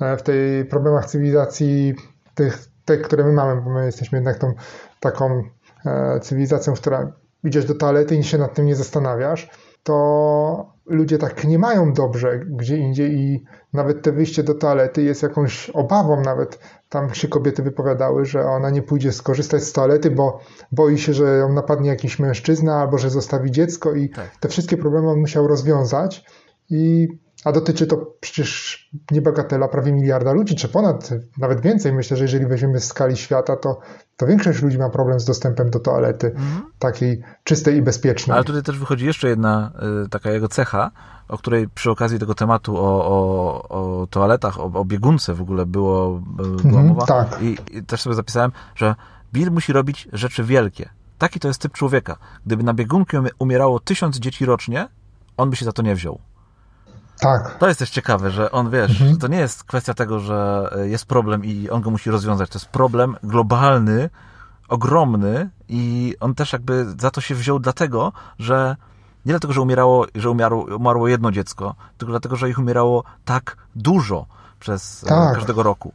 e, 0.00 0.16
w 0.16 0.22
tej 0.22 0.64
problemach 0.64 1.06
cywilizacji, 1.06 1.94
tych, 2.34 2.58
te, 2.84 2.98
które 2.98 3.24
my 3.24 3.32
mamy, 3.32 3.62
bo 3.62 3.70
my 3.70 3.86
jesteśmy 3.86 4.18
jednak 4.18 4.38
tą 4.38 4.54
taką 5.00 5.42
e, 5.86 6.20
cywilizacją, 6.20 6.74
która 6.74 7.12
idziesz 7.44 7.64
do 7.64 7.74
toalety 7.74 8.16
i 8.16 8.24
się 8.24 8.38
nad 8.38 8.54
tym 8.54 8.66
nie 8.66 8.76
zastanawiasz, 8.76 9.50
to 9.82 10.74
ludzie 10.86 11.18
tak 11.18 11.44
nie 11.44 11.58
mają 11.58 11.92
dobrze 11.92 12.38
gdzie 12.38 12.76
indziej 12.76 13.18
i 13.18 13.44
nawet 13.72 14.02
te 14.02 14.12
wyjście 14.12 14.42
do 14.42 14.54
toalety 14.54 15.02
jest 15.02 15.22
jakąś 15.22 15.70
obawą, 15.70 16.20
nawet 16.20 16.58
tam 16.88 17.14
się 17.14 17.28
kobiety 17.28 17.62
wypowiadały, 17.62 18.24
że 18.24 18.46
ona 18.46 18.70
nie 18.70 18.82
pójdzie 18.82 19.12
skorzystać 19.12 19.64
z 19.64 19.72
toalety, 19.72 20.10
bo 20.10 20.40
boi 20.72 20.98
się, 20.98 21.14
że 21.14 21.24
ją 21.24 21.52
napadnie 21.52 21.90
jakiś 21.90 22.18
mężczyzna 22.18 22.80
albo 22.80 22.98
że 22.98 23.10
zostawi 23.10 23.50
dziecko 23.50 23.94
i 23.94 24.08
tak. 24.08 24.36
te 24.40 24.48
wszystkie 24.48 24.76
problemy 24.76 25.10
on 25.10 25.20
musiał 25.20 25.48
rozwiązać 25.48 26.24
i 26.70 27.08
a 27.44 27.52
dotyczy 27.52 27.86
to 27.86 28.14
przecież 28.20 28.78
niebagatela 29.10 29.68
prawie 29.68 29.92
miliarda 29.92 30.32
ludzi, 30.32 30.54
czy 30.54 30.68
ponad, 30.68 31.10
nawet 31.38 31.60
więcej. 31.60 31.92
Myślę, 31.92 32.16
że 32.16 32.24
jeżeli 32.24 32.46
weźmiemy 32.46 32.80
z 32.80 32.84
skali 32.84 33.16
świata, 33.16 33.56
to, 33.56 33.80
to 34.16 34.26
większość 34.26 34.62
ludzi 34.62 34.78
ma 34.78 34.90
problem 34.90 35.20
z 35.20 35.24
dostępem 35.24 35.70
do 35.70 35.80
toalety, 35.80 36.26
mhm. 36.26 36.62
takiej 36.78 37.22
czystej 37.44 37.76
i 37.76 37.82
bezpiecznej. 37.82 38.34
Ale 38.34 38.44
tutaj 38.44 38.62
też 38.62 38.78
wychodzi 38.78 39.06
jeszcze 39.06 39.28
jedna 39.28 39.72
y, 40.04 40.08
taka 40.08 40.30
jego 40.30 40.48
cecha, 40.48 40.90
o 41.28 41.38
której 41.38 41.68
przy 41.68 41.90
okazji 41.90 42.18
tego 42.18 42.34
tematu 42.34 42.76
o, 42.76 43.06
o, 43.06 43.68
o 43.68 44.06
toaletach, 44.06 44.60
o, 44.60 44.64
o, 44.64 44.84
biegunce 44.84 45.34
w 45.34 45.40
ogóle 45.40 45.66
było, 45.66 46.20
była 46.36 46.48
mhm, 46.64 46.86
mowa. 46.86 47.06
Tak. 47.06 47.42
I, 47.42 47.56
I 47.70 47.82
też 47.82 48.00
sobie 48.00 48.16
zapisałem, 48.16 48.52
że 48.74 48.94
Bill 49.32 49.50
musi 49.50 49.72
robić 49.72 50.08
rzeczy 50.12 50.44
wielkie. 50.44 50.88
Taki 51.18 51.40
to 51.40 51.48
jest 51.48 51.60
typ 51.60 51.72
człowieka. 51.72 52.16
Gdyby 52.46 52.62
na 52.62 52.74
biegunkę 52.74 53.22
umierało 53.38 53.80
tysiąc 53.80 54.16
dzieci 54.16 54.44
rocznie, 54.44 54.88
on 55.36 55.50
by 55.50 55.56
się 55.56 55.64
za 55.64 55.72
to 55.72 55.82
nie 55.82 55.94
wziął. 55.94 56.20
Tak. 57.20 57.58
To 57.58 57.68
jest 57.68 57.78
też 57.78 57.90
ciekawe, 57.90 58.30
że 58.30 58.50
on, 58.50 58.70
wiesz, 58.70 58.90
mhm. 58.90 59.18
to 59.18 59.28
nie 59.28 59.38
jest 59.38 59.64
kwestia 59.64 59.94
tego, 59.94 60.20
że 60.20 60.70
jest 60.84 61.06
problem 61.06 61.44
i 61.44 61.70
on 61.70 61.82
go 61.82 61.90
musi 61.90 62.10
rozwiązać. 62.10 62.50
To 62.50 62.58
jest 62.58 62.68
problem 62.68 63.16
globalny, 63.22 64.10
ogromny 64.68 65.50
i 65.68 66.14
on 66.20 66.34
też 66.34 66.52
jakby 66.52 66.86
za 66.98 67.10
to 67.10 67.20
się 67.20 67.34
wziął 67.34 67.58
dlatego, 67.58 68.12
że 68.38 68.76
nie 69.26 69.32
dlatego, 69.32 69.52
że 69.52 69.60
umierało, 69.60 70.06
że 70.14 70.30
umiarło, 70.30 70.76
umarło 70.76 71.08
jedno 71.08 71.32
dziecko, 71.32 71.74
tylko 71.98 72.12
dlatego, 72.12 72.36
że 72.36 72.50
ich 72.50 72.58
umierało 72.58 73.04
tak 73.24 73.56
dużo 73.76 74.26
przez 74.60 75.04
e, 75.04 75.06
tak. 75.06 75.34
każdego 75.34 75.62
roku. 75.62 75.92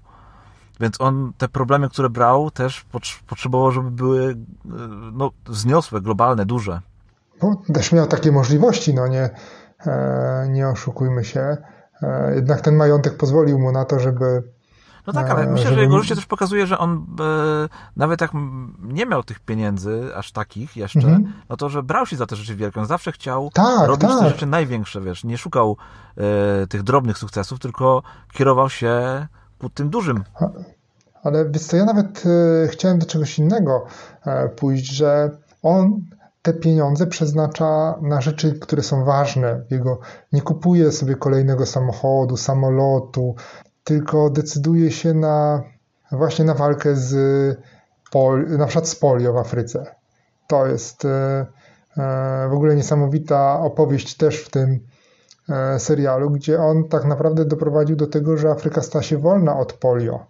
Więc 0.80 1.02
on 1.02 1.34
te 1.38 1.48
problemy, 1.48 1.90
które 1.90 2.10
brał, 2.10 2.52
też 2.52 2.86
potrzebował, 3.28 3.72
żeby 3.72 3.92
były 3.92 4.32
e, 4.32 4.36
no, 5.14 5.32
wzniosłe, 5.46 6.02
globalne, 6.02 6.46
duże. 6.46 6.82
No, 7.44 7.62
też 7.74 7.92
miał 7.92 8.08
takie 8.08 8.32
możliwości, 8.32 8.94
no 8.94 9.08
nie 9.08 9.22
E, 9.24 9.32
nie 10.50 10.68
oszukujmy 10.68 11.26
się. 11.26 11.58
E, 12.04 12.36
jednak 12.36 12.62
ten 12.62 12.76
majątek 12.76 13.18
pozwolił 13.18 13.60
mu 13.60 13.72
na 13.72 13.86
to, 13.86 14.00
żeby. 14.00 14.44
No 15.08 15.14
tak, 15.14 15.30
ale 15.30 15.44
e, 15.44 15.52
myślę, 15.52 15.74
że 15.74 15.82
jego 15.82 16.02
życie 16.02 16.16
też 16.16 16.26
pokazuje, 16.26 16.68
że 16.68 16.78
on 16.78 17.06
nawet 17.96 18.22
jak 18.22 18.32
nie 18.80 19.06
miał 19.06 19.24
tych 19.24 19.40
pieniędzy 19.40 20.12
aż 20.16 20.32
takich 20.32 20.78
jeszcze, 20.78 21.00
mhm. 21.00 21.34
no 21.50 21.58
to, 21.58 21.70
że 21.70 21.84
brał 21.84 22.06
się 22.06 22.18
za 22.18 22.26
te 22.26 22.36
rzeczy 22.36 22.56
wielkie. 22.56 22.80
On 22.80 22.86
zawsze 22.86 23.12
chciał 23.12 23.50
tak, 23.54 23.88
robić 23.88 24.10
tak. 24.10 24.20
te 24.20 24.30
rzeczy 24.30 24.46
największe, 24.46 25.02
wiesz. 25.02 25.24
Nie 25.24 25.38
szukał 25.38 25.78
tych 26.70 26.84
drobnych 26.84 27.18
sukcesów, 27.18 27.60
tylko 27.60 28.04
kierował 28.34 28.70
się 28.70 29.28
ku 29.60 29.70
tym 29.70 29.90
dużym. 29.90 30.24
Ale 31.24 31.50
wiesz 31.50 31.64
co, 31.64 31.78
ja 31.78 31.86
nawet 31.86 32.24
chciałem 32.68 33.00
do 33.00 33.06
czegoś 33.06 33.40
innego 33.40 33.86
pójść, 34.56 34.86
że 34.86 35.32
on 35.64 36.02
te 36.42 36.54
pieniądze 36.54 37.08
przeznacza 37.08 38.00
na 38.02 38.22
rzeczy, 38.22 38.60
które 38.60 38.84
są 38.84 39.04
ważne. 39.04 39.66
Jego 39.70 40.00
nie 40.34 40.42
kupuje 40.42 40.92
sobie 40.92 41.16
kolejnego 41.16 41.66
samochodu, 41.66 42.38
samolotu, 42.38 43.36
tylko 43.84 44.30
decyduje 44.30 44.92
się 44.92 45.14
na 45.14 45.64
właśnie 46.12 46.46
na 46.46 46.54
walkę 46.54 46.96
z 46.96 47.16
pol, 48.12 48.58
na 48.58 48.66
przykład 48.66 48.88
z 48.88 48.96
polio 48.96 49.34
w 49.34 49.38
Afryce. 49.38 49.96
To 50.48 50.68
jest 50.68 51.06
e, 51.06 51.46
e, 51.98 52.50
w 52.50 52.54
ogóle 52.54 52.76
niesamowita 52.76 53.60
opowieść 53.60 54.18
też 54.18 54.44
w 54.44 54.50
tym 54.50 54.80
e, 55.50 55.80
serialu, 55.80 56.30
gdzie 56.30 56.62
on 56.62 56.88
tak 56.88 57.06
naprawdę 57.06 57.46
doprowadził 57.46 57.96
do 57.96 58.08
tego, 58.08 58.38
że 58.38 58.50
Afryka 58.50 58.82
stała 58.82 59.04
się 59.04 59.18
wolna 59.18 59.60
od 59.60 59.74
polio. 59.74 60.26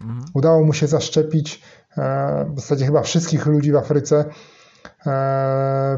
Mhm. 0.00 0.24
Udało 0.34 0.64
mu 0.64 0.72
się 0.72 0.86
zaszczepić 0.86 1.62
w 2.46 2.60
zasadzie 2.60 2.86
chyba 2.86 3.02
wszystkich 3.02 3.46
ludzi 3.46 3.72
w 3.72 3.76
Afryce 3.76 4.24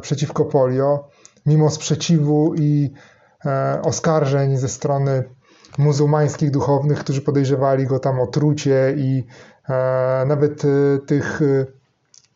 przeciwko 0.00 0.44
polio, 0.44 1.08
mimo 1.46 1.70
sprzeciwu 1.70 2.54
i 2.54 2.92
e, 3.44 3.80
oskarżeń 3.84 4.56
ze 4.56 4.68
strony 4.68 5.24
muzułmańskich 5.78 6.50
duchownych, 6.50 6.98
którzy 6.98 7.20
podejrzewali 7.20 7.86
go 7.86 7.98
tam 7.98 8.20
o 8.20 8.26
trucie 8.26 8.94
i 8.96 9.24
e, 9.68 10.24
nawet 10.26 10.62
tych, 11.06 11.40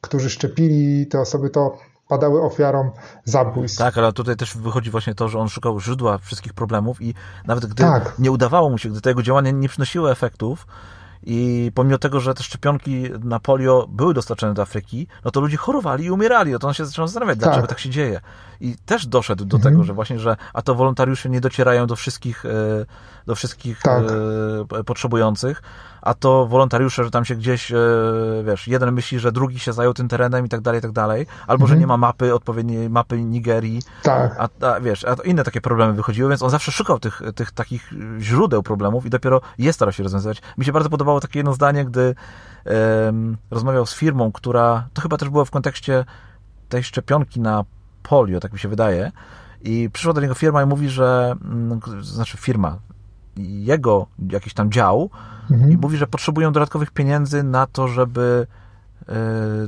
którzy 0.01 0.31
szczepili 0.31 1.07
te 1.07 1.21
osoby, 1.21 1.51
to 1.51 1.79
padały 2.11 2.43
ofiarą 2.43 2.91
zabójstw. 3.25 3.79
Tak, 3.79 3.99
ale 3.99 4.13
tutaj 4.13 4.37
też 4.37 4.57
wychodzi 4.57 4.91
właśnie 4.91 5.15
to, 5.15 5.29
że 5.29 5.39
on 5.39 5.49
szukał 5.49 5.81
źródła 5.81 6.19
wszystkich 6.19 6.53
problemów 6.53 7.03
i 7.03 7.15
nawet 7.47 7.67
gdy 7.67 7.83
tak. 7.83 8.19
nie 8.19 8.31
udawało 8.31 8.71
mu 8.71 8.79
się, 8.79 8.89
gdy 8.89 9.01
te 9.01 9.11
jego 9.11 9.23
działania 9.23 9.51
nie 9.51 9.69
przynosiły 9.69 10.11
efektów, 10.11 10.67
i 11.23 11.73
pomimo 11.75 11.99
tego, 11.99 12.21
że 12.21 12.35
te 12.35 12.43
szczepionki 12.43 13.03
na 13.25 13.41
polio 13.41 13.87
były 13.91 14.15
dostarczane 14.15 14.55
do 14.55 14.63
Afryki, 14.63 15.07
no 15.25 15.31
to 15.31 15.41
ludzie 15.41 15.57
chorowali 15.57 16.05
i 16.05 16.11
umierali. 16.11 16.53
No 16.53 16.59
to 16.59 16.69
on 16.69 16.75
się 16.75 16.87
zaczął 16.87 17.07
zastanawiać, 17.07 17.39
tak. 17.39 17.45
dlaczego 17.45 17.67
tak 17.67 17.79
się 17.79 17.91
dzieje. 17.91 18.21
I 18.61 18.77
też 18.87 19.07
doszedł 19.07 19.45
do 19.45 19.57
mhm. 19.57 19.75
tego, 19.75 19.85
że 19.85 19.93
właśnie, 19.93 20.19
że 20.19 20.37
a 20.55 20.63
to 20.63 20.75
wolontariusze 20.75 21.29
nie 21.29 21.41
docierają 21.41 21.87
do 21.87 21.97
wszystkich, 21.97 22.45
e, 22.47 22.49
do 23.27 23.35
wszystkich 23.35 23.83
tak. 23.83 24.03
E, 24.79 24.85
potrzebujących, 24.85 25.63
a 26.03 26.15
to 26.15 26.47
wolontariusze, 26.47 27.05
że 27.05 27.11
tam 27.11 27.25
się 27.25 27.35
gdzieś, 27.35 27.73
e, 27.73 27.77
wiesz, 28.45 28.69
jeden 28.69 28.93
myśli, 28.93 29.19
że 29.19 29.33
drugi 29.33 29.59
się 29.59 29.73
zajął 29.73 29.95
tym 29.95 30.09
terenem 30.09 30.47
i 30.47 30.49
tak 30.49 30.61
dalej, 30.61 30.79
i 30.79 30.83
tak 30.83 30.93
dalej, 30.93 31.27
albo 31.47 31.67
że 31.67 31.73
mhm. 31.73 31.81
nie 31.81 31.87
ma 31.87 31.97
mapy, 31.97 32.35
odpowiedniej 32.35 32.91
mapy 32.91 33.23
Nigerii, 33.23 33.83
tak. 34.03 34.37
a, 34.39 34.67
a 34.67 34.81
wiesz, 34.81 35.05
a 35.05 35.15
inne 35.25 35.45
takie 35.45 35.61
problemy 35.61 35.93
wychodziły, 35.93 36.29
więc 36.29 36.43
on 36.43 36.51
zawsze 36.51 36.73
szukał 36.73 36.99
tych, 36.99 37.23
tych 37.35 37.51
takich 37.51 37.93
źródeł 38.21 38.63
problemów 38.63 39.07
i 39.07 39.11
dopiero 39.11 39.41
je 39.59 39.73
starał 39.73 39.93
się 39.93 40.03
rozwiązywać. 40.03 40.43
Mi 40.59 40.65
się 40.65 40.73
bardzo 40.73 40.91
takie 41.21 41.39
jedno 41.39 41.55
zdanie, 41.55 41.85
gdy 41.85 42.15
um, 43.07 43.37
rozmawiał 43.51 43.87
z 43.87 43.95
firmą, 43.95 44.33
która, 44.33 44.89
to 44.95 45.03
chyba 45.03 45.17
też 45.17 45.29
było 45.29 45.45
w 45.45 45.51
kontekście 45.51 46.05
tej 46.69 46.85
szczepionki 46.85 47.41
na 47.41 47.65
polio, 48.03 48.41
tak 48.41 48.53
mi 48.53 48.59
się 48.59 48.69
wydaje, 48.69 49.13
i 49.63 49.91
przyszła 49.93 50.13
do 50.13 50.21
niego 50.21 50.35
firma 50.35 50.63
i 50.63 50.67
mówi, 50.67 50.89
że, 50.89 51.35
mm, 51.45 51.81
znaczy 52.01 52.37
firma, 52.37 52.79
jego 53.37 54.07
jakiś 54.31 54.55
tam 54.55 54.71
dział 54.71 55.11
mhm. 55.51 55.73
i 55.73 55.77
mówi, 55.77 55.97
że 55.97 56.07
potrzebują 56.07 56.53
dodatkowych 56.53 56.91
pieniędzy 56.91 57.43
na 57.43 57.67
to, 57.67 57.89
żeby 57.89 58.47
e, 59.09 59.15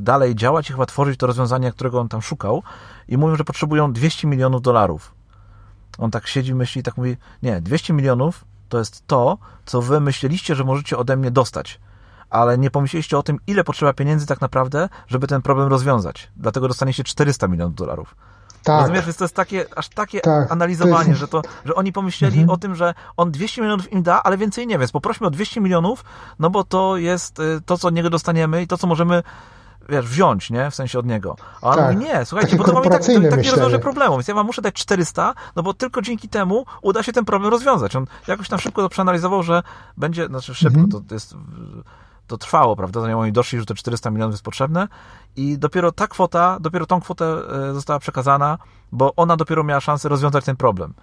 dalej 0.00 0.34
działać 0.34 0.70
i 0.70 0.72
chyba 0.72 0.86
tworzyć 0.86 1.18
to 1.18 1.26
rozwiązanie, 1.26 1.72
którego 1.72 2.00
on 2.00 2.08
tam 2.08 2.22
szukał 2.22 2.62
i 3.08 3.16
mówią, 3.18 3.36
że 3.36 3.44
potrzebują 3.44 3.92
200 3.92 4.28
milionów 4.28 4.62
dolarów. 4.62 5.14
On 5.98 6.10
tak 6.10 6.26
siedzi, 6.26 6.54
myśli 6.54 6.80
i 6.80 6.82
tak 6.82 6.96
mówi, 6.96 7.16
nie, 7.42 7.60
200 7.60 7.92
milionów 7.92 8.44
to 8.72 8.78
jest 8.78 9.06
to, 9.06 9.38
co 9.66 9.82
wy 9.82 10.00
myśleliście, 10.00 10.54
że 10.54 10.64
możecie 10.64 10.98
ode 10.98 11.16
mnie 11.16 11.30
dostać 11.30 11.80
ale 12.30 12.58
nie 12.58 12.70
pomyśleliście 12.70 13.18
o 13.18 13.22
tym, 13.22 13.38
ile 13.46 13.64
potrzeba 13.64 13.92
pieniędzy 13.92 14.26
tak 14.26 14.40
naprawdę, 14.40 14.88
żeby 15.08 15.26
ten 15.26 15.42
problem 15.42 15.68
rozwiązać. 15.68 16.30
Dlatego 16.36 16.68
dostaniecie 16.68 17.04
400 17.04 17.48
milionów 17.48 17.74
dolarów. 17.74 18.14
Tak. 18.62 18.80
Rozumiesz, 18.80 19.04
więc 19.04 19.16
to 19.16 19.24
jest 19.24 19.34
takie, 19.34 19.64
aż 19.76 19.88
takie 19.88 20.20
tak. 20.20 20.52
analizowanie, 20.52 21.08
jest... 21.08 21.20
że, 21.20 21.28
to, 21.28 21.42
że 21.64 21.74
oni 21.74 21.92
pomyśleli 21.92 22.40
mhm. 22.40 22.50
o 22.50 22.56
tym, 22.56 22.74
że 22.74 22.94
on 23.16 23.30
200 23.30 23.62
milionów 23.62 23.92
im 23.92 24.02
da, 24.02 24.22
ale 24.22 24.38
więcej 24.38 24.66
nie, 24.66 24.78
więc 24.78 24.92
poprośmy 24.92 25.26
o 25.26 25.30
200 25.30 25.60
milionów, 25.60 26.04
no 26.38 26.50
bo 26.50 26.64
to 26.64 26.96
jest 26.96 27.38
y, 27.38 27.60
to, 27.66 27.78
co 27.78 27.88
od 27.88 27.94
niego 27.94 28.10
dostaniemy 28.10 28.62
i 28.62 28.66
to, 28.66 28.78
co 28.78 28.86
możemy 28.86 29.22
wiesz, 29.88 30.06
wziąć, 30.06 30.50
nie? 30.50 30.70
W 30.70 30.74
sensie 30.74 30.98
od 30.98 31.06
niego. 31.06 31.36
A 31.62 31.66
on 31.66 31.76
tak. 31.76 31.94
mówi, 31.94 32.06
nie, 32.06 32.24
słuchajcie, 32.24 32.56
bo 32.56 32.64
to 32.64 32.72
wam 32.72 32.84
i 32.84 32.88
tak, 32.88 33.04
to, 33.04 33.12
tak 33.30 33.44
nie 33.44 33.50
rozwiąże 33.50 33.78
problemu, 33.78 34.14
więc 34.16 34.28
ja 34.28 34.34
wam 34.34 34.46
muszę 34.46 34.62
dać 34.62 34.74
400, 34.74 35.34
no 35.56 35.62
bo 35.62 35.74
tylko 35.74 36.02
dzięki 36.02 36.28
temu 36.28 36.64
uda 36.82 37.02
się 37.02 37.12
ten 37.12 37.24
problem 37.24 37.50
rozwiązać. 37.50 37.96
On 37.96 38.06
jakoś 38.28 38.48
tam 38.48 38.58
szybko 38.58 38.82
to 38.82 38.88
przeanalizował, 38.88 39.42
że 39.42 39.62
będzie, 39.96 40.26
znaczy 40.26 40.54
szybko, 40.54 40.80
mhm. 40.80 41.04
to 41.04 41.14
jest 41.14 41.34
to 42.26 42.38
trwało, 42.38 42.76
prawda? 42.76 43.00
Zanim 43.00 43.18
oni 43.18 43.32
doszli, 43.32 43.58
że 43.58 43.66
te 43.66 43.74
400 43.74 44.10
milionów 44.10 44.32
jest 44.34 44.44
potrzebne 44.44 44.88
i 45.36 45.58
dopiero 45.58 45.92
ta 45.92 46.06
kwota, 46.06 46.58
dopiero 46.60 46.86
tą 46.86 47.00
kwotę 47.00 47.24
e, 47.24 47.74
została 47.74 47.98
przekazana, 47.98 48.58
bo 48.92 49.14
ona 49.16 49.36
dopiero 49.36 49.64
miała 49.64 49.80
szansę 49.80 50.08
rozwiązać 50.08 50.44
ten 50.44 50.56
problem. 50.56 50.94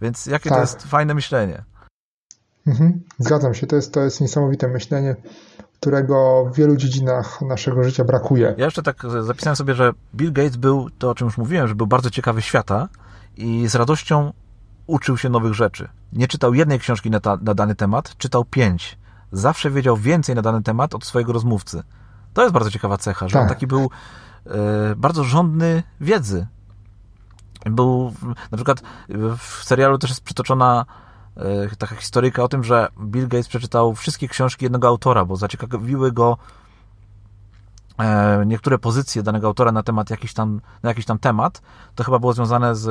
Więc 0.00 0.26
jakie 0.26 0.50
tak. 0.50 0.58
to 0.58 0.60
jest 0.60 0.82
fajne 0.82 1.14
myślenie. 1.14 1.64
Mhm, 2.66 3.00
zgadzam 3.18 3.54
się, 3.54 3.66
to 3.66 3.76
jest, 3.76 3.94
to 3.94 4.00
jest 4.00 4.20
niesamowite 4.20 4.68
myślenie, 4.68 5.16
którego 5.80 6.44
w 6.52 6.56
wielu 6.56 6.76
dziedzinach 6.76 7.42
naszego 7.42 7.84
życia 7.84 8.04
brakuje. 8.04 8.54
Ja 8.58 8.64
jeszcze 8.64 8.82
tak 8.82 9.02
zapisałem 9.20 9.56
sobie, 9.56 9.74
że 9.74 9.92
Bill 10.14 10.32
Gates 10.32 10.56
był, 10.56 10.90
to 10.98 11.10
o 11.10 11.14
czym 11.14 11.24
już 11.24 11.38
mówiłem, 11.38 11.68
że 11.68 11.74
był 11.74 11.86
bardzo 11.86 12.10
ciekawy 12.10 12.42
świata 12.42 12.88
i 13.36 13.68
z 13.68 13.74
radością 13.74 14.32
uczył 14.86 15.16
się 15.16 15.28
nowych 15.28 15.54
rzeczy. 15.54 15.88
Nie 16.12 16.28
czytał 16.28 16.54
jednej 16.54 16.78
książki 16.78 17.10
na, 17.10 17.20
ta, 17.20 17.38
na 17.42 17.54
dany 17.54 17.74
temat, 17.74 18.16
czytał 18.16 18.44
pięć. 18.44 18.98
Zawsze 19.32 19.70
wiedział 19.70 19.96
więcej 19.96 20.34
na 20.34 20.42
dany 20.42 20.62
temat 20.62 20.94
od 20.94 21.04
swojego 21.04 21.32
rozmówcy. 21.32 21.82
To 22.32 22.42
jest 22.42 22.54
bardzo 22.54 22.70
ciekawa 22.70 22.98
cecha, 22.98 23.28
że 23.28 23.32
tak. 23.32 23.42
on 23.42 23.48
taki 23.48 23.66
był 23.66 23.90
e, 24.46 24.50
bardzo 24.96 25.24
żądny 25.24 25.82
wiedzy. 26.00 26.46
Był, 27.64 28.12
na 28.50 28.56
przykład 28.56 28.82
w 29.38 29.64
serialu 29.64 29.98
też 29.98 30.10
jest 30.10 30.22
przytoczona 30.22 30.86
taka 31.78 31.96
historyjka 31.96 32.42
o 32.42 32.48
tym, 32.48 32.64
że 32.64 32.88
Bill 33.00 33.28
Gates 33.28 33.48
przeczytał 33.48 33.94
wszystkie 33.94 34.28
książki 34.28 34.64
jednego 34.64 34.88
autora, 34.88 35.24
bo 35.24 35.36
zaciekawiły 35.36 36.12
go 36.12 36.36
e, 37.98 38.42
niektóre 38.46 38.78
pozycje 38.78 39.22
danego 39.22 39.46
autora 39.46 39.72
na 39.72 39.82
temat 39.82 40.10
jakiś 40.10 40.34
tam, 40.34 40.60
na 40.82 40.88
jakiś 40.88 41.04
tam 41.04 41.18
temat. 41.18 41.62
To 41.94 42.04
chyba 42.04 42.18
było 42.18 42.32
związane 42.32 42.74
z 42.74 42.86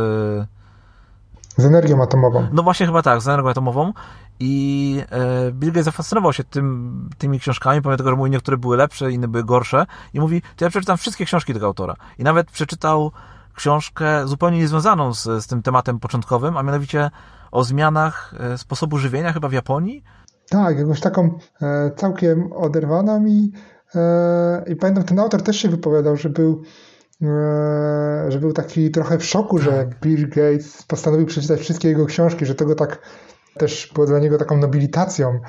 z 1.58 1.66
energią 1.66 2.04
atomową. 2.04 2.48
No 2.52 2.64
właśnie 2.64 2.86
chyba 2.86 3.02
tak, 3.02 3.22
z 3.22 3.28
energią 3.28 3.50
atomową. 3.50 3.93
I 4.39 5.04
e, 5.12 5.52
Bill 5.52 5.72
Gates 5.72 5.86
zafascynował 5.86 6.34
się 6.34 6.43
tym, 6.43 7.10
tymi 7.18 7.39
książkami, 7.39 7.82
pomimo 7.82 7.98
tego, 7.98 8.10
że 8.10 8.16
mówi, 8.16 8.32
niektóre 8.32 8.58
były 8.58 8.78
lepsze, 8.78 9.12
inne 9.12 9.28
były 9.28 9.43
gorsze. 9.43 9.86
I 10.14 10.20
mówi, 10.20 10.41
to 10.56 10.66
ja 10.66 10.70
przeczytam 10.70 10.98
wszystkie 10.98 11.26
książki 11.26 11.54
tego 11.54 11.66
autora. 11.66 11.96
I 12.20 12.24
nawet 12.24 12.52
przeczytał 12.52 13.12
książkę 13.54 14.28
zupełnie 14.28 14.58
niezwiązaną 14.58 15.14
z, 15.14 15.24
z 15.24 15.48
tym 15.48 15.62
tematem 15.62 16.00
początkowym, 16.00 16.58
a 16.58 16.64
mianowicie 16.64 17.12
o 17.56 17.64
zmianach 17.64 18.34
e, 18.39 18.58
sposobu 18.58 18.97
żywienia 18.97 19.34
chyba 19.34 19.49
w 19.49 19.53
Japonii. 19.53 20.03
Tak, 20.49 20.80
jakąś 20.80 20.99
taką 20.99 21.38
e, 21.62 21.91
całkiem 21.95 22.53
oderwaną 22.53 23.26
i, 23.26 23.51
e, 23.95 24.64
i 24.68 24.76
pamiętam, 24.76 25.03
ten 25.03 25.20
autor 25.20 25.41
też 25.43 25.58
się 25.60 25.70
wypowiadał, 25.70 26.18
że 26.18 26.30
był 26.30 26.62
że 28.28 28.38
był 28.39 28.53
taki 28.53 28.91
trochę 28.91 29.18
w 29.18 29.26
szoku, 29.26 29.58
że 29.58 29.72
tak. 29.72 29.99
Bill 29.99 30.30
Gates 30.30 30.84
postanowił 30.84 31.26
przeczytać 31.26 31.60
wszystkie 31.60 31.88
jego 31.88 32.06
książki, 32.06 32.45
że 32.45 32.56
tego 32.56 32.76
tak 32.76 32.99
też 33.58 33.91
było 33.93 34.08
dla 34.08 34.20
niego 34.20 34.38
taką 34.38 34.58
nobilitacją, 34.58 35.39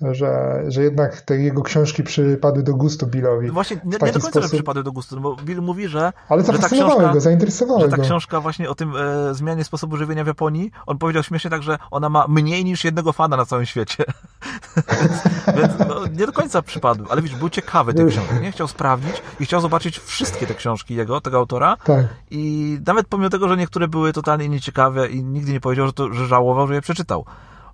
że, 0.00 0.62
że 0.68 0.82
jednak 0.82 1.20
te 1.20 1.36
jego 1.36 1.62
książki 1.62 2.02
przypadły 2.02 2.62
do 2.62 2.74
gustu 2.74 3.06
Billowi. 3.06 3.46
No 3.46 3.52
właśnie, 3.52 3.76
nie, 3.84 3.90
nie 3.90 3.98
do 3.98 4.20
końca, 4.20 4.30
sposób... 4.30 4.52
przypadły 4.52 4.82
do 4.82 4.92
gustu, 4.92 5.16
no 5.16 5.22
bo 5.22 5.36
Bill 5.36 5.62
mówi, 5.62 5.88
że 5.88 6.12
Ale 6.28 6.44
że 6.44 6.58
ta 6.58 6.68
książka, 6.68 7.12
go, 7.12 7.20
zainteresowało 7.20 7.80
że 7.80 7.88
ta 7.88 7.96
książka 7.96 8.40
właśnie 8.40 8.70
o 8.70 8.74
tym 8.74 8.92
e, 8.96 9.34
zmianie 9.34 9.64
sposobu 9.64 9.96
żywienia 9.96 10.24
w 10.24 10.26
Japonii, 10.26 10.70
on 10.86 10.98
powiedział 10.98 11.22
śmiesznie 11.22 11.50
tak, 11.50 11.62
że 11.62 11.78
ona 11.90 12.08
ma 12.08 12.26
mniej 12.28 12.64
niż 12.64 12.84
jednego 12.84 13.12
fana 13.12 13.36
na 13.36 13.46
całym 13.46 13.66
świecie. 13.66 14.04
więc, 14.98 15.12
więc 15.56 15.72
no, 15.88 16.06
nie 16.06 16.26
do 16.26 16.32
końca 16.32 16.62
przypadł, 16.62 17.04
ale 17.10 17.22
widzisz, 17.22 17.38
był 17.38 17.48
ciekawy 17.48 17.94
tej 17.94 18.06
książki, 18.06 18.34
nie? 18.42 18.52
Chciał 18.52 18.68
sprawdzić 18.68 19.22
i 19.40 19.44
chciał 19.44 19.60
zobaczyć 19.60 19.98
wszystkie 19.98 20.46
te 20.46 20.54
książki 20.54 20.94
jego, 20.94 21.20
tego 21.20 21.38
autora 21.38 21.76
tak. 21.84 22.06
i 22.30 22.78
nawet 22.86 23.06
pomimo 23.06 23.30
tego, 23.30 23.48
że 23.48 23.56
niektóre 23.56 23.88
były 23.88 24.12
totalnie 24.12 24.48
nieciekawe 24.48 25.08
i 25.08 25.24
nigdy 25.24 25.52
nie 25.52 25.60
powiedział, 25.60 25.86
że, 25.86 25.92
to, 25.92 26.12
że 26.12 26.26
żałował, 26.26 26.66
że 26.66 26.74
je 26.74 26.80
przeczytał 26.80 27.24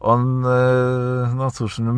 on, 0.02 0.46
e, 0.46 1.34
no 1.34 1.50
cóż, 1.50 1.78
no, 1.78 1.94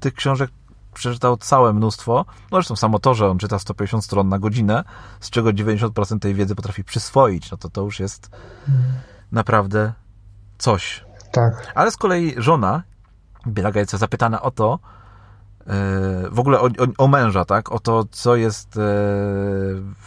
tych 0.00 0.14
książek 0.14 0.50
przeczytał 0.94 1.36
całe 1.36 1.72
mnóstwo. 1.72 2.24
No 2.50 2.56
zresztą 2.56 2.76
samo 2.76 2.98
to, 2.98 3.14
że 3.14 3.28
on 3.28 3.38
czyta 3.38 3.58
150 3.58 4.04
stron 4.04 4.28
na 4.28 4.38
godzinę, 4.38 4.84
z 5.20 5.30
czego 5.30 5.50
90% 5.50 6.18
tej 6.18 6.34
wiedzy 6.34 6.54
potrafi 6.54 6.84
przyswoić, 6.84 7.50
no 7.50 7.56
to 7.56 7.70
to 7.70 7.82
już 7.82 8.00
jest 8.00 8.30
naprawdę 9.32 9.92
coś. 10.58 11.04
Tak. 11.32 11.72
Ale 11.74 11.90
z 11.90 11.96
kolei 11.96 12.34
żona 12.36 12.82
Billa 13.46 13.72
Gatesa 13.72 13.98
zapytana 13.98 14.42
o 14.42 14.50
to, 14.50 14.78
w 16.30 16.38
ogóle 16.38 16.60
o, 16.60 16.64
o, 16.64 16.86
o, 16.98 17.08
męża, 17.08 17.44
tak? 17.44 17.72
O 17.72 17.78
to, 17.78 18.04
co 18.10 18.36
jest 18.36 18.76
e, 18.76 18.80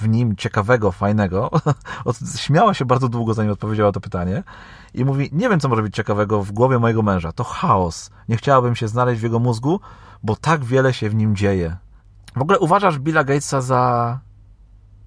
w 0.02 0.08
nim 0.08 0.36
ciekawego, 0.36 0.92
fajnego. 0.92 1.52
Śmiała 2.38 2.74
się 2.74 2.86
bardzo 2.86 3.10
długo, 3.10 3.34
zanim 3.34 3.52
odpowiedziała 3.52 3.92
to 3.92 4.00
pytanie 4.00 4.44
i 4.94 5.06
mówi, 5.06 5.30
nie 5.32 5.50
wiem, 5.50 5.60
co 5.60 5.70
może 5.70 5.82
być 5.82 5.96
ciekawego 5.96 6.44
w 6.44 6.52
głowie 6.52 6.80
mojego 6.80 7.02
męża. 7.02 7.32
To 7.32 7.44
chaos. 7.44 8.12
Nie 8.30 8.38
chciałabym 8.38 8.76
się 8.76 8.88
znaleźć 8.88 9.22
w 9.22 9.24
jego 9.24 9.40
mózgu, 9.40 9.80
bo 10.24 10.36
tak 10.36 10.66
wiele 10.66 10.94
się 10.94 11.10
w 11.10 11.16
nim 11.16 11.36
dzieje. 11.36 11.78
W 12.36 12.42
ogóle 12.42 12.60
uważasz 12.60 13.00
Billa 13.00 13.24
Gatesa 13.24 13.62
za 13.62 14.20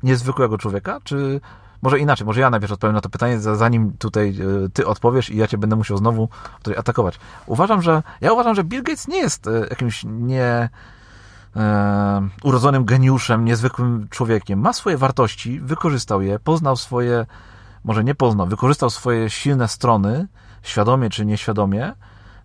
niezwykłego 0.03 0.59
człowieka? 0.59 0.99
Czy 1.05 1.41
może 1.83 1.99
inaczej, 1.99 2.27
może 2.27 2.41
ja 2.41 2.51
najpierw 2.51 2.73
odpowiem 2.73 2.95
na 2.95 3.01
to 3.01 3.09
pytanie, 3.09 3.41
zanim 3.41 3.93
tutaj 3.99 4.29
e, 4.29 4.69
ty 4.69 4.87
odpowiesz 4.87 5.31
i 5.31 5.37
ja 5.37 5.47
cię 5.47 5.59
będę 5.59 5.77
musiał 5.77 5.97
znowu 5.97 6.29
tutaj 6.63 6.77
atakować. 6.77 7.21
Uważam, 7.47 7.83
że 7.83 8.03
ja 8.21 8.33
uważam, 8.33 8.55
że 8.55 8.65
Bill 8.65 8.83
Gates 8.83 9.09
nie 9.09 9.19
jest 9.19 9.47
e, 9.47 9.51
jakimś 9.71 10.05
nie 10.05 10.69
e, 11.57 12.29
urodzonym 12.45 12.85
geniuszem, 12.85 13.45
niezwykłym 13.45 14.07
człowiekiem. 14.11 14.61
Ma 14.61 14.73
swoje 14.73 14.97
wartości, 14.97 15.61
wykorzystał 15.61 16.23
je, 16.23 16.39
poznał 16.39 16.77
swoje 16.77 17.27
może 17.85 18.05
nie 18.05 18.15
poznał, 18.15 18.47
wykorzystał 18.47 18.91
swoje 18.91 19.31
silne 19.31 19.69
strony, 19.69 20.27
świadomie 20.63 21.11
czy 21.11 21.27
nieświadomie, 21.27 21.93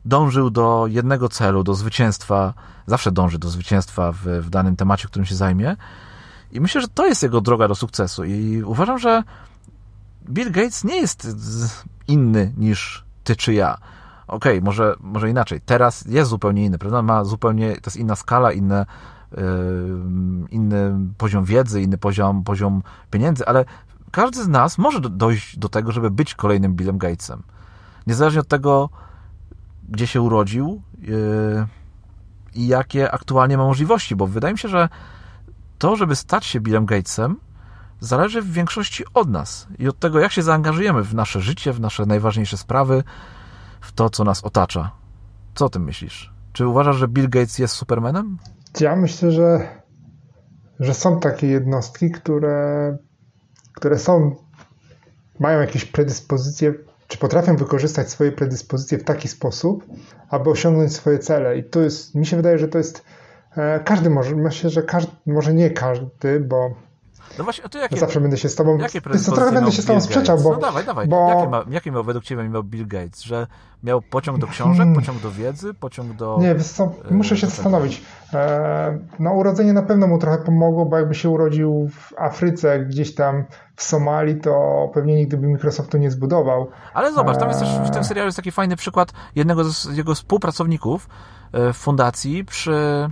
dążył 0.06 0.50
do 0.50 0.86
jednego 0.88 1.30
celu, 1.30 1.64
do 1.64 1.76
zwycięstwa, 1.76 2.54
zawsze 2.88 3.12
dąży 3.12 3.40
do 3.40 3.50
zwycięstwa 3.50 4.12
w, 4.12 4.18
w 4.18 4.50
danym 4.50 4.76
temacie, 4.76 5.08
którym 5.08 5.26
się 5.26 5.36
zajmie. 5.36 5.76
I 6.56 6.62
myślę, 6.62 6.82
że 6.82 6.88
to 6.88 7.06
jest 7.08 7.24
jego 7.24 7.42
droga 7.42 7.68
do 7.68 7.76
sukcesu. 7.76 8.24
I 8.24 8.64
uważam, 8.64 9.00
że 9.00 9.24
Bill 10.30 10.52
Gates 10.52 10.84
nie 10.84 10.96
jest 10.96 11.28
inny 12.08 12.54
niż 12.58 13.06
ty 13.24 13.36
czy 13.36 13.54
ja. 13.54 13.78
Okej, 14.28 14.54
okay, 14.54 14.66
może, 14.66 14.96
może 15.00 15.30
inaczej. 15.30 15.62
Teraz 15.66 16.06
jest 16.06 16.30
zupełnie 16.30 16.66
inny, 16.66 16.78
prawda? 16.78 17.02
Ma 17.02 17.24
zupełnie, 17.24 17.76
to 17.76 17.82
jest 17.86 17.98
inna 17.98 18.16
skala, 18.16 18.52
inne, 18.52 18.86
yy, 19.32 19.42
inny 20.50 20.94
poziom 21.18 21.46
wiedzy, 21.46 21.82
inny 21.82 21.98
poziom, 21.98 22.44
poziom 22.44 22.84
pieniędzy, 23.12 23.46
ale 23.46 23.66
każdy 24.12 24.44
z 24.44 24.48
nas 24.48 24.78
może 24.78 25.00
dojść 25.02 25.58
do 25.58 25.70
tego, 25.70 25.92
żeby 25.92 26.12
być 26.12 26.36
kolejnym 26.36 26.76
Billem 26.76 26.98
Gatesem. 26.98 27.44
Niezależnie 28.08 28.42
od 28.42 28.48
tego, 28.48 28.90
gdzie 29.90 30.08
się 30.08 30.22
urodził 30.22 30.82
yy, 31.02 31.68
i 32.54 32.68
jakie 32.68 33.12
aktualnie 33.12 33.58
ma 33.58 33.64
możliwości, 33.64 34.16
bo 34.16 34.28
wydaje 34.28 34.54
mi 34.54 34.60
się, 34.60 34.70
że 34.70 34.90
to, 35.78 35.96
żeby 35.96 36.16
stać 36.16 36.46
się 36.46 36.60
Billem 36.60 36.86
Gatesem, 36.86 37.40
zależy 38.00 38.42
w 38.42 38.52
większości 38.52 39.04
od 39.14 39.30
nas 39.30 39.68
i 39.80 39.88
od 39.88 40.00
tego, 40.00 40.20
jak 40.20 40.32
się 40.32 40.44
zaangażujemy 40.44 41.04
w 41.04 41.16
nasze 41.16 41.42
życie, 41.42 41.74
w 41.74 41.80
nasze 41.80 42.06
najważniejsze 42.06 42.58
sprawy, 42.58 43.04
w 43.82 43.92
to, 43.92 44.10
co 44.10 44.24
nas 44.24 44.44
otacza. 44.44 44.92
Co 45.56 45.66
o 45.66 45.70
tym 45.70 45.84
myślisz? 45.84 46.34
Czy 46.54 46.68
uważasz, 46.68 46.96
że 46.96 47.08
Bill 47.08 47.30
Gates 47.30 47.60
jest 47.60 47.74
Supermanem? 47.74 48.38
Ja 48.80 48.96
myślę, 48.96 49.32
że, 49.32 49.68
że 50.80 50.94
są 50.94 51.20
takie 51.20 51.48
jednostki, 51.48 52.12
które 52.12 52.98
które 53.76 54.00
są, 54.00 54.36
mają 55.40 55.62
jakieś 55.62 55.86
predyspozycje, 55.86 56.74
czy 57.08 57.18
potrafią 57.18 57.56
wykorzystać 57.56 58.10
swoje 58.10 58.32
predyspozycje 58.32 58.98
w 58.98 59.04
taki 59.04 59.28
sposób, 59.28 59.86
aby 60.30 60.50
osiągnąć 60.50 60.94
swoje 60.94 61.20
cele. 61.20 61.58
I 61.58 61.64
to 61.64 61.82
jest, 61.82 62.16
mi 62.16 62.26
się 62.26 62.38
wydaje, 62.38 62.60
że 62.60 62.68
to 62.68 62.78
jest, 62.78 63.04
każdy 63.84 64.10
może, 64.10 64.36
myślę, 64.36 64.70
że 64.70 64.84
każdy, 64.84 65.12
może 65.26 65.54
nie 65.54 65.70
każdy, 65.70 66.40
bo 66.40 66.76
no 67.38 67.44
właśnie, 67.44 67.70
to 67.70 67.80
jakie, 67.80 67.98
zawsze 67.98 68.22
będę 68.22 68.38
się 68.38 68.50
z 68.50 68.56
tobą. 68.56 68.78
Jakie 68.78 69.02
to 69.02 69.32
trochę 69.32 69.52
będę 69.52 69.72
się 69.72 69.82
z 69.82 69.86
tobą 69.86 70.02
sprzeczał, 70.02 70.38
bo. 70.38 70.52
No 70.52 70.58
dawaj, 70.58 70.86
dawaj. 70.86 71.08
Bo... 71.08 71.30
Jakie, 71.30 71.50
ma, 71.50 71.64
jakie 71.70 71.92
miał 71.92 72.04
według 72.04 72.24
ciebie 72.26 72.50
miał 72.50 72.64
Bill 72.64 72.88
Gates? 72.88 73.22
Że 73.22 73.48
miał 73.84 74.02
pociąg 74.02 74.38
do 74.38 74.48
książek, 74.48 74.78
hmm. 74.78 74.96
pociąg 74.96 75.22
do 75.22 75.32
wiedzy, 75.32 75.74
pociąg 75.74 76.14
do. 76.14 76.38
Nie, 76.42 76.56
wiesz 76.56 76.68
co, 76.68 76.92
muszę 77.12 77.38
się 77.38 77.48
zastanowić. 77.48 78.02
E, 78.34 79.00
no, 79.20 79.32
urodzenie 79.32 79.74
na 79.74 79.84
pewno 79.84 80.08
mu 80.08 80.18
trochę 80.18 80.38
pomogło, 80.38 80.86
bo 80.86 80.98
jakby 80.98 81.16
się 81.16 81.30
urodził 81.30 81.90
w 81.94 82.14
Afryce, 82.18 82.80
gdzieś 82.80 83.16
tam 83.16 83.44
w 83.76 83.84
Somalii, 83.84 84.36
to 84.36 84.90
pewnie 84.94 85.16
nigdy 85.16 85.38
by 85.38 85.48
Microsoftu 85.48 85.98
nie 85.98 86.12
zbudował. 86.12 86.68
Ale 86.94 87.14
zobacz, 87.14 87.38
tam 87.38 87.48
jest 87.48 87.60
też 87.60 87.70
w 87.70 87.90
tym 87.90 88.02
e, 88.02 88.04
serialu 88.04 88.28
jest 88.28 88.38
taki 88.38 88.52
fajny 88.52 88.76
przykład 88.76 89.14
jednego 89.36 89.64
z 89.64 89.98
jego 89.98 90.16
współpracowników 90.16 91.08
e, 91.52 91.74
w 91.74 91.78
fundacji 91.78 92.46
przy 92.46 93.10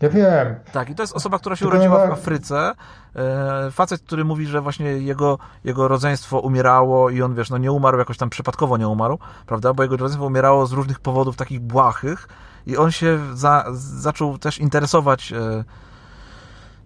ja 0.00 0.08
wiem. 0.08 0.54
Tak, 0.72 0.90
i 0.90 0.94
to 0.94 1.02
jest 1.02 1.16
osoba, 1.16 1.38
która 1.38 1.56
się 1.56 1.66
urodziła 1.66 2.06
w 2.06 2.10
Afryce. 2.12 2.72
E, 3.16 3.70
facet, 3.70 4.02
który 4.02 4.24
mówi, 4.24 4.46
że 4.46 4.60
właśnie 4.60 4.86
jego, 4.86 5.38
jego 5.64 5.88
rodzeństwo 5.88 6.40
umierało 6.40 7.10
i 7.10 7.22
on, 7.22 7.34
wiesz, 7.34 7.50
no 7.50 7.58
nie 7.58 7.72
umarł, 7.72 7.98
jakoś 7.98 8.16
tam 8.16 8.30
przypadkowo 8.30 8.76
nie 8.76 8.88
umarł, 8.88 9.18
prawda? 9.46 9.74
Bo 9.74 9.82
jego 9.82 9.96
rodzeństwo 9.96 10.26
umierało 10.26 10.66
z 10.66 10.72
różnych 10.72 11.00
powodów 11.00 11.36
takich 11.36 11.60
błahych 11.60 12.28
i 12.66 12.76
on 12.76 12.90
się 12.90 13.18
za, 13.34 13.64
zaczął 13.72 14.38
też 14.38 14.58
interesować 14.58 15.32
e, 15.32 15.64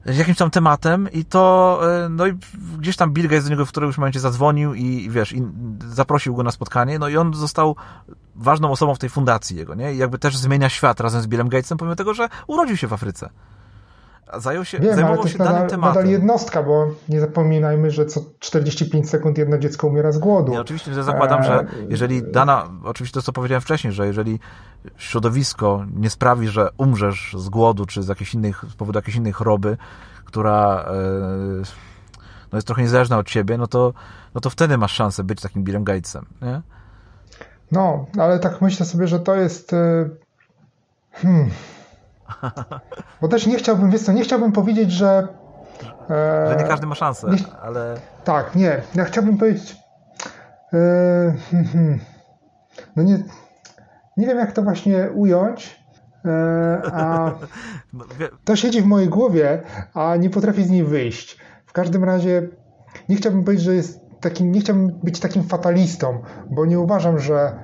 jakimś 0.06 0.38
tam 0.38 0.50
tematem 0.50 1.12
i 1.12 1.24
to, 1.24 1.80
e, 2.04 2.08
no 2.08 2.26
i 2.26 2.32
gdzieś 2.78 2.96
tam 2.96 3.12
Bill 3.12 3.28
Gates 3.28 3.44
do 3.44 3.50
niego 3.50 3.66
w 3.66 3.68
którymś 3.68 3.98
momencie 3.98 4.20
zadzwonił 4.20 4.74
i 4.74 5.10
wiesz, 5.10 5.32
i 5.32 5.42
zaprosił 5.88 6.34
go 6.34 6.42
na 6.42 6.50
spotkanie, 6.50 6.98
no 6.98 7.08
i 7.08 7.16
on 7.16 7.34
został 7.34 7.76
ważną 8.34 8.70
osobą 8.70 8.94
w 8.94 8.98
tej 8.98 9.10
fundacji 9.10 9.56
jego, 9.56 9.74
nie? 9.74 9.94
I 9.94 9.98
jakby 9.98 10.18
też 10.18 10.36
zmienia 10.36 10.68
świat 10.68 11.00
razem 11.00 11.22
z 11.22 11.26
Billem 11.26 11.48
Gatesem, 11.48 11.78
pomimo 11.78 11.96
tego, 11.96 12.14
że 12.14 12.28
urodził 12.46 12.76
się 12.76 12.86
w 12.86 12.92
Afryce. 12.92 13.30
Zajął 14.38 14.64
się, 14.64 14.78
Wiem, 14.78 14.94
zajmował 14.94 15.28
się 15.28 15.38
nadal, 15.38 15.54
danym 15.54 15.68
tematem. 15.70 15.94
nadal 15.94 16.10
jednostka, 16.12 16.62
bo 16.62 16.86
nie 17.08 17.20
zapominajmy, 17.20 17.90
że 17.90 18.06
co 18.06 18.20
45 18.38 19.10
sekund 19.10 19.38
jedno 19.38 19.58
dziecko 19.58 19.86
umiera 19.86 20.12
z 20.12 20.18
głodu. 20.18 20.52
Nie, 20.52 20.60
oczywiście, 20.60 20.94
że 20.94 21.04
zakładam, 21.04 21.42
że 21.42 21.54
E, 21.60 21.66
jeżeli 21.88 22.22
dana, 22.32 22.68
oczywiście 22.84 23.14
to 23.14 23.22
co 23.22 23.32
powiedziałem 23.32 23.60
wcześniej, 23.60 23.92
że 23.92 24.06
jeżeli 24.06 24.40
środowisko 24.96 25.84
nie 25.96 26.10
sprawi, 26.10 26.48
że 26.48 26.68
umrzesz 26.76 27.36
z 27.38 27.48
głodu, 27.48 27.86
czy 27.86 28.02
z, 28.02 28.08
jakiejś 28.08 28.34
innych, 28.34 28.64
z 28.70 28.74
powodu 28.74 28.98
jakiejś 28.98 29.16
innej 29.16 29.32
choroby, 29.32 29.76
która 30.24 30.84
e, 30.88 30.92
no 32.52 32.56
jest 32.58 32.66
trochę 32.66 32.82
niezależna 32.82 33.18
od 33.18 33.26
ciebie, 33.26 33.58
no 33.58 33.66
to, 33.66 33.92
no 34.34 34.40
to 34.40 34.50
wtedy 34.50 34.78
masz 34.78 34.92
szansę 34.92 35.24
być 35.24 35.40
takim 35.40 35.64
Billem 35.64 35.84
Gatesem, 35.84 36.26
nie? 36.42 36.62
No, 37.72 38.06
ale 38.18 38.38
tak 38.38 38.60
myślę 38.62 38.86
sobie, 38.86 39.06
że 39.06 39.20
to 39.20 39.34
jest. 39.34 39.72
e, 39.72 40.08
Hmm. 41.12 41.50
Bo 43.20 43.28
też 43.28 43.46
nie 43.46 43.56
chciałbym, 43.56 43.90
wiesz 43.90 44.02
co, 44.02 44.12
nie 44.12 44.22
chciałbym 44.22 44.52
powiedzieć, 44.52 44.92
że. 44.92 45.28
e, 46.10 46.48
Że 46.48 46.56
nie 46.58 46.64
każdy 46.68 46.86
ma 46.86 46.94
szansę, 46.94 47.30
nie- 47.30 47.56
ale 47.62 47.94
Tak, 48.24 48.54
nie. 48.54 48.82
Ja 48.94 49.04
chciałbym 49.04 49.38
powiedzieć. 49.38 49.76
e, 50.72 50.76
hmm, 51.50 51.68
hmm. 51.72 52.00
No 52.96 53.02
nie. 53.02 53.18
Nie 54.16 54.26
wiem, 54.26 54.38
jak 54.38 54.52
to 54.52 54.62
właśnie 54.62 55.10
ująć. 55.14 55.84
e, 56.24 56.82
A 56.92 57.30
no, 57.92 58.04
to 58.44 58.56
siedzi 58.56 58.82
w 58.82 58.86
mojej 58.86 59.08
głowie, 59.08 59.62
a 59.94 60.16
nie 60.16 60.30
potrafię 60.30 60.62
z 60.62 60.70
niej 60.70 60.84
wyjść. 60.84 61.38
W 61.66 61.72
każdym 61.72 62.04
razie 62.04 62.48
nie 63.08 63.16
chciałbym 63.16 63.44
powiedzieć, 63.44 63.64
że 63.66 63.74
jest 63.74 64.00
takim, 64.20 64.52
nie 64.52 64.60
chciałbym 64.60 64.92
być 65.02 65.20
takim 65.20 65.44
fatalistą, 65.44 66.22
bo 66.50 66.66
nie 66.66 66.78
uważam, 66.78 67.18
że, 67.18 67.58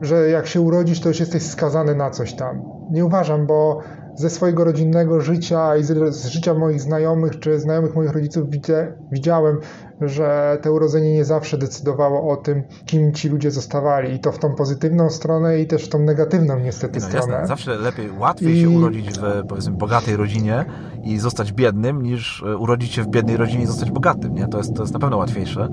że 0.00 0.28
jak 0.28 0.46
się 0.46 0.60
urodzisz, 0.60 1.00
to 1.00 1.08
już 1.08 1.20
jesteś 1.20 1.42
skazany 1.42 1.94
na 1.94 2.10
coś 2.10 2.34
tam. 2.34 2.62
Nie 2.90 3.04
uważam, 3.04 3.46
bo 3.46 3.80
ze 4.14 4.30
swojego 4.30 4.64
rodzinnego 4.64 5.20
życia 5.20 5.76
i 5.76 5.84
z, 5.84 6.14
z 6.14 6.26
życia 6.26 6.54
moich 6.54 6.80
znajomych 6.80 7.38
czy 7.40 7.60
znajomych 7.60 7.94
moich 7.94 8.12
rodziców 8.12 8.50
widzia, 8.50 8.74
widziałem, 9.12 9.58
że 10.00 10.58
to 10.62 10.72
urodzenie 10.72 11.12
nie 11.14 11.24
zawsze 11.24 11.58
decydowało 11.58 12.32
o 12.32 12.36
tym, 12.36 12.62
kim 12.86 13.12
ci 13.12 13.28
ludzie 13.28 13.50
zostawali. 13.50 14.14
I 14.14 14.18
to 14.20 14.32
w 14.32 14.38
tą 14.38 14.54
pozytywną 14.54 15.10
stronę 15.10 15.60
i 15.60 15.66
też 15.66 15.84
w 15.84 15.88
tą 15.88 15.98
negatywną 15.98 16.58
niestety 16.58 17.00
no 17.00 17.06
stronę. 17.06 17.32
jasne, 17.32 17.46
zawsze 17.46 17.76
lepiej, 17.76 18.10
łatwiej 18.18 18.56
I- 18.56 18.60
się 18.60 18.70
urodzić 18.70 19.10
w 19.18 19.46
powiedzmy 19.48 19.72
bogatej 19.76 20.16
rodzinie 20.16 20.64
i 21.04 21.18
zostać 21.18 21.52
biednym, 21.52 22.02
niż 22.02 22.42
e, 22.46 22.56
urodzić 22.56 22.92
się 22.92 23.02
w 23.02 23.08
biednej 23.08 23.36
rodzinie 23.36 23.62
i 23.62 23.66
zostać 23.66 23.90
bogatym, 23.90 24.34
nie? 24.34 24.48
To 24.48 24.58
jest, 24.58 24.74
to 24.74 24.82
jest 24.82 24.92
na 24.94 25.00
pewno 25.00 25.16
łatwiejsze. 25.16 25.68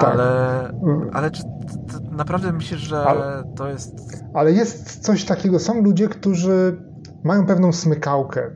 Tak. 0.00 0.14
Ale, 0.14 0.58
Mm. 0.68 1.10
ale 1.12 1.30
czy, 1.30 1.42
t- 1.42 1.48
t- 1.48 2.16
naprawdę 2.16 2.52
myślisz, 2.52 2.80
że 2.80 2.96
Ale- 3.02 3.44
to 3.56 3.68
jest 3.68 3.94
Ale 4.34 4.52
jest 4.52 5.00
coś 5.00 5.24
takiego, 5.24 5.58
są 5.58 5.82
ludzie, 5.82 6.08
którzy 6.08 6.82
mają 7.24 7.46
pewną 7.46 7.72
smykałkę 7.72 8.50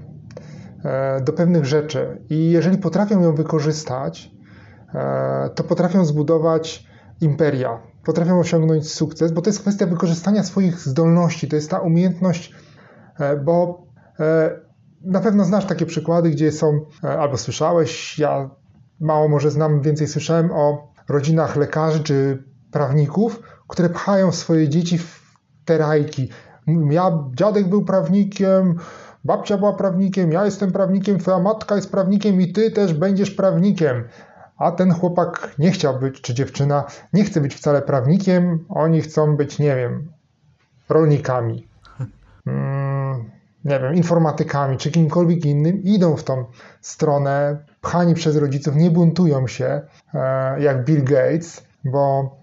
e, 0.85 1.21
do 1.21 1.33
pewnych 1.33 1.65
rzeczy 1.65 2.23
i 2.31 2.51
jeżeli 2.51 2.79
potrafią 2.79 3.21
ją 3.23 3.35
wykorzystać, 3.35 4.31
e, 4.95 5.51
to 5.55 5.65
potrafią 5.65 6.05
zbudować 6.05 6.87
imperia, 7.21 7.79
potrafią 8.05 8.39
osiągnąć 8.41 8.93
sukces, 8.93 9.33
bo 9.33 9.43
to 9.43 9.51
jest 9.51 9.61
kwestia 9.61 9.87
wykorzystania 9.87 10.43
swoich 10.43 10.79
zdolności, 10.81 11.49
to 11.49 11.57
jest 11.57 11.71
ta 11.71 11.79
umiejętność, 11.79 12.55
e, 13.19 13.37
bo 13.37 13.83
na 15.05 15.21
pewno 15.21 15.45
znasz 15.45 15.67
takie 15.67 15.87
przykłady, 15.87 16.31
gdzie 16.31 16.53
są, 16.53 16.81
albo 17.03 17.37
słyszałeś, 17.37 18.19
ja 18.19 18.51
mało 19.01 19.29
może 19.29 19.51
znam, 19.51 19.83
więcej 19.83 20.07
słyszałem 20.07 20.51
o 20.53 20.90
rodzinach 21.11 21.57
lekarzy 21.57 22.01
czy 22.01 22.43
prawników, 22.71 23.43
które 23.69 23.89
pchają 23.89 24.33
swoje 24.33 24.69
dzieci 24.69 24.99
w 24.99 25.21
te 25.65 25.79
rajki. 25.79 26.29
Ja, 26.91 27.19
dziadek 27.35 27.69
był 27.69 27.85
prawnikiem, 27.85 28.79
babcia 29.25 29.59
była 29.59 29.73
prawnikiem, 29.73 30.33
ja 30.33 30.45
jestem 30.45 30.73
prawnikiem, 30.73 31.19
twoja 31.19 31.39
matka 31.39 31.77
jest 31.77 31.91
prawnikiem 31.91 32.41
i 32.41 32.53
ty 32.53 32.71
też 32.71 32.95
będziesz 32.95 33.31
prawnikiem. 33.31 34.05
A 34.59 34.73
ten 34.73 34.93
chłopak 34.93 35.55
nie 35.59 35.71
chciał 35.71 35.99
być, 35.99 36.21
czy 36.21 36.35
dziewczyna 36.35 36.85
nie 37.13 37.25
chce 37.25 37.41
być 37.41 37.55
wcale 37.55 37.83
prawnikiem, 37.83 38.65
oni 38.69 39.01
chcą 39.01 39.37
być, 39.37 39.59
nie 39.59 39.77
wiem, 39.77 40.13
rolnikami, 40.89 41.69
mm, 42.47 42.80
nie 43.65 43.81
wiem, 43.81 43.95
informatykami, 43.95 44.77
czy 44.77 44.91
kimkolwiek 44.91 45.45
innym, 45.45 45.83
idą 45.83 46.17
w 46.17 46.25
tą 46.25 46.45
stronę, 46.81 47.65
pchani 47.81 48.15
przez 48.15 48.37
rodziców, 48.37 48.77
nie 48.77 48.91
buntują 48.91 49.47
się, 49.47 49.81
e, 50.15 50.61
jak 50.63 50.85
Bill 50.85 51.05
Gates, 51.05 51.65
bo 51.85 52.37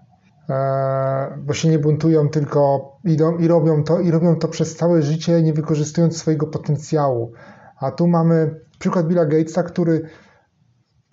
e, 0.50 1.38
bo 1.38 1.54
się 1.54 1.68
nie 1.68 1.78
buntują, 1.78 2.28
tylko 2.28 2.92
idą 3.04 3.38
i 3.38 3.48
robią 3.48 3.84
to, 3.84 4.00
i 4.00 4.10
robią 4.10 4.36
to 4.36 4.48
przez 4.48 4.76
całe 4.76 5.02
życie, 5.02 5.42
nie 5.42 5.52
wykorzystując 5.52 6.16
swojego 6.16 6.46
potencjału. 6.46 7.32
A 7.80 7.90
tu 7.90 8.06
mamy 8.06 8.60
przykład 8.78 9.06
Billa 9.06 9.26
Gatesa, 9.26 9.62
który 9.62 10.02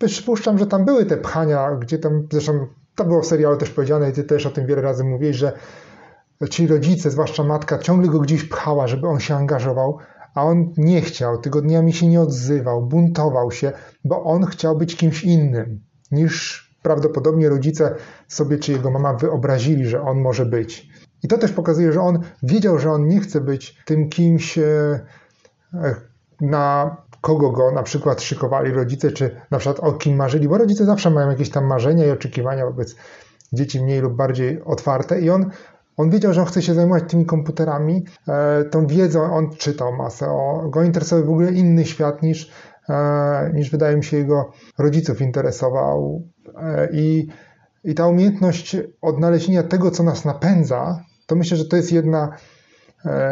przypuszczam, 0.06 0.58
że 0.58 0.68
tam 0.68 0.86
były 0.86 1.06
te 1.06 1.18
pchania, 1.18 1.72
gdzie 1.80 2.00
tam, 2.00 2.28
zresztą 2.32 2.68
to 2.96 3.06
było 3.06 3.22
w 3.22 3.26
serialu 3.26 3.58
też 3.58 3.70
powiedziane 3.70 4.10
i 4.10 4.14
ty 4.14 4.24
też 4.24 4.46
o 4.46 4.50
tym 4.50 4.66
wiele 4.66 4.82
razy 4.82 5.04
mówiłeś, 5.04 5.36
że 5.36 5.54
ci 6.50 6.68
rodzice, 6.68 7.12
zwłaszcza 7.12 7.44
matka, 7.44 7.80
ciągle 7.80 8.10
go 8.10 8.20
gdzieś 8.20 8.44
pchała, 8.44 8.88
żeby 8.88 9.08
on 9.08 9.20
się 9.20 9.36
angażował, 9.36 9.98
a 10.36 10.44
on 10.44 10.74
nie 10.78 11.02
chciał, 11.02 11.38
tygodniami 11.38 11.94
się 11.94 12.08
nie 12.08 12.22
odzywał, 12.22 12.86
buntował 12.88 13.52
się, 13.52 13.72
bo 14.04 14.24
on 14.24 14.46
chciał 14.46 14.78
być 14.78 14.96
kimś 14.96 15.24
innym 15.24 15.82
niż 16.12 16.66
prawdopodobnie 16.82 17.50
rodzice 17.50 17.96
sobie 18.28 18.58
czy 18.58 18.72
jego 18.72 18.92
mama 18.92 19.14
wyobrazili, 19.14 19.86
że 19.86 20.02
on 20.02 20.22
może 20.22 20.46
być. 20.46 20.90
I 21.24 21.28
to 21.28 21.38
też 21.38 21.52
pokazuje, 21.52 21.94
że 21.94 22.02
on 22.02 22.20
wiedział, 22.44 22.80
że 22.80 22.92
on 22.92 23.08
nie 23.08 23.20
chce 23.20 23.42
być 23.42 23.84
tym 23.86 24.10
kimś, 24.10 24.58
e, 24.58 25.00
e, 25.74 25.96
na 26.42 26.98
kogo 27.22 27.52
go 27.52 27.72
na 27.72 27.84
przykład 27.84 28.22
szykowali 28.22 28.72
rodzice, 28.72 29.12
czy 29.12 29.42
na 29.52 29.58
przykład 29.58 29.80
o 29.80 29.94
kim 29.94 30.16
marzyli, 30.16 30.48
bo 30.48 30.58
rodzice 30.58 30.86
zawsze 30.86 31.10
mają 31.12 31.30
jakieś 31.30 31.50
tam 31.50 31.66
marzenia 31.66 32.06
i 32.06 32.12
oczekiwania 32.12 32.66
wobec 32.66 32.96
dzieci 33.54 33.84
mniej 33.84 34.02
lub 34.02 34.14
bardziej 34.14 34.62
otwarte 34.64 35.22
i 35.22 35.30
on 35.30 35.50
on 35.98 36.10
wiedział, 36.10 36.34
że 36.34 36.42
on 36.42 36.48
chce 36.48 36.62
się 36.62 36.74
zajmować 36.74 37.04
tymi 37.08 37.26
komputerami, 37.26 38.06
e, 38.28 38.64
tą 38.64 38.88
wiedzą, 38.88 39.34
on 39.34 39.50
czytał 39.50 39.94
masę, 39.94 40.28
o, 40.30 40.70
go 40.70 40.84
interesował 40.84 41.26
w 41.26 41.30
ogóle 41.30 41.52
inny 41.52 41.86
świat 41.86 42.24
niż, 42.24 42.52
e, 42.90 43.52
niż 43.54 43.70
wydaje 43.70 43.98
mi 43.98 44.04
się 44.04 44.18
jego 44.18 44.52
rodziców 44.78 45.22
interesował. 45.22 46.24
E, 46.58 46.90
I, 46.92 47.28
I 47.84 47.96
ta 47.96 48.08
umiejętność 48.08 48.78
odnalezienia 49.02 49.64
tego, 49.64 49.92
co 49.92 50.04
nas 50.04 50.26
napędza, 50.26 51.04
to 51.28 51.36
myślę, 51.36 51.58
że 51.58 51.66
to 51.66 51.76
jest 51.76 51.92
jedna, 51.92 52.32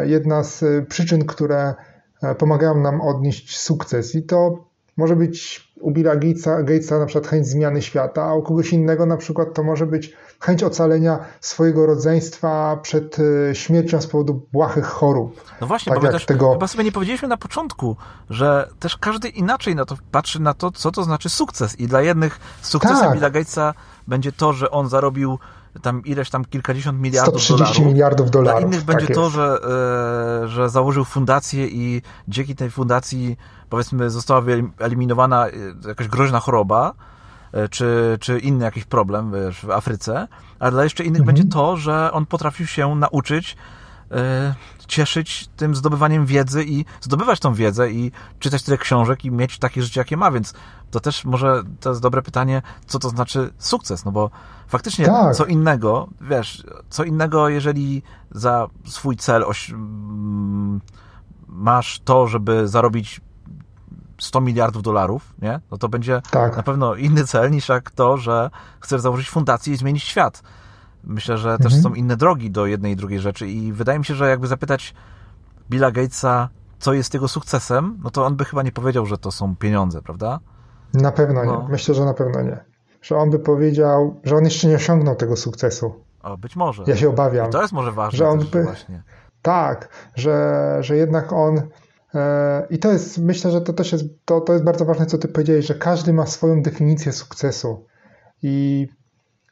jedna 0.04 0.44
z 0.44 0.64
przyczyn, 0.88 1.24
które 1.24 1.74
pomagają 2.38 2.80
nam 2.80 3.00
odnieść 3.00 3.58
sukces. 3.58 4.14
I 4.14 4.22
to 4.22 4.64
może 4.96 5.16
być 5.16 5.68
u 5.84 5.90
Billa 5.90 6.16
Gatesa, 6.16 6.62
Gatesa 6.62 6.98
na 6.98 7.06
przykład 7.06 7.26
chęć 7.30 7.46
zmiany 7.46 7.82
świata, 7.82 8.22
a 8.24 8.34
u 8.34 8.42
kogoś 8.42 8.72
innego 8.72 9.06
na 9.06 9.16
przykład 9.16 9.54
to 9.54 9.62
może 9.62 9.86
być 9.86 10.12
chęć 10.40 10.62
ocalenia 10.62 11.18
swojego 11.40 11.86
rodzeństwa 11.86 12.76
przed 12.82 13.16
e, 13.50 13.54
śmiercią 13.54 14.00
z 14.00 14.06
powodu 14.06 14.46
błahych 14.52 14.86
chorób. 14.86 15.40
No 15.60 15.66
właśnie, 15.66 15.92
Tak 15.92 16.02
bo 16.02 16.08
też 16.08 16.26
tego- 16.26 16.52
chyba 16.52 16.68
sobie 16.68 16.84
nie 16.84 16.92
powiedzieliśmy 16.92 17.28
na 17.28 17.36
początku, 17.36 17.96
że 18.30 18.68
też 18.80 18.96
każdy 18.96 19.28
inaczej 19.28 19.74
na 19.74 19.84
to 19.84 19.96
patrzy 20.10 20.42
na 20.42 20.54
to, 20.54 20.70
co 20.70 20.90
to 20.90 21.02
znaczy 21.04 21.28
sukces. 21.28 21.80
I 21.80 21.86
dla 21.86 22.02
jednych 22.02 22.38
sukcesem 22.62 22.98
Tak. 23.00 23.14
Billa 23.14 23.30
Gatesa 23.30 23.74
będzie 24.08 24.32
to, 24.32 24.52
że 24.52 24.70
on 24.70 24.88
zarobił 24.88 25.38
tam 25.82 26.04
ileś 26.04 26.30
tam 26.30 26.44
kilkadziesiąt 26.44 27.00
miliardów 27.00 27.42
130 27.42 27.74
dolarów. 27.74 27.94
miliardów 27.94 28.30
dolarów. 28.30 28.60
Dla 28.60 28.68
innych 28.68 28.84
tak 28.84 28.96
będzie 28.96 29.14
to, 29.14 29.22
jest. 29.22 29.34
że, 29.34 29.58
e, 30.44 30.48
że 30.48 30.68
założył 30.68 31.04
fundację 31.04 31.66
i 31.66 32.02
dzięki 32.28 32.54
tej 32.56 32.70
fundacji 32.70 33.36
powiedzmy 33.70 34.10
została 34.10 34.40
wyeliminowana 34.40 35.46
e, 35.48 35.50
jakaś 35.88 36.08
groźna 36.08 36.40
choroba, 36.40 36.94
e, 37.52 37.68
czy, 37.68 38.18
czy 38.20 38.38
inny 38.38 38.64
jakiś 38.64 38.84
problem 38.84 39.32
wiesz, 39.32 39.60
w 39.60 39.70
Afryce, 39.70 40.28
a 40.58 40.70
dla 40.70 40.84
jeszcze 40.84 41.04
innych 41.04 41.20
Mhm. 41.20 41.36
będzie 41.36 41.52
to, 41.52 41.76
że 41.76 42.12
on 42.12 42.26
potrafił 42.26 42.66
się 42.66 42.94
nauczyć 42.94 43.56
cieszyć 44.88 45.48
tym 45.56 45.74
zdobywaniem 45.74 46.26
wiedzy 46.26 46.64
i 46.64 46.84
zdobywać 47.00 47.40
tą 47.40 47.54
wiedzę 47.54 47.90
i 47.90 48.12
czytać 48.38 48.62
tyle 48.62 48.78
książek 48.78 49.24
i 49.24 49.30
mieć 49.30 49.58
takie 49.58 49.82
życie, 49.82 50.00
jakie 50.00 50.16
ma, 50.16 50.30
więc 50.30 50.54
to 50.90 51.00
też 51.00 51.24
może 51.24 51.62
to 51.80 51.90
jest 51.90 52.02
dobre 52.02 52.22
pytanie, 52.22 52.62
co 52.86 52.98
to 52.98 53.08
znaczy 53.08 53.50
sukces, 53.58 54.04
no 54.04 54.12
bo 54.12 54.30
faktycznie 54.68 55.06
Tak. 55.06 55.34
co 55.34 55.44
innego, 55.44 56.08
wiesz, 56.20 56.64
co 56.90 57.04
innego, 57.04 57.48
jeżeli 57.48 58.02
za 58.30 58.66
swój 58.86 59.16
cel 59.16 59.44
oś, 59.44 59.70
mm, 59.70 60.80
masz 61.48 62.00
to, 62.04 62.26
żeby 62.26 62.68
zarobić 62.68 63.20
100 64.18 64.40
miliardów 64.40 64.82
dolarów, 64.82 65.34
nie? 65.42 65.60
No 65.70 65.78
to 65.78 65.88
będzie 65.88 66.22
Tak. 66.30 66.56
na 66.56 66.62
pewno 66.62 66.94
inny 66.94 67.26
cel 67.26 67.50
niż 67.50 67.68
jak 67.68 67.90
to, 67.90 68.16
że 68.16 68.50
chcesz 68.80 69.00
założyć 69.00 69.30
fundację 69.30 69.74
i 69.74 69.76
zmienić 69.76 70.02
świat. 70.04 70.42
Myślę, 71.06 71.38
że 71.38 71.56
też 71.58 71.74
Mhm. 71.74 71.82
są 71.82 71.94
inne 71.94 72.16
drogi 72.16 72.50
do 72.50 72.66
jednej 72.66 72.92
i 72.92 72.96
drugiej 72.96 73.20
rzeczy 73.20 73.48
i 73.48 73.72
wydaje 73.72 73.98
mi 73.98 74.04
się, 74.04 74.14
że 74.14 74.28
jakby 74.28 74.46
zapytać 74.46 74.94
Billa 75.70 75.90
Gatesa, 75.90 76.48
co 76.78 76.92
jest 76.92 77.14
jego 77.14 77.28
sukcesem, 77.28 77.98
no 78.04 78.10
to 78.10 78.26
on 78.26 78.36
by 78.36 78.44
chyba 78.44 78.62
nie 78.62 78.72
powiedział, 78.72 79.06
że 79.06 79.18
to 79.18 79.30
są 79.30 79.56
pieniądze, 79.56 80.02
prawda? 80.02 80.40
Na 80.94 81.12
pewno 81.12 81.44
nie. 81.44 81.50
No. 81.50 81.66
Myślę, 81.70 81.94
że 81.94 82.04
na 82.04 82.14
pewno 82.14 82.42
nie. 82.42 82.64
Że 83.02 83.16
on 83.16 83.30
by 83.30 83.38
powiedział, 83.38 84.20
że 84.24 84.36
on 84.36 84.44
jeszcze 84.44 84.68
nie 84.68 84.74
osiągnął 84.76 85.16
tego 85.16 85.36
sukcesu. 85.36 85.94
O, 86.22 86.38
być 86.38 86.56
może. 86.56 86.82
Ja 86.86 86.96
się 86.96 87.08
obawiam. 87.08 87.48
I 87.48 87.52
to 87.52 87.62
jest 87.62 87.72
może 87.72 87.92
ważne 87.92 88.18
że 88.18 88.28
on 88.28 88.38
też, 88.38 88.48
by- 88.48 88.62
właśnie. 88.62 89.02
Tak, 89.42 89.88
że, 90.16 90.76
że 90.80 90.96
jednak 90.96 91.32
on 91.32 91.62
E, 92.14 92.66
I 92.70 92.78
to 92.78 92.92
jest, 92.92 93.18
myślę, 93.18 93.50
że 93.50 93.60
to 93.60 93.72
też 93.72 93.92
jest, 93.92 94.04
to, 94.24 94.40
to 94.40 94.52
jest 94.52 94.64
bardzo 94.64 94.84
ważne, 94.84 95.06
co 95.06 95.18
ty 95.18 95.28
powiedziałeś, 95.28 95.66
że 95.66 95.74
każdy 95.74 96.12
ma 96.12 96.26
swoją 96.26 96.62
definicję 96.62 97.12
sukcesu. 97.12 97.86
I 98.42 98.88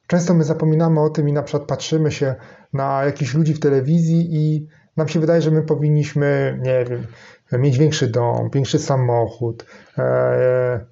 często 0.06 0.34
my 0.34 0.44
zapominamy 0.44 1.00
o 1.00 1.10
tym 1.10 1.28
i 1.28 1.32
na 1.32 1.42
przykład 1.42 1.68
patrzymy 1.68 2.12
się 2.12 2.34
na 2.72 3.04
jakichś 3.04 3.34
ludzi 3.34 3.54
w 3.54 3.60
telewizji 3.60 4.28
i 4.30 4.66
nam 4.96 5.08
się 5.08 5.20
wydaje, 5.20 5.42
że 5.42 5.50
my 5.50 5.62
powinniśmy, 5.62 6.58
nie 6.62 6.84
wiem, 6.84 7.06
mieć 7.62 7.78
większy 7.78 8.06
dom, 8.06 8.50
większy 8.50 8.78
samochód, 8.78 9.66
e, 9.98 10.86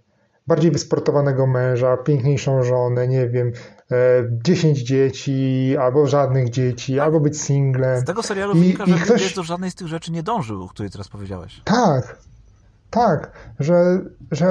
bardziej 0.46 0.70
wysportowanego 0.70 1.46
męża, 1.46 1.96
piękniejszą 1.96 2.62
żonę, 2.62 3.08
nie 3.08 3.28
wiem, 3.28 3.52
10 4.44 4.80
e, 4.80 4.84
dzieci, 4.84 5.76
albo 5.80 6.06
żadnych 6.06 6.50
dzieci, 6.50 7.00
albo 7.00 7.20
być 7.20 7.40
singlem. 7.40 8.00
Z 8.00 8.04
tego 8.04 8.22
serialu 8.22 8.54
I, 8.56 8.60
wynika, 8.60 8.86
że 8.86 8.98
ktoś... 8.98 9.34
do 9.34 9.42
żadnej 9.42 9.70
z 9.70 9.74
tych 9.74 9.88
rzeczy 9.88 10.12
nie 10.12 10.22
dążył, 10.22 10.62
o 10.62 10.68
której 10.68 10.90
teraz 10.90 11.08
powiedziałeś. 11.08 11.60
Tak, 11.64 12.18
tak, 12.90 13.32
że, 13.58 14.00
że 14.30 14.46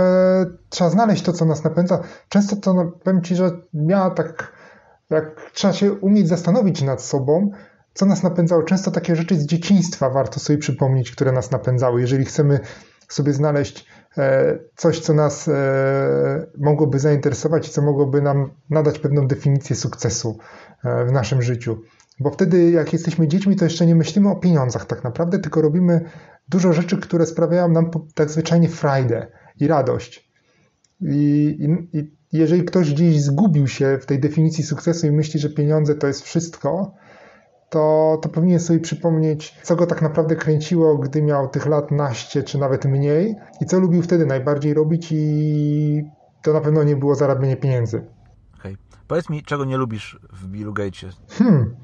trzeba 0.70 0.90
znaleźć 0.90 1.24
to, 1.24 1.34
co 1.34 1.46
nas 1.46 1.64
napędza. 1.64 2.00
Często 2.30 2.56
to, 2.56 2.74
no, 2.74 2.92
powiem 3.04 3.22
Ci, 3.22 3.36
że 3.36 3.52
ja 3.74 4.10
tak, 4.10 4.54
jak 5.10 5.52
trzeba 5.54 5.74
się 5.74 5.94
umieć 5.94 6.28
zastanowić 6.28 6.82
nad 6.82 7.02
sobą, 7.02 7.52
co 7.94 8.06
nas 8.06 8.24
napędzało. 8.24 8.64
Często 8.64 8.92
takie 8.92 9.16
rzeczy 9.16 9.36
z 9.36 9.46
dzieciństwa 9.46 10.10
warto 10.10 10.40
sobie 10.40 10.60
przypomnieć, 10.60 11.12
które 11.12 11.32
nas 11.32 11.52
napędzały. 11.52 12.02
Jeżeli 12.02 12.26
chcemy 12.26 12.60
sobie 13.10 13.34
znaleźć 13.34 13.86
e, 14.18 14.60
coś, 14.76 15.00
co 15.00 15.14
nas 15.14 15.48
e, 15.48 15.54
mogłoby 16.58 17.00
zainteresować 17.00 17.68
i 17.68 17.72
co 17.72 17.82
mogłoby 17.82 18.22
nam 18.22 18.52
nadać 18.70 19.00
pewną 19.00 19.28
definicję 19.28 19.76
sukcesu 19.76 20.38
e, 20.84 21.06
w 21.06 21.12
naszym 21.12 21.42
życiu. 21.42 21.82
Bo 22.20 22.30
wtedy, 22.30 22.72
jak 22.72 22.94
jesteśmy 22.94 23.28
dziećmi, 23.28 23.56
to 23.56 23.66
jeszcze 23.66 23.86
nie 23.86 23.96
myślimy 23.96 24.30
o 24.30 24.36
pieniądzach 24.36 24.86
tak 24.86 25.04
naprawdę, 25.04 25.40
tylko 25.40 25.62
robimy 25.62 26.02
dużo 26.50 26.74
rzeczy, 26.74 26.98
które 26.98 27.26
sprawiają 27.26 27.70
nam 27.70 27.92
tak 28.14 28.30
zwyczajnie 28.30 28.70
frajdę 28.70 29.28
i 29.60 29.68
radość. 29.68 30.30
I, 31.02 31.58
i, 31.60 31.98
I 31.98 32.12
jeżeli 32.32 32.64
ktoś 32.64 32.94
gdzieś 32.94 33.22
zgubił 33.22 33.68
się 33.68 33.98
w 34.02 34.06
tej 34.06 34.20
definicji 34.20 34.64
sukcesu 34.64 35.08
i 35.08 35.12
myśli, 35.12 35.40
że 35.40 35.50
pieniądze 35.50 35.96
to 35.96 36.08
jest 36.08 36.22
wszystko, 36.22 36.94
to, 37.70 38.18
to 38.22 38.30
powinien 38.30 38.60
sobie 38.60 38.80
przypomnieć, 38.80 39.58
co 39.64 39.76
go 39.76 39.86
tak 39.86 40.02
naprawdę 40.02 40.36
kręciło, 40.36 40.98
gdy 40.98 41.22
miał 41.22 41.48
tych 41.48 41.66
lat 41.66 41.92
naście, 41.92 42.44
czy 42.44 42.58
nawet 42.58 42.86
mniej 42.86 43.36
i 43.62 43.66
co 43.66 43.80
lubił 43.80 44.02
wtedy 44.02 44.26
najbardziej 44.26 44.74
robić 44.74 45.08
i 45.12 46.04
to 46.42 46.54
na 46.54 46.62
pewno 46.62 46.84
nie 46.84 46.96
było 46.96 47.16
zarabianie 47.16 47.58
pieniędzy. 47.58 48.06
Okay. 48.60 48.78
Powiedz 49.08 49.30
mi, 49.30 49.44
czego 49.44 49.66
nie 49.66 49.78
lubisz 49.78 50.20
w 50.34 50.48
Billu 50.48 50.74
Gatesie? 50.74 51.08
Hmm, 51.30 51.76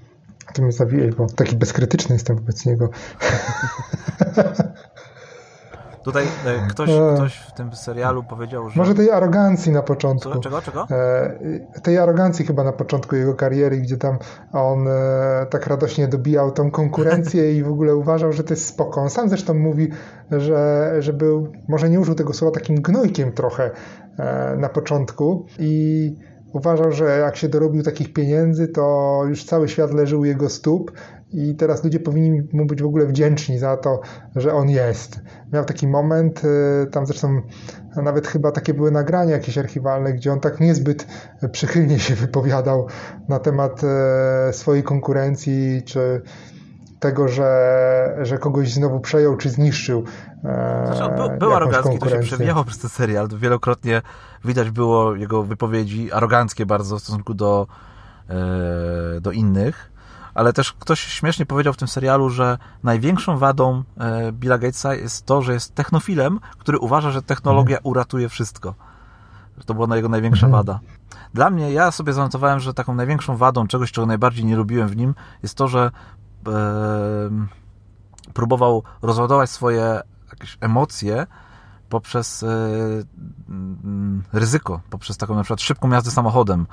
to 0.53 0.61
mnie 0.61 0.71
zawijaj, 0.71 1.11
bo 1.11 1.27
taki 1.27 1.55
bezkrytyczny 1.55 2.15
jestem 2.15 2.35
wobec 2.35 2.65
niego. 2.65 2.89
Tutaj 6.05 6.25
e, 6.45 6.67
ktoś, 6.67 6.89
ktoś 7.15 7.37
w 7.37 7.53
tym 7.53 7.75
serialu 7.75 8.23
powiedział, 8.23 8.69
że... 8.69 8.79
Może 8.79 8.93
tej 8.93 9.11
arogancji 9.11 9.71
na 9.71 9.81
początku. 9.81 10.33
Co, 10.33 10.39
czego, 10.39 10.61
czego? 10.61 10.87
E, 10.91 11.81
tej 11.83 11.97
arogancji 11.97 12.45
chyba 12.45 12.63
na 12.63 12.71
początku 12.71 13.15
jego 13.15 13.33
kariery, 13.33 13.77
gdzie 13.77 13.97
tam 13.97 14.17
on 14.53 14.87
e, 14.87 15.45
tak 15.49 15.67
radośnie 15.67 16.07
dobijał 16.07 16.51
tą 16.51 16.71
konkurencję 16.71 17.51
i 17.57 17.63
w 17.63 17.67
ogóle 17.67 17.95
uważał, 17.95 18.33
że 18.33 18.43
to 18.43 18.53
jest 18.53 18.65
spoko. 18.65 19.01
On 19.01 19.09
sam 19.09 19.29
zresztą 19.29 19.53
mówi, 19.53 19.89
że, 20.31 20.91
że 20.99 21.13
był, 21.13 21.51
może 21.67 21.89
nie 21.89 21.99
użył 21.99 22.15
tego 22.15 22.33
słowa, 22.33 22.53
takim 22.53 22.75
gnojkiem 22.75 23.31
trochę 23.31 23.71
na 24.57 24.69
początku 24.69 25.45
i 25.59 26.15
uważał, 26.55 26.91
że 26.91 27.05
jak 27.19 27.35
się 27.35 27.49
dorobił 27.49 27.83
takich 27.83 28.13
pieniędzy, 28.13 28.67
to 28.67 29.21
już 29.29 29.45
cały 29.45 29.69
świat 29.69 29.93
leży 29.93 30.17
u 30.17 30.25
jego 30.25 30.49
stóp 30.49 30.91
i 31.31 31.55
teraz 31.55 31.83
ludzie 31.83 31.99
powinni 31.99 32.41
mu 32.53 32.65
być 32.65 32.81
w 32.81 32.85
ogóle 32.85 33.05
wdzięczni 33.05 33.59
za 33.59 33.77
to, 33.77 34.01
że 34.35 34.53
on 34.53 34.69
jest. 34.69 35.19
Miał 35.53 35.65
taki 35.65 35.87
moment, 35.87 36.41
y, 36.83 36.87
tam 36.91 37.05
zresztą 37.05 37.41
nawet 37.95 38.27
chyba 38.27 38.51
takie 38.51 38.73
były 38.73 38.91
nagrania 38.91 39.31
jakieś 39.31 39.57
archiwalne, 39.57 40.13
gdzie 40.13 40.33
on 40.33 40.39
tak 40.39 40.59
niezbyt 40.59 41.07
przychylnie 41.51 41.99
się 41.99 42.15
wypowiadał 42.15 42.87
na 43.29 43.39
temat 43.39 43.81
y, 44.49 44.53
swojej 44.53 44.83
konkurencji, 44.83 45.83
czy 45.85 46.21
tego, 46.99 47.27
że, 47.27 48.17
że 48.21 48.37
kogoś 48.37 48.73
znowu 48.73 48.99
przejął 48.99 49.37
czy 49.37 49.49
zniszczył. 49.49 50.03
E, 50.43 50.83
znaczy 50.87 51.03
on 51.03 51.15
był, 51.15 51.39
był 51.39 51.53
arogancki, 51.53 51.99
to 51.99 52.09
się 52.09 52.19
przewijało 52.19 52.63
przez 52.63 52.79
ten 52.79 52.89
serial. 52.89 53.27
Wielokrotnie 53.27 54.01
widać 54.45 54.71
było 54.71 55.15
jego 55.15 55.43
wypowiedzi 55.43 56.11
aroganckie 56.11 56.65
bardzo 56.65 56.97
w 56.97 57.01
stosunku 57.01 57.33
do, 57.33 57.67
e, 58.29 59.21
do 59.21 59.31
innych 59.31 59.95
ale 60.35 60.53
też 60.53 60.73
ktoś 60.73 60.99
śmiesznie 60.99 61.45
powiedział 61.45 61.73
w 61.73 61.77
tym 61.77 61.87
serialu, 61.87 62.29
że 62.29 62.57
największą 62.83 63.37
wadą 63.37 63.83
e, 63.97 64.31
Billa 64.31 64.57
Gatesa 64.57 64.95
jest 64.95 65.25
to, 65.25 65.41
że 65.41 65.53
jest 65.53 65.75
technofilem, 65.75 66.39
który 66.57 66.79
uważa, 66.79 67.11
że 67.11 67.21
technologia 67.21 67.77
mhm. 67.77 67.91
uratuje 67.91 68.29
wszystko. 68.29 68.73
To 69.65 69.73
była 69.73 69.95
jego 69.95 70.09
największa 70.09 70.45
mhm. 70.45 70.65
wada. 70.65 70.79
Dla 71.33 71.49
mnie, 71.49 71.71
ja 71.71 71.91
sobie 71.91 72.13
zanotowałem, 72.13 72.59
że 72.59 72.73
taką 72.73 72.95
największą 72.95 73.37
wadą 73.37 73.67
czegoś, 73.67 73.91
czego 73.91 74.07
najbardziej 74.07 74.45
nie 74.45 74.55
lubiłem 74.55 74.87
w 74.87 74.97
nim, 74.97 75.15
jest 75.43 75.55
to, 75.55 75.67
że 75.67 75.91
próbował 78.33 78.83
rozładować 79.01 79.49
swoje 79.49 80.01
jakieś 80.29 80.57
emocje 80.61 81.27
poprzez 81.89 82.43
e, 82.43 82.47
ryzyko, 84.33 84.81
poprzez 84.89 85.17
taką 85.17 85.35
na 85.35 85.43
przykład 85.43 85.61
szybką 85.61 85.89
jazdę 85.89 86.11
samochodem 86.11 86.67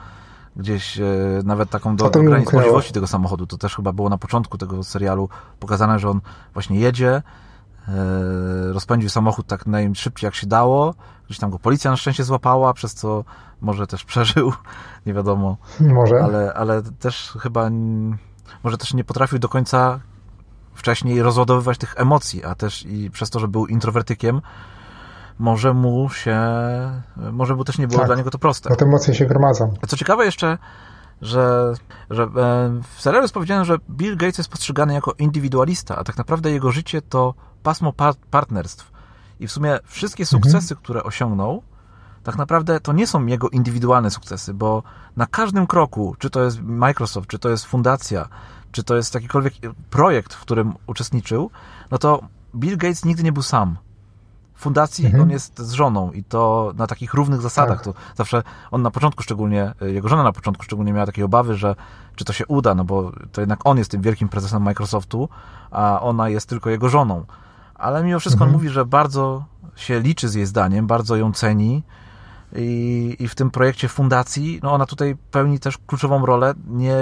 gdzieś 0.57 0.99
e, 0.99 1.05
nawet 1.45 1.71
taką 1.71 1.97
do, 1.97 2.11
do 2.11 2.23
granic 2.23 2.53
możliwości 2.53 2.93
tego 2.93 3.07
samochodu. 3.07 3.47
To 3.47 3.59
też 3.59 3.77
chyba 3.77 3.93
było 3.93 4.09
na 4.09 4.19
początku 4.19 4.59
tego 4.59 4.85
serialu 4.85 5.29
pokazane, 5.61 5.99
że 5.99 6.11
on 6.11 6.21
właśnie 6.55 6.81
jedzie, 6.81 7.23
e, 7.89 7.93
rozpędził 8.73 9.11
samochód 9.11 9.47
tak 9.47 9.67
najszybciej 9.67 10.27
jak 10.27 10.35
się 10.35 10.47
dało, 10.47 10.95
gdzieś 11.27 11.39
tam 11.39 11.51
go 11.51 11.59
policja 11.59 11.91
na 11.91 11.97
szczęście 11.97 12.25
złapała, 12.25 12.75
przez 12.75 12.95
co 12.95 13.25
może 13.61 13.87
też 13.87 14.05
przeżył, 14.11 14.53
nie 15.07 15.15
wiadomo. 15.15 15.57
Może. 15.81 16.25
Ale, 16.25 16.55
ale 16.55 16.83
też 16.83 17.35
chyba 17.41 17.71
może 18.65 18.79
też 18.79 18.95
nie 18.95 19.05
potrafił 19.05 19.39
do 19.39 19.49
końca 19.49 20.01
wcześniej 20.75 21.23
rozładowywać 21.23 21.79
tych 21.79 21.95
emocji, 21.97 22.45
a 22.45 22.55
też 22.55 22.87
i 22.87 23.11
przez 23.11 23.31
to, 23.31 23.41
że 23.41 23.49
był 23.49 23.67
introwertykiem, 23.67 24.41
może 25.39 25.75
mu 25.75 26.11
się, 26.11 26.41
może 27.33 27.57
mu 27.57 27.65
też 27.65 27.79
nie 27.79 27.89
było 27.89 27.99
tak, 27.99 28.07
dla 28.07 28.17
niego 28.17 28.31
to 28.31 28.39
proste. 28.39 28.71
Bo 28.71 28.77
te 28.77 28.85
emocje 28.85 29.15
się 29.15 29.27
gromadzą. 29.27 29.75
Co 29.89 29.97
ciekawe 29.97 30.25
jeszcze, 30.25 30.59
że, 31.23 31.75
że 32.11 32.23
e, 32.23 32.29
w 32.97 33.03
serialu 33.03 33.25
jest 33.25 33.35
powiedziane, 33.35 33.65
że 33.65 33.79
Bill 33.91 34.17
Gates 34.17 34.39
jest 34.39 34.51
postrzegany 34.51 34.95
jako 34.95 35.15
indywidualista, 35.19 35.97
a 35.97 36.05
tak 36.05 36.17
naprawdę 36.17 36.51
jego 36.51 36.73
życie 36.73 37.03
to 37.03 37.35
pasmo 37.63 37.93
par 37.93 38.15
partnerstw. 38.31 38.93
I 39.41 39.47
w 39.47 39.53
sumie 39.53 39.79
wszystkie 39.85 40.23
mhm. 40.23 40.43
sukcesy, 40.43 40.75
mhm. 40.75 40.85
które 40.85 41.03
osiągnął, 41.03 41.63
tak 42.23 42.37
naprawdę 42.37 42.81
to 42.81 42.93
nie 42.93 43.07
są 43.07 43.27
jego 43.27 43.49
indywidualne 43.49 44.11
sukcesy, 44.11 44.55
bo 44.55 44.83
na 45.17 45.27
każdym 45.27 45.67
kroku, 45.67 46.17
czy 46.19 46.31
to 46.31 46.43
jest 46.43 46.63
Microsoft, 46.63 47.29
czy 47.29 47.39
to 47.39 47.49
jest 47.49 47.65
fundacja, 47.65 48.29
czy 48.73 48.85
to 48.85 48.97
jest 48.97 49.15
jakikolwiek 49.15 49.55
projekt, 49.91 50.35
w 50.35 50.41
którym 50.41 50.75
uczestniczył, 50.87 51.51
no 51.91 51.99
to 51.99 52.23
Bill 52.55 52.77
Gates 52.77 53.05
nigdy 53.05 53.23
nie 53.23 53.33
był 53.33 53.43
sam 53.43 53.77
fundacji 54.63 55.07
mhm. 55.07 55.23
on 55.23 55.31
jest 55.31 55.59
z 55.59 55.73
żoną 55.73 56.13
i 56.13 56.25
to 56.25 56.73
na 56.77 56.87
takich 56.87 57.15
równych 57.15 57.41
zasadach. 57.41 57.83
Tak. 57.83 57.85
To 57.85 58.01
zawsze 58.15 58.43
on 58.71 58.83
na 58.83 58.91
początku 58.91 59.23
szczególnie, 59.23 59.73
jego 59.81 60.09
żona 60.09 60.23
na 60.23 60.33
początku 60.33 60.65
szczególnie 60.65 60.93
miała 60.93 61.07
takie 61.07 61.25
obawy, 61.25 61.55
że 61.55 61.77
czy 62.17 62.25
to 62.25 62.33
się 62.33 62.47
uda, 62.47 62.75
no 62.75 62.85
bo 62.85 63.13
to 63.33 63.41
jednak 63.41 63.61
on 63.65 63.79
jest 63.79 63.91
tym 63.91 64.03
wielkim 64.03 64.29
prezesem 64.29 64.63
Microsoftu, 64.63 65.29
a 65.71 66.01
ona 66.01 66.29
jest 66.29 66.49
tylko 66.49 66.71
jego 66.71 66.89
żoną. 66.89 67.25
Ale 67.75 68.05
mimo 68.05 68.21
wszystko 68.21 68.45
mhm. 68.45 68.51
on 68.51 68.53
mówi, 68.53 68.69
że 68.69 68.87
bardzo 68.87 69.45
się 69.77 70.01
liczy 70.01 70.29
z 70.29 70.35
jej 70.35 70.47
zdaniem, 70.47 70.87
bardzo 70.87 71.17
ją 71.17 71.33
ceni 71.33 71.83
i, 72.57 73.17
i 73.19 73.29
w 73.29 73.35
tym 73.35 73.51
projekcie 73.51 73.89
fundacji, 73.89 74.61
no 74.63 74.73
ona 74.73 74.87
tutaj 74.87 75.17
pełni 75.31 75.59
też 75.59 75.79
kluczową 75.79 76.27
rolę, 76.27 76.55
nie 76.67 76.97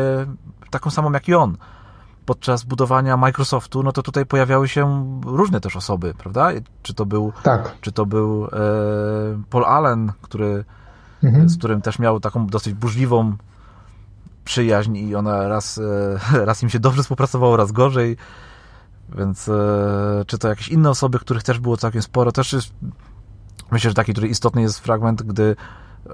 taką 0.70 0.90
samą 0.90 1.12
jak 1.12 1.28
i 1.28 1.34
on 1.34 1.56
podczas 2.30 2.64
budowania 2.64 3.16
Microsoftu, 3.16 3.82
no 3.82 3.92
to 3.92 4.02
tutaj 4.02 4.26
pojawiały 4.26 4.68
się 4.68 5.04
różne 5.26 5.60
też 5.60 5.76
osoby, 5.76 6.14
prawda? 6.18 6.48
Czy 6.82 6.94
to 6.94 7.06
był, 7.06 7.32
tak. 7.42 7.74
czy 7.80 7.92
to 7.92 8.06
był 8.06 8.44
e, 8.44 8.48
Paul 9.50 9.64
Allen, 9.64 10.12
który, 10.22 10.64
mhm. 11.22 11.48
z 11.48 11.58
którym 11.58 11.82
też 11.82 11.98
miał 11.98 12.20
taką 12.20 12.46
dosyć 12.46 12.74
burzliwą 12.74 13.36
przyjaźń 14.44 14.96
i 14.96 15.14
ona 15.14 15.48
raz, 15.48 15.78
e, 16.32 16.44
raz 16.46 16.62
im 16.62 16.70
się 16.70 16.78
dobrze 16.78 17.02
współpracowało, 17.02 17.56
raz 17.56 17.72
gorzej, 17.72 18.16
więc 19.16 19.48
e, 19.48 20.24
czy 20.26 20.38
to 20.38 20.48
jakieś 20.48 20.68
inne 20.68 20.90
osoby, 20.90 21.18
których 21.18 21.42
też 21.42 21.58
było 21.58 21.76
całkiem 21.76 22.02
sporo, 22.02 22.32
też 22.32 22.52
jest, 22.52 22.72
myślę, 23.70 23.90
że 23.90 23.94
taki, 23.94 24.12
który 24.12 24.28
istotny 24.28 24.62
jest 24.62 24.78
fragment, 24.78 25.22
gdy 25.22 25.56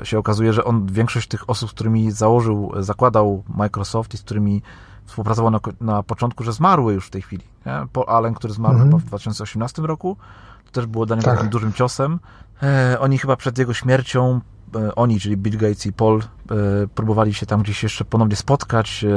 się 0.02 0.18
okazuje, 0.18 0.52
że 0.52 0.64
on 0.64 0.86
większość 0.86 1.28
tych 1.28 1.50
osób, 1.50 1.70
z 1.70 1.72
którymi 1.72 2.10
założył, 2.10 2.72
zakładał 2.76 3.42
Microsoft 3.48 4.14
i 4.14 4.16
z 4.16 4.22
którymi 4.22 4.62
współpracował 5.04 5.50
na, 5.50 5.60
na 5.80 6.02
początku, 6.02 6.44
że 6.44 6.52
zmarły 6.52 6.94
już 6.94 7.06
w 7.06 7.10
tej 7.10 7.22
chwili. 7.22 7.44
Nie? 7.66 7.86
Paul 7.92 8.06
Allen, 8.08 8.34
który 8.34 8.54
zmarł 8.54 8.74
mhm. 8.74 8.90
chyba 8.90 8.98
w 8.98 9.04
2018 9.04 9.82
roku, 9.82 10.16
to 10.64 10.72
też 10.72 10.86
było 10.86 11.06
dla 11.06 11.16
niego 11.16 11.24
tak. 11.24 11.36
takim 11.36 11.50
dużym 11.50 11.72
ciosem. 11.72 12.18
E, 12.62 12.96
oni 13.00 13.18
chyba 13.18 13.36
przed 13.36 13.58
jego 13.58 13.74
śmiercią, 13.74 14.40
e, 14.74 14.94
oni, 14.94 15.20
czyli 15.20 15.36
Bill 15.36 15.58
Gates 15.58 15.86
i 15.86 15.92
Paul, 15.92 16.20
e, 16.20 16.54
próbowali 16.94 17.34
się 17.34 17.46
tam 17.46 17.62
gdzieś 17.62 17.82
jeszcze 17.82 18.04
ponownie 18.04 18.36
spotkać. 18.36 19.04
E, 19.04 19.08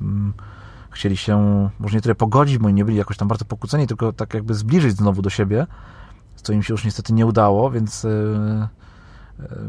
mm, 0.00 0.32
chcieli 0.90 1.16
się 1.16 1.68
może 1.78 1.96
nie 1.96 2.02
tyle 2.02 2.14
pogodzić, 2.14 2.58
bo 2.58 2.70
nie 2.70 2.84
byli 2.84 2.96
jakoś 2.96 3.16
tam 3.16 3.28
bardzo 3.28 3.44
pokłóceni, 3.44 3.86
tylko 3.86 4.12
tak 4.12 4.34
jakby 4.34 4.54
zbliżyć 4.54 4.96
znowu 4.96 5.22
do 5.22 5.30
siebie, 5.30 5.66
co 6.42 6.52
im 6.52 6.62
się 6.62 6.74
już 6.74 6.84
niestety 6.84 7.12
nie 7.12 7.26
udało, 7.26 7.70
więc 7.70 8.06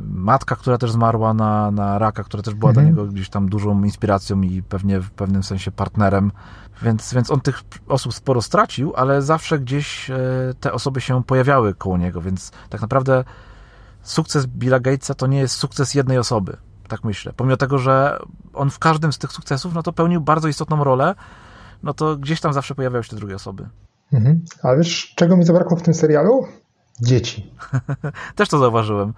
matka, 0.05 0.55
która 0.55 0.77
też 0.77 0.91
zmarła 0.91 1.33
na, 1.33 1.71
na 1.71 1.99
raka, 1.99 2.23
która 2.23 2.43
też 2.43 2.53
była 2.53 2.69
mhm. 2.69 2.85
dla 2.85 2.91
niego 2.91 3.13
gdzieś 3.13 3.29
tam 3.29 3.49
dużą 3.49 3.83
inspiracją 3.83 4.41
i 4.41 4.63
pewnie 4.63 4.99
w 4.99 5.11
pewnym 5.11 5.43
sensie 5.43 5.71
partnerem, 5.71 6.31
więc, 6.81 7.13
więc 7.13 7.31
on 7.31 7.41
tych 7.41 7.63
osób 7.87 8.13
sporo 8.13 8.41
stracił, 8.41 8.93
ale 8.95 9.21
zawsze 9.21 9.59
gdzieś 9.59 10.11
te 10.59 10.73
osoby 10.73 11.01
się 11.01 11.23
pojawiały 11.23 11.73
koło 11.75 11.97
niego, 11.97 12.21
więc 12.21 12.51
tak 12.69 12.81
naprawdę 12.81 13.23
sukces 14.01 14.45
Billa 14.45 14.79
Gatesa 14.79 15.13
to 15.13 15.27
nie 15.27 15.39
jest 15.39 15.55
sukces 15.55 15.93
jednej 15.93 16.17
osoby. 16.17 16.57
Tak 16.87 17.03
myślę. 17.03 17.33
Pomimo 17.35 17.57
tego, 17.57 17.77
że 17.77 18.19
on 18.53 18.69
w 18.69 18.79
każdym 18.79 19.13
z 19.13 19.17
tych 19.17 19.31
sukcesów, 19.31 19.73
no 19.73 19.83
to 19.83 19.93
pełnił 19.93 20.21
bardzo 20.21 20.47
istotną 20.47 20.83
rolę, 20.83 21.15
no 21.83 21.93
to 21.93 22.17
gdzieś 22.17 22.41
tam 22.41 22.53
zawsze 22.53 22.75
pojawiały 22.75 23.03
się 23.03 23.09
te 23.09 23.15
drugie 23.15 23.35
osoby. 23.35 23.69
Mhm. 24.13 24.41
Ale 24.63 24.77
wiesz, 24.77 25.13
czego 25.15 25.37
mi 25.37 25.45
zabrakło 25.45 25.77
w 25.77 25.81
tym 25.81 25.93
serialu? 25.93 26.45
Dzieci. 27.01 27.51
też 28.35 28.49
to 28.49 28.57
zauważyłem, 28.57 29.13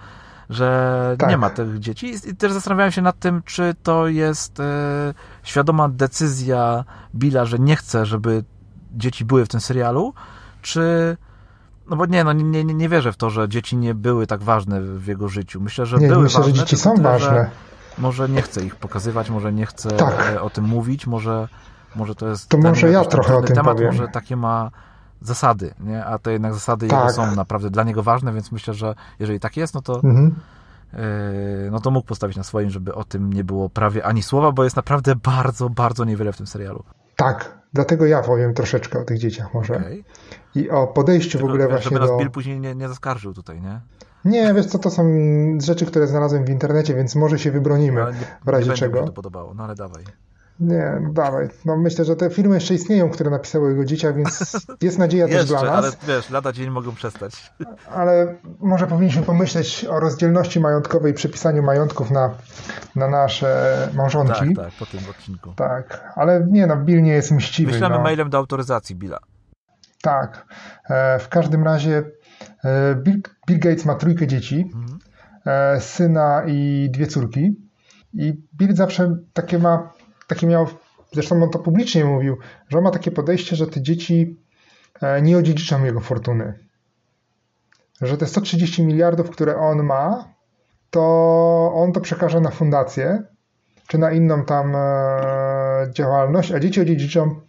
że 0.50 1.16
tak. 1.20 1.30
nie 1.30 1.38
ma 1.38 1.50
tych 1.50 1.80
dzieci. 1.80 2.16
I 2.26 2.36
też 2.36 2.52
zastanawiałem 2.52 2.92
się 2.92 3.02
nad 3.02 3.20
tym, 3.20 3.42
czy 3.46 3.76
to 3.84 4.08
jest 4.08 4.60
e, 4.60 5.14
świadoma 5.44 5.90
decyzja 5.90 6.84
Billa, 7.16 7.46
że 7.46 7.60
nie 7.60 7.76
chce, 7.76 8.06
żeby 8.06 8.44
dzieci 8.96 9.26
były 9.26 9.46
w 9.46 9.50
tym 9.50 9.60
serialu, 9.60 10.14
czy 10.62 11.18
no 11.90 11.96
bo 11.96 12.06
nie, 12.06 12.24
no 12.24 12.34
nie, 12.34 12.64
nie, 12.64 12.74
nie 12.74 12.90
wierzę 12.90 13.12
w 13.12 13.18
to, 13.18 13.30
że 13.30 13.50
dzieci 13.50 13.78
nie 13.78 13.96
były 13.96 14.28
tak 14.28 14.44
ważne 14.44 14.82
w 14.82 15.08
jego 15.08 15.30
życiu. 15.30 15.62
Myślę, 15.62 15.86
że 15.86 15.98
nie, 15.98 16.08
były 16.08 16.24
myślę, 16.24 16.40
ważne. 16.40 16.56
że 16.56 16.62
dzieci 16.62 16.78
są 16.78 16.96
tyle, 16.96 17.04
ważne. 17.04 17.50
Może 17.98 18.30
nie 18.30 18.42
chcę 18.42 18.66
ich 18.66 18.76
pokazywać, 18.76 19.30
może 19.30 19.54
nie 19.54 19.66
chcę 19.66 19.92
tak. 19.92 20.34
E, 20.34 20.42
o 20.42 20.50
tym 20.50 20.66
mówić, 20.66 21.08
może, 21.08 21.48
może 21.96 22.16
to 22.16 22.28
jest... 22.28 22.50
To 22.50 22.58
może 22.58 22.92
ja 22.92 23.06
trochę 23.06 23.38
o 23.38 23.42
tym 23.42 23.56
temat, 23.56 23.76
powiem. 23.76 23.92
Może 23.92 24.08
takie 24.08 24.36
ma 24.36 24.72
zasady, 25.28 25.74
nie? 25.80 26.06
a 26.06 26.20
to 26.20 26.32
jednak 26.32 26.54
zasady 26.54 26.88
tak. 26.88 27.00
jego 27.00 27.14
są 27.14 27.36
naprawdę 27.36 27.70
dla 27.70 27.84
niego 27.84 28.04
ważne, 28.04 28.34
więc 28.34 28.52
myślę, 28.52 28.74
że 28.74 28.96
jeżeli 29.20 29.40
tak 29.40 29.58
jest, 29.58 29.74
no 29.74 29.82
to 29.82 29.96
mhm. 29.96 30.36
yy, 30.94 31.00
no 31.72 31.80
to 31.80 31.92
mógł 31.92 32.08
postawić 32.08 32.38
na 32.38 32.44
swoim, 32.44 32.70
żeby 32.70 32.96
o 32.96 33.04
tym 33.04 33.34
nie 33.34 33.44
było 33.44 33.70
prawie 33.70 34.06
ani 34.06 34.24
słowa, 34.24 34.52
bo 34.52 34.64
jest 34.64 34.76
naprawdę 34.76 35.16
bardzo, 35.16 35.70
bardzo 35.70 36.06
niewiele 36.06 36.34
w 36.34 36.38
tym 36.38 36.48
serialu. 36.48 36.84
Tak, 37.16 37.58
dlatego 37.74 38.06
ja 38.06 38.22
powiem 38.22 38.54
troszeczkę 38.54 39.00
o 39.00 39.04
tych 39.04 39.18
dzieciach 39.18 39.54
może. 39.54 39.76
Okay. 39.76 40.04
I 40.56 40.70
o 40.70 40.88
podejściu 40.88 41.32
Tylko, 41.32 41.48
w 41.48 41.50
ogóle 41.50 41.68
właśnie 41.68 41.84
żeby 41.84 42.00
do... 42.00 42.08
nas 42.08 42.20
Bill 42.20 42.32
później 42.32 42.60
nie, 42.60 42.76
nie 42.76 42.88
zaskarżył 42.88 43.34
tutaj, 43.34 43.62
nie? 43.62 43.82
Nie, 44.26 44.54
wiesz 44.54 44.66
co, 44.66 44.80
to 44.80 44.92
są 44.92 45.04
rzeczy, 45.62 45.86
które 45.86 46.08
znalazłem 46.08 46.46
w 46.46 46.50
internecie, 46.50 46.96
więc 46.96 47.16
może 47.16 47.40
się 47.40 47.52
wybronimy 47.52 48.02
no, 48.02 48.12
nie, 48.12 48.18
w 48.46 48.48
razie 48.48 48.70
nie 48.70 48.76
czego. 48.76 49.02
Mi 49.02 49.08
to 49.08 49.14
podobało, 49.14 49.54
no 49.54 49.64
ale 49.64 49.76
dawaj. 49.76 50.04
Nie, 50.60 50.98
no 51.02 51.14
dawaj. 51.14 51.48
No 51.66 51.78
myślę, 51.78 52.06
że 52.06 52.16
te 52.16 52.30
firmy 52.30 52.56
jeszcze 52.56 52.74
istnieją, 52.74 53.10
które 53.10 53.30
napisały 53.30 53.70
jego 53.70 53.86
dzieciach, 53.86 54.16
więc 54.16 54.66
jest 54.82 54.98
nadzieja 54.98 55.28
jeszcze, 55.28 55.40
też 55.40 55.50
dla 55.50 55.64
nas. 55.64 55.72
ale 55.86 55.92
wiesz, 56.08 56.30
lada 56.30 56.52
dzień 56.52 56.70
mogą 56.70 56.96
przestać. 56.96 57.54
Ale 57.92 58.36
może 58.60 58.88
powinniśmy 58.88 59.24
pomyśleć 59.24 59.86
o 59.90 60.00
rozdzielności 60.00 60.60
majątkowej, 60.60 61.14
przepisaniu 61.14 61.64
majątków 61.64 62.12
na, 62.12 62.34
na 62.96 63.08
nasze 63.08 63.90
małżonki. 63.94 64.56
Tak, 64.56 64.66
tak, 64.66 64.74
po 64.80 64.86
tym 64.86 65.00
odcinku. 65.10 65.54
Tak, 65.56 66.14
ale 66.16 66.48
nie 66.52 66.68
no, 66.68 66.78
Bill 66.78 67.04
nie 67.04 67.14
jest 67.14 67.32
mściwy. 67.32 67.72
Wyślemy 67.72 67.96
no. 67.96 68.02
mailem 68.02 68.30
do 68.30 68.38
autoryzacji 68.38 68.96
Billa. 68.96 69.20
Tak. 70.02 70.46
E, 70.90 71.20
w 71.20 71.30
każdym 71.30 71.64
razie 71.64 72.04
e, 72.64 72.96
Bill, 72.96 73.22
Bill 73.48 73.60
Gates 73.60 73.86
ma 73.86 73.96
trójkę 73.96 74.28
dzieci, 74.28 74.72
mhm. 74.76 75.00
e, 75.46 75.82
syna 75.82 76.44
i 76.48 76.90
dwie 76.92 77.08
córki. 77.08 77.66
I 78.14 78.34
Bill 78.58 78.76
zawsze 78.76 79.18
takie 79.34 79.60
ma 79.60 79.94
takie 80.28 80.48
miał, 80.48 80.68
zresztą 81.14 81.44
on 81.44 81.50
to 81.50 81.60
publicznie 81.60 82.06
mówił, 82.06 82.38
że 82.70 82.78
on 82.78 82.84
ma 82.84 82.92
takie 82.92 83.12
podejście, 83.12 83.56
że 83.56 83.68
te 83.68 83.82
dzieci 83.82 84.40
e, 85.02 85.22
nie 85.22 85.38
odziedziczą 85.38 85.84
jego 85.84 86.00
fortuny. 86.00 86.60
Że 88.02 88.18
te 88.18 88.26
130 88.26 88.84
miliardów, 88.84 89.30
które 89.30 89.58
on 89.58 89.84
ma, 89.84 90.34
to 90.90 91.72
on 91.76 91.92
to 91.92 92.02
przekaże 92.02 92.42
na 92.42 92.52
fundację, 92.52 93.24
czy 93.88 93.98
na 93.98 94.12
inną 94.12 94.46
tam 94.46 94.76
e, 94.76 95.92
działalność, 95.92 96.52
a 96.52 96.60
dzieci 96.60 96.82
odziedziczą 96.82 97.42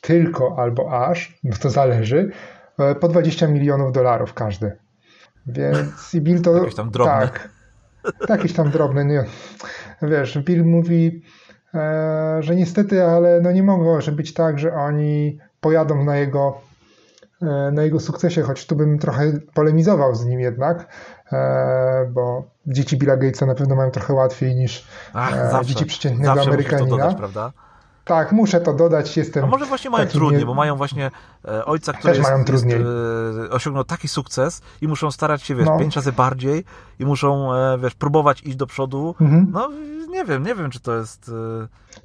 tylko 0.00 0.58
albo 0.58 1.06
aż, 1.06 1.38
no 1.44 1.56
to 1.60 1.70
zależy, 1.70 2.30
e, 2.78 2.94
po 2.94 3.08
20 3.08 3.46
milionów 3.46 3.92
dolarów 3.92 4.34
każdy. 4.34 4.76
Więc 5.46 6.14
i 6.14 6.20
Bill 6.20 6.42
to... 6.42 6.56
Jakieś 6.56 6.74
tam 6.74 6.90
drobne. 6.90 7.12
Tak, 7.12 7.48
jakieś 8.28 8.52
tam 8.52 8.70
drobne, 8.70 9.04
nie. 9.04 9.24
Wiesz, 10.02 10.38
Bill 10.38 10.64
mówi, 10.64 11.22
że 12.40 12.56
niestety, 12.56 13.04
ale 13.04 13.40
no 13.40 13.52
nie 13.52 13.62
mogło 13.62 13.98
być 14.12 14.34
tak, 14.34 14.58
że 14.58 14.72
oni 14.72 15.38
pojadą 15.60 16.04
na 16.04 16.16
jego, 16.16 16.60
e, 17.42 17.70
na 17.72 17.82
jego 17.82 18.00
sukcesie, 18.00 18.42
choć 18.42 18.66
tu 18.66 18.76
bym 18.76 18.98
trochę 18.98 19.32
polemizował 19.54 20.14
z 20.14 20.24
nim 20.24 20.40
jednak, 20.40 20.86
e, 21.32 22.10
bo 22.12 22.44
dzieci 22.66 22.96
Billa 22.96 23.16
Gatesa 23.16 23.46
na 23.46 23.54
pewno 23.54 23.76
mają 23.76 23.90
trochę 23.90 24.12
łatwiej 24.12 24.54
niż 24.54 24.86
Ach, 25.14 25.50
zawsze, 25.50 25.68
dzieci 25.68 25.86
przeciętnego 25.86 26.42
Amerykanina. 26.42 26.90
Dodać, 26.90 27.16
prawda? 27.16 27.52
Tak, 28.06 28.32
muszę 28.32 28.60
to 28.60 28.72
dodać, 28.72 29.16
jestem... 29.16 29.44
A 29.44 29.46
może 29.46 29.64
właśnie 29.64 29.90
mają 29.90 30.06
trudniej, 30.06 30.40
nie... 30.40 30.46
bo 30.46 30.54
mają 30.54 30.76
właśnie 30.76 31.10
e, 31.44 31.64
ojca, 31.64 31.92
który 31.92 32.14
Też 32.14 32.18
jest, 32.18 32.46
trudniej. 32.46 32.78
Jest, 32.78 32.90
e, 33.46 33.50
osiągnął 33.50 33.84
taki 33.84 34.08
sukces 34.08 34.62
i 34.80 34.88
muszą 34.88 35.10
starać 35.10 35.42
się, 35.42 35.54
wiesz, 35.54 35.66
no. 35.66 35.78
pięć 35.78 35.96
razy 35.96 36.12
bardziej 36.12 36.64
i 36.98 37.06
muszą, 37.06 37.54
e, 37.54 37.78
wiesz, 37.78 37.94
próbować 37.94 38.42
iść 38.42 38.56
do 38.56 38.66
przodu. 38.66 39.14
Mhm. 39.20 39.46
No, 39.52 39.70
nie 40.08 40.24
wiem, 40.24 40.42
nie 40.42 40.54
wiem, 40.54 40.70
czy 40.70 40.80
to 40.80 40.96
jest... 40.96 41.30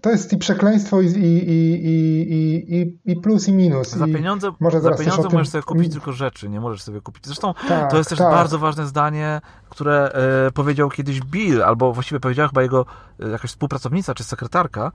To 0.01 0.09
jest 0.09 0.33
i 0.33 0.37
przekleństwo 0.37 1.01
i, 1.01 1.05
i, 1.05 1.49
i, 1.49 2.75
i, 2.75 3.11
i 3.11 3.15
plus 3.15 3.47
i 3.47 3.53
minus. 3.53 3.89
Za 3.89 4.05
pieniądze, 4.05 4.51
może 4.59 4.81
za 4.81 4.91
pieniądze 4.91 5.29
możesz 5.31 5.49
sobie 5.49 5.63
kupić 5.63 5.91
tylko 5.91 6.11
rzeczy, 6.11 6.49
nie 6.49 6.59
możesz 6.59 6.83
sobie 6.83 7.01
kupić. 7.01 7.25
Zresztą 7.25 7.53
tak, 7.67 7.91
to 7.91 7.97
jest 7.97 8.09
też 8.09 8.19
tak. 8.19 8.31
bardzo 8.31 8.59
ważne 8.59 8.87
zdanie, 8.87 9.41
które 9.69 10.11
e, 10.47 10.51
powiedział 10.51 10.89
kiedyś 10.89 11.21
Bill, 11.21 11.63
albo 11.63 11.93
właściwie 11.93 12.19
powiedziała 12.19 12.49
chyba 12.49 12.61
jego 12.61 12.85
e, 13.19 13.29
jakaś 13.29 13.51
współpracownica 13.51 14.13
czy 14.13 14.23
sekretarka, 14.23 14.91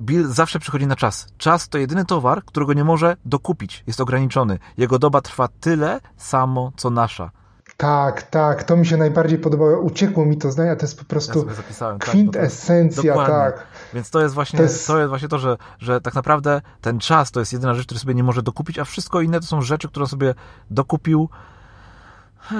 Bill 0.00 0.28
zawsze 0.28 0.58
przychodzi 0.58 0.86
na 0.86 0.96
czas. 0.96 1.26
Czas 1.38 1.68
to 1.68 1.78
jedyny 1.78 2.04
towar, 2.04 2.44
którego 2.44 2.72
nie 2.72 2.84
może 2.84 3.16
dokupić. 3.24 3.84
Jest 3.86 4.00
ograniczony. 4.00 4.58
Jego 4.76 4.98
doba 4.98 5.20
trwa 5.20 5.48
tyle 5.60 6.00
samo, 6.16 6.72
co 6.76 6.90
nasza. 6.90 7.30
Tak, 7.76 8.22
tak, 8.22 8.64
to 8.64 8.76
mi 8.76 8.86
się 8.86 8.96
najbardziej 8.96 9.38
podobało. 9.38 9.80
Uciekło 9.80 10.26
mi 10.26 10.36
to 10.36 10.50
zdanie, 10.50 10.76
to 10.76 10.82
jest 10.82 10.98
po 10.98 11.04
prostu 11.04 11.46
ja 11.80 11.98
kwintesencja, 11.98 13.14
tak, 13.14 13.26
tak. 13.26 13.66
Więc 13.94 14.10
to 14.10 14.20
jest 14.20 14.34
właśnie 14.34 14.56
to 14.56 14.62
jest... 14.62 14.86
to, 14.86 14.98
jest 14.98 15.08
właśnie 15.08 15.28
to 15.28 15.38
że, 15.38 15.56
że 15.78 16.00
tak 16.00 16.14
naprawdę 16.14 16.60
ten 16.80 16.98
czas 16.98 17.30
to 17.30 17.40
jest 17.40 17.52
jedyna 17.52 17.74
rzecz, 17.74 17.86
której 17.86 18.00
sobie 18.00 18.14
nie 18.14 18.22
może 18.22 18.42
dokupić, 18.42 18.78
a 18.78 18.84
wszystko 18.84 19.20
inne 19.20 19.40
to 19.40 19.46
są 19.46 19.62
rzeczy, 19.62 19.88
które 19.88 20.06
sobie 20.06 20.34
dokupił. 20.70 21.28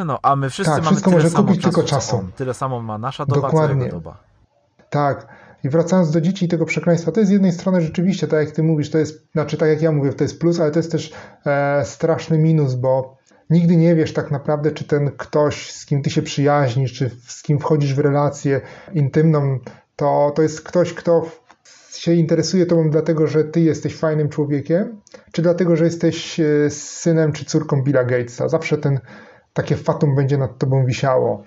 No, 0.06 0.18
a 0.22 0.36
my 0.36 0.50
wszyscy 0.50 0.72
tak, 0.72 0.84
mamy 0.84 0.90
wszystko 0.90 1.10
tyle 1.10 1.22
może 1.22 1.30
samo 1.30 1.44
kupić 1.44 1.62
czasu, 1.62 1.74
tylko 1.74 1.88
czasu. 1.88 2.28
Tyle 2.36 2.54
samo 2.54 2.82
ma 2.82 2.98
nasza 2.98 3.26
doba, 3.26 3.40
Dokładnie. 3.40 3.76
co 3.76 3.84
jego 3.84 3.96
doba. 3.96 4.16
Tak. 4.90 5.26
I 5.66 5.68
wracając 5.68 6.10
do 6.10 6.20
dzieci 6.20 6.44
i 6.44 6.48
tego 6.48 6.64
przekleństwa, 6.64 7.12
to 7.12 7.20
jest 7.20 7.28
z 7.28 7.32
jednej 7.32 7.52
strony 7.52 7.80
rzeczywiście, 7.80 8.28
tak 8.28 8.46
jak 8.46 8.54
ty 8.54 8.62
mówisz, 8.62 8.90
to 8.90 8.98
jest, 8.98 9.32
znaczy 9.32 9.56
tak 9.56 9.68
jak 9.68 9.82
ja 9.82 9.92
mówię, 9.92 10.12
to 10.12 10.24
jest 10.24 10.40
plus, 10.40 10.60
ale 10.60 10.70
to 10.70 10.78
jest 10.78 10.92
też 10.92 11.12
e, 11.46 11.84
straszny 11.84 12.38
minus, 12.38 12.74
bo 12.74 13.16
nigdy 13.50 13.76
nie 13.76 13.94
wiesz 13.94 14.12
tak 14.12 14.30
naprawdę, 14.30 14.70
czy 14.70 14.84
ten 14.84 15.10
ktoś, 15.16 15.72
z 15.72 15.86
kim 15.86 16.02
ty 16.02 16.10
się 16.10 16.22
przyjaźnisz, 16.22 16.92
czy 16.92 17.10
z 17.26 17.42
kim 17.42 17.58
wchodzisz 17.58 17.94
w 17.94 17.98
relację 17.98 18.60
intymną, 18.92 19.58
to, 19.96 20.32
to 20.36 20.42
jest 20.42 20.60
ktoś, 20.60 20.94
kto 20.94 21.30
się 21.92 22.12
interesuje 22.12 22.66
tobą 22.66 22.90
dlatego, 22.90 23.26
że 23.26 23.44
ty 23.44 23.60
jesteś 23.60 23.96
fajnym 23.96 24.28
człowiekiem, 24.28 25.00
czy 25.32 25.42
dlatego, 25.42 25.76
że 25.76 25.84
jesteś 25.84 26.40
e, 26.40 26.70
synem 26.70 27.32
czy 27.32 27.44
córką 27.44 27.82
Billa 27.82 28.04
Gatesa. 28.04 28.48
Zawsze 28.48 28.78
ten, 28.78 29.00
takie 29.52 29.76
fatum 29.76 30.14
będzie 30.14 30.38
nad 30.38 30.58
tobą 30.58 30.86
wisiało. 30.86 31.42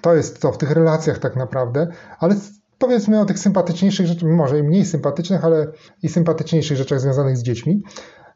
To 0.00 0.14
jest 0.14 0.40
to 0.40 0.52
w 0.52 0.58
tych 0.58 0.70
relacjach 0.70 1.18
tak 1.18 1.36
naprawdę, 1.36 1.88
ale 2.18 2.34
powiedzmy 2.82 3.20
o 3.20 3.24
tych 3.24 3.38
sympatyczniejszych 3.38 4.06
rzeczach, 4.06 4.30
może 4.30 4.58
i 4.58 4.62
mniej 4.62 4.84
sympatycznych, 4.84 5.44
ale 5.44 5.72
i 6.02 6.08
sympatyczniejszych 6.08 6.76
rzeczach 6.76 7.00
związanych 7.00 7.36
z 7.36 7.42
dziećmi. 7.42 7.82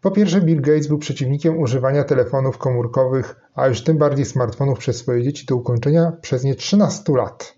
Po 0.01 0.11
pierwsze, 0.11 0.41
Bill 0.41 0.61
Gates 0.61 0.87
był 0.87 0.99
przeciwnikiem 0.99 1.59
używania 1.59 2.05
telefonów 2.05 2.59
komórkowych, 2.59 3.37
a 3.55 3.67
już 3.67 3.85
tym 3.85 3.99
bardziej 3.99 4.25
smartfonów 4.25 4.79
przez 4.79 4.97
swoje 4.97 5.23
dzieci 5.23 5.47
do 5.47 5.57
ukończenia 5.57 6.13
przez 6.21 6.45
nie 6.45 6.55
13 6.55 7.13
lat. 7.13 7.55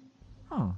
Hmm. 0.49 0.72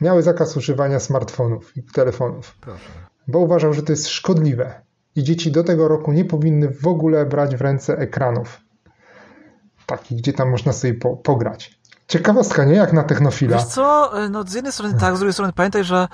Miały 0.00 0.22
zakaz 0.22 0.56
używania 0.56 1.00
smartfonów 1.00 1.76
i 1.76 1.82
telefonów, 1.82 2.56
Proszę. 2.60 2.90
bo 3.28 3.38
uważał, 3.38 3.74
że 3.74 3.82
to 3.82 3.92
jest 3.92 4.08
szkodliwe 4.08 4.82
i 5.16 5.22
dzieci 5.22 5.52
do 5.52 5.64
tego 5.64 5.88
roku 5.88 6.12
nie 6.12 6.24
powinny 6.24 6.68
w 6.68 6.86
ogóle 6.86 7.26
brać 7.26 7.56
w 7.56 7.60
ręce 7.60 7.98
ekranów, 7.98 8.60
takich, 9.86 10.18
gdzie 10.18 10.32
tam 10.32 10.50
można 10.50 10.72
sobie 10.72 10.94
po, 10.94 11.16
pograć. 11.16 11.79
Ciekawostka, 12.10 12.64
nie? 12.64 12.74
Jak 12.74 12.92
na 12.92 13.02
technofila. 13.02 13.56
Wiesz 13.56 13.66
co, 13.66 14.12
no 14.30 14.42
z 14.42 14.54
jednej 14.54 14.72
strony 14.72 14.94
tak, 14.94 15.16
z 15.16 15.18
drugiej 15.18 15.32
strony 15.32 15.52
pamiętaj, 15.52 15.84
że 15.84 16.08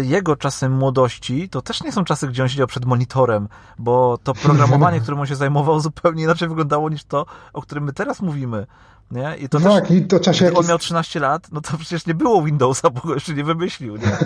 y, 0.00 0.04
jego 0.04 0.36
czasem 0.36 0.72
młodości 0.72 1.48
to 1.48 1.62
też 1.62 1.82
nie 1.82 1.92
są 1.92 2.04
czasy, 2.04 2.28
gdzie 2.28 2.42
on 2.42 2.48
siedział 2.48 2.66
przed 2.66 2.84
monitorem, 2.84 3.48
bo 3.78 4.18
to 4.22 4.34
programowanie, 4.44 5.00
którym 5.00 5.20
on 5.20 5.26
się 5.26 5.36
zajmował, 5.36 5.80
zupełnie 5.80 6.22
inaczej 6.22 6.48
wyglądało 6.48 6.90
niż 6.90 7.04
to, 7.04 7.26
o 7.52 7.62
którym 7.62 7.84
my 7.84 7.92
teraz 7.92 8.22
mówimy. 8.22 8.66
Nie? 9.10 9.36
I 9.36 9.48
to 9.48 9.60
tak, 9.60 9.88
też, 9.88 9.96
i 9.96 10.06
to 10.06 10.20
czasie 10.20 10.44
gdy 10.44 10.56
on 10.56 10.66
miał 10.66 10.78
13 10.78 11.20
lat, 11.20 11.48
no 11.52 11.60
to 11.60 11.78
przecież 11.78 12.06
nie 12.06 12.14
było 12.14 12.42
Windowsa, 12.42 12.90
bo 12.90 13.00
go 13.00 13.14
jeszcze 13.14 13.34
nie 13.34 13.44
wymyślił. 13.44 13.96
Nie, 13.96 14.16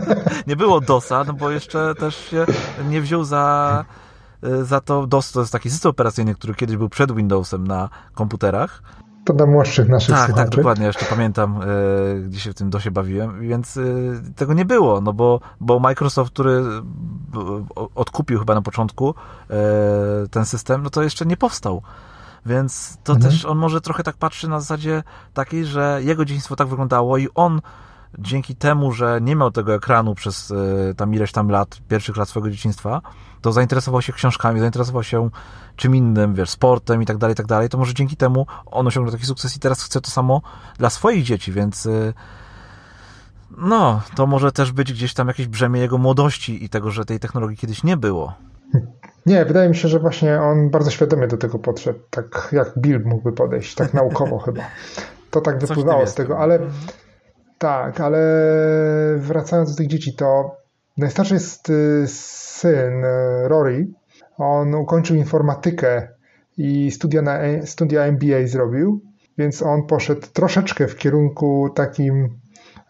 nie 0.46 0.56
było 0.56 0.80
DOSa, 0.80 1.24
no 1.24 1.32
bo 1.32 1.50
jeszcze 1.50 1.94
też 1.94 2.16
się 2.16 2.46
nie 2.88 3.00
wziął 3.00 3.24
za, 3.24 3.84
za 4.62 4.80
to 4.80 5.06
DOS, 5.06 5.32
to 5.32 5.40
jest 5.40 5.52
taki 5.52 5.70
system 5.70 5.90
operacyjny, 5.90 6.34
który 6.34 6.54
kiedyś 6.54 6.76
był 6.76 6.88
przed 6.88 7.12
Windowsem 7.12 7.66
na 7.66 7.88
komputerach. 8.14 8.82
To 9.24 9.32
dla 9.32 9.46
młodszych 9.46 9.88
naszych 9.88 10.14
Tak, 10.14 10.26
słuchaczy. 10.26 10.48
tak, 10.50 10.56
dokładnie. 10.56 10.86
Jeszcze 10.86 11.04
pamiętam, 11.06 11.60
e, 11.62 11.66
gdzie 12.20 12.40
się 12.40 12.50
w 12.50 12.54
tym 12.54 12.70
DOSie 12.70 12.90
bawiłem, 12.90 13.40
więc 13.40 13.76
e, 13.76 13.82
tego 14.36 14.54
nie 14.54 14.64
było, 14.64 15.00
no 15.00 15.12
bo, 15.12 15.40
bo 15.60 15.78
Microsoft, 15.80 16.32
który 16.32 16.62
b, 17.32 17.40
odkupił 17.94 18.38
chyba 18.38 18.54
na 18.54 18.62
początku 18.62 19.14
e, 19.50 19.54
ten 20.30 20.44
system, 20.44 20.82
no 20.82 20.90
to 20.90 21.02
jeszcze 21.02 21.26
nie 21.26 21.36
powstał. 21.36 21.82
Więc 22.46 22.98
to 23.04 23.12
Mhm. 23.12 23.32
też 23.32 23.44
on 23.44 23.58
może 23.58 23.80
trochę 23.80 24.02
tak 24.02 24.16
patrzy 24.16 24.48
na 24.48 24.60
zasadzie 24.60 25.02
takiej, 25.34 25.64
że 25.66 26.00
jego 26.02 26.24
dzieciństwo 26.24 26.56
tak 26.56 26.68
wyglądało 26.68 27.18
i 27.18 27.28
on 27.34 27.60
dzięki 28.18 28.56
temu, 28.56 28.92
że 28.92 29.18
nie 29.22 29.36
miał 29.36 29.50
tego 29.50 29.74
ekranu 29.74 30.14
przez 30.14 30.50
e, 30.90 30.94
tam 30.94 31.14
ileś 31.14 31.32
tam 31.32 31.48
lat, 31.50 31.80
pierwszych 31.88 32.16
lat 32.16 32.28
swojego 32.28 32.50
dzieciństwa, 32.50 33.00
to 33.40 33.52
zainteresował 33.52 34.02
się 34.02 34.12
książkami, 34.12 34.60
zainteresował 34.60 35.02
się 35.02 35.30
czym 35.76 35.96
innym, 35.96 36.34
wiesz, 36.34 36.50
sportem 36.50 37.02
i 37.02 37.06
tak 37.06 37.18
dalej, 37.18 37.32
i 37.32 37.36
tak 37.36 37.46
dalej, 37.46 37.68
to 37.68 37.78
może 37.78 37.94
dzięki 37.94 38.16
temu 38.16 38.46
on 38.66 38.86
osiągnął 38.86 39.12
taki 39.12 39.26
sukces 39.26 39.56
i 39.56 39.60
teraz 39.60 39.82
chce 39.82 40.00
to 40.00 40.10
samo 40.10 40.42
dla 40.78 40.90
swoich 40.90 41.24
dzieci, 41.24 41.52
więc 41.52 41.86
e, 41.86 42.12
no, 43.58 44.00
to 44.16 44.26
może 44.26 44.52
też 44.52 44.72
być 44.72 44.92
gdzieś 44.92 45.14
tam 45.14 45.28
jakieś 45.28 45.46
brzemię 45.46 45.80
jego 45.80 45.98
młodości 45.98 46.64
i 46.64 46.68
tego, 46.68 46.90
że 46.90 47.04
tej 47.04 47.20
technologii 47.20 47.56
kiedyś 47.56 47.84
nie 47.84 47.96
było. 47.96 48.34
Nie, 49.26 49.44
wydaje 49.44 49.68
mi 49.68 49.76
się, 49.76 49.88
że 49.88 49.98
właśnie 49.98 50.40
on 50.40 50.70
bardzo 50.70 50.90
świadomie 50.90 51.26
do 51.26 51.36
tego 51.36 51.58
podszedł, 51.58 51.98
tak 52.10 52.48
jak 52.52 52.78
Bill 52.78 53.02
mógłby 53.04 53.32
podejść, 53.32 53.74
tak 53.74 53.94
naukowo 53.94 54.38
chyba. 54.46 54.62
To 55.30 55.40
tak 55.40 55.58
wypływało 55.58 56.06
z 56.06 56.14
tego, 56.14 56.38
ale 56.38 56.58
tak, 57.58 58.00
ale 58.00 58.18
wracając 59.16 59.70
do 59.70 59.76
tych 59.76 59.86
dzieci, 59.86 60.14
to 60.14 60.56
najstarszy 60.98 61.34
jest 61.34 61.70
y, 61.70 62.04
syn 62.08 63.04
y, 63.04 63.48
Rory. 63.48 63.88
On 64.36 64.74
ukończył 64.74 65.16
informatykę 65.16 66.08
i 66.56 66.90
studia, 66.90 67.22
na, 67.22 67.38
studia 67.64 68.02
MBA 68.02 68.46
zrobił, 68.46 69.00
więc 69.38 69.62
on 69.62 69.86
poszedł 69.86 70.26
troszeczkę 70.32 70.88
w 70.88 70.96
kierunku 70.96 71.70
takim 71.74 72.40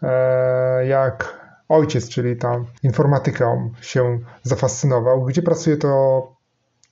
e, 0.02 0.86
jak 0.86 1.38
ojciec, 1.68 2.08
czyli 2.08 2.36
tam 2.36 2.66
informatyką 2.82 3.70
się 3.80 4.18
zafascynował. 4.42 5.24
Gdzie 5.24 5.42
pracuje 5.42 5.76
to 5.76 6.22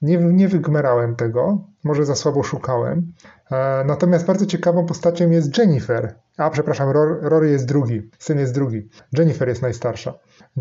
nie, 0.02 0.16
nie 0.16 0.48
wygmerałem 0.48 1.16
tego, 1.16 1.64
może 1.86 2.04
za 2.04 2.14
słabo 2.14 2.42
szukałem. 2.42 3.12
E, 3.50 3.84
natomiast 3.86 4.26
bardzo 4.26 4.46
ciekawą 4.46 4.86
postacią 4.86 5.30
jest 5.30 5.58
Jennifer. 5.58 6.14
A, 6.36 6.50
przepraszam, 6.50 6.88
Ror- 6.88 7.18
Rory 7.22 7.50
jest 7.50 7.66
drugi, 7.66 8.10
syn 8.18 8.38
jest 8.38 8.54
drugi. 8.54 8.88
Jennifer 9.18 9.48
jest 9.48 9.62
najstarsza. 9.62 10.14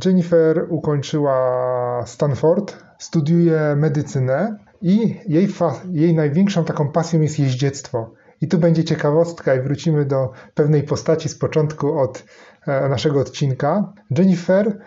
Jennifer 0.06 0.66
ukończyła 0.70 2.04
Stanford, 2.06 2.78
studiuje 3.00 3.76
medycynę 3.76 4.58
i 4.82 5.20
jej, 5.28 5.48
jej 5.92 6.16
największą 6.16 6.66
taką 6.66 6.92
pasją 6.92 7.22
jest 7.22 7.40
jeździectwo. 7.40 8.12
I 8.42 8.48
tu 8.48 8.58
będzie 8.58 8.84
ciekawostka 8.84 9.56
i 9.56 9.62
wrócimy 9.62 10.06
do 10.06 10.32
pewnej 10.54 10.84
postaci 10.84 11.30
z 11.30 11.38
początku 11.38 12.00
od 12.00 12.24
e, 12.68 12.90
naszego 12.90 13.20
odcinka. 13.20 13.94
Jennifer 14.18 14.80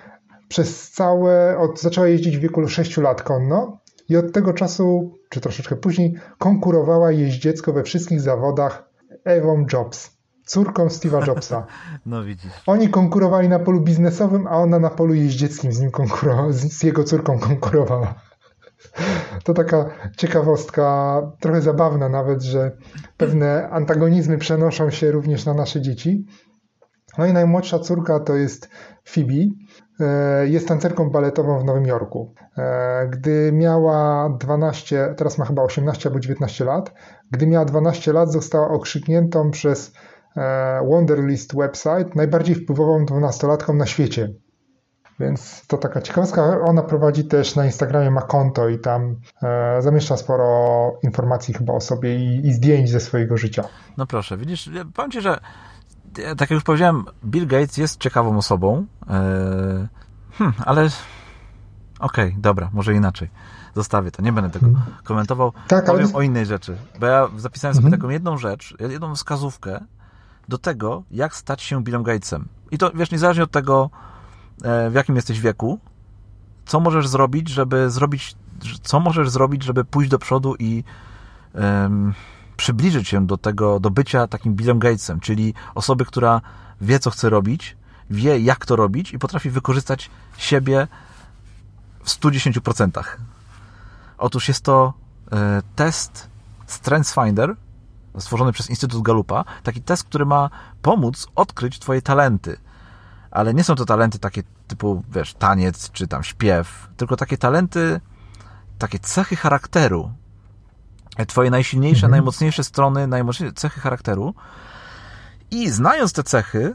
przez 0.49 0.91
całe, 0.91 1.59
od, 1.59 1.81
zaczęła 1.81 2.09
jeździć 2.09 2.37
w 2.37 2.41
wieku 2.41 2.69
6 2.69 2.97
lat 2.97 3.23
konno 3.23 3.79
i 4.09 4.17
od 4.17 4.33
tego 4.33 4.53
czasu, 4.53 5.15
czy 5.29 5.41
troszeczkę 5.41 5.77
później, 5.77 6.15
konkurowała 6.39 7.13
jeździecko 7.13 7.73
we 7.73 7.83
wszystkich 7.83 8.21
zawodach 8.21 8.91
Ewą 9.25 9.67
Jobs, 9.73 10.19
córką 10.47 10.87
Steve'a 10.87 11.29
Jobsa. 11.29 11.67
No 12.07 12.25
widzisz. 12.25 12.53
Oni 12.67 12.89
konkurowali 12.89 13.49
na 13.49 13.59
polu 13.59 13.81
biznesowym, 13.81 14.47
a 14.47 14.51
ona 14.51 14.79
na 14.79 14.91
polu 14.91 15.15
jeździeckim 15.15 15.73
z 15.73 15.81
nim 15.81 15.91
konkurowała, 15.91 16.53
z 16.53 16.83
jego 16.83 17.05
córką 17.05 17.39
konkurowała. 17.39 18.15
To 19.45 19.55
taka 19.55 19.91
ciekawostka, 20.17 21.23
trochę 21.41 21.63
zabawna 21.63 22.09
nawet, 22.09 22.43
że 22.43 22.77
pewne 23.17 23.69
antagonizmy 23.71 24.39
przenoszą 24.39 24.91
się 24.91 25.11
również 25.11 25.45
na 25.45 25.55
nasze 25.55 25.81
dzieci. 25.81 26.27
No 27.19 27.27
i 27.27 27.33
najmłodsza 27.33 27.79
córka 27.79 28.21
to 28.21 28.35
jest 28.35 28.69
Phoebe. 29.05 29.35
E, 30.01 30.49
Jest 30.49 30.69
tancerką 30.69 31.11
baletową 31.11 31.59
w 31.61 31.65
Nowym 31.65 31.87
Jorku. 31.87 32.35
E, 32.59 33.07
Gdy 33.11 33.53
miała 33.53 34.29
12, 34.41 35.15
teraz 35.17 35.39
ma 35.39 35.45
chyba 35.45 35.63
18 35.63 36.09
albo 36.09 36.21
19 36.21 36.65
lat, 36.65 36.93
gdy 37.31 37.47
miała 37.47 37.65
12 37.65 38.13
lat, 38.13 38.33
została 38.33 38.69
okrzykniętą 38.69 39.51
przez 39.51 39.93
e, 40.37 40.81
Wonderlist 40.89 41.57
website 41.57 42.11
najbardziej 42.15 42.55
wpływową 42.55 43.05
12-latką 43.05 43.75
na 43.75 43.87
świecie. 43.87 44.35
Więc 45.21 45.67
to 45.67 45.79
taka 45.79 46.01
ciekawostka. 46.03 46.61
Ona 46.61 46.83
prowadzi 46.83 47.25
też 47.25 47.57
na 47.57 47.65
Instagramie 47.65 48.11
ma 48.11 48.23
konto 48.23 48.69
i 48.69 48.79
tam 48.79 49.17
e, 49.43 49.83
zamieszcza 49.83 50.17
sporo 50.17 50.99
informacji 51.03 51.55
chyba 51.55 51.73
o 51.73 51.81
sobie 51.81 52.17
i, 52.17 52.47
i 52.47 52.53
zdjęć 52.53 52.91
ze 52.91 53.01
swojego 53.01 53.37
życia. 53.37 53.65
No 53.97 54.07
proszę, 54.07 54.37
widzisz, 54.37 54.71
powiem 54.95 55.11
Ci, 55.11 55.21
że 55.21 55.39
tak 56.13 56.41
jak 56.41 56.51
już 56.51 56.63
powiedziałem, 56.63 57.05
Bill 57.25 57.47
Gates 57.47 57.77
jest 57.77 58.01
ciekawą 58.01 58.39
osobą, 58.39 58.87
yy, 59.01 59.89
hmm, 60.33 60.55
ale 60.67 60.89
okej, 62.01 62.35
dobra, 62.39 62.71
może 62.73 62.95
inaczej. 62.95 63.31
Zostawię 63.75 64.11
to, 64.11 64.23
nie 64.23 64.33
będę 64.33 64.51
tego 64.51 64.67
komentował. 65.05 65.53
Tak, 65.69 65.89
ale- 65.89 65.99
Powiem 65.99 66.17
o 66.17 66.23
innej 66.23 66.47
rzeczy, 66.47 66.77
bo 67.01 67.07
ja 67.07 67.29
zapisałem 67.37 67.75
sobie 67.75 67.87
Mhm. 67.87 68.01
taką 68.01 68.11
jedną 68.11 68.39
rzecz, 68.39 68.75
jedną 68.81 69.15
wskazówkę 69.15 69.81
do 70.49 70.59
tego, 70.59 71.03
jak 71.11 71.37
stać 71.37 71.63
się 71.63 71.83
Billem 71.85 72.03
Gatesem. 72.03 72.49
I 72.71 72.79
to, 72.79 72.91
wiesz, 72.95 73.11
niezależnie 73.11 73.43
od 73.45 73.51
tego, 73.51 73.91
e, 74.65 74.91
w 74.91 74.95
jakim 74.95 75.17
jesteś 75.17 75.41
wieku, 75.41 75.79
co 76.67 76.81
możesz 76.81 77.09
zrobić, 77.09 77.49
żeby 77.49 77.91
zrobić, 77.91 78.37
co 78.83 79.01
możesz 79.01 79.31
zrobić, 79.31 79.63
żeby 79.63 79.85
pójść 79.85 80.11
do 80.11 80.19
przodu 80.19 80.55
i 80.59 80.85
em, 81.55 82.15
przybliżyć 82.59 83.09
się 83.09 83.27
do 83.27 83.37
tego, 83.37 83.81
do 83.81 83.91
bycia 83.91 84.27
takim 84.27 84.55
Billem 84.55 84.79
Gatesem, 84.79 85.21
czyli 85.21 85.55
osoby, 85.75 86.05
która 86.05 86.41
wie, 86.81 86.99
co 86.99 87.11
chce 87.11 87.31
robić, 87.31 87.77
wie, 88.11 88.39
jak 88.39 88.67
to 88.67 88.77
robić 88.77 89.13
i 89.13 89.19
potrafi 89.19 89.51
wykorzystać 89.51 90.11
siebie 90.37 90.89
w 92.05 92.09
110%. 92.09 93.05
Otóż 94.19 94.49
jest 94.49 94.65
to 94.65 94.93
e, 95.33 95.63
test 95.77 96.29
StrengthsFinder, 96.67 97.57
stworzony 98.19 98.53
przez 98.53 98.71
Instytut 98.71 99.03
Galupa, 99.03 99.45
taki 99.63 99.83
test, 99.83 100.05
który 100.05 100.27
ma 100.27 100.51
pomóc 100.83 101.27
odkryć 101.35 101.79
twoje 101.79 102.03
talenty. 102.03 102.57
Ale 103.31 103.55
nie 103.55 103.65
są 103.65 103.75
to 103.75 103.85
talenty 103.85 104.19
takie 104.19 104.43
typu, 104.67 105.03
wiesz, 105.13 105.35
taniec 105.35 105.91
czy 105.91 106.09
tam 106.09 106.25
śpiew, 106.25 106.89
tylko 106.97 107.17
takie 107.17 107.39
talenty, 107.39 108.01
takie 108.79 108.99
cechy 108.99 109.37
charakteru, 109.37 110.13
twoje 111.27 111.51
najsilniejsze, 111.51 112.07
Mhm. 112.07 112.11
najmocniejsze 112.11 112.65
strony, 112.65 113.07
najmocniejsze 113.07 113.55
cechy 113.55 113.81
charakteru 113.81 114.35
i 115.51 115.71
znając 115.71 116.13
te 116.13 116.23
cechy, 116.23 116.75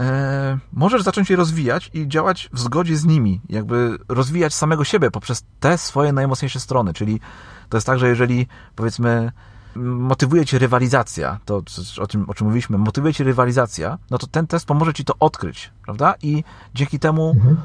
e, 0.00 0.58
możesz 0.72 1.02
zacząć 1.02 1.30
je 1.30 1.36
rozwijać 1.36 1.90
i 1.94 2.08
działać 2.08 2.50
w 2.52 2.58
zgodzie 2.60 2.96
z 2.96 3.04
nimi, 3.04 3.40
jakby 3.48 3.98
rozwijać 4.08 4.54
samego 4.54 4.84
siebie 4.84 5.10
poprzez 5.10 5.44
te 5.60 5.78
swoje 5.78 6.12
najmocniejsze 6.12 6.60
strony, 6.60 6.92
czyli 6.94 7.20
to 7.68 7.76
jest 7.76 7.86
tak, 7.86 7.98
że 7.98 8.08
jeżeli 8.08 8.46
powiedzmy 8.76 9.32
motywuje 9.76 10.46
cię 10.46 10.58
rywalizacja, 10.58 11.38
to 11.44 11.62
o 12.00 12.06
czym, 12.06 12.30
o 12.30 12.34
czym 12.34 12.46
mówiliśmy, 12.46 12.78
motywuje 12.78 13.14
cię 13.14 13.24
rywalizacja, 13.24 13.98
no 14.10 14.18
to 14.18 14.26
ten 14.26 14.46
test 14.46 14.66
pomoże 14.66 14.94
ci 14.94 15.04
to 15.04 15.14
odkryć, 15.20 15.70
prawda? 15.84 16.14
I 16.22 16.44
dzięki 16.74 16.98
temu, 16.98 17.32
Mhm. 17.36 17.56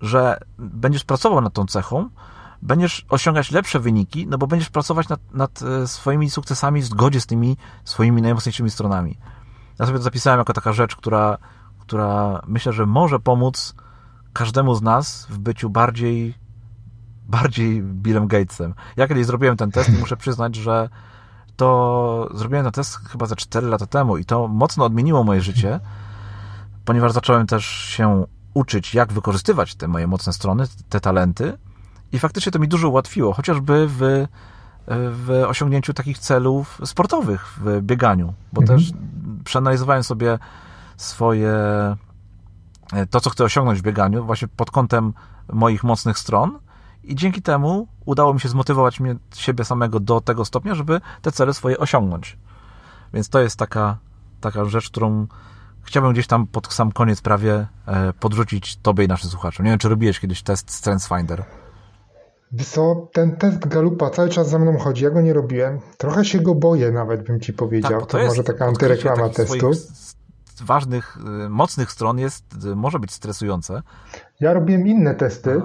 że 0.00 0.38
będziesz 0.58 1.04
pracował 1.04 1.40
nad 1.40 1.52
tą 1.52 1.66
cechą, 1.66 2.08
będziesz 2.66 3.06
osiągać 3.08 3.50
lepsze 3.50 3.80
wyniki, 3.80 4.26
no 4.26 4.38
bo 4.38 4.46
będziesz 4.46 4.70
pracować 4.70 5.08
nad, 5.08 5.20
nad 5.34 5.62
e, 5.62 5.86
swoimi 5.86 6.30
sukcesami 6.30 6.82
w 6.82 6.84
zgodzie 6.84 7.20
z 7.20 7.26
tymi 7.26 7.56
swoimi 7.84 8.22
najmocniejszymi 8.22 8.70
stronami. 8.70 9.18
Ja 9.78 9.86
sobie 9.86 9.98
to 9.98 10.04
zapisałem 10.04 10.38
jako 10.38 10.52
taka 10.52 10.72
rzecz, 10.72 10.96
która, 10.96 11.38
która 11.78 12.40
myślę, 12.46 12.72
że 12.72 12.86
może 12.86 13.20
pomóc 13.20 13.74
każdemu 14.32 14.74
z 14.74 14.82
nas 14.82 15.26
w 15.30 15.38
byciu 15.38 15.70
bardziej 15.70 16.34
bardziej 17.28 17.82
Billem 17.82 18.26
Gatesem. 18.26 18.74
Ja 18.96 19.08
kiedyś 19.08 19.26
zrobiłem 19.26 19.56
ten 19.56 19.70
test 19.70 19.88
i 19.88 19.92
muszę 19.92 20.16
przyznać, 20.16 20.54
że 20.54 20.88
to 21.56 22.28
zrobiłem 22.34 22.64
ten 22.64 22.72
test 22.72 22.96
chyba 22.96 23.26
za 23.26 23.36
4 23.36 23.66
lata 23.66 23.86
temu 23.86 24.16
i 24.16 24.24
to 24.24 24.48
mocno 24.48 24.84
odmieniło 24.84 25.24
moje 25.24 25.40
życie, 25.40 25.80
ponieważ 26.84 27.12
zacząłem 27.12 27.46
też 27.46 27.66
się 27.66 28.24
uczyć, 28.54 28.94
jak 28.94 29.12
wykorzystywać 29.12 29.74
te 29.74 29.88
moje 29.88 30.06
mocne 30.06 30.32
strony, 30.32 30.64
te 30.88 31.00
talenty 31.00 31.58
i 32.12 32.18
faktycznie 32.18 32.52
to 32.52 32.58
mi 32.58 32.68
dużo 32.68 32.88
ułatwiło, 32.88 33.32
chociażby 33.32 33.86
w, 33.88 34.26
w 34.88 35.44
osiągnięciu 35.48 35.94
takich 35.94 36.18
celów 36.18 36.80
sportowych, 36.84 37.46
w 37.60 37.82
bieganiu, 37.82 38.34
bo 38.52 38.60
Mhm. 38.60 38.78
też 38.78 38.92
przeanalizowałem 39.44 40.04
sobie 40.04 40.38
swoje, 40.96 41.52
e, 42.92 43.06
to 43.10 43.20
co 43.20 43.30
chcę 43.30 43.44
osiągnąć 43.44 43.78
w 43.78 43.82
bieganiu, 43.82 44.24
właśnie 44.24 44.48
pod 44.48 44.70
kątem 44.70 45.12
moich 45.52 45.84
mocnych 45.84 46.18
stron 46.18 46.58
i 47.04 47.14
dzięki 47.14 47.42
temu 47.42 47.88
udało 48.04 48.34
mi 48.34 48.40
się 48.40 48.48
zmotywować 48.48 49.00
mnie, 49.00 49.16
siebie 49.34 49.64
samego 49.64 50.00
do 50.00 50.20
tego 50.20 50.44
stopnia, 50.44 50.74
żeby 50.74 51.00
te 51.22 51.32
cele 51.32 51.54
swoje 51.54 51.78
osiągnąć. 51.78 52.38
Więc 53.14 53.28
to 53.28 53.40
jest 53.40 53.56
taka, 53.58 53.96
taka 54.40 54.64
rzecz, 54.64 54.90
którą 54.90 55.26
chciałbym 55.82 56.12
gdzieś 56.12 56.26
tam 56.26 56.46
pod 56.46 56.72
sam 56.72 56.92
koniec 56.92 57.20
prawie 57.20 57.66
e, 57.86 58.12
podrzucić 58.12 58.76
tobie 58.76 59.04
i 59.04 59.08
naszym 59.08 59.30
słuchaczom. 59.30 59.64
Nie 59.64 59.70
wiem, 59.70 59.78
czy 59.78 59.88
robiłeś 59.88 60.20
kiedyś 60.20 60.42
test 60.42 60.70
StrengthsFinder. 60.70 61.38
Wiesz 61.38 61.65
co, 62.64 63.08
ten 63.12 63.36
test 63.36 63.68
Galupa 63.68 64.10
cały 64.10 64.28
czas 64.28 64.48
za 64.48 64.58
mną 64.58 64.78
chodzi, 64.78 65.04
ja 65.04 65.10
go 65.10 65.20
nie 65.20 65.32
robiłem. 65.32 65.80
Trochę 65.96 66.24
się 66.24 66.40
go 66.40 66.54
boję 66.54 66.92
nawet, 66.92 67.22
bym 67.22 67.40
ci 67.40 67.52
powiedział. 67.52 68.00
Tak, 68.00 68.10
to, 68.10 68.18
to 68.18 68.26
może 68.26 68.44
taka 68.44 68.64
antyreklama 68.66 69.28
testu. 69.28 69.70
ważnych, 70.64 71.16
y, 71.46 71.48
mocnych 71.48 71.92
stron 71.92 72.18
jest, 72.18 72.44
y, 72.64 72.76
może 72.76 72.98
być 72.98 73.12
stresujące. 73.12 73.82
Ja 74.40 74.52
robiłem 74.52 74.86
inne 74.86 75.14
testy 75.14 75.62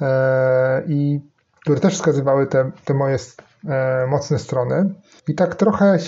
e, 0.00 0.82
i 0.88 1.20
które 1.66 1.80
też 1.80 1.94
wskazywały 1.94 2.46
te, 2.46 2.70
te 2.84 2.94
moje 2.94 3.16
e, 3.68 4.06
mocne 4.06 4.38
strony 4.38 4.94
i 5.28 5.34
tak 5.34 5.54
trochę 5.54 5.98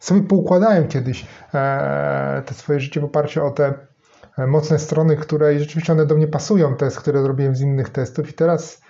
sobie 0.00 0.22
poukładałem 0.22 0.88
kiedyś 0.88 1.26
e, 1.54 2.42
te 2.46 2.54
swoje 2.54 2.80
życie 2.80 3.00
w 3.00 3.04
oparciu 3.04 3.46
o 3.46 3.50
te 3.50 3.74
e, 4.38 4.46
mocne 4.46 4.78
strony, 4.78 5.16
które 5.16 5.58
rzeczywiście 5.58 5.92
one 5.92 6.06
do 6.06 6.14
mnie 6.14 6.28
pasują, 6.28 6.76
te, 6.76 6.90
które 6.90 7.22
zrobiłem 7.22 7.56
z 7.56 7.60
innych 7.60 7.90
testów 7.90 8.30
i 8.30 8.32
teraz 8.32 8.80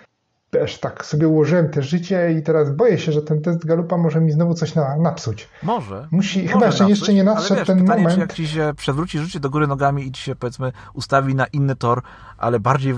też 0.51 0.79
tak 0.79 1.05
sobie 1.05 1.27
ułożyłem 1.27 1.69
te 1.69 1.81
życie 1.81 2.31
i 2.31 2.43
teraz 2.43 2.75
boję 2.75 2.97
się, 2.97 3.11
że 3.11 3.21
ten 3.21 3.41
test 3.41 3.65
Galupa 3.65 3.97
może 3.97 4.21
mi 4.21 4.31
znowu 4.31 4.53
coś 4.53 4.75
na, 4.75 4.97
napsuć. 4.97 5.49
Może. 5.63 6.07
Musi, 6.11 6.43
może 6.53 6.71
chyba 6.71 6.89
jeszcze, 6.89 7.13
nie 7.13 7.23
nadszedł 7.23 7.55
wiesz, 7.55 7.67
ten 7.67 7.79
pytanie, 7.79 8.01
moment. 8.01 8.15
Czy 8.15 8.19
jak 8.19 8.33
ci 8.33 8.47
się 8.47 8.73
przewróci 8.77 9.19
życie 9.19 9.39
do 9.39 9.49
góry 9.49 9.67
nogami 9.67 10.07
i 10.07 10.11
ci 10.11 10.23
się 10.23 10.35
powiedzmy 10.35 10.71
ustawi 10.93 11.35
na 11.35 11.45
inny 11.45 11.75
tor, 11.75 12.01
ale 12.37 12.59
bardziej 12.59 12.95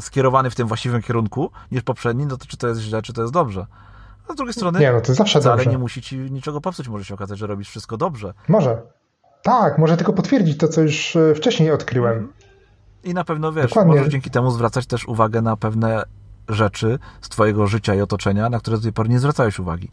skierowany 0.00 0.50
w 0.50 0.54
tym 0.54 0.68
właściwym 0.68 1.02
kierunku 1.02 1.50
niż 1.72 1.82
poprzedni, 1.82 2.26
no 2.26 2.36
to 2.36 2.46
czy 2.46 2.56
to 2.56 2.68
jest 2.68 2.80
źle, 2.80 3.02
czy 3.02 3.12
to 3.12 3.20
jest 3.20 3.32
dobrze. 3.32 3.66
A 4.28 4.32
z 4.32 4.36
drugiej 4.36 4.54
strony 4.54 4.80
nie, 4.80 4.92
no 4.92 5.00
to 5.00 5.14
zawsze 5.14 5.40
wcale 5.40 5.56
dobrze. 5.56 5.70
nie 5.70 5.78
musi 5.78 6.02
ci 6.02 6.18
niczego 6.18 6.60
popsuć. 6.60 6.88
Może 6.88 7.04
się 7.04 7.14
okazać, 7.14 7.38
że 7.38 7.46
robisz 7.46 7.68
wszystko 7.68 7.96
dobrze. 7.96 8.34
Może. 8.48 8.82
Tak, 9.42 9.78
może 9.78 9.96
tylko 9.96 10.12
potwierdzić 10.12 10.58
to, 10.58 10.68
co 10.68 10.80
już 10.80 11.16
e, 11.16 11.34
wcześniej 11.34 11.70
odkryłem. 11.70 12.32
I 13.04 13.14
na 13.14 13.24
pewno 13.24 13.52
wiesz, 13.52 13.68
Dokładnie. 13.68 13.94
możesz 13.94 14.08
dzięki 14.08 14.30
temu 14.30 14.50
zwracać 14.50 14.86
też 14.86 15.08
uwagę 15.08 15.42
na 15.42 15.56
pewne 15.56 16.02
rzeczy 16.52 16.98
z 17.20 17.28
twojego 17.28 17.66
życia 17.66 17.94
i 17.94 18.00
otoczenia, 18.00 18.50
na 18.50 18.58
które 18.58 18.76
do 18.76 18.82
tej 18.82 18.92
pory 18.92 19.08
nie 19.08 19.18
zwracałeś 19.18 19.58
uwagi. 19.58 19.90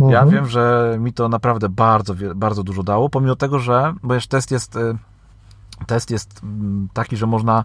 Mhm. 0.00 0.10
Ja 0.10 0.26
wiem, 0.26 0.46
że 0.48 0.96
mi 1.00 1.12
to 1.12 1.28
naprawdę 1.28 1.68
bardzo, 1.68 2.14
bardzo 2.34 2.62
dużo 2.62 2.82
dało, 2.82 3.08
pomimo 3.08 3.36
tego, 3.36 3.58
że, 3.58 3.94
bo 4.02 4.14
jeszcze 4.14 4.28
test 4.28 4.50
jest, 4.50 4.76
e, 4.76 4.96
test 5.86 6.10
jest 6.10 6.40
mm, 6.42 6.88
taki, 6.92 7.16
że 7.16 7.26
można 7.26 7.64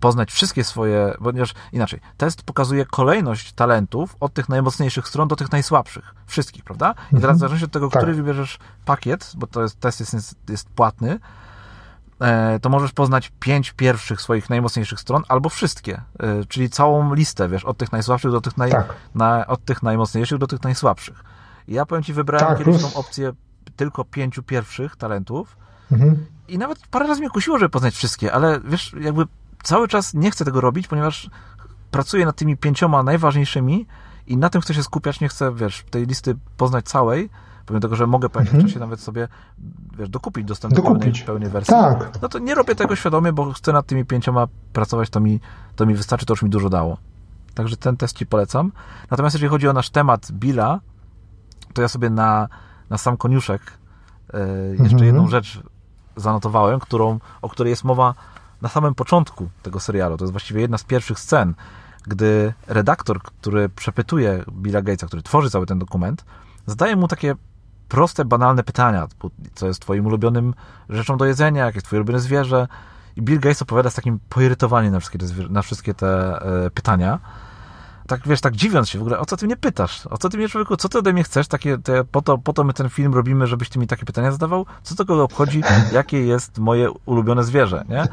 poznać 0.00 0.32
wszystkie 0.32 0.64
swoje, 0.64 1.14
ponieważ 1.24 1.54
inaczej, 1.72 2.00
test 2.16 2.42
pokazuje 2.42 2.86
kolejność 2.86 3.52
talentów 3.52 4.16
od 4.20 4.34
tych 4.34 4.48
najmocniejszych 4.48 5.08
stron 5.08 5.28
do 5.28 5.36
tych 5.36 5.52
najsłabszych. 5.52 6.14
Wszystkich, 6.26 6.64
prawda? 6.64 6.90
I 6.90 6.94
teraz 6.94 7.14
mhm. 7.14 7.36
w 7.36 7.38
zależności 7.38 7.64
od 7.64 7.72
tego, 7.72 7.88
tak. 7.88 8.02
który 8.02 8.14
wybierzesz 8.14 8.58
pakiet, 8.84 9.32
bo 9.36 9.46
to 9.46 9.62
jest, 9.62 9.80
test 9.80 10.00
jest, 10.00 10.36
jest 10.48 10.68
płatny, 10.68 11.18
to 12.62 12.68
możesz 12.68 12.92
poznać 12.92 13.32
pięć 13.40 13.72
pierwszych 13.72 14.20
swoich 14.20 14.50
najmocniejszych 14.50 15.00
stron, 15.00 15.22
albo 15.28 15.48
wszystkie, 15.48 16.00
e, 16.20 16.44
czyli 16.44 16.70
całą 16.70 17.14
listę, 17.14 17.48
wiesz, 17.48 17.64
od 17.64 17.78
tych 17.78 17.92
najsłabszych 17.92 18.30
do 18.30 18.40
tych, 18.40 18.56
naj, 18.56 18.70
tak. 18.70 18.94
na, 19.14 19.46
od 19.46 19.64
tych 19.64 19.82
najmocniejszych 19.82 20.38
do 20.38 20.46
tych 20.46 20.62
najsłabszych. 20.62 21.24
I 21.68 21.74
ja 21.74 21.86
powiem 21.86 22.02
Ci, 22.04 22.12
wybrałem 22.12 22.48
tak, 22.48 22.58
kiedyś 22.58 22.80
plus... 22.80 22.92
tą 22.92 23.00
opcję 23.00 23.32
tylko 23.76 24.04
pięciu 24.04 24.42
pierwszych 24.42 24.96
talentów 24.96 25.56
mhm. 25.92 26.26
i 26.48 26.58
nawet 26.58 26.78
parę 26.90 27.06
razy 27.06 27.20
mnie 27.20 27.30
kusiło, 27.30 27.58
żeby 27.58 27.68
poznać 27.68 27.94
wszystkie, 27.94 28.32
ale 28.32 28.60
wiesz, 28.60 28.94
jakby 29.00 29.24
cały 29.62 29.88
czas 29.88 30.14
nie 30.14 30.30
chcę 30.30 30.44
tego 30.44 30.60
robić, 30.60 30.88
ponieważ 30.88 31.30
pracuję 31.90 32.26
nad 32.26 32.36
tymi 32.36 32.56
pięcioma 32.56 33.02
najważniejszymi 33.02 33.86
i 34.26 34.36
na 34.36 34.50
tym 34.50 34.60
chcę 34.60 34.74
się 34.74 34.82
skupiać, 34.82 35.20
nie 35.20 35.28
chcę, 35.28 35.54
wiesz, 35.54 35.84
tej 35.90 36.06
listy 36.06 36.36
poznać 36.56 36.84
całej, 36.84 37.30
pomimo 37.66 37.80
tego, 37.80 37.96
że 37.96 38.06
mogę 38.06 38.28
po 38.28 38.38
jakimś 38.38 38.54
mhm. 38.54 38.68
czasie 38.68 38.80
nawet 38.80 39.00
sobie, 39.00 39.28
wiesz, 39.98 40.08
dokupić 40.08 40.44
dostęp 40.44 40.74
do 40.74 40.82
pełnej, 40.82 41.12
pełnej 41.26 41.50
wersji. 41.50 41.74
Tak. 41.74 42.22
No 42.22 42.28
to 42.28 42.38
nie 42.38 42.54
robię 42.54 42.74
tego 42.74 42.96
świadomie, 42.96 43.32
bo 43.32 43.52
chcę 43.52 43.72
nad 43.72 43.86
tymi 43.86 44.04
pięcioma 44.04 44.46
pracować, 44.72 45.10
to 45.10 45.20
mi, 45.20 45.40
to 45.76 45.86
mi 45.86 45.94
wystarczy, 45.94 46.26
to 46.26 46.32
już 46.32 46.42
mi 46.42 46.50
dużo 46.50 46.68
dało. 46.68 46.96
Także 47.54 47.76
ten 47.76 47.96
test 47.96 48.16
Ci 48.16 48.26
polecam. 48.26 48.72
Natomiast 49.10 49.34
jeżeli 49.34 49.50
chodzi 49.50 49.68
o 49.68 49.72
nasz 49.72 49.90
temat 49.90 50.32
Billa, 50.32 50.80
to 51.74 51.82
ja 51.82 51.88
sobie 51.88 52.10
na, 52.10 52.48
na 52.90 52.98
sam 52.98 53.16
koniuszek 53.16 53.62
e, 54.34 54.38
jeszcze 54.68 54.84
mhm. 54.84 55.04
jedną 55.04 55.28
rzecz 55.28 55.62
zanotowałem, 56.16 56.80
którą, 56.80 57.18
o 57.42 57.48
której 57.48 57.70
jest 57.70 57.84
mowa 57.84 58.14
na 58.62 58.68
samym 58.68 58.94
początku 58.94 59.48
tego 59.62 59.80
serialu. 59.80 60.16
To 60.16 60.24
jest 60.24 60.32
właściwie 60.32 60.60
jedna 60.60 60.78
z 60.78 60.84
pierwszych 60.84 61.20
scen, 61.20 61.54
gdy 62.06 62.52
redaktor, 62.66 63.22
który 63.22 63.68
przepytuje 63.68 64.44
Billa 64.52 64.82
Gatesa, 64.82 65.06
który 65.06 65.22
tworzy 65.22 65.50
cały 65.50 65.66
ten 65.66 65.78
dokument, 65.78 66.24
zadaje 66.66 66.96
mu 66.96 67.08
takie 67.08 67.34
proste, 67.88 68.24
banalne 68.24 68.62
pytania, 68.62 69.06
co 69.54 69.66
jest 69.66 69.80
twoim 69.80 70.06
ulubionym 70.06 70.54
rzeczą 70.88 71.16
do 71.16 71.24
jedzenia, 71.24 71.64
jakie 71.64 71.76
jest 71.76 71.86
twoje 71.86 72.00
ulubione 72.00 72.20
zwierzę. 72.20 72.68
I 73.16 73.22
Bill 73.22 73.40
Gates 73.40 73.62
opowiada 73.62 73.90
z 73.90 73.94
takim 73.94 74.18
poirytowaniem 74.28 74.92
na 74.92 75.00
wszystkie 75.00 75.18
te, 75.18 75.26
na 75.50 75.62
wszystkie 75.62 75.94
te 75.94 76.40
e, 76.66 76.70
pytania 76.70 77.18
tak 78.06 78.28
wiesz, 78.28 78.40
tak 78.40 78.56
dziwiąc 78.56 78.88
się 78.88 78.98
w 78.98 79.02
ogóle, 79.02 79.18
o 79.18 79.26
co 79.26 79.36
ty 79.36 79.46
mnie 79.46 79.56
pytasz? 79.56 80.06
O 80.06 80.18
co 80.18 80.28
ty 80.28 80.36
mnie 80.36 80.48
człowieku, 80.48 80.76
co 80.76 80.88
ty 80.88 80.98
ode 80.98 81.12
mnie 81.12 81.24
chcesz? 81.24 81.48
Takie, 81.48 81.78
te, 81.78 82.04
po, 82.04 82.22
to, 82.22 82.38
po 82.38 82.52
to 82.52 82.64
my 82.64 82.72
ten 82.72 82.88
film 82.88 83.14
robimy, 83.14 83.46
żebyś 83.46 83.68
ty 83.68 83.78
mi 83.78 83.86
takie 83.86 84.04
pytania 84.04 84.32
zadawał? 84.32 84.66
Co 84.82 84.94
to 84.94 85.04
kogo 85.04 85.24
obchodzi, 85.24 85.62
jakie 85.92 86.26
jest 86.26 86.58
moje 86.58 86.90
ulubione 86.90 87.44
zwierzę, 87.44 87.84
nie? 87.88 88.04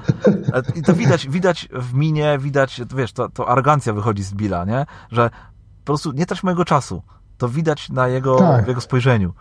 I 0.75 0.81
to 0.81 0.93
widać, 0.93 1.27
widać 1.27 1.69
w 1.71 1.93
minie, 1.93 2.37
widać, 2.39 2.81
wiesz, 2.95 3.13
to, 3.13 3.29
to 3.29 3.49
arogancja 3.49 3.93
wychodzi 3.93 4.23
z 4.23 4.33
Billa, 4.33 4.65
nie? 4.65 4.85
Że 5.11 5.29
po 5.29 5.85
prostu 5.85 6.11
nie 6.11 6.25
trać 6.25 6.43
mojego 6.43 6.65
czasu. 6.65 7.03
To 7.37 7.49
widać 7.49 7.89
na 7.89 8.07
jego, 8.07 8.37
tak. 8.37 8.65
w 8.65 8.67
jego 8.67 8.81
spojrzeniu. 8.81 9.33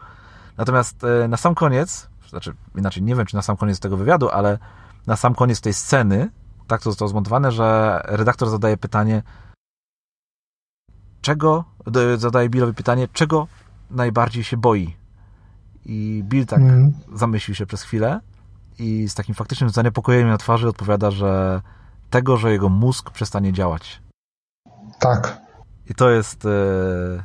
Natomiast 0.56 1.04
e, 1.04 1.28
na 1.28 1.36
sam 1.36 1.54
koniec, 1.54 2.08
znaczy 2.28 2.54
inaczej, 2.76 3.02
nie 3.02 3.14
wiem, 3.14 3.26
czy 3.26 3.36
na 3.36 3.42
sam 3.42 3.56
koniec 3.56 3.80
tego 3.80 3.96
wywiadu, 3.96 4.30
ale 4.30 4.58
na 5.06 5.16
sam 5.16 5.34
koniec 5.34 5.60
tej 5.60 5.74
sceny, 5.74 6.30
tak 6.66 6.82
to 6.82 6.90
zostało 6.90 7.08
zmontowane, 7.08 7.52
że 7.52 8.00
redaktor 8.04 8.50
zadaje 8.50 8.76
pytanie, 8.76 9.22
czego, 11.20 11.64
zadaje 12.16 12.48
Billowi 12.48 12.74
pytanie, 12.74 13.08
czego 13.12 13.46
najbardziej 13.90 14.44
się 14.44 14.56
boi. 14.56 14.96
I 15.84 16.22
Bill 16.24 16.46
tak 16.46 16.60
mm. 16.60 16.92
zamyślił 17.14 17.54
się 17.54 17.66
przez 17.66 17.82
chwilę 17.82 18.20
i 18.78 19.08
z 19.08 19.14
takim 19.14 19.34
faktycznym 19.34 19.70
zaniepokojeniem 19.70 20.28
na 20.28 20.38
twarzy 20.38 20.68
odpowiada, 20.68 21.10
że 21.10 21.60
tego, 22.10 22.36
że 22.36 22.52
jego 22.52 22.68
mózg 22.68 23.10
przestanie 23.10 23.52
działać. 23.52 24.02
Tak. 24.98 25.40
I 25.90 25.94
to 25.94 26.10
jest 26.10 26.44
e, 26.46 27.22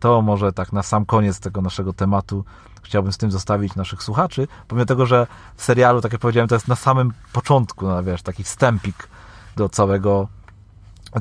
to 0.00 0.22
może 0.22 0.52
tak 0.52 0.72
na 0.72 0.82
sam 0.82 1.06
koniec 1.06 1.40
tego 1.40 1.60
naszego 1.60 1.92
tematu 1.92 2.44
chciałbym 2.82 3.12
z 3.12 3.18
tym 3.18 3.30
zostawić 3.30 3.76
naszych 3.76 4.02
słuchaczy, 4.02 4.48
pomimo 4.68 4.86
tego, 4.86 5.06
że 5.06 5.26
w 5.56 5.62
serialu, 5.62 6.00
tak 6.00 6.12
jak 6.12 6.20
powiedziałem, 6.20 6.48
to 6.48 6.54
jest 6.54 6.68
na 6.68 6.76
samym 6.76 7.12
początku, 7.32 7.86
no, 7.86 8.02
wiesz, 8.02 8.22
taki 8.22 8.44
wstępik 8.44 9.08
do 9.56 9.68
całego, 9.68 10.28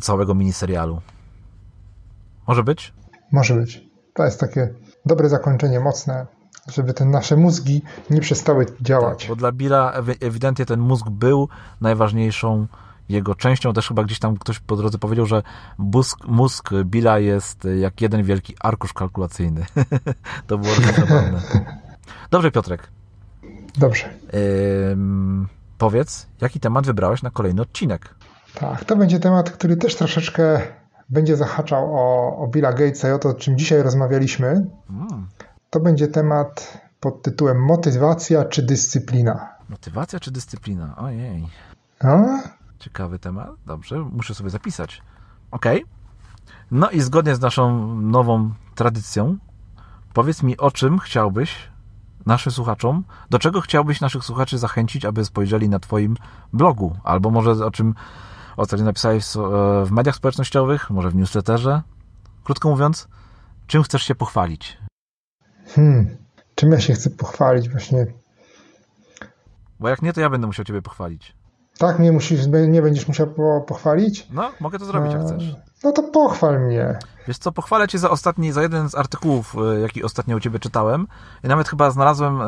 całego 0.02 0.36
miniserialu. 0.36 1.02
Może 2.48 2.64
być? 2.64 2.94
Może 3.32 3.56
być. 3.56 3.84
To 4.14 4.26
jest 4.26 4.40
takie 4.40 4.74
dobre 5.06 5.30
zakończenie, 5.30 5.80
mocne, 5.80 6.28
żeby 6.68 6.94
te 6.94 7.06
nasze 7.06 7.38
mózgi 7.38 7.82
nie 8.10 8.22
przestały 8.22 8.66
działać. 8.82 9.20
Tak, 9.20 9.30
bo 9.30 9.36
dla 9.36 9.52
Billa 9.52 9.94
ewidentnie 10.22 10.66
ten 10.66 10.80
mózg 10.80 11.10
był 11.10 11.50
najważniejszą 11.82 12.68
jego 13.10 13.36
częścią. 13.36 13.74
Też 13.74 13.88
chyba 13.88 14.04
gdzieś 14.04 14.20
tam 14.20 14.38
ktoś 14.38 14.60
po 14.60 14.76
drodze 14.76 14.98
powiedział, 14.98 15.26
że 15.26 15.44
mózg, 15.78 16.28
mózg 16.28 16.70
Billa 16.86 17.20
jest 17.20 17.68
jak 17.80 18.02
jeden 18.02 18.24
wielki 18.24 18.56
arkusz 18.60 18.94
kalkulacyjny. 18.94 19.66
to 20.48 20.58
było 20.58 20.74
zabawne. 20.76 21.42
Dobrze, 22.32 22.52
Piotrek. 22.52 22.88
Dobrze. 23.78 24.10
powiedz, 25.78 26.28
jaki 26.42 26.60
temat 26.60 26.86
wybrałeś 26.86 27.24
na 27.24 27.30
kolejny 27.30 27.62
odcinek? 27.62 28.16
Tak, 28.60 28.86
to 28.86 28.96
będzie 28.96 29.20
temat, 29.20 29.52
który 29.52 29.78
też 29.78 29.96
troszeczkę 29.96 30.62
będzie 31.10 31.38
zahaczał 31.38 31.96
o, 31.96 32.38
o 32.38 32.48
Billa 32.48 32.74
Gatesa 32.74 33.10
i 33.10 33.12
o 33.12 33.20
to, 33.20 33.30
o 33.30 33.34
czym 33.34 33.58
dzisiaj 33.58 33.84
rozmawialiśmy. 33.84 34.48
Mm. 34.90 35.28
To 35.70 35.80
będzie 35.80 36.08
temat 36.08 36.82
pod 37.00 37.22
tytułem 37.22 37.66
Motywacja 37.66 38.46
czy 38.46 38.64
dyscyplina. 38.64 39.50
Motywacja 39.70 40.20
czy 40.20 40.32
dyscyplina? 40.32 40.96
Ojej. 40.98 41.48
A? 42.00 42.40
Ciekawy 42.80 43.20
temat. 43.20 43.50
Dobrze, 43.66 44.00
muszę 44.00 44.36
sobie 44.36 44.50
zapisać. 44.50 45.02
Ok. 45.52 45.66
No 46.72 46.90
i 46.90 47.02
zgodnie 47.02 47.36
z 47.36 47.40
naszą 47.40 47.96
nową 48.02 48.52
tradycją, 48.76 49.38
powiedz 50.14 50.44
mi, 50.44 50.58
o 50.58 50.72
czym 50.72 51.00
chciałbyś 51.00 51.70
naszym 52.26 52.52
słuchaczom, 52.52 53.04
do 53.30 53.40
czego 53.40 53.62
chciałbyś 53.62 54.02
naszych 54.02 54.24
słuchaczy 54.24 54.58
zachęcić, 54.58 55.06
aby 55.06 55.26
spojrzeli 55.26 55.70
na 55.70 55.80
Twoim 55.80 56.16
blogu, 56.54 56.98
albo 57.04 57.30
może 57.30 57.52
o 57.52 57.72
czym 57.72 57.94
ostatnio 58.58 58.86
napisałeś 58.86 59.26
w 59.86 59.92
mediach 59.92 60.16
społecznościowych, 60.16 60.90
może 60.90 61.10
w 61.10 61.16
newsletterze. 61.16 61.82
Krótko 62.44 62.70
mówiąc, 62.70 63.08
czym 63.68 63.84
chcesz 63.84 64.04
się 64.04 64.16
pochwalić? 64.16 64.78
Hmm. 65.68 66.18
czym 66.56 66.72
ja 66.72 66.80
się 66.80 66.94
chcę 66.94 67.10
pochwalić 67.10 67.70
właśnie. 67.70 68.06
Bo 69.80 69.90
jak 69.90 70.02
nie, 70.02 70.14
to 70.14 70.22
ja 70.22 70.30
będę 70.30 70.48
musiał 70.48 70.66
ciebie 70.66 70.82
pochwalić. 70.82 71.37
Tak, 71.78 72.00
mnie 72.00 72.12
musisz, 72.12 72.48
nie 72.68 72.82
będziesz 72.82 73.08
musiał 73.08 73.28
po, 73.28 73.62
pochwalić? 73.68 74.28
No, 74.32 74.52
mogę 74.60 74.80
to 74.80 74.86
zrobić, 74.86 75.14
jak 75.14 75.22
chcesz. 75.22 75.56
No 75.84 75.92
to 75.92 76.04
pochwal 76.04 76.60
mnie. 76.60 77.00
Wiesz 77.28 77.38
co, 77.38 77.52
pochwalę 77.52 77.88
cię 77.88 78.00
za 78.00 78.10
ostatni, 78.10 78.52
za 78.52 78.62
jeden 78.62 78.90
z 78.90 78.96
artykułów, 78.96 79.56
e, 79.76 79.80
jaki 79.80 80.04
ostatnio 80.04 80.38
u 80.38 80.40
ciebie 80.40 80.60
czytałem. 80.60 81.08
I 81.44 81.48
nawet 81.48 81.70
chyba 81.70 81.92
znalazłem 81.92 82.42
e, 82.42 82.48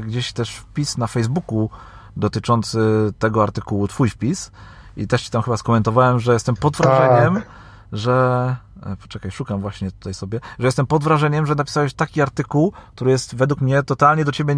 gdzieś 0.00 0.32
też 0.32 0.56
wpis 0.56 0.98
na 0.98 1.06
Facebooku 1.06 1.70
dotyczący 2.16 2.78
tego 3.18 3.42
artykułu, 3.42 3.88
twój 3.88 4.10
wpis. 4.10 4.50
I 4.96 5.06
też 5.06 5.22
ci 5.22 5.30
tam 5.30 5.42
chyba 5.42 5.56
skomentowałem, 5.56 6.18
że 6.20 6.32
jestem 6.32 6.56
pod 6.56 6.76
wrażeniem, 6.76 7.34
tak. 7.34 7.46
że... 7.92 8.56
E, 8.86 8.96
poczekaj, 8.96 9.30
szukam 9.30 9.60
właśnie 9.60 9.90
tutaj 9.90 10.14
sobie, 10.14 10.40
że 10.58 10.66
jestem 10.66 10.86
pod 10.86 11.04
wrażeniem, 11.04 11.46
że 11.46 11.54
napisałeś 11.54 11.94
taki 11.94 12.22
artykuł, 12.22 12.72
który 12.94 13.10
jest 13.10 13.34
według 13.34 13.60
mnie 13.60 13.82
totalnie 13.82 14.24
do 14.24 14.32
ciebie 14.32 14.56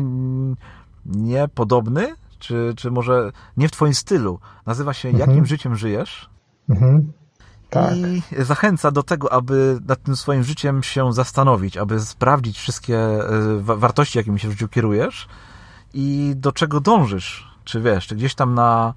niepodobny, 1.06 2.14
czy, 2.38 2.74
czy 2.76 2.90
może 2.90 3.32
nie 3.56 3.68
w 3.68 3.72
twoim 3.72 3.94
stylu. 3.94 4.40
Nazywa 4.66 4.92
się 4.92 5.08
mhm. 5.08 5.30
Jakim 5.30 5.46
życiem 5.46 5.76
żyjesz? 5.76 6.30
Mhm. 6.68 7.12
Tak. 7.70 7.94
I 7.96 8.22
zachęca 8.38 8.90
do 8.90 9.02
tego, 9.02 9.32
aby 9.32 9.78
nad 9.88 10.02
tym 10.02 10.16
swoim 10.16 10.44
życiem 10.44 10.82
się 10.82 11.12
zastanowić, 11.12 11.76
aby 11.76 12.00
sprawdzić 12.00 12.58
wszystkie 12.58 12.98
e, 12.98 13.58
wartości, 13.62 14.18
jakimi 14.18 14.40
się 14.40 14.48
w 14.48 14.50
życiu 14.50 14.68
kierujesz 14.68 15.28
i 15.94 16.32
do 16.36 16.52
czego 16.52 16.80
dążysz. 16.80 17.48
Czy 17.64 17.80
wiesz, 17.80 18.06
czy 18.06 18.16
gdzieś 18.16 18.34
tam 18.34 18.54
na, 18.54 18.94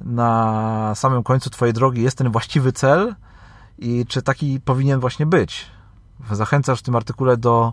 na 0.00 0.92
samym 0.94 1.22
końcu 1.22 1.50
twojej 1.50 1.72
drogi 1.72 2.02
jest 2.02 2.18
ten 2.18 2.30
właściwy 2.30 2.72
cel 2.72 3.14
i 3.78 4.06
czy 4.08 4.22
taki 4.22 4.60
powinien 4.60 5.00
właśnie 5.00 5.26
być. 5.26 5.66
Zachęcasz 6.30 6.78
w 6.78 6.82
tym 6.82 6.96
artykule 6.96 7.36
do, 7.36 7.72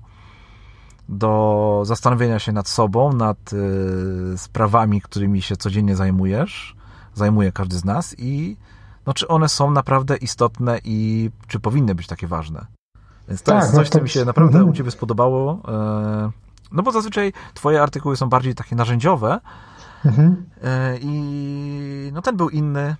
do 1.09 1.81
zastanowienia 1.85 2.39
się 2.39 2.51
nad 2.51 2.67
sobą, 2.67 3.13
nad 3.13 3.53
y, 3.53 4.37
sprawami, 4.37 5.01
którymi 5.01 5.41
się 5.41 5.57
codziennie 5.57 5.95
zajmujesz, 5.95 6.75
zajmuje 7.13 7.51
każdy 7.51 7.77
z 7.77 7.85
nas 7.85 8.15
i 8.17 8.57
no, 9.05 9.13
czy 9.13 9.27
one 9.27 9.49
są 9.49 9.71
naprawdę 9.71 10.17
istotne 10.17 10.79
i 10.83 11.29
czy 11.47 11.59
powinny 11.59 11.95
być 11.95 12.07
takie 12.07 12.27
ważne. 12.27 12.65
Więc 13.27 13.41
to 13.41 13.51
tak, 13.51 13.61
jest 13.61 13.75
coś, 13.75 13.87
no 13.87 13.91
to... 13.91 13.97
co 13.97 14.03
mi 14.03 14.09
się 14.09 14.25
naprawdę 14.25 14.57
mhm. 14.57 14.69
u 14.69 14.73
Ciebie 14.73 14.91
spodobało. 14.91 15.59
E, 15.67 16.31
no 16.71 16.83
bo 16.83 16.91
zazwyczaj 16.91 17.33
Twoje 17.53 17.81
artykuły 17.81 18.17
są 18.17 18.29
bardziej 18.29 18.55
takie 18.55 18.75
narzędziowe 18.75 19.39
mhm. 20.05 20.45
E, 20.63 20.97
i 21.01 22.11
no 22.13 22.21
ten 22.21 22.37
był 22.37 22.49
inny. 22.49 22.95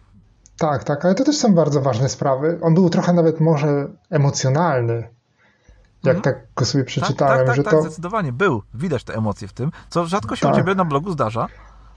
Tak, 0.57 0.83
tak, 0.83 1.05
ale 1.05 1.15
to 1.15 1.23
też 1.23 1.37
są 1.37 1.55
bardzo 1.55 1.81
ważne 1.81 2.09
sprawy. 2.09 2.59
On 2.61 2.73
był 2.73 2.89
trochę 2.89 3.13
nawet 3.13 3.39
może 3.39 3.87
emocjonalny, 4.09 5.14
jak 6.05 6.17
mhm. 6.17 6.35
tak 6.35 6.47
go 6.55 6.65
sobie 6.65 6.83
przeczytałem. 6.83 7.37
Tak, 7.37 7.47
tak, 7.47 7.55
że 7.55 7.63
tak, 7.63 7.73
to... 7.73 7.81
zdecydowanie 7.81 8.33
był. 8.33 8.61
Widać 8.73 9.03
te 9.03 9.13
emocje 9.15 9.47
w 9.47 9.53
tym, 9.53 9.71
co 9.89 10.05
rzadko 10.05 10.35
się 10.35 10.41
tak. 10.41 10.53
u 10.53 10.57
Ciebie 10.57 10.75
na 10.75 10.85
blogu 10.85 11.11
zdarza. 11.11 11.47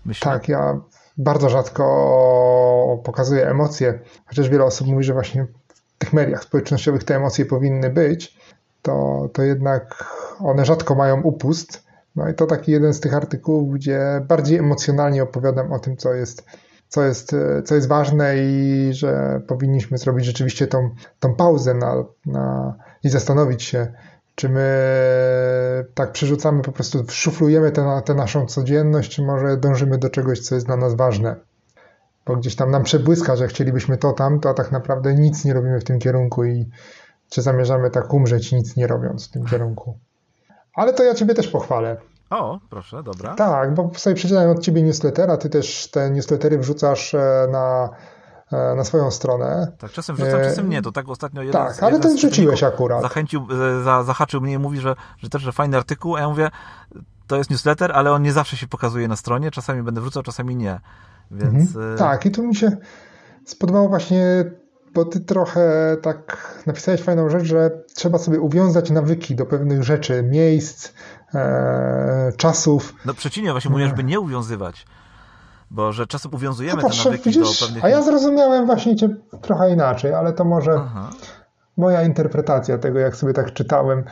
Myślę. 0.05 0.33
Tak, 0.33 0.49
ja 0.49 0.81
bardzo 1.19 1.49
rzadko 1.49 3.01
pokazuje 3.05 3.49
emocje, 3.49 4.01
chociaż 4.27 4.49
wiele 4.49 4.65
osób 4.65 4.87
mówi, 4.87 5.05
że 5.05 5.13
właśnie 5.13 5.45
w 5.45 5.99
tych 5.99 6.13
mediach 6.13 6.45
społecznościowych 6.45 7.05
te 7.05 7.17
emocje 7.17 7.47
powinny 7.47 7.91
być, 7.91 8.39
to, 8.83 9.29
to 9.33 9.43
jednak 9.43 10.05
one 10.39 10.65
rzadko 10.65 10.95
mają 10.95 11.23
upust. 11.23 11.89
No 12.17 12.29
i 12.29 12.35
to 12.35 12.47
taki 12.47 12.73
jeden 12.73 12.95
z 12.95 13.01
tych 13.01 13.15
artykułów, 13.15 13.75
gdzie 13.75 14.25
bardziej 14.29 14.59
emocjonalnie 14.59 15.23
opowiadam 15.23 15.73
o 15.73 15.79
tym, 15.79 15.97
co 15.97 16.15
jest, 16.15 16.45
co 16.89 17.03
jest, 17.03 17.37
co 17.65 17.75
jest 17.75 17.89
ważne 17.89 18.35
i 18.39 18.89
że 18.93 19.41
powinniśmy 19.47 19.99
zrobić 19.99 20.25
rzeczywiście 20.25 20.67
tą, 20.67 20.91
tą 21.21 21.35
pauzę 21.35 21.75
na, 21.75 22.05
na, 22.27 22.75
i 23.05 23.09
zastanowić 23.09 23.63
się, 23.63 23.93
czy 24.35 24.49
my 24.49 25.85
tak 25.95 26.13
przerzucamy, 26.13 26.63
po 26.63 26.73
prostu 26.73 27.05
szuflujemy 27.09 27.71
tę, 27.71 28.03
tę 28.05 28.15
naszą 28.15 28.47
codzienność, 28.47 29.11
czy 29.11 29.23
może 29.23 29.57
dążymy 29.57 29.99
do 29.99 30.11
czegoś, 30.11 30.41
co 30.41 30.55
jest 30.55 30.67
dla 30.67 30.77
nas 30.77 30.95
ważne? 30.95 31.37
Bo 32.27 32.37
gdzieś 32.37 32.57
tam 32.57 32.71
nam 32.71 32.83
przebłyska, 32.83 33.37
że 33.37 33.49
chcielibyśmy 33.49 33.99
to 33.99 34.13
tam, 34.13 34.41
to 34.41 34.49
a 34.51 34.55
tak 34.55 34.73
naprawdę 34.73 35.15
nic 35.15 35.45
nie 35.45 35.55
robimy 35.55 35.81
w 35.81 35.85
tym 35.85 35.99
kierunku 35.99 36.45
i 36.45 36.69
czy 37.31 37.43
zamierzamy 37.43 37.91
tak 37.91 38.15
umrzeć, 38.15 38.53
nic 38.53 38.77
nie 38.77 38.87
robiąc 38.87 39.29
w 39.29 39.31
tym 39.31 39.45
kierunku. 39.45 39.99
Ale 40.75 40.93
to 40.93 41.05
ja 41.05 41.15
Ciebie 41.15 41.35
też 41.35 41.49
pochwalę. 41.49 41.97
O, 42.31 42.61
proszę, 42.71 43.03
dobra. 43.03 43.35
Tak, 43.35 43.75
bo 43.75 43.91
sobie 43.97 44.17
przeczytałem 44.17 44.51
od 44.51 44.59
Ciebie 44.59 44.83
newslettera, 44.83 45.37
Ty 45.37 45.51
też 45.51 45.91
te 45.91 46.11
newslettery 46.11 46.59
wrzucasz 46.59 47.15
e, 47.15 47.49
na 47.51 47.91
E, 48.53 48.75
na 48.75 48.85
swoją 48.85 49.11
stronę. 49.11 49.73
Tak, 49.79 49.91
czasem 49.91 50.17
wrzucam, 50.17 50.41
czasem 50.41 50.69
nie. 50.69 50.83
To 50.83 50.93
tak 50.93 51.09
ostatnio 51.09 51.43
jeden 51.43 51.63
Tak, 51.63 51.83
ale 51.83 52.01
ten 52.01 52.19
rzuciłeś 52.19 52.63
akurat. 52.63 53.03
Zachęcił, 53.03 53.47
e, 53.81 53.83
za, 53.83 54.03
zahaczył 54.03 54.41
mnie 54.41 54.53
i 54.53 54.59
mówi, 54.59 54.81
że, 54.81 54.95
że 55.19 55.29
też 55.29 55.43
że 55.43 55.53
fajny 55.53 55.77
artykuł, 55.77 56.17
a 56.17 56.21
ja 56.21 56.29
mówię, 56.29 56.51
to 57.27 57.37
jest 57.37 57.51
newsletter, 57.51 57.93
ale 57.93 58.13
on 58.13 58.23
nie 58.23 58.33
zawsze 58.33 58.57
się 58.57 58.67
pokazuje 58.67 59.09
na 59.09 59.17
stronie, 59.17 59.51
czasami 59.51 59.83
będę 59.83 60.01
wrzucał, 60.01 60.23
czasami 60.23 60.57
nie. 60.57 60.81
Więc... 61.31 61.77
Mhm. 61.77 61.95
E, 61.95 61.99
tak, 61.99 62.27
i 62.27 62.31
tu 62.31 62.43
mi 62.43 62.57
się 62.57 62.77
spodobało 63.45 63.89
właśnie, 63.89 64.45
bo 64.95 65.05
ty 65.05 65.21
trochę 65.21 65.97
tak 66.03 66.49
napisałeś 66.67 67.03
fajną 67.03 67.29
rzecz, 67.29 67.45
że 67.45 67.71
trzeba 67.95 68.19
sobie 68.19 68.41
uwiązać 68.41 68.91
nawyki 68.91 69.35
do 69.35 69.47
pewnych 69.47 69.83
rzeczy, 69.83 70.23
miejsc, 70.23 70.93
e, 71.35 72.33
czasów. 72.37 72.95
No 73.05 73.15
przeciwnie, 73.15 73.53
właśnie 73.53 73.71
mówię, 73.71 73.87
żeby 73.87 74.05
nie 74.05 74.21
uwiązywać 74.21 74.87
bo 75.71 75.93
że 75.93 76.07
czasem 76.07 76.35
uwiązujemy 76.35 76.83
no, 76.83 76.89
te 76.89 77.05
nawyki 77.05 77.25
widzisz, 77.25 77.61
do 77.61 77.67
pewnych... 77.67 77.85
A 77.85 77.89
ja 77.89 78.03
zrozumiałem 78.03 78.67
właśnie 78.67 78.97
cię 78.97 79.17
trochę 79.41 79.73
inaczej, 79.73 80.15
ale 80.15 80.33
to 80.33 80.45
może 80.45 80.73
Aha. 80.77 81.11
moja 81.77 82.03
interpretacja 82.03 82.79
tego, 82.79 82.99
jak 82.99 83.17
sobie 83.17 83.33
tak 83.33 83.53
czytałem, 83.53 84.05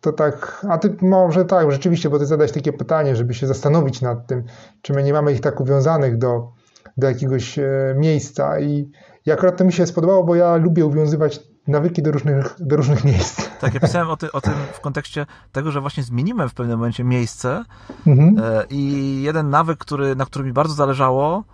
to 0.00 0.12
tak, 0.12 0.66
a 0.68 0.78
ty 0.78 0.96
może 1.02 1.44
tak, 1.44 1.72
rzeczywiście, 1.72 2.10
bo 2.10 2.18
ty 2.18 2.26
zadać 2.26 2.52
takie 2.52 2.72
pytanie, 2.72 3.16
żeby 3.16 3.34
się 3.34 3.46
zastanowić 3.46 4.00
nad 4.00 4.26
tym, 4.26 4.44
czy 4.82 4.92
my 4.92 5.02
nie 5.02 5.12
mamy 5.12 5.32
ich 5.32 5.40
tak 5.40 5.60
uwiązanych 5.60 6.18
do, 6.18 6.52
do 6.96 7.06
jakiegoś 7.06 7.58
e, 7.58 7.94
miejsca 7.96 8.60
i, 8.60 8.90
i 9.26 9.30
akurat 9.30 9.56
to 9.56 9.64
mi 9.64 9.72
się 9.72 9.86
spodobało, 9.86 10.24
bo 10.24 10.34
ja 10.34 10.56
lubię 10.56 10.86
uwiązywać 10.86 11.40
nawyki 11.66 12.02
do 12.02 12.12
różnych, 12.12 12.56
do 12.60 12.76
różnych 12.76 13.04
miejsc. 13.04 13.48
Tak, 13.60 13.74
ja 13.74 13.80
pisałem 13.80 14.10
o, 14.10 14.16
ty, 14.16 14.32
o 14.32 14.40
tym 14.40 14.52
w 14.72 14.80
kontekście 14.80 15.26
tego, 15.52 15.70
że 15.70 15.80
właśnie 15.80 16.02
zmieniłem 16.02 16.48
w 16.48 16.54
pewnym 16.54 16.78
momencie 16.78 17.04
miejsce 17.04 17.64
mhm. 18.06 18.38
E, 18.38 18.64
i 18.70 19.22
jeden 19.22 19.50
nawyk, 19.50 19.78
który, 19.78 20.16
na 20.16 20.26
którym 20.26 20.46
mi 20.46 20.52
bardzo 20.52 20.74
zależało, 20.74 21.44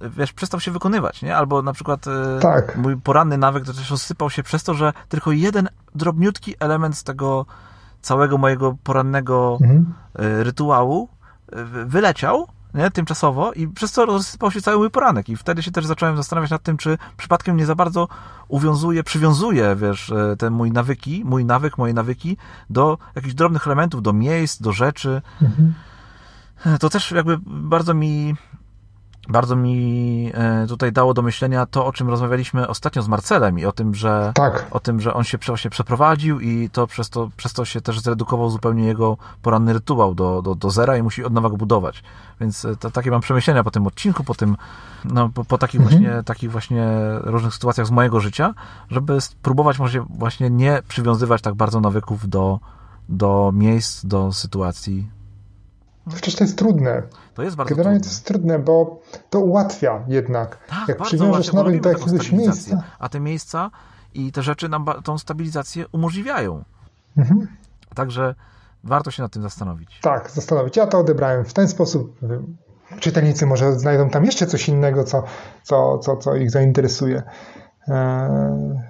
wiesz, 0.00 0.32
przestał 0.32 0.60
się 0.60 0.70
wykonywać, 0.70 1.22
nie? 1.22 1.36
Albo 1.36 1.62
na 1.62 1.72
przykład 1.72 2.06
e, 2.06 2.40
tak. 2.40 2.76
mój 2.76 2.96
poranny 2.96 3.38
nawyk 3.38 3.64
to 3.64 3.72
też 3.72 3.90
rozsypał 3.90 4.30
się 4.30 4.42
przez 4.42 4.64
to, 4.64 4.74
że 4.74 4.92
tylko 5.08 5.32
jeden 5.32 5.68
drobniutki 5.94 6.54
element 6.60 6.96
z 6.96 7.04
tego 7.04 7.46
całego 8.00 8.38
mojego 8.38 8.76
porannego 8.82 9.58
mhm. 9.60 9.94
E, 10.18 10.44
rytuału 10.44 11.08
wyleciał 11.86 12.46
nie, 12.74 12.90
tymczasowo 12.90 13.52
i 13.52 13.68
przez 13.68 13.92
co 13.92 14.06
rozsypał 14.06 14.50
się 14.50 14.62
cały 14.62 14.76
mój 14.76 14.90
poranek 14.90 15.28
i 15.28 15.36
wtedy 15.36 15.62
się 15.62 15.70
też 15.70 15.86
zacząłem 15.86 16.16
zastanawiać 16.16 16.50
nad 16.50 16.62
tym, 16.62 16.76
czy 16.76 16.98
przypadkiem 17.16 17.56
nie 17.56 17.66
za 17.66 17.74
bardzo 17.74 18.08
uwiązuje, 18.48 19.04
przywiązuje, 19.04 19.76
wiesz, 19.76 20.10
e, 20.10 20.36
ten 20.36 20.52
mój 20.52 20.72
nawyki, 20.72 21.22
mój 21.24 21.44
nawyk, 21.44 21.78
moje 21.78 21.94
nawyki 21.94 22.36
do 22.70 22.98
jakichś 23.14 23.34
drobnych 23.34 23.66
elementów, 23.66 24.02
do 24.02 24.12
miejsc, 24.12 24.62
do 24.62 24.72
rzeczy. 24.72 25.22
Mhm. 25.42 25.74
To 26.80 26.90
też 26.90 27.10
jakby 27.10 27.38
bardzo 27.46 27.94
mi 27.94 28.36
bardzo 29.28 29.56
mi 29.56 30.30
e, 30.34 30.66
tutaj 30.66 30.92
dało 30.92 31.14
do 31.14 31.22
myślenia 31.22 31.66
to, 31.66 31.86
o 31.86 31.92
czym 31.92 32.08
rozmawialiśmy 32.08 32.68
ostatnio 32.68 33.02
z 33.02 33.08
Marcelem 33.08 33.58
i 33.58 33.64
o 33.64 33.72
tym, 33.72 33.94
że, 33.94 34.32
tak. 34.34 34.66
o 34.70 34.80
tym, 34.80 35.00
że 35.00 35.14
on 35.14 35.24
się 35.24 35.38
właśnie 35.46 35.70
przeprowadził 35.70 36.40
i 36.40 36.70
to 36.70 36.86
przez, 36.86 37.10
to 37.10 37.30
przez 37.36 37.52
to 37.52 37.64
się 37.64 37.80
też 37.80 38.00
zredukował 38.00 38.50
zupełnie 38.50 38.86
jego 38.86 39.16
poranny 39.42 39.72
rytuał 39.72 40.14
do, 40.14 40.42
do, 40.42 40.54
do 40.54 40.70
zera 40.70 40.96
i 40.96 41.02
musi 41.02 41.24
od 41.24 41.32
nowa 41.32 41.50
go 41.50 41.56
budować. 41.56 42.02
Więc 42.40 42.64
e, 42.64 42.76
to, 42.76 42.90
takie 42.90 43.10
mam 43.10 43.20
przemyślenia 43.20 43.64
po 43.64 43.70
tym 43.70 43.86
odcinku, 43.86 44.24
po 44.24 44.34
tym, 44.34 44.56
no, 45.04 45.28
po, 45.28 45.44
po 45.44 45.58
takich, 45.58 45.80
mhm. 45.80 46.00
właśnie, 46.00 46.22
takich 46.22 46.50
właśnie 46.50 46.86
różnych 47.22 47.54
sytuacjach 47.54 47.86
z 47.86 47.90
mojego 47.90 48.20
życia, 48.20 48.54
żeby 48.90 49.20
spróbować 49.20 49.78
może 49.78 50.04
właśnie 50.10 50.50
nie 50.50 50.82
przywiązywać 50.88 51.42
tak 51.42 51.54
bardzo 51.54 51.80
nawyków 51.80 52.28
do, 52.28 52.60
do 53.08 53.50
miejsc, 53.54 54.06
do 54.06 54.32
sytuacji. 54.32 55.17
Przecież 56.14 56.34
to 56.34 56.44
jest 56.44 56.58
trudne. 56.58 57.02
To 57.34 57.42
jest 57.42 57.56
bardzo 57.56 57.74
Generalnie 57.74 58.00
trudne. 58.00 58.10
to 58.10 58.14
jest 58.14 58.26
trudne, 58.26 58.58
bo 58.58 59.00
to 59.30 59.40
ułatwia 59.40 60.04
jednak. 60.08 60.58
Tak, 60.66 60.88
Jak 60.88 61.02
przywiążesz 61.02 61.52
nawyk 61.52 61.80
do 61.82 61.88
jakiegoś 61.88 62.32
miejsca. 62.32 62.82
A 62.98 63.08
te 63.08 63.20
miejsca 63.20 63.70
i 64.14 64.32
te 64.32 64.42
rzeczy 64.42 64.68
nam 64.68 64.86
tą 65.04 65.18
stabilizację 65.18 65.88
umożliwiają. 65.92 66.64
Mhm. 67.16 67.46
Także 67.94 68.34
warto 68.84 69.10
się 69.10 69.22
nad 69.22 69.32
tym 69.32 69.42
zastanowić. 69.42 70.00
Tak, 70.02 70.30
zastanowić. 70.30 70.76
Ja 70.76 70.86
to 70.86 70.98
odebrałem 70.98 71.44
w 71.44 71.52
ten 71.52 71.68
sposób. 71.68 72.18
Czytelnicy 73.00 73.46
może 73.46 73.78
znajdą 73.78 74.10
tam 74.10 74.24
jeszcze 74.24 74.46
coś 74.46 74.68
innego, 74.68 75.04
co, 75.04 75.22
co, 75.62 75.98
co, 75.98 76.16
co 76.16 76.36
ich 76.36 76.50
zainteresuje. 76.50 77.22
Eee, 77.88 78.80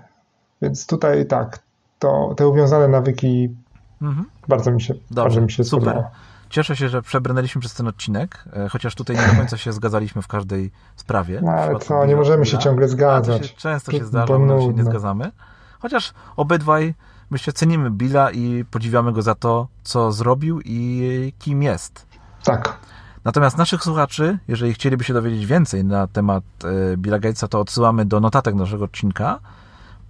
więc 0.63 0.87
tutaj 0.87 1.27
tak, 1.27 1.59
to, 1.99 2.35
te 2.37 2.49
uwiązane 2.49 2.89
nawyki 2.89 3.57
mhm. 4.03 4.27
bardzo 4.49 4.71
mi 4.71 4.83
się, 4.83 4.95
Dobrze, 4.95 5.23
bardzo 5.23 5.41
mi 5.41 5.51
się 5.51 5.65
super. 5.65 5.83
Spodobało. 5.89 6.11
Cieszę 6.51 6.77
się, 6.77 6.89
że 6.89 7.03
przebrnęliśmy 7.03 7.61
przez 7.61 7.75
ten 7.75 7.89
odcinek, 7.89 8.45
e, 8.53 8.69
chociaż 8.69 8.95
tutaj 8.95 9.17
nie 9.17 9.27
do 9.27 9.35
końca 9.37 9.57
się 9.57 9.73
zgadzaliśmy 9.73 10.23
w 10.23 10.29
każdej 10.29 10.71
sprawie. 10.97 11.41
No, 11.43 11.53
ale 11.53 11.79
co, 11.79 12.07
nie 12.07 12.17
możemy 12.17 12.47
się 12.47 12.59
ciągle 12.59 12.89
zgadzać. 12.89 13.47
Się, 13.47 13.57
często 13.57 13.93
się 13.93 14.05
zdarza, 14.05 14.35
że 14.49 14.61
się 14.61 14.73
nie 14.73 14.85
zgadzamy. 14.85 15.33
Chociaż 15.81 16.15
obydwaj 16.37 16.95
Myślę, 17.31 17.53
cenimy 17.53 17.91
Billa 17.91 18.31
i 18.31 18.65
podziwiamy 18.71 19.13
go 19.13 19.23
za 19.23 19.35
to, 19.35 19.69
co 19.83 20.13
zrobił 20.13 20.61
i 20.65 21.33
kim 21.39 21.63
jest. 21.63 22.07
Tak. 22.45 22.77
Natomiast 23.25 23.59
naszych 23.59 23.83
słuchaczy, 23.83 24.39
jeżeli 24.49 24.75
chcieliby 24.75 25.05
się 25.05 25.15
dowiedzieć 25.15 25.47
więcej 25.47 25.85
na 25.85 26.07
temat 26.07 26.45
e, 26.65 26.97
Billa 26.97 27.19
Gatesa, 27.19 27.49
to 27.49 27.61
odsyłamy 27.61 28.05
do 28.05 28.21
notatek 28.21 28.55
naszego 28.55 28.85
odcinka 28.85 29.39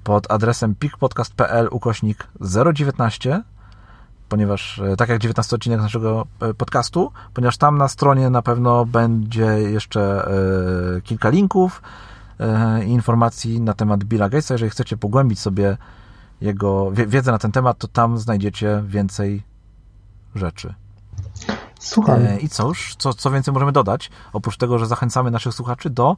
pod 0.05 0.31
adresem 0.31 0.75
pikpodcast.pl 0.75 1.69
ukośnik 1.71 2.27
019, 2.73 3.43
ponieważ 4.29 4.79
e, 4.79 4.97
tak 4.97 5.09
jak 5.09 5.19
19 5.19 5.57
odcinek 5.57 5.81
naszego 5.81 6.27
e, 6.41 6.55
podcastu, 6.55 7.13
ponieważ 7.35 7.57
tam 7.57 7.79
na 7.79 7.89
stronie 7.89 8.31
na 8.31 8.43
pewno 8.43 8.85
będzie 8.87 9.45
jeszcze 9.47 10.29
kilka 11.05 11.29
linków 11.29 11.83
i 12.87 12.91
informacji 12.91 13.61
na 13.61 13.75
temat 13.75 14.05
Billa 14.05 14.29
Gatesa. 14.29 14.55
Jeżeli 14.55 14.71
chcecie 14.71 14.97
pogłębić 14.97 15.41
sobie 15.41 15.77
jego 16.41 16.91
wiedzę 16.91 17.33
na 17.33 17.39
ten 17.39 17.53
temat, 17.53 17.79
to 17.79 17.89
tam 17.89 18.19
znajdziecie 18.19 18.83
więcej 18.87 19.43
rzeczy. 20.35 20.75
Słucham. 21.79 22.27
E, 22.27 22.39
I 22.39 22.49
cóż, 22.49 22.95
co, 22.99 23.15
co 23.15 23.31
więcej 23.31 23.55
możemy 23.55 23.73
dodać? 23.73 24.11
Oprócz 24.33 24.57
tego, 24.57 24.79
że 24.79 24.87
zachęcamy 24.87 25.31
naszych 25.31 25.55
słuchaczy 25.55 25.91
do 25.91 26.17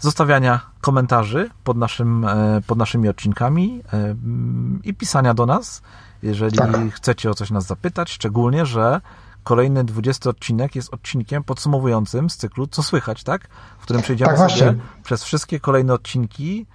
zostawiania 0.00 0.60
komentarzy 0.80 1.50
pod, 1.64 1.76
naszym, 1.76 2.24
e, 2.24 2.60
pod 2.66 2.78
naszymi 2.78 3.08
odcinkami 3.08 3.82
e, 3.92 4.14
i 4.84 4.94
pisania 4.94 5.34
do 5.34 5.46
nas, 5.46 5.82
jeżeli 6.24 6.58
tak. 6.58 6.76
chcecie 6.92 7.30
o 7.30 7.34
coś 7.34 7.50
nas 7.50 7.66
zapytać, 7.66 8.10
szczególnie, 8.10 8.66
że 8.66 9.00
kolejny 9.44 9.84
20 9.84 10.30
odcinek 10.30 10.76
jest 10.76 10.94
odcinkiem 10.94 11.44
podsumowującym 11.44 12.30
z 12.30 12.36
cyklu 12.36 12.66
Co 12.66 12.82
słychać, 12.82 13.24
tak? 13.24 13.48
W 13.78 13.82
którym 13.82 14.02
przejdziemy 14.02 14.36
tak, 14.36 14.50
sobie 14.50 14.72
właśnie. 14.72 14.82
przez 15.02 15.24
wszystkie 15.24 15.60
kolejne 15.60 15.94
odcinki 15.94 16.66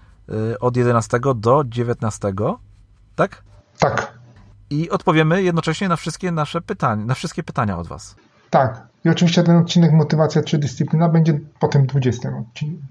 od 0.59 0.77
11 0.77 1.19
do 1.35 1.63
19, 1.65 2.33
tak? 3.15 3.43
Tak 3.79 4.19
i 4.69 4.89
odpowiemy 4.89 5.43
jednocześnie 5.43 5.89
na 5.89 5.95
wszystkie 5.95 6.31
nasze 6.31 6.61
pytania, 6.61 7.05
na 7.05 7.13
wszystkie 7.13 7.43
pytania 7.43 7.77
od 7.77 7.87
Was. 7.87 8.15
Tak. 8.49 8.87
I 9.05 9.09
oczywiście 9.09 9.43
ten 9.43 9.57
odcinek 9.57 9.91
Motywacja 9.91 10.43
czy 10.43 10.57
Dyscyplina 10.57 11.09
będzie 11.09 11.39
po 11.59 11.67
tym 11.67 11.85
20. 11.85 12.43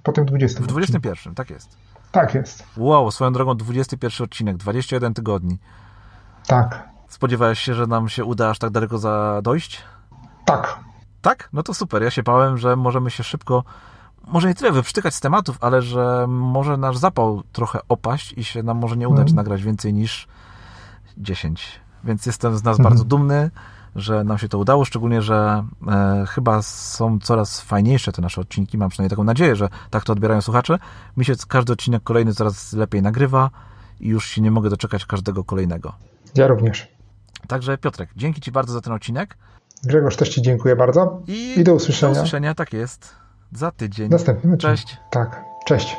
Po 0.03 0.13
tym 0.13 0.27
20 0.27 0.61
w 0.61 0.67
21, 0.67 1.13
odcinku. 1.13 1.35
tak 1.35 1.51
jest. 1.51 1.77
Tak 2.13 2.35
jest. 2.35 2.65
Wow, 2.77 3.11
swoją 3.11 3.33
drogą 3.33 3.57
21 3.57 4.25
odcinek, 4.25 4.57
21 4.57 5.15
tygodni. 5.15 5.59
Tak. 6.49 6.89
Spodziewałeś 7.09 7.59
się, 7.59 7.75
że 7.75 7.87
nam 7.87 8.09
się 8.09 8.25
uda 8.25 8.51
aż 8.51 8.59
tak 8.59 8.71
daleko 8.71 8.99
za 8.99 9.41
dojść? 9.43 9.83
Tak. 10.45 10.79
Tak? 11.21 11.49
No 11.53 11.63
to 11.63 11.75
super. 11.75 12.03
Ja 12.03 12.11
się 12.11 12.23
bałem, 12.23 12.59
że 12.59 12.77
możemy 12.77 13.11
się 13.11 13.25
szybko, 13.25 13.65
może 14.27 14.49
nie 14.49 14.55
tyle 14.55 14.73
wyprztykać 14.73 15.15
z 15.15 15.21
tematów, 15.21 15.59
ale 15.61 15.83
że 15.83 16.27
może 16.29 16.77
nasz 16.77 16.97
zapał 16.97 17.43
trochę 17.53 17.81
opaść 17.89 18.33
i 18.33 18.45
się 18.45 18.63
nam 18.63 18.79
może 18.79 18.97
nie 18.97 19.09
udać 19.09 19.27
hmm. 19.27 19.37
nagrać 19.37 19.63
więcej 19.63 19.95
niż 19.95 20.29
10. 21.19 21.81
Więc 22.05 22.27
jestem 22.27 22.57
z 22.57 22.65
nas 22.65 22.79
mhm. 22.79 22.91
bardzo 22.91 23.05
dumny, 23.05 23.51
że 23.97 24.25
nam 24.25 24.39
się 24.39 24.49
to 24.49 24.59
udało, 24.59 24.85
szczególnie, 24.85 25.23
że 25.23 25.65
e, 25.89 26.25
chyba 26.29 26.63
są 26.63 27.19
coraz 27.19 27.61
fajniejsze 27.61 28.13
te 28.13 28.23
nasze 28.23 28.41
odcinki. 28.41 28.79
Mam 28.79 28.91
przynajmniej 28.91 29.11
taką 29.11 29.25
nadzieję, 29.25 29.57
że 29.57 29.69
tak 29.91 30.05
to 30.05 30.13
odbierają 30.13 30.41
słuchacze. 30.41 30.79
Mi 31.17 31.25
się 31.25 31.35
każdy 31.49 31.73
odcinek 31.73 32.03
kolejny 32.03 32.35
coraz 32.35 32.73
lepiej 32.73 33.03
nagrywa 33.03 33.51
i 34.01 34.09
już 34.09 34.27
się 34.27 34.41
nie 34.41 34.51
mogę 34.51 34.71
doczekać 34.71 35.07
każdego 35.07 35.45
kolejnego. 35.45 36.08
Ja 36.35 36.47
również. 36.47 36.89
Także 37.49 37.79
Piotrek, 37.79 38.11
dzięki 38.17 38.41
Ci 38.41 38.53
bardzo 38.53 38.73
za 38.73 38.81
ten 38.81 38.93
odcinek. 38.93 39.37
Grzegorz, 39.85 40.17
też 40.17 40.29
Ci 40.29 40.43
dziękuję 40.43 40.77
bardzo. 40.77 41.23
I, 41.27 41.55
I 41.61 41.65
do 41.65 41.75
usłyszenia. 41.75 42.15
Do 42.15 42.21
usłyszenia, 42.21 42.55
tak 42.55 42.73
jest. 42.73 43.15
Za 43.53 43.71
tydzień. 43.71 44.09
Następnym 44.11 44.59
Cześć. 44.59 44.97
Tak, 45.11 45.45
cześć. 45.67 45.97